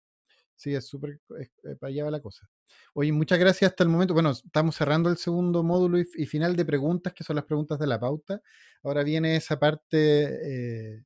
Sí, 0.56 0.74
es 0.74 0.86
súper, 0.86 1.20
eh, 1.38 1.76
para 1.80 1.90
allá 1.90 2.04
va 2.04 2.10
la 2.10 2.20
cosa. 2.20 2.48
Oye, 2.94 3.12
muchas 3.12 3.38
gracias 3.38 3.72
hasta 3.72 3.82
el 3.82 3.90
momento. 3.90 4.14
Bueno, 4.14 4.30
estamos 4.30 4.76
cerrando 4.76 5.10
el 5.10 5.16
segundo 5.16 5.62
módulo 5.62 5.98
y, 5.98 6.06
y 6.16 6.26
final 6.26 6.56
de 6.56 6.64
preguntas, 6.64 7.12
que 7.12 7.24
son 7.24 7.36
las 7.36 7.44
preguntas 7.44 7.78
de 7.78 7.86
la 7.86 7.98
pauta. 7.98 8.40
Ahora 8.82 9.02
viene 9.02 9.36
esa 9.36 9.58
parte 9.58 10.94
eh, 10.96 11.04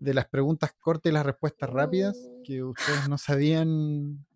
de 0.00 0.14
las 0.14 0.26
preguntas 0.28 0.74
cortas 0.80 1.10
y 1.10 1.12
las 1.12 1.24
respuestas 1.24 1.70
rápidas, 1.70 2.16
que 2.44 2.62
ustedes 2.64 3.08
no 3.08 3.18
sabían 3.18 4.26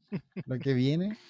lo 0.46 0.58
que 0.58 0.74
viene. 0.74 1.18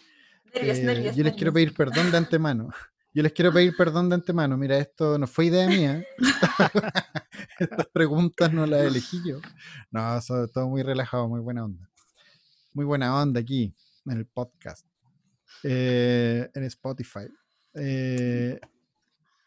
Eh, 0.57 0.85
nervios, 0.85 1.17
yo 1.17 1.25
les 1.25 1.35
quiero 1.35 1.53
pedir 1.53 1.75
perdón 1.75 2.13
de 2.13 2.17
antemano. 2.17 2.69
Yo 3.13 3.25
les 3.25 3.33
quiero 3.33 3.53
pedir 3.53 3.77
perdón 3.77 4.09
de 4.09 4.15
antemano. 4.15 4.57
Mira, 4.57 4.79
esto 4.79 5.19
no 5.19 5.27
fue 5.27 5.47
idea 5.47 5.67
mía. 5.67 6.05
Estas 7.59 7.87
preguntas 7.89 8.53
no 8.53 8.65
las 8.65 8.83
elegí 8.83 9.21
yo. 9.25 9.41
No, 9.91 10.21
todo 10.53 10.69
muy 10.69 10.83
relajado, 10.83 11.29
muy 11.29 11.41
buena 11.41 11.65
onda. 11.65 11.89
Muy 12.75 12.85
buena 12.85 13.23
onda 13.23 13.39
aquí, 13.41 13.73
en 14.05 14.19
el 14.19 14.27
podcast. 14.27 14.85
Eh, 15.63 16.51
en 16.53 16.65
Spotify. 16.65 17.29
Eh, 17.75 18.61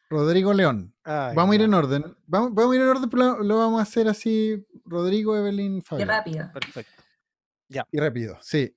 Rodrigo 0.10 0.54
León. 0.54 0.96
Ay, 1.04 1.36
Vamos 1.36 1.52
a 1.52 1.56
ir 1.56 1.62
ya, 1.62 1.66
en 1.66 1.74
orden. 1.74 2.18
Vamos, 2.26 2.54
vamos 2.54 2.72
a 2.72 2.76
ir 2.78 2.82
en 2.82 2.88
orden, 2.88 3.10
pero 3.10 3.24
lo, 3.24 3.44
lo 3.44 3.58
vamos 3.58 3.80
a 3.80 3.84
hacer 3.84 4.08
así. 4.08 4.66
Rodrigo, 4.86 5.36
Evelyn, 5.36 5.82
Fabio. 5.82 6.06
rápido. 6.06 6.50
Perfecto. 6.54 7.04
Y 7.92 8.00
rápido, 8.00 8.38
sí. 8.42 8.74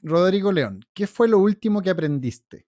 Rodrigo 0.00 0.50
León, 0.50 0.80
¿qué 0.94 1.06
fue 1.06 1.28
lo 1.28 1.38
último 1.38 1.82
que 1.82 1.90
aprendiste? 1.90 2.66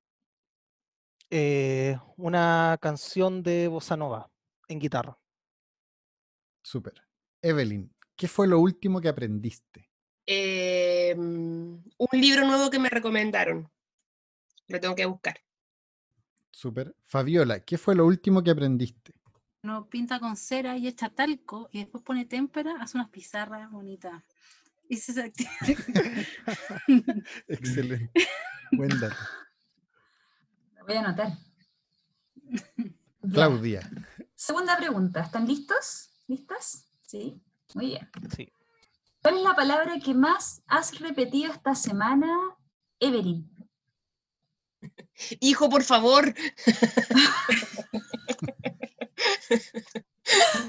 Eh, 1.30 1.96
una 2.16 2.76
canción 2.82 3.42
de 3.42 3.68
Bossa 3.68 3.96
Nova 3.96 4.30
en 4.68 4.78
guitarra. 4.80 5.18
Súper. 6.62 7.02
Evelyn, 7.40 7.90
¿qué 8.16 8.28
fue 8.28 8.46
lo 8.46 8.60
último 8.60 9.00
que 9.00 9.08
aprendiste? 9.08 9.90
Eh, 10.26 10.69
un 12.00 12.20
libro 12.20 12.46
nuevo 12.46 12.70
que 12.70 12.78
me 12.78 12.88
recomendaron. 12.88 13.70
Lo 14.68 14.80
tengo 14.80 14.94
que 14.94 15.04
buscar. 15.04 15.38
Súper. 16.50 16.94
Fabiola, 17.04 17.60
¿qué 17.60 17.76
fue 17.76 17.94
lo 17.94 18.06
último 18.06 18.42
que 18.42 18.50
aprendiste? 18.50 19.12
Uno 19.62 19.86
pinta 19.86 20.18
con 20.18 20.36
cera 20.36 20.78
y 20.78 20.88
echa 20.88 21.10
talco 21.10 21.68
y 21.72 21.80
después 21.80 22.02
pone 22.02 22.24
témpera, 22.24 22.76
hace 22.80 22.96
unas 22.96 23.10
pizarras 23.10 23.70
bonitas. 23.70 24.22
Y 24.88 24.96
se 24.96 25.12
se 25.12 25.22
activa. 25.22 25.50
Excelente. 27.48 28.10
Buen 28.72 28.98
dato. 28.98 29.16
Lo 30.78 30.84
voy 30.86 30.94
a 30.94 31.00
anotar. 31.00 31.32
Claudia, 33.32 33.88
Segunda 34.34 34.76
pregunta. 34.78 35.20
¿Están 35.20 35.46
listos? 35.46 36.10
¿Listas? 36.26 36.88
Sí. 37.02 37.40
Muy 37.74 37.86
bien. 37.86 38.10
Sí. 38.34 38.50
¿Cuál 39.22 39.36
es 39.36 39.42
la 39.42 39.54
palabra 39.54 39.98
que 40.02 40.14
más 40.14 40.62
has 40.66 40.98
repetido 40.98 41.52
esta 41.52 41.74
semana, 41.74 42.28
Evelyn? 43.00 43.50
Hijo, 45.40 45.68
por 45.68 45.82
favor. 45.82 46.34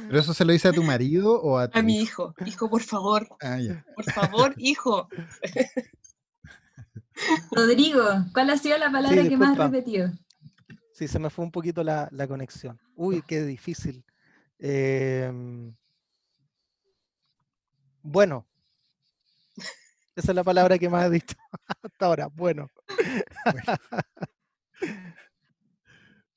¿pero 0.07 0.19
eso 0.19 0.33
se 0.33 0.43
lo 0.43 0.51
dice 0.51 0.67
a 0.67 0.73
tu 0.73 0.83
marido 0.83 1.41
o 1.41 1.57
a 1.57 1.69
tu 1.69 1.79
A 1.79 1.81
mi 1.81 2.01
hijo? 2.01 2.33
hijo. 2.37 2.49
Hijo, 2.49 2.69
por 2.69 2.83
favor. 2.83 3.27
Ah, 3.39 3.59
ya. 3.59 3.85
Por 3.95 4.05
favor, 4.05 4.53
hijo. 4.57 5.07
Rodrigo, 7.51 8.03
¿cuál 8.33 8.49
ha 8.49 8.57
sido 8.57 8.77
la 8.77 8.91
palabra 8.91 9.27
que 9.27 9.37
más 9.37 9.57
has 9.57 9.71
repetido? 9.71 10.11
Sí, 10.93 11.07
se 11.07 11.19
me 11.19 11.29
fue 11.29 11.45
un 11.45 11.51
poquito 11.51 11.83
la, 11.83 12.09
la 12.11 12.27
conexión. 12.27 12.79
Uy, 12.95 13.23
qué 13.25 13.43
difícil. 13.43 14.03
Em, 14.59 15.73
bueno. 18.03 18.45
Esa 20.15 20.31
es 20.31 20.35
la 20.35 20.43
palabra 20.43 20.77
que 20.77 20.89
más 20.89 21.05
he 21.05 21.09
dicho 21.11 21.35
hasta 21.83 22.05
ahora. 22.05 22.27
Bueno. 22.27 22.69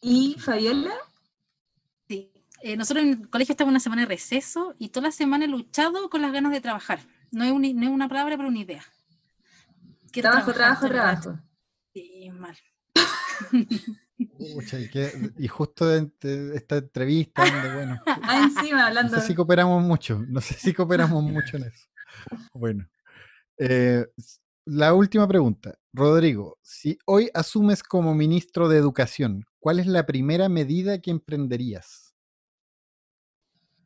¿Y 0.00 0.36
Fabiola? 0.38 0.94
Sí. 2.08 2.30
Eh, 2.60 2.76
nosotros 2.76 3.04
en 3.04 3.10
el 3.22 3.30
colegio 3.30 3.52
estamos 3.52 3.70
una 3.72 3.80
semana 3.80 4.02
de 4.02 4.08
receso 4.08 4.74
y 4.78 4.90
toda 4.90 5.08
la 5.08 5.12
semana 5.12 5.44
he 5.44 5.48
luchado 5.48 6.08
con 6.10 6.22
las 6.22 6.32
ganas 6.32 6.52
de 6.52 6.60
trabajar. 6.60 7.00
No 7.30 7.44
es, 7.44 7.52
un- 7.52 7.62
no 7.62 7.82
es 7.86 7.90
una 7.90 8.08
palabra, 8.08 8.36
pero 8.36 8.48
una 8.48 8.60
idea. 8.60 8.84
Quiero 10.12 10.30
Trabajo, 10.30 10.52
trabajo, 10.52 10.88
trabajo. 10.88 11.38
Sí, 11.92 12.30
mal. 12.30 12.56
Pucha, 14.38 14.78
y, 14.78 14.88
qué- 14.88 15.10
y 15.38 15.48
justo 15.48 15.92
en 15.94 16.12
esta 16.54 16.76
entrevista, 16.76 17.44
donde, 17.44 17.74
bueno, 17.74 18.00
Ah, 18.22 18.42
encima, 18.44 18.80
no 18.82 18.86
hablando. 18.86 19.20
sé 19.20 19.26
si 19.26 19.34
cooperamos 19.34 19.82
mucho, 19.82 20.22
no 20.28 20.40
sé 20.40 20.54
si 20.54 20.72
cooperamos 20.72 21.22
mucho 21.22 21.56
en 21.56 21.64
eso. 21.64 21.86
Bueno, 22.52 22.88
eh, 23.58 24.06
la 24.66 24.94
última 24.94 25.26
pregunta. 25.28 25.76
Rodrigo, 25.92 26.58
si 26.62 26.98
hoy 27.06 27.30
asumes 27.34 27.82
como 27.82 28.14
ministro 28.14 28.68
de 28.68 28.78
Educación, 28.78 29.44
¿cuál 29.60 29.78
es 29.80 29.86
la 29.86 30.06
primera 30.06 30.48
medida 30.48 31.00
que 31.00 31.10
emprenderías? 31.10 32.14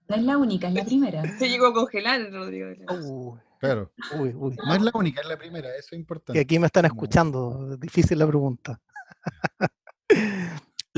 No 0.09 0.17
es 0.17 0.23
la 0.23 0.39
única, 0.39 0.69
es 0.69 0.75
la 0.75 0.85
primera. 0.85 1.23
Se 1.39 1.49
llegó 1.49 1.67
a 1.67 1.75
congelar, 1.75 2.31
Rodrigo. 2.33 2.69
Uy, 3.03 3.39
Claro. 3.61 3.93
Uy, 4.19 4.33
uy. 4.37 4.57
No 4.65 4.75
es 4.75 4.83
la 4.83 4.91
única, 4.95 5.21
es 5.21 5.27
la 5.29 5.37
primera, 5.37 5.69
eso 5.71 5.79
es 5.79 5.91
Que 5.91 5.97
importante. 5.97 6.41
aquí 6.41 6.59
me 6.59 6.67
están 6.67 6.85
escuchando. 6.85 7.77
Difícil 7.77 8.19
la 8.19 8.27
pregunta. 8.27 8.81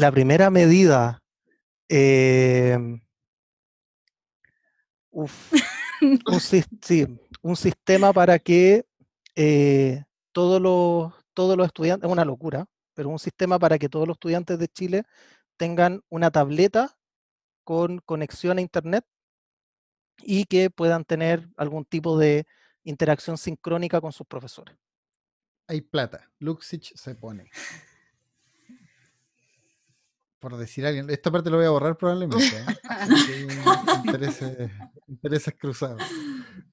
La 0.01 0.10
primera 0.10 0.48
medida. 0.48 1.22
em, 1.86 3.02
uf, 5.10 5.52
un, 6.27 6.40
sis- 6.40 6.66
sí, 6.81 7.06
un 7.43 7.55
sistema 7.55 8.10
para 8.14 8.39
que 8.39 8.86
eh, 9.36 10.02
todos, 10.32 10.59
los, 10.59 11.12
todos 11.35 11.55
los 11.55 11.66
estudiantes, 11.66 12.09
es 12.09 12.12
una 12.12 12.24
locura, 12.24 12.64
pero 12.94 13.10
un 13.10 13.18
sistema 13.18 13.59
para 13.59 13.78
que 13.78 13.90
todos 13.90 14.09
los 14.09 14.14
estudiantes 14.14 14.59
de 14.59 14.68
Chile 14.68 15.02
tengan 15.59 16.01
una 16.09 16.31
tableta 16.31 16.97
con 17.62 17.98
conexión 17.98 18.56
a 18.56 18.62
Internet 18.62 19.05
y 20.22 20.47
que 20.47 20.70
puedan 20.70 21.05
tener 21.05 21.47
algún 21.59 21.85
tipo 21.85 22.16
de 22.16 22.47
interacción 22.85 23.36
sincrónica 23.36 24.01
con 24.01 24.12
sus 24.12 24.27
profesores. 24.27 24.78
Hay 25.68 25.82
plata. 25.82 26.31
Luxich 26.39 26.94
se 26.97 27.14
pone. 27.14 27.51
Por 30.40 30.56
decir 30.56 30.86
alguien. 30.86 31.10
Esta 31.10 31.30
parte 31.30 31.50
lo 31.50 31.58
voy 31.58 31.66
a 31.66 31.70
borrar 31.70 31.96
probablemente. 31.96 32.44
¿eh? 32.46 32.64
Intereses, 34.04 34.70
intereses 35.06 35.54
cruzados. 35.58 36.02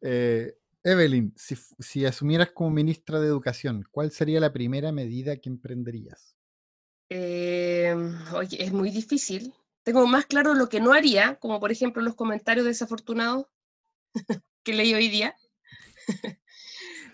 Eh, 0.01 0.55
Evelyn, 0.83 1.33
si, 1.35 1.55
si 1.79 2.05
asumieras 2.05 2.51
como 2.51 2.69
ministra 2.71 3.19
de 3.19 3.27
Educación, 3.27 3.85
¿cuál 3.91 4.11
sería 4.11 4.39
la 4.39 4.53
primera 4.53 4.91
medida 4.91 5.35
que 5.37 5.49
emprenderías? 5.49 6.35
Eh, 7.09 7.93
oye, 8.33 8.63
es 8.63 8.71
muy 8.71 8.89
difícil. 8.89 9.53
Tengo 9.83 10.07
más 10.07 10.25
claro 10.25 10.53
lo 10.53 10.69
que 10.69 10.79
no 10.79 10.93
haría, 10.93 11.35
como 11.35 11.59
por 11.59 11.71
ejemplo 11.71 12.01
los 12.01 12.15
comentarios 12.15 12.65
desafortunados 12.65 13.45
que 14.63 14.73
leí 14.73 14.93
hoy 14.93 15.09
día. 15.09 15.35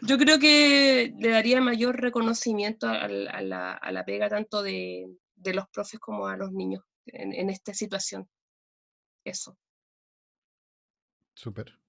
Yo 0.01 0.17
creo 0.17 0.37
que 0.37 1.13
le 1.17 1.29
daría 1.29 1.61
mayor 1.61 1.99
reconocimiento 1.99 2.87
al- 2.87 3.27
a, 3.29 3.41
la, 3.41 3.71
a 3.73 3.91
la 3.91 4.03
pega 4.05 4.29
tanto 4.29 4.61
de, 4.61 5.07
de 5.43 5.53
los 5.53 5.67
profes 5.69 5.99
como 5.99 6.27
a 6.27 6.37
los 6.37 6.51
niños 6.51 6.83
en, 7.05 7.33
en 7.33 7.49
esta 7.49 7.73
situación. 7.73 8.27
Eso. 9.25 9.57
Súper. 11.35 11.79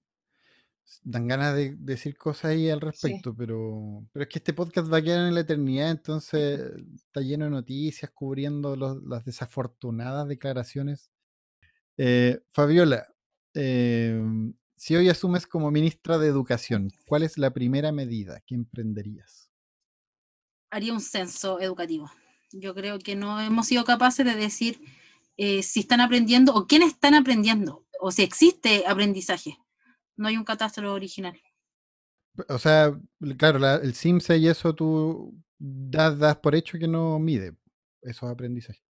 Dan 1.01 1.27
ganas 1.27 1.55
de 1.55 1.75
decir 1.79 2.15
cosas 2.15 2.51
ahí 2.51 2.69
al 2.69 2.79
respecto, 2.79 3.35
pero, 3.35 4.05
pero 4.11 4.23
es 4.23 4.29
que 4.29 4.37
este 4.37 4.53
podcast 4.53 4.91
va 4.91 4.97
a 4.97 5.01
quedar 5.01 5.27
en 5.27 5.33
la 5.33 5.39
eternidad, 5.41 5.89
entonces 5.89 6.61
está 6.93 7.21
lleno 7.21 7.45
de 7.45 7.51
noticias 7.51 8.11
cubriendo 8.11 8.75
los- 8.75 9.01
las 9.03 9.25
desafortunadas 9.25 10.27
declaraciones. 10.27 11.09
Eh, 11.97 12.39
Fabiola, 12.53 13.07
em, 13.55 14.53
si 14.75 14.95
hoy 14.95 15.09
asumes 15.09 15.47
como 15.47 15.71
ministra 15.71 16.19
de 16.19 16.27
Educación, 16.27 16.91
¿cuál 17.07 17.23
es 17.23 17.37
la 17.39 17.51
primera 17.51 17.91
medida 17.91 18.41
que 18.45 18.55
emprenderías? 18.55 19.49
haría 20.71 20.91
un 20.91 20.99
censo 20.99 21.61
educativo. 21.61 22.11
Yo 22.57 22.73
creo 22.73 22.99
que 22.99 23.15
no 23.15 23.41
hemos 23.41 23.67
sido 23.67 23.83
capaces 23.83 24.25
de 24.25 24.33
decir 24.35 24.79
eh, 25.37 25.61
si 25.61 25.81
están 25.81 25.99
aprendiendo 25.99 26.53
o 26.55 26.67
quiénes 26.67 26.93
están 26.93 27.13
aprendiendo 27.13 27.85
o 27.99 28.11
si 28.11 28.23
existe 28.23 28.85
aprendizaje. 28.87 29.57
No 30.15 30.27
hay 30.29 30.37
un 30.37 30.45
catastro 30.45 30.93
original. 30.93 31.37
O 32.47 32.57
sea, 32.57 32.97
claro, 33.37 33.59
la- 33.59 33.75
el 33.75 33.93
CIMSE 33.93 34.37
y 34.37 34.47
eso 34.47 34.73
tú 34.73 35.33
das, 35.57 36.17
das 36.17 36.37
por 36.37 36.55
hecho 36.55 36.77
que 36.77 36.87
no 36.87 37.19
mide 37.19 37.55
esos 38.01 38.29
aprendizajes. 38.29 38.81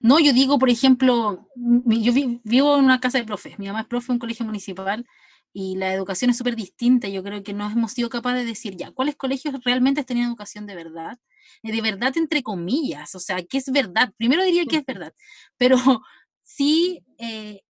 No, 0.00 0.18
yo 0.18 0.32
digo, 0.34 0.58
por 0.58 0.68
ejemplo, 0.68 1.48
yo 1.56 2.12
vi- 2.12 2.40
vivo 2.44 2.76
en 2.78 2.84
una 2.84 3.00
casa 3.00 3.18
de 3.18 3.24
profes. 3.24 3.58
Mi 3.58 3.66
mamá 3.66 3.82
es 3.82 3.86
profe 3.86 4.12
en 4.12 4.14
un 4.14 4.18
colegio 4.18 4.44
municipal 4.44 5.06
y 5.52 5.76
la 5.76 5.94
educación 5.94 6.30
es 6.30 6.36
súper 6.36 6.56
distinta. 6.56 7.08
Yo 7.08 7.22
creo 7.22 7.42
que 7.42 7.54
no 7.54 7.70
hemos 7.70 7.92
sido 7.92 8.10
capaces 8.10 8.40
de 8.40 8.46
decir 8.46 8.76
ya 8.76 8.90
cuáles 8.90 9.16
colegios 9.16 9.54
realmente 9.64 10.04
tenían 10.04 10.28
educación 10.28 10.66
de 10.66 10.74
verdad. 10.74 11.18
Eh, 11.62 11.72
De 11.72 11.80
verdad, 11.82 12.12
entre 12.16 12.42
comillas. 12.42 13.14
O 13.14 13.20
sea, 13.20 13.42
¿qué 13.42 13.58
es 13.58 13.70
verdad? 13.70 14.12
Primero 14.16 14.44
diría 14.44 14.64
que 14.66 14.76
es 14.78 14.84
verdad. 14.86 15.12
Pero 15.56 15.76
sí, 16.42 17.02
eh, 17.18 17.60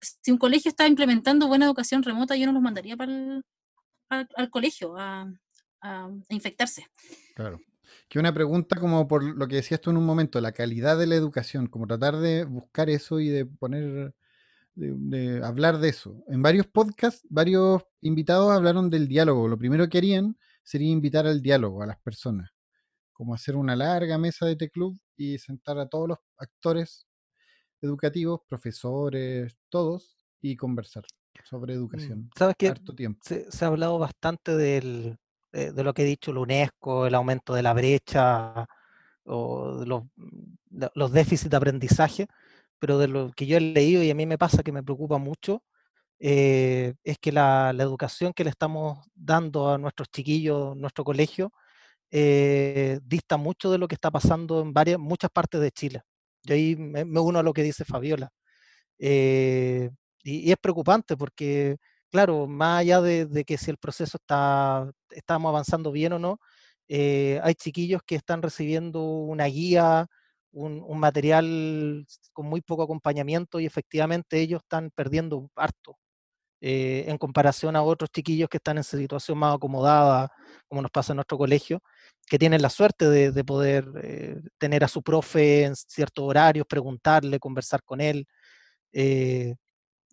si 0.00 0.30
un 0.30 0.38
colegio 0.38 0.68
está 0.68 0.86
implementando 0.86 1.48
buena 1.48 1.66
educación 1.66 2.02
remota, 2.02 2.36
yo 2.36 2.46
no 2.46 2.52
los 2.52 2.62
mandaría 2.62 2.96
para 2.96 3.12
el- 3.12 3.44
al, 4.08 4.28
al 4.36 4.50
colegio 4.50 4.96
a, 4.98 5.22
a- 5.80 6.04
a 6.06 6.34
infectarse. 6.34 6.86
Claro. 7.34 7.60
Que 8.08 8.18
una 8.18 8.32
pregunta 8.34 8.78
como 8.78 9.06
por 9.08 9.22
lo 9.24 9.48
que 9.48 9.56
decías 9.56 9.80
tú 9.80 9.90
en 9.90 9.96
un 9.96 10.04
momento, 10.06 10.40
la 10.40 10.52
calidad 10.52 10.98
de 10.98 11.06
la 11.06 11.14
educación, 11.14 11.66
como 11.66 11.86
tratar 11.86 12.16
de 12.18 12.44
buscar 12.44 12.90
eso 12.90 13.20
y 13.20 13.28
de 13.28 13.46
poner, 13.46 14.14
de, 14.74 14.92
de 14.96 15.44
hablar 15.44 15.78
de 15.78 15.88
eso. 15.90 16.22
En 16.28 16.42
varios 16.42 16.66
podcasts, 16.66 17.26
varios 17.30 17.82
invitados 18.02 18.52
hablaron 18.52 18.90
del 18.90 19.08
diálogo. 19.08 19.48
Lo 19.48 19.56
primero 19.58 19.88
que 19.88 19.98
harían 19.98 20.36
sería 20.62 20.90
invitar 20.90 21.26
al 21.26 21.40
diálogo 21.42 21.82
a 21.82 21.86
las 21.86 21.98
personas, 21.98 22.50
como 23.22 23.34
hacer 23.34 23.54
una 23.54 23.76
larga 23.76 24.18
mesa 24.18 24.46
de 24.46 24.56
T-Club 24.56 24.98
y 25.16 25.38
sentar 25.38 25.78
a 25.78 25.86
todos 25.88 26.08
los 26.08 26.18
actores 26.38 27.06
educativos, 27.80 28.40
profesores, 28.48 29.56
todos, 29.68 30.26
y 30.40 30.56
conversar 30.56 31.04
sobre 31.44 31.74
educación. 31.74 32.28
¿Sabes 32.36 32.56
qué? 32.58 32.66
Harto 32.66 32.92
tiempo. 32.92 33.20
Se, 33.24 33.48
se 33.48 33.64
ha 33.64 33.68
hablado 33.68 33.96
bastante 34.00 34.56
del, 34.56 35.16
eh, 35.52 35.70
de 35.70 35.84
lo 35.84 35.94
que 35.94 36.02
ha 36.02 36.04
dicho 36.04 36.32
la 36.32 36.40
UNESCO, 36.40 37.06
el 37.06 37.14
aumento 37.14 37.54
de 37.54 37.62
la 37.62 37.72
brecha 37.74 38.66
o 39.22 39.76
de 39.78 39.86
los, 39.86 40.02
de 40.68 40.90
los 40.96 41.12
déficits 41.12 41.48
de 41.48 41.56
aprendizaje, 41.56 42.26
pero 42.80 42.98
de 42.98 43.06
lo 43.06 43.30
que 43.30 43.46
yo 43.46 43.56
he 43.56 43.60
leído 43.60 44.02
y 44.02 44.10
a 44.10 44.16
mí 44.16 44.26
me 44.26 44.36
pasa 44.36 44.64
que 44.64 44.72
me 44.72 44.82
preocupa 44.82 45.18
mucho, 45.18 45.62
eh, 46.18 46.94
es 47.04 47.18
que 47.18 47.30
la, 47.30 47.72
la 47.72 47.84
educación 47.84 48.32
que 48.32 48.42
le 48.42 48.50
estamos 48.50 48.98
dando 49.14 49.72
a 49.72 49.78
nuestros 49.78 50.08
chiquillos, 50.10 50.76
nuestro 50.76 51.04
colegio, 51.04 51.52
eh, 52.12 53.00
dista 53.04 53.38
mucho 53.38 53.70
de 53.72 53.78
lo 53.78 53.88
que 53.88 53.94
está 53.94 54.10
pasando 54.10 54.60
en 54.60 54.72
varias, 54.74 54.98
muchas 54.98 55.30
partes 55.30 55.60
de 55.60 55.70
Chile. 55.72 56.02
Yo 56.44 56.54
ahí 56.54 56.76
me, 56.76 57.04
uno 57.20 57.38
a 57.38 57.42
lo 57.42 57.54
que 57.54 57.62
dice 57.62 57.84
Fabiola. 57.84 58.30
Eh, 58.98 59.90
y, 60.24 60.50
es 60.52 60.56
preocupante 60.58 61.16
porque, 61.16 61.78
claro, 62.10 62.46
más 62.46 62.80
allá 62.80 63.00
de, 63.00 63.44
que 63.46 63.58
si 63.58 63.70
el 63.70 63.78
proceso 63.78 64.18
está, 64.18 64.90
estamos 65.10 65.50
avanzando 65.50 65.92
bien 65.92 66.12
o 66.14 66.18
no, 66.18 66.38
eh, 66.88 67.40
hay 67.42 67.54
chiquillos 67.54 68.02
que 68.06 68.16
están 68.16 68.42
recibiendo 68.42 69.02
una 69.02 69.46
guía, 69.46 70.06
un, 70.52 70.82
un 70.86 70.98
material 71.00 72.06
con 72.32 72.46
muy 72.46 72.60
poco 72.60 72.82
acompañamiento 72.84 73.60
y 73.60 73.66
efectivamente 73.66 74.40
ellos 74.40 74.62
están 74.62 74.90
perdiendo 74.94 75.50
harto 75.56 75.98
eh, 76.64 77.06
en 77.08 77.18
comparación 77.18 77.74
a 77.74 77.82
otros 77.82 78.08
chiquillos 78.12 78.48
que 78.48 78.58
están 78.58 78.76
en 78.78 78.84
situación 78.84 79.36
más 79.36 79.56
acomodada, 79.56 80.30
como 80.68 80.80
nos 80.80 80.92
pasa 80.92 81.12
en 81.12 81.16
nuestro 81.16 81.36
colegio, 81.36 81.82
que 82.32 82.38
tienen 82.40 82.62
la 82.62 82.70
suerte 82.70 83.10
de, 83.10 83.30
de 83.32 83.44
poder 83.44 83.86
eh, 84.02 84.40
tener 84.58 84.84
a 84.84 84.88
su 84.88 85.02
profe 85.04 85.64
en 85.66 85.76
ciertos 85.76 86.24
horarios, 86.26 86.66
preguntarle, 86.66 87.38
conversar 87.38 87.84
con 87.84 88.00
él. 88.00 88.26
Eh, 88.92 89.54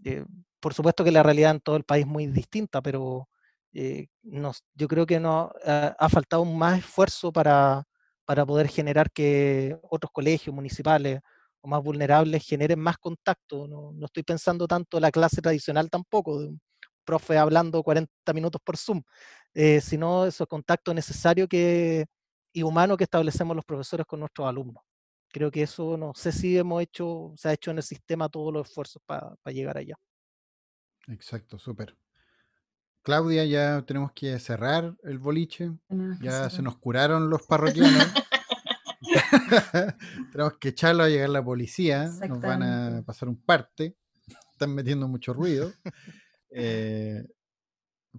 eh, 0.05 0.25
por 0.59 0.73
supuesto 0.73 1.03
que 1.03 1.11
la 1.11 1.23
realidad 1.23 1.51
en 1.51 1.61
todo 1.61 1.75
el 1.77 1.83
país 1.85 2.05
es 2.05 2.11
muy 2.11 2.27
distinta, 2.27 2.81
pero 2.81 3.29
eh, 3.73 4.07
nos- 4.23 4.63
yo 4.75 4.87
creo 4.87 5.05
que 5.05 5.19
no, 5.19 5.51
ha, 5.65 6.09
faltado 6.09 6.45
más 6.45 6.79
esfuerzo 6.79 7.31
para, 7.31 7.83
para 8.25 8.45
poder 8.45 8.67
generar 8.69 9.11
que 9.11 9.77
otros 9.89 10.11
colegios 10.11 10.55
municipales 10.55 11.19
o 11.61 11.67
más 11.69 11.83
vulnerables 11.83 12.45
generen 12.45 12.79
más 12.79 12.97
contacto. 12.97 13.67
No, 13.67 13.91
no 13.93 14.05
estoy 14.07 14.23
pensando 14.23 14.67
tanto 14.67 14.97
en 14.97 15.03
la 15.03 15.11
clase 15.11 15.41
tradicional 15.41 15.89
tampoco, 15.89 16.39
de 16.41 16.47
un 16.49 16.61
profe 17.05 17.37
hablando 17.37 17.83
40 17.83 18.33
minutos 18.33 18.61
por 18.63 18.77
Zoom, 18.77 19.01
eh, 19.61 19.81
sino 19.81 20.26
esos 20.26 20.48
contactos 20.48 20.95
necesarios 20.95 21.49
que, 21.49 22.06
y 22.53 22.64
humanos 22.64 22.98
que 22.98 23.03
establecemos 23.03 23.53
los 23.53 23.65
profesores 23.65 24.06
con 24.06 24.22
nuestros 24.22 24.48
alumnos. 24.48 24.81
Creo 25.27 25.52
que 25.52 25.64
eso 25.64 25.98
no 25.98 26.14
sé 26.15 26.31
si 26.31 26.57
hemos 26.57 26.81
hecho, 26.81 27.34
se 27.36 27.49
ha 27.49 27.53
hecho 27.53 27.72
en 27.72 27.77
el 27.77 27.84
sistema 27.84 28.30
todos 28.30 28.53
los 28.53 28.69
esfuerzos 28.69 29.02
para 29.06 29.36
llegar 29.48 29.77
allá. 29.77 29.95
Exacto, 31.10 31.60
súper. 31.60 31.98
Claudia, 33.02 33.44
ya 33.44 33.81
tenemos 33.81 34.14
que 34.14 34.40
cerrar 34.40 34.95
el 35.03 35.19
boliche. 35.19 35.73
Ya 36.22 36.49
se 36.49 36.61
nos 36.61 36.77
curaron 36.77 37.30
los 37.30 37.45
parroquianos. 37.45 38.07
tenemos 40.31 40.53
que 40.57 40.69
echarlo 40.69 41.03
a 41.03 41.10
llegar 41.10 41.31
la 41.31 41.44
policía. 41.44 42.10
Nos 42.30 42.40
van 42.40 42.64
a 42.64 43.03
pasar 43.06 43.27
un 43.27 43.36
parte. 43.36 43.98
Están 44.53 44.73
metiendo 44.73 45.10
mucho 45.10 45.34
ruido. 45.34 45.73
Eh, 46.52 47.23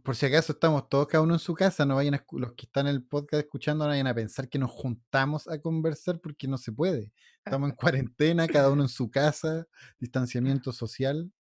por 0.02 0.14
si 0.14 0.26
acaso 0.26 0.52
estamos 0.52 0.88
todos 0.88 1.08
cada 1.08 1.22
uno 1.22 1.34
en 1.34 1.40
su 1.40 1.54
casa, 1.54 1.84
no 1.84 1.96
vayan 1.96 2.14
a 2.14 2.24
los 2.32 2.52
que 2.54 2.66
están 2.66 2.86
en 2.86 2.94
el 2.94 3.02
podcast 3.02 3.44
escuchando 3.44 3.84
no 3.84 3.90
vayan 3.90 4.06
a 4.06 4.14
pensar 4.14 4.48
que 4.48 4.58
nos 4.58 4.70
juntamos 4.70 5.48
a 5.48 5.60
conversar 5.60 6.20
porque 6.20 6.46
no 6.46 6.58
se 6.58 6.72
puede. 6.72 7.12
Estamos 7.44 7.70
en 7.70 7.76
cuarentena, 7.76 8.46
cada 8.46 8.70
uno 8.70 8.82
en 8.82 8.88
su 8.88 9.10
casa, 9.10 9.66
distanciamiento 9.98 10.72
social 10.72 11.30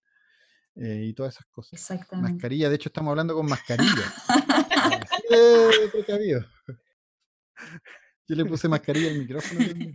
eh, 0.74 1.04
y 1.06 1.14
todas 1.14 1.34
esas 1.34 1.46
cosas. 1.46 1.74
Exactamente. 1.74 2.32
Mascarilla, 2.32 2.68
de 2.68 2.74
hecho 2.74 2.88
estamos 2.88 3.10
hablando 3.10 3.34
con 3.34 3.46
mascarilla. 3.46 4.12
Precavido. 5.92 6.44
Yo 8.26 8.36
le 8.36 8.44
puse 8.44 8.68
mascarilla 8.68 9.10
al 9.10 9.18
micrófono 9.18 9.66
también. 9.66 9.94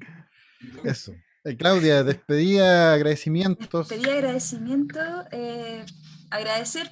Eso. 0.83 1.13
Eh, 1.43 1.57
Claudia, 1.57 2.03
despedida, 2.03 2.93
agradecimientos. 2.93 3.87
Pedí 3.87 4.09
agradecimiento, 4.09 4.99
eh, 5.31 5.85
agradecer 6.29 6.89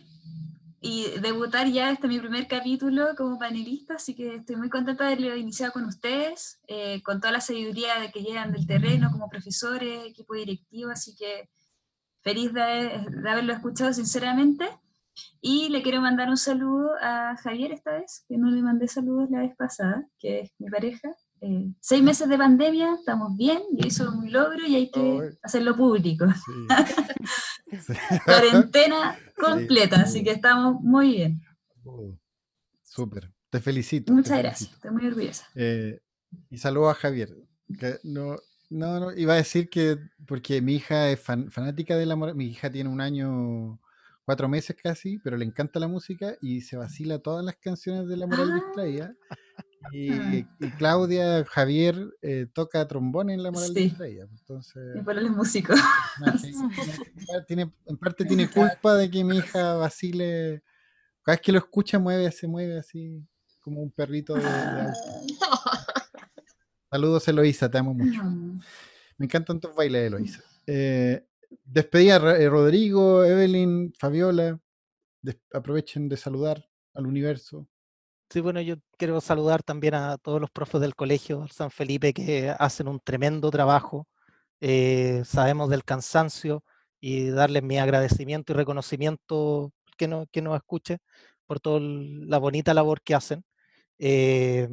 y 0.86 1.18
debutar 1.22 1.68
ya 1.68 1.92
este 1.92 2.10
mi 2.10 2.20
primer 2.20 2.46
capítulo 2.46 3.16
como 3.16 3.40
panelista, 3.40 3.94
así 3.96 4.14
que 4.14 4.36
estoy 4.36 4.58
muy 4.58 4.70
contenta 4.70 5.06
de 5.06 5.14
haberlo 5.14 5.38
iniciado 5.38 5.72
con 5.72 5.86
ustedes, 5.86 6.60
eh, 6.68 7.02
con 7.04 7.22
toda 7.22 7.32
la 7.32 7.40
sabiduría 7.40 8.02
de 8.02 8.12
que 8.12 8.22
llegan 8.22 8.52
del 8.52 8.68
terreno 8.68 9.10
como 9.10 9.30
profesores, 9.30 10.06
equipo 10.06 10.34
directivo, 10.34 10.92
así 10.92 11.16
que 11.16 11.50
feliz 12.22 12.52
de, 12.52 13.06
de 13.10 13.30
haberlo 13.30 13.54
escuchado 13.54 13.94
sinceramente. 13.94 14.66
Y 15.40 15.70
le 15.70 15.84
quiero 15.84 16.02
mandar 16.02 16.28
un 16.28 16.36
saludo 16.38 16.92
a 17.02 17.38
Javier 17.38 17.72
esta 17.72 17.94
vez, 17.94 18.26
que 18.28 18.38
no 18.38 18.52
le 18.52 18.62
mandé 18.62 18.90
saludos 18.90 19.30
la 19.30 19.40
vez 19.40 19.56
pasada, 19.56 20.06
que 20.20 20.42
es 20.42 20.52
mi 20.60 20.70
pareja. 20.70 21.16
Eh, 21.40 21.72
seis 21.80 22.04
meses 22.04 22.28
de 22.28 22.38
pandemia, 22.38 22.96
estamos 22.96 23.38
bien, 23.38 23.62
y 23.72 23.88
eso 23.88 24.04
es 24.04 24.10
un 24.10 24.34
logro 24.34 24.66
y 24.68 24.76
hay 24.76 24.92
que 24.92 25.32
hacerlo 25.44 25.78
público. 25.78 26.26
Cuarentena 28.26 29.18
completa, 29.38 30.02
así 30.02 30.24
que 30.24 30.32
estamos 30.32 30.82
muy 30.82 31.12
bien. 31.12 31.42
Súper, 32.84 33.32
te 33.50 33.60
felicito. 33.60 34.14
Muchas 34.14 34.40
gracias, 34.40 34.72
estoy 34.72 34.92
muy 34.92 35.06
orgullosa. 35.08 35.48
Eh, 35.56 36.00
y 36.50 36.58
saludo 36.58 36.90
a 36.90 36.96
Javier, 36.96 37.36
que 37.80 38.00
no, 38.04 38.38
no, 38.70 39.00
no, 39.00 39.14
iba 39.14 39.34
a 39.34 39.38
decir 39.38 39.70
que, 39.70 39.98
porque 40.28 40.62
mi 40.62 40.76
hija 40.76 41.10
es 41.10 41.20
fanática 41.20 41.96
de 41.96 42.06
la 42.06 42.16
mi 42.16 42.46
hija 42.46 42.72
tiene 42.72 42.90
un 42.90 43.02
año 43.02 43.80
cuatro 44.26 44.48
meses 44.48 44.76
casi, 44.82 45.20
pero 45.20 45.38
le 45.38 45.46
encanta 45.46 45.80
la 45.80 45.88
música 45.88 46.36
y 46.42 46.62
se 46.62 46.78
vacila 46.78 47.20
todas 47.20 47.44
las 47.44 47.56
canciones 47.58 48.08
de 48.08 48.18
La 48.18 48.28
Moral 48.28 48.52
ah. 48.52 48.56
Distraída. 48.56 49.16
Y, 49.92 50.44
Claudia, 50.78 51.44
Javier 51.46 51.96
eh, 52.22 52.48
toca 52.54 52.88
trombón 52.88 53.30
en 53.30 53.44
La 53.44 53.52
Moral 53.52 53.74
Distraída. 53.74 54.28
Entonces, 54.32 54.96
y 54.96 55.02
para 55.02 55.20
el 55.20 55.30
músico. 55.30 55.74
tiene, 57.48 57.72
en 57.86 57.98
parte 57.98 58.26
tiene 58.26 58.50
culpa 58.50 58.96
de 58.96 59.10
que 59.10 59.24
mi 59.24 59.38
hija 59.38 59.76
vacile. 59.76 60.64
Cada 61.22 61.38
vez 61.38 61.42
que 61.42 61.52
lo 61.52 61.60
escucha, 61.60 62.00
mueve, 62.00 62.32
se 62.32 62.48
mueve 62.48 62.80
así 62.80 63.26
como 63.62 63.82
un 63.82 63.92
perrito 63.92 64.34
de, 64.36 64.44
ah. 64.46 64.94
Saludos, 66.92 67.28
Eloisa, 67.28 67.72
te 67.72 67.78
amo 67.78 67.94
mucho. 67.94 68.22
Me 69.18 69.26
encantan 69.26 69.60
tus 69.60 69.74
bailes, 69.74 70.08
Eloisa. 70.08 70.44
Eh, 70.68 71.26
despedida 71.64 72.38
eh, 72.38 72.50
Rodrigo, 72.50 73.24
Evelyn, 73.24 73.94
Fabiola. 73.98 74.60
aprovechen 75.54 76.10
de 76.10 76.18
saludar 76.18 76.70
al 76.94 77.08
universo. 77.08 77.68
Sí, 78.34 78.42
bueno, 78.42 78.62
yo 78.62 78.78
quiero 78.98 79.22
saludar 79.22 79.62
también 79.62 79.94
a 79.94 80.18
todos 80.18 80.42
los 80.42 80.50
profes 80.50 80.82
del 80.82 80.96
colegio 80.96 81.48
San 81.50 81.70
Felipe 81.70 82.14
que 82.14 82.50
hacen 82.58 82.88
un 82.88 83.00
tremendo 83.00 83.52
trabajo. 83.52 84.08
Eh, 84.60 85.22
sabemos 85.26 85.70
del 85.70 85.84
cansancio 85.84 86.64
y 87.00 87.30
darles 87.30 87.62
mi 87.62 87.78
agradecimiento 87.78 88.54
y 88.54 88.56
reconocimiento 88.56 89.72
que, 89.98 90.08
no, 90.08 90.26
que 90.32 90.42
nos 90.42 90.56
escuche 90.56 90.98
por 91.46 91.60
toda 91.60 91.80
la 91.82 92.40
bonita 92.40 92.74
labor 92.74 93.04
que 93.04 93.14
hacen. 93.16 93.46
Eh, 94.00 94.70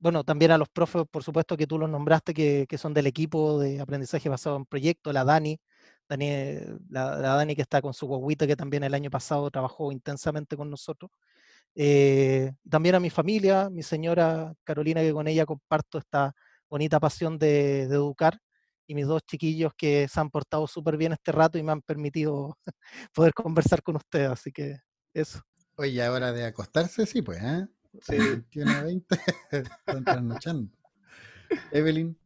bueno, 0.00 0.24
también 0.24 0.50
a 0.52 0.58
los 0.58 0.68
profes, 0.68 1.04
por 1.10 1.22
supuesto 1.24 1.56
que 1.56 1.68
tú 1.68 1.78
los 1.78 1.90
nombraste, 1.90 2.34
que, 2.34 2.66
que, 2.68 2.78
son 2.78 2.94
del 2.94 3.06
equipo 3.06 3.60
de 3.60 3.80
aprendizaje 3.80 4.28
basado 4.28 4.56
en 4.56 4.66
proyectos, 4.66 5.14
la 5.14 5.24
Dani, 5.24 5.60
Dani, 6.08 6.30
la, 6.90 7.16
Dani 7.18 7.54
que 7.56 7.62
está 7.62 7.80
con 7.82 7.94
su 7.94 8.06
guaguita, 8.06 8.46
que 8.46 8.56
también 8.56 8.84
el 8.84 8.94
año 8.94 9.10
pasado 9.10 9.50
trabajó 9.50 9.92
intensamente 9.92 10.56
con 10.56 10.70
nosotros. 10.70 11.10
Eh, 11.74 12.52
también 12.68 12.94
a 12.94 13.00
mi 13.00 13.10
familia, 13.10 13.70
mi 13.70 13.82
señora 13.82 14.52
Carolina, 14.64 15.00
que 15.00 15.12
con 15.12 15.26
ella 15.26 15.46
comparto 15.46 15.98
esta 15.98 16.34
bonita 16.68 17.00
pasión 17.00 17.38
de, 17.38 17.82
educar, 17.82 18.38
y 18.86 18.94
mis 18.94 19.06
dos 19.06 19.22
chiquillos 19.24 19.72
que 19.76 20.08
se 20.08 20.20
han 20.20 20.30
portado 20.30 20.66
súper 20.66 20.96
bien 20.96 21.12
este 21.12 21.32
rato 21.32 21.58
y 21.58 21.62
me 21.62 21.72
han 21.72 21.82
permitido 21.82 22.58
poder 23.14 23.32
conversar 23.32 23.82
con 23.82 23.96
ustedes, 23.96 24.30
así 24.30 24.52
que 24.52 24.78
eso. 25.14 25.40
Oye, 25.76 26.06
hora 26.08 26.32
de 26.32 26.44
acostarse, 26.44 27.06
sí, 27.06 27.22
pues, 27.22 27.42
¿eh? 27.42 27.66
Sí. 28.00 28.16
21 28.52 28.84
20, 28.84 29.16
están 29.50 30.04
trasnochando. 30.04 30.72
Evelyn. 31.70 32.16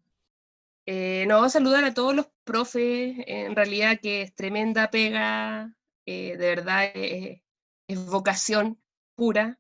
Eh, 0.86 1.24
no, 1.27 1.48
saludar 1.48 1.85
a 1.85 1.94
todos 1.94 2.14
los 2.14 2.28
profes, 2.44 3.16
en 3.27 3.56
realidad 3.56 3.98
que 4.01 4.23
es 4.23 4.35
tremenda 4.35 4.89
pega, 4.90 5.74
eh, 6.06 6.36
de 6.36 6.47
verdad 6.47 6.85
eh, 6.94 7.43
es 7.89 8.06
vocación 8.06 8.81
pura, 9.17 9.59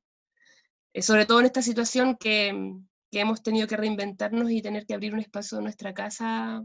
sobre 1.00 1.26
todo 1.26 1.40
en 1.40 1.46
esta 1.46 1.62
situación 1.62 2.16
que, 2.16 2.74
que, 3.10 3.20
hemos 3.20 3.42
tenido 3.42 3.66
que 3.66 3.76
reinventarnos 3.76 4.50
y 4.50 4.62
tener 4.62 4.86
que 4.86 4.94
abrir 4.94 5.12
un 5.12 5.20
espacio 5.20 5.58
en 5.58 5.64
nuestra 5.64 5.92
casa 5.92 6.64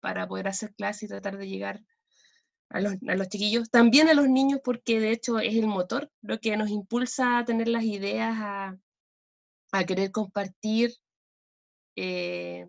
para 0.00 0.28
poder 0.28 0.48
hacer 0.48 0.74
clases 0.74 1.04
y 1.04 1.08
tratar 1.08 1.38
de 1.38 1.48
llegar 1.48 1.80
a 2.70 2.80
los, 2.80 3.28
chiquillos, 3.28 3.68
también 3.70 4.08
a 4.08 4.14
los 4.14 4.28
niños, 4.28 4.60
porque 4.62 5.00
de 5.00 5.10
hecho 5.10 5.40
es 5.40 5.56
el 5.56 5.66
motor 5.66 6.10
lo 6.22 6.38
que 6.38 6.56
nos 6.56 6.70
impulsa 6.70 7.38
a 7.38 7.44
tener 7.44 7.66
las 7.66 7.82
ideas, 7.82 8.36
a, 8.38 8.78
a 9.72 9.84
querer 9.84 10.12
compartir. 10.12 10.94
Eh, 11.96 12.68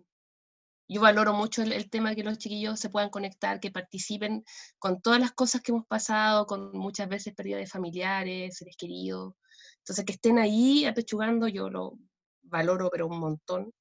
yo 0.92 1.00
valoro 1.00 1.32
mucho 1.32 1.62
el, 1.62 1.90
tema 1.90 2.10
de 2.10 2.16
que 2.16 2.24
los 2.24 2.38
chiquillos 2.38 2.78
se 2.80 2.90
puedan 2.90 3.10
conectar, 3.10 3.60
que 3.60 3.70
participen 3.70 4.44
con 4.78 5.00
todas 5.00 5.20
las 5.20 5.32
cosas 5.32 5.62
que 5.62 5.72
hemos 5.72 5.86
pasado, 5.86 6.46
con 6.46 6.72
muchas 6.72 7.08
veces 7.08 7.34
pérdida 7.34 7.56
de 7.56 7.66
familiares, 7.66 8.56
seres 8.58 8.76
queridos. 8.76 9.34
Entonces, 9.78 10.04
que 10.04 10.12
estén 10.12 10.38
ahí 10.38 10.84
apechugando, 10.84 11.48
yo 11.48 11.70
lo 11.70 11.98
valoro, 12.42 12.88
pero 12.90 13.06
un 13.06 13.18
montón. 13.18 13.72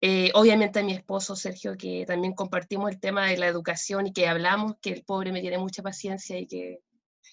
Eh, 0.00 0.30
obviamente 0.34 0.80
a 0.80 0.82
mi 0.82 0.94
esposo 0.94 1.36
Sergio, 1.36 1.76
que 1.76 2.04
también 2.06 2.34
compartimos 2.34 2.90
el 2.90 2.98
tema 2.98 3.26
de 3.26 3.36
la 3.36 3.46
educación 3.46 4.08
y 4.08 4.12
que 4.12 4.26
hablamos, 4.26 4.74
que 4.80 4.90
el 4.90 5.04
pobre 5.04 5.30
me 5.32 5.40
tiene 5.40 5.58
mucha 5.58 5.82
paciencia 5.82 6.38
y 6.38 6.46
que... 6.46 6.80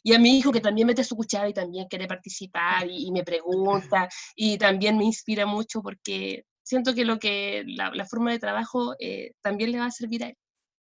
Y 0.03 0.13
a 0.13 0.19
mi 0.19 0.38
hijo 0.38 0.51
que 0.51 0.61
también 0.61 0.88
mete 0.88 1.03
su 1.03 1.15
cuchara 1.15 1.49
y 1.49 1.53
también 1.53 1.88
quiere 1.89 2.07
participar 2.07 2.88
y, 2.88 3.07
y 3.07 3.11
me 3.11 3.23
pregunta 3.23 4.07
y 4.35 4.57
también 4.57 4.97
me 4.97 5.03
inspira 5.03 5.45
mucho 5.45 5.81
porque 5.81 6.45
siento 6.70 6.94
que 6.94 7.04
lo 7.04 7.18
que 7.18 7.64
la, 7.66 8.06
forma 8.06 8.32
de 8.32 8.38
trabajo 8.38 8.96
eh, 9.00 9.32
también 9.41 9.72
le 9.72 9.80
va 9.80 9.88
a 9.88 9.91
servir 9.91 10.24
a 10.24 10.28
él. 10.28 10.38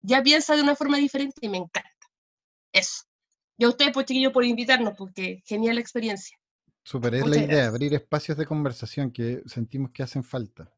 Ya 0.03 0.23
piensa 0.23 0.55
de 0.55 0.63
una 0.63 0.77
forma 0.77 0.99
diferente 0.99 1.35
y 1.41 1.49
me 1.49 1.59
encanta. 1.59 1.91
Eso. 2.73 3.03
Y 3.59 3.65
a 3.65 3.69
ustedes, 3.69 3.93
pues 3.93 4.07
chiquillos, 4.07 4.33
por 4.33 4.45
invitarnos, 4.45 4.95
porque 4.97 5.43
genial 5.45 5.75
la 5.75 5.81
experiencia. 5.81 6.39
Super, 6.85 7.15
es 7.17 7.27
la 7.27 7.39
idea, 7.39 7.67
abrir 7.67 7.93
espacios 7.93 8.39
de 8.39 8.47
conversación 8.47 9.11
que 9.11 9.43
sentimos 9.47 9.91
que 9.91 10.05
hacen 10.05 10.23
falta. 10.23 10.73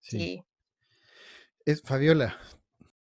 Sí. 0.00 0.42
Es 1.66 1.82
Fabiola. 1.82 2.38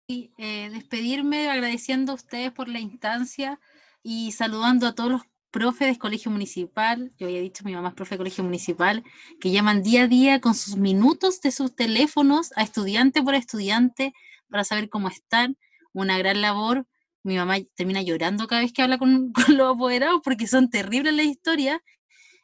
Sí, 0.09 0.33
eh, 0.39 0.71
despedirme 0.71 1.51
agradeciendo 1.51 2.13
a 2.13 2.15
ustedes 2.15 2.51
por 2.53 2.69
la 2.69 2.81
instancia 2.81 3.61
y 4.03 4.33
saludando 4.33 4.87
a 4.87 4.95
todos 4.95 5.11
los 5.11 5.23
profe 5.51 5.87
de 5.87 5.99
colegio 5.99 6.31
municipal, 6.31 7.13
yo 7.19 7.27
había 7.27 7.41
dicho 7.41 7.65
mi 7.65 7.75
mamá 7.75 7.89
es 7.89 7.95
profe 7.95 8.15
de 8.15 8.19
colegio 8.19 8.45
municipal, 8.45 9.03
que 9.41 9.51
llaman 9.51 9.83
día 9.83 10.05
a 10.05 10.09
día 10.09 10.41
con 10.41 10.55
sus 10.55 10.77
minutos 10.77 11.41
de 11.41 11.51
sus 11.51 11.75
teléfonos 11.75 12.53
a 12.57 12.63
estudiante 12.63 13.23
por 13.23 13.35
estudiante 13.35 14.13
para 14.49 14.65
saber 14.65 14.89
cómo 14.89 15.09
están. 15.09 15.57
Una 15.93 16.19
gran 16.19 16.43
labor. 16.43 16.87
Mi 17.23 17.37
mamá 17.37 17.57
termina 17.75 18.03
llorando 18.03 18.47
cada 18.47 18.63
vez 18.63 18.73
que 18.73 18.83
habla 18.83 18.99
con, 18.99 19.33
los 19.49 19.75
apoderados 19.75 20.21
porque 20.23 20.47
son 20.47 20.71
terribles 20.71 21.15
las 21.15 21.27
historias 21.27 21.81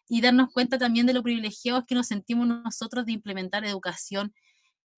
y 0.08 0.20
darnos 0.20 0.50
cuenta 0.52 0.78
también 0.78 1.06
de 1.06 1.14
lo 1.14 1.22
privilegiados 1.22 1.84
que 1.86 1.94
nos 1.94 2.08
sentimos 2.08 2.46
nosotros 2.46 3.06
de 3.06 3.12
implementar 3.12 3.64
educación 3.64 4.34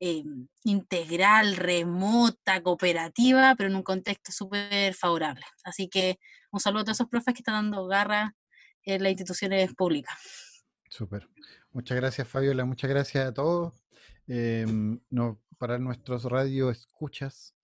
eh, 0.00 0.24
integral, 0.64 1.56
remota, 1.56 2.62
cooperativa, 2.62 3.54
pero 3.56 3.70
en 3.70 3.76
un 3.76 3.82
contexto 3.82 4.32
súper 4.32 4.94
favorable. 4.94 5.44
Así 5.64 5.88
que 5.88 6.18
un 6.52 6.60
saludo 6.60 6.82
a 6.82 6.84
todos 6.84 6.96
esos 6.98 7.08
profes 7.08 7.34
que 7.34 7.40
están 7.40 7.54
dando 7.54 7.86
garra 7.86 8.34
en 8.82 9.02
las 9.02 9.10
instituciones 9.10 9.74
públicas. 9.74 10.14
Súper. 10.88 11.28
Muchas 11.72 11.96
gracias, 11.96 12.28
Fabiola. 12.28 12.64
Muchas 12.64 12.90
gracias 12.90 13.26
a 13.26 13.34
todos. 13.34 13.74
Em, 14.26 15.00
no, 15.10 15.40
para 15.58 15.78
nuestros 15.78 16.24
radio 16.24 16.70
escuchas, 16.70 17.55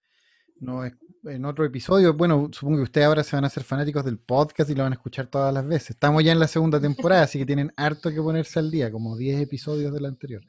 no, 0.63 0.83
en 1.25 1.45
otro 1.45 1.65
episodio, 1.65 2.15
bueno, 2.15 2.49
supongo 2.53 2.79
que 2.79 2.85
ustedes 2.85 3.07
ahora 3.07 3.23
se 3.23 3.37
van 3.37 3.45
a 3.45 3.49
hacer 3.49 3.63
fanáticos 3.63 4.05
del 4.05 4.19
podcast 4.19 4.71
y 4.71 4.75
lo 4.75 4.83
van 4.83 4.93
a 4.93 4.97
escuchar 4.97 5.27
todas 5.27 5.53
las 5.53 5.67
veces. 5.67 5.91
Estamos 5.91 6.25
ya 6.25 6.33
en 6.33 6.41
la 6.41 6.49
segunda 6.49 6.81
temporada, 6.81 7.23
así 7.23 7.39
que 7.39 7.47
tienen 7.47 7.73
harto 7.77 8.11
que 8.11 8.23
ponerse 8.23 8.59
al 8.59 8.71
día, 8.71 8.91
como 8.91 9.17
10 9.17 9.43
episodios 9.43 9.93
del 9.93 10.07
anterior. 10.07 10.43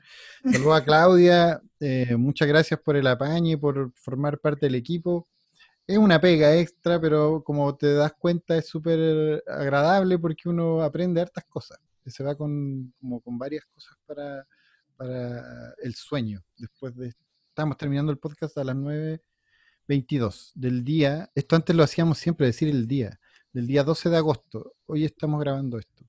Saludos 0.43 0.81
a 0.81 0.83
Claudia, 0.85 1.61
eh, 1.79 2.15
muchas 2.15 2.47
gracias 2.47 2.79
por 2.79 2.95
el 2.95 3.07
apañe 3.07 3.51
y 3.51 3.55
por 3.57 3.91
formar 3.95 4.39
parte 4.39 4.65
del 4.67 4.75
equipo 4.75 5.27
es 5.85 5.97
una 5.97 6.19
pega 6.21 6.55
extra, 6.55 6.99
pero 6.99 7.43
como 7.43 7.75
te 7.75 7.93
das 7.93 8.13
cuenta 8.13 8.55
es 8.57 8.67
súper 8.67 9.43
agradable 9.47 10.17
porque 10.17 10.47
uno 10.49 10.81
aprende 10.81 11.21
hartas 11.21 11.45
cosas. 11.45 11.79
Se 12.05 12.23
va 12.23 12.35
con, 12.35 12.93
como 12.99 13.21
con 13.21 13.37
varias 13.37 13.65
cosas 13.65 13.97
para, 14.05 14.45
para 14.95 15.73
el 15.81 15.93
sueño. 15.95 16.41
Después 16.57 16.95
de... 16.95 17.13
Estamos 17.49 17.77
terminando 17.77 18.11
el 18.11 18.17
podcast 18.17 18.57
a 18.57 18.63
las 18.63 18.75
9.22 19.87 20.51
del 20.55 20.83
día. 20.83 21.29
Esto 21.35 21.55
antes 21.55 21.75
lo 21.75 21.83
hacíamos 21.83 22.17
siempre, 22.17 22.47
decir 22.47 22.69
el 22.69 22.87
día. 22.87 23.19
Del 23.51 23.67
día 23.67 23.83
12 23.83 24.09
de 24.09 24.17
agosto. 24.17 24.73
Hoy 24.85 25.05
estamos 25.05 25.39
grabando 25.39 25.77
esto. 25.77 26.03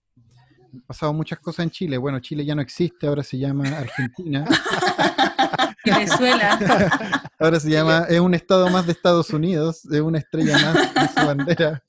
Han 0.73 0.81
pasado 0.83 1.13
muchas 1.13 1.39
cosas 1.39 1.65
en 1.65 1.71
Chile. 1.71 1.99
Bueno, 1.99 2.19
Chile 2.21 2.45
ya 2.45 2.55
no 2.55 2.63
existe, 2.63 3.07
ahora 3.07 3.23
se 3.23 3.39
llama 3.39 3.69
Argentina. 3.69 4.45
Venezuela. 5.85 7.21
Ahora 7.39 7.61
se 7.61 7.69
llama, 7.69 8.07
es 8.09 8.19
un 8.19 8.33
estado 8.33 8.71
más 8.71 8.87
de 8.87 8.93
Estados 8.93 9.29
Unidos, 9.31 9.85
es 9.85 10.01
una 10.01 10.17
estrella 10.19 10.57
más 10.59 10.77
en 10.97 11.09
su 11.09 11.27
bandera. 11.27 11.85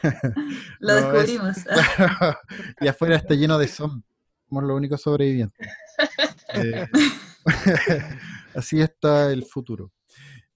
Lo 0.80 0.94
No, 0.94 1.12
es- 1.12 1.26
descubrimos. 1.28 1.56
y 2.80 2.88
afuera 2.88 3.16
está 3.16 3.34
lleno 3.34 3.58
de 3.58 3.68
son. 3.68 4.02
Somos 4.48 4.64
los 4.64 4.74
únicos 4.76 5.02
sobrevivientes. 5.02 5.68
Eh, 6.54 6.86
así 8.54 8.80
está 8.80 9.30
el 9.30 9.44
futuro. 9.44 9.90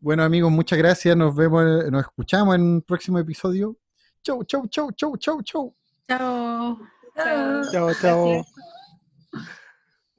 Bueno, 0.01 0.23
amigos, 0.23 0.51
muchas 0.53 0.79
gracias. 0.79 1.17
Nos 1.17 1.35
vemos, 1.35 1.65
nos 1.91 2.03
escuchamos 2.03 2.55
en 2.55 2.63
un 2.63 2.83
próximo 2.83 3.19
episodio. 3.19 3.77
Chau, 4.23 4.45
chau, 4.45 4.67
chau, 4.69 4.93
chau, 4.93 5.17
chau, 5.17 5.43
chau. 5.43 5.75
Chao. 6.09 6.79
Chao. 7.17 7.73
Chao, 7.73 7.95
chao. 8.01 8.47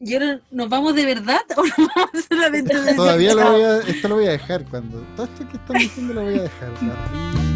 ¿Y 0.01 0.14
ahora 0.14 0.41
nos 0.51 0.69
vamos 0.69 0.95
de 0.95 1.06
verdad 1.06 1.41
o 1.57 1.64
nos 1.64 1.89
vamos 1.95 2.26
solamente 2.30 2.73
a 2.73 2.81
decir 2.81 2.95
Todavía 2.95 3.34
lo 3.34 3.51
voy 3.51 3.61
a, 3.64 3.77
esto 3.80 4.07
lo 4.07 4.15
voy 4.15 4.26
a 4.27 4.31
dejar 4.31 4.65
cuando. 4.65 4.99
Todo 5.15 5.26
esto 5.26 5.47
que 5.49 5.57
están 5.57 5.77
diciendo 5.77 6.14
lo 6.14 6.23
voy 6.23 6.39
a 6.39 6.41
dejar. 6.43 6.69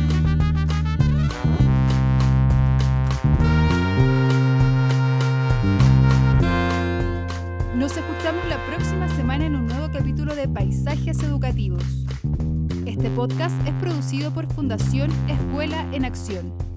capítulo 10.03 10.35
de 10.35 10.49
Paisajes 10.49 11.23
Educativos. 11.23 12.05
Este 12.85 13.09
podcast 13.11 13.55
es 13.65 13.73
producido 13.75 14.33
por 14.33 14.51
Fundación 14.51 15.09
Escuela 15.29 15.87
en 15.93 16.03
Acción. 16.03 16.72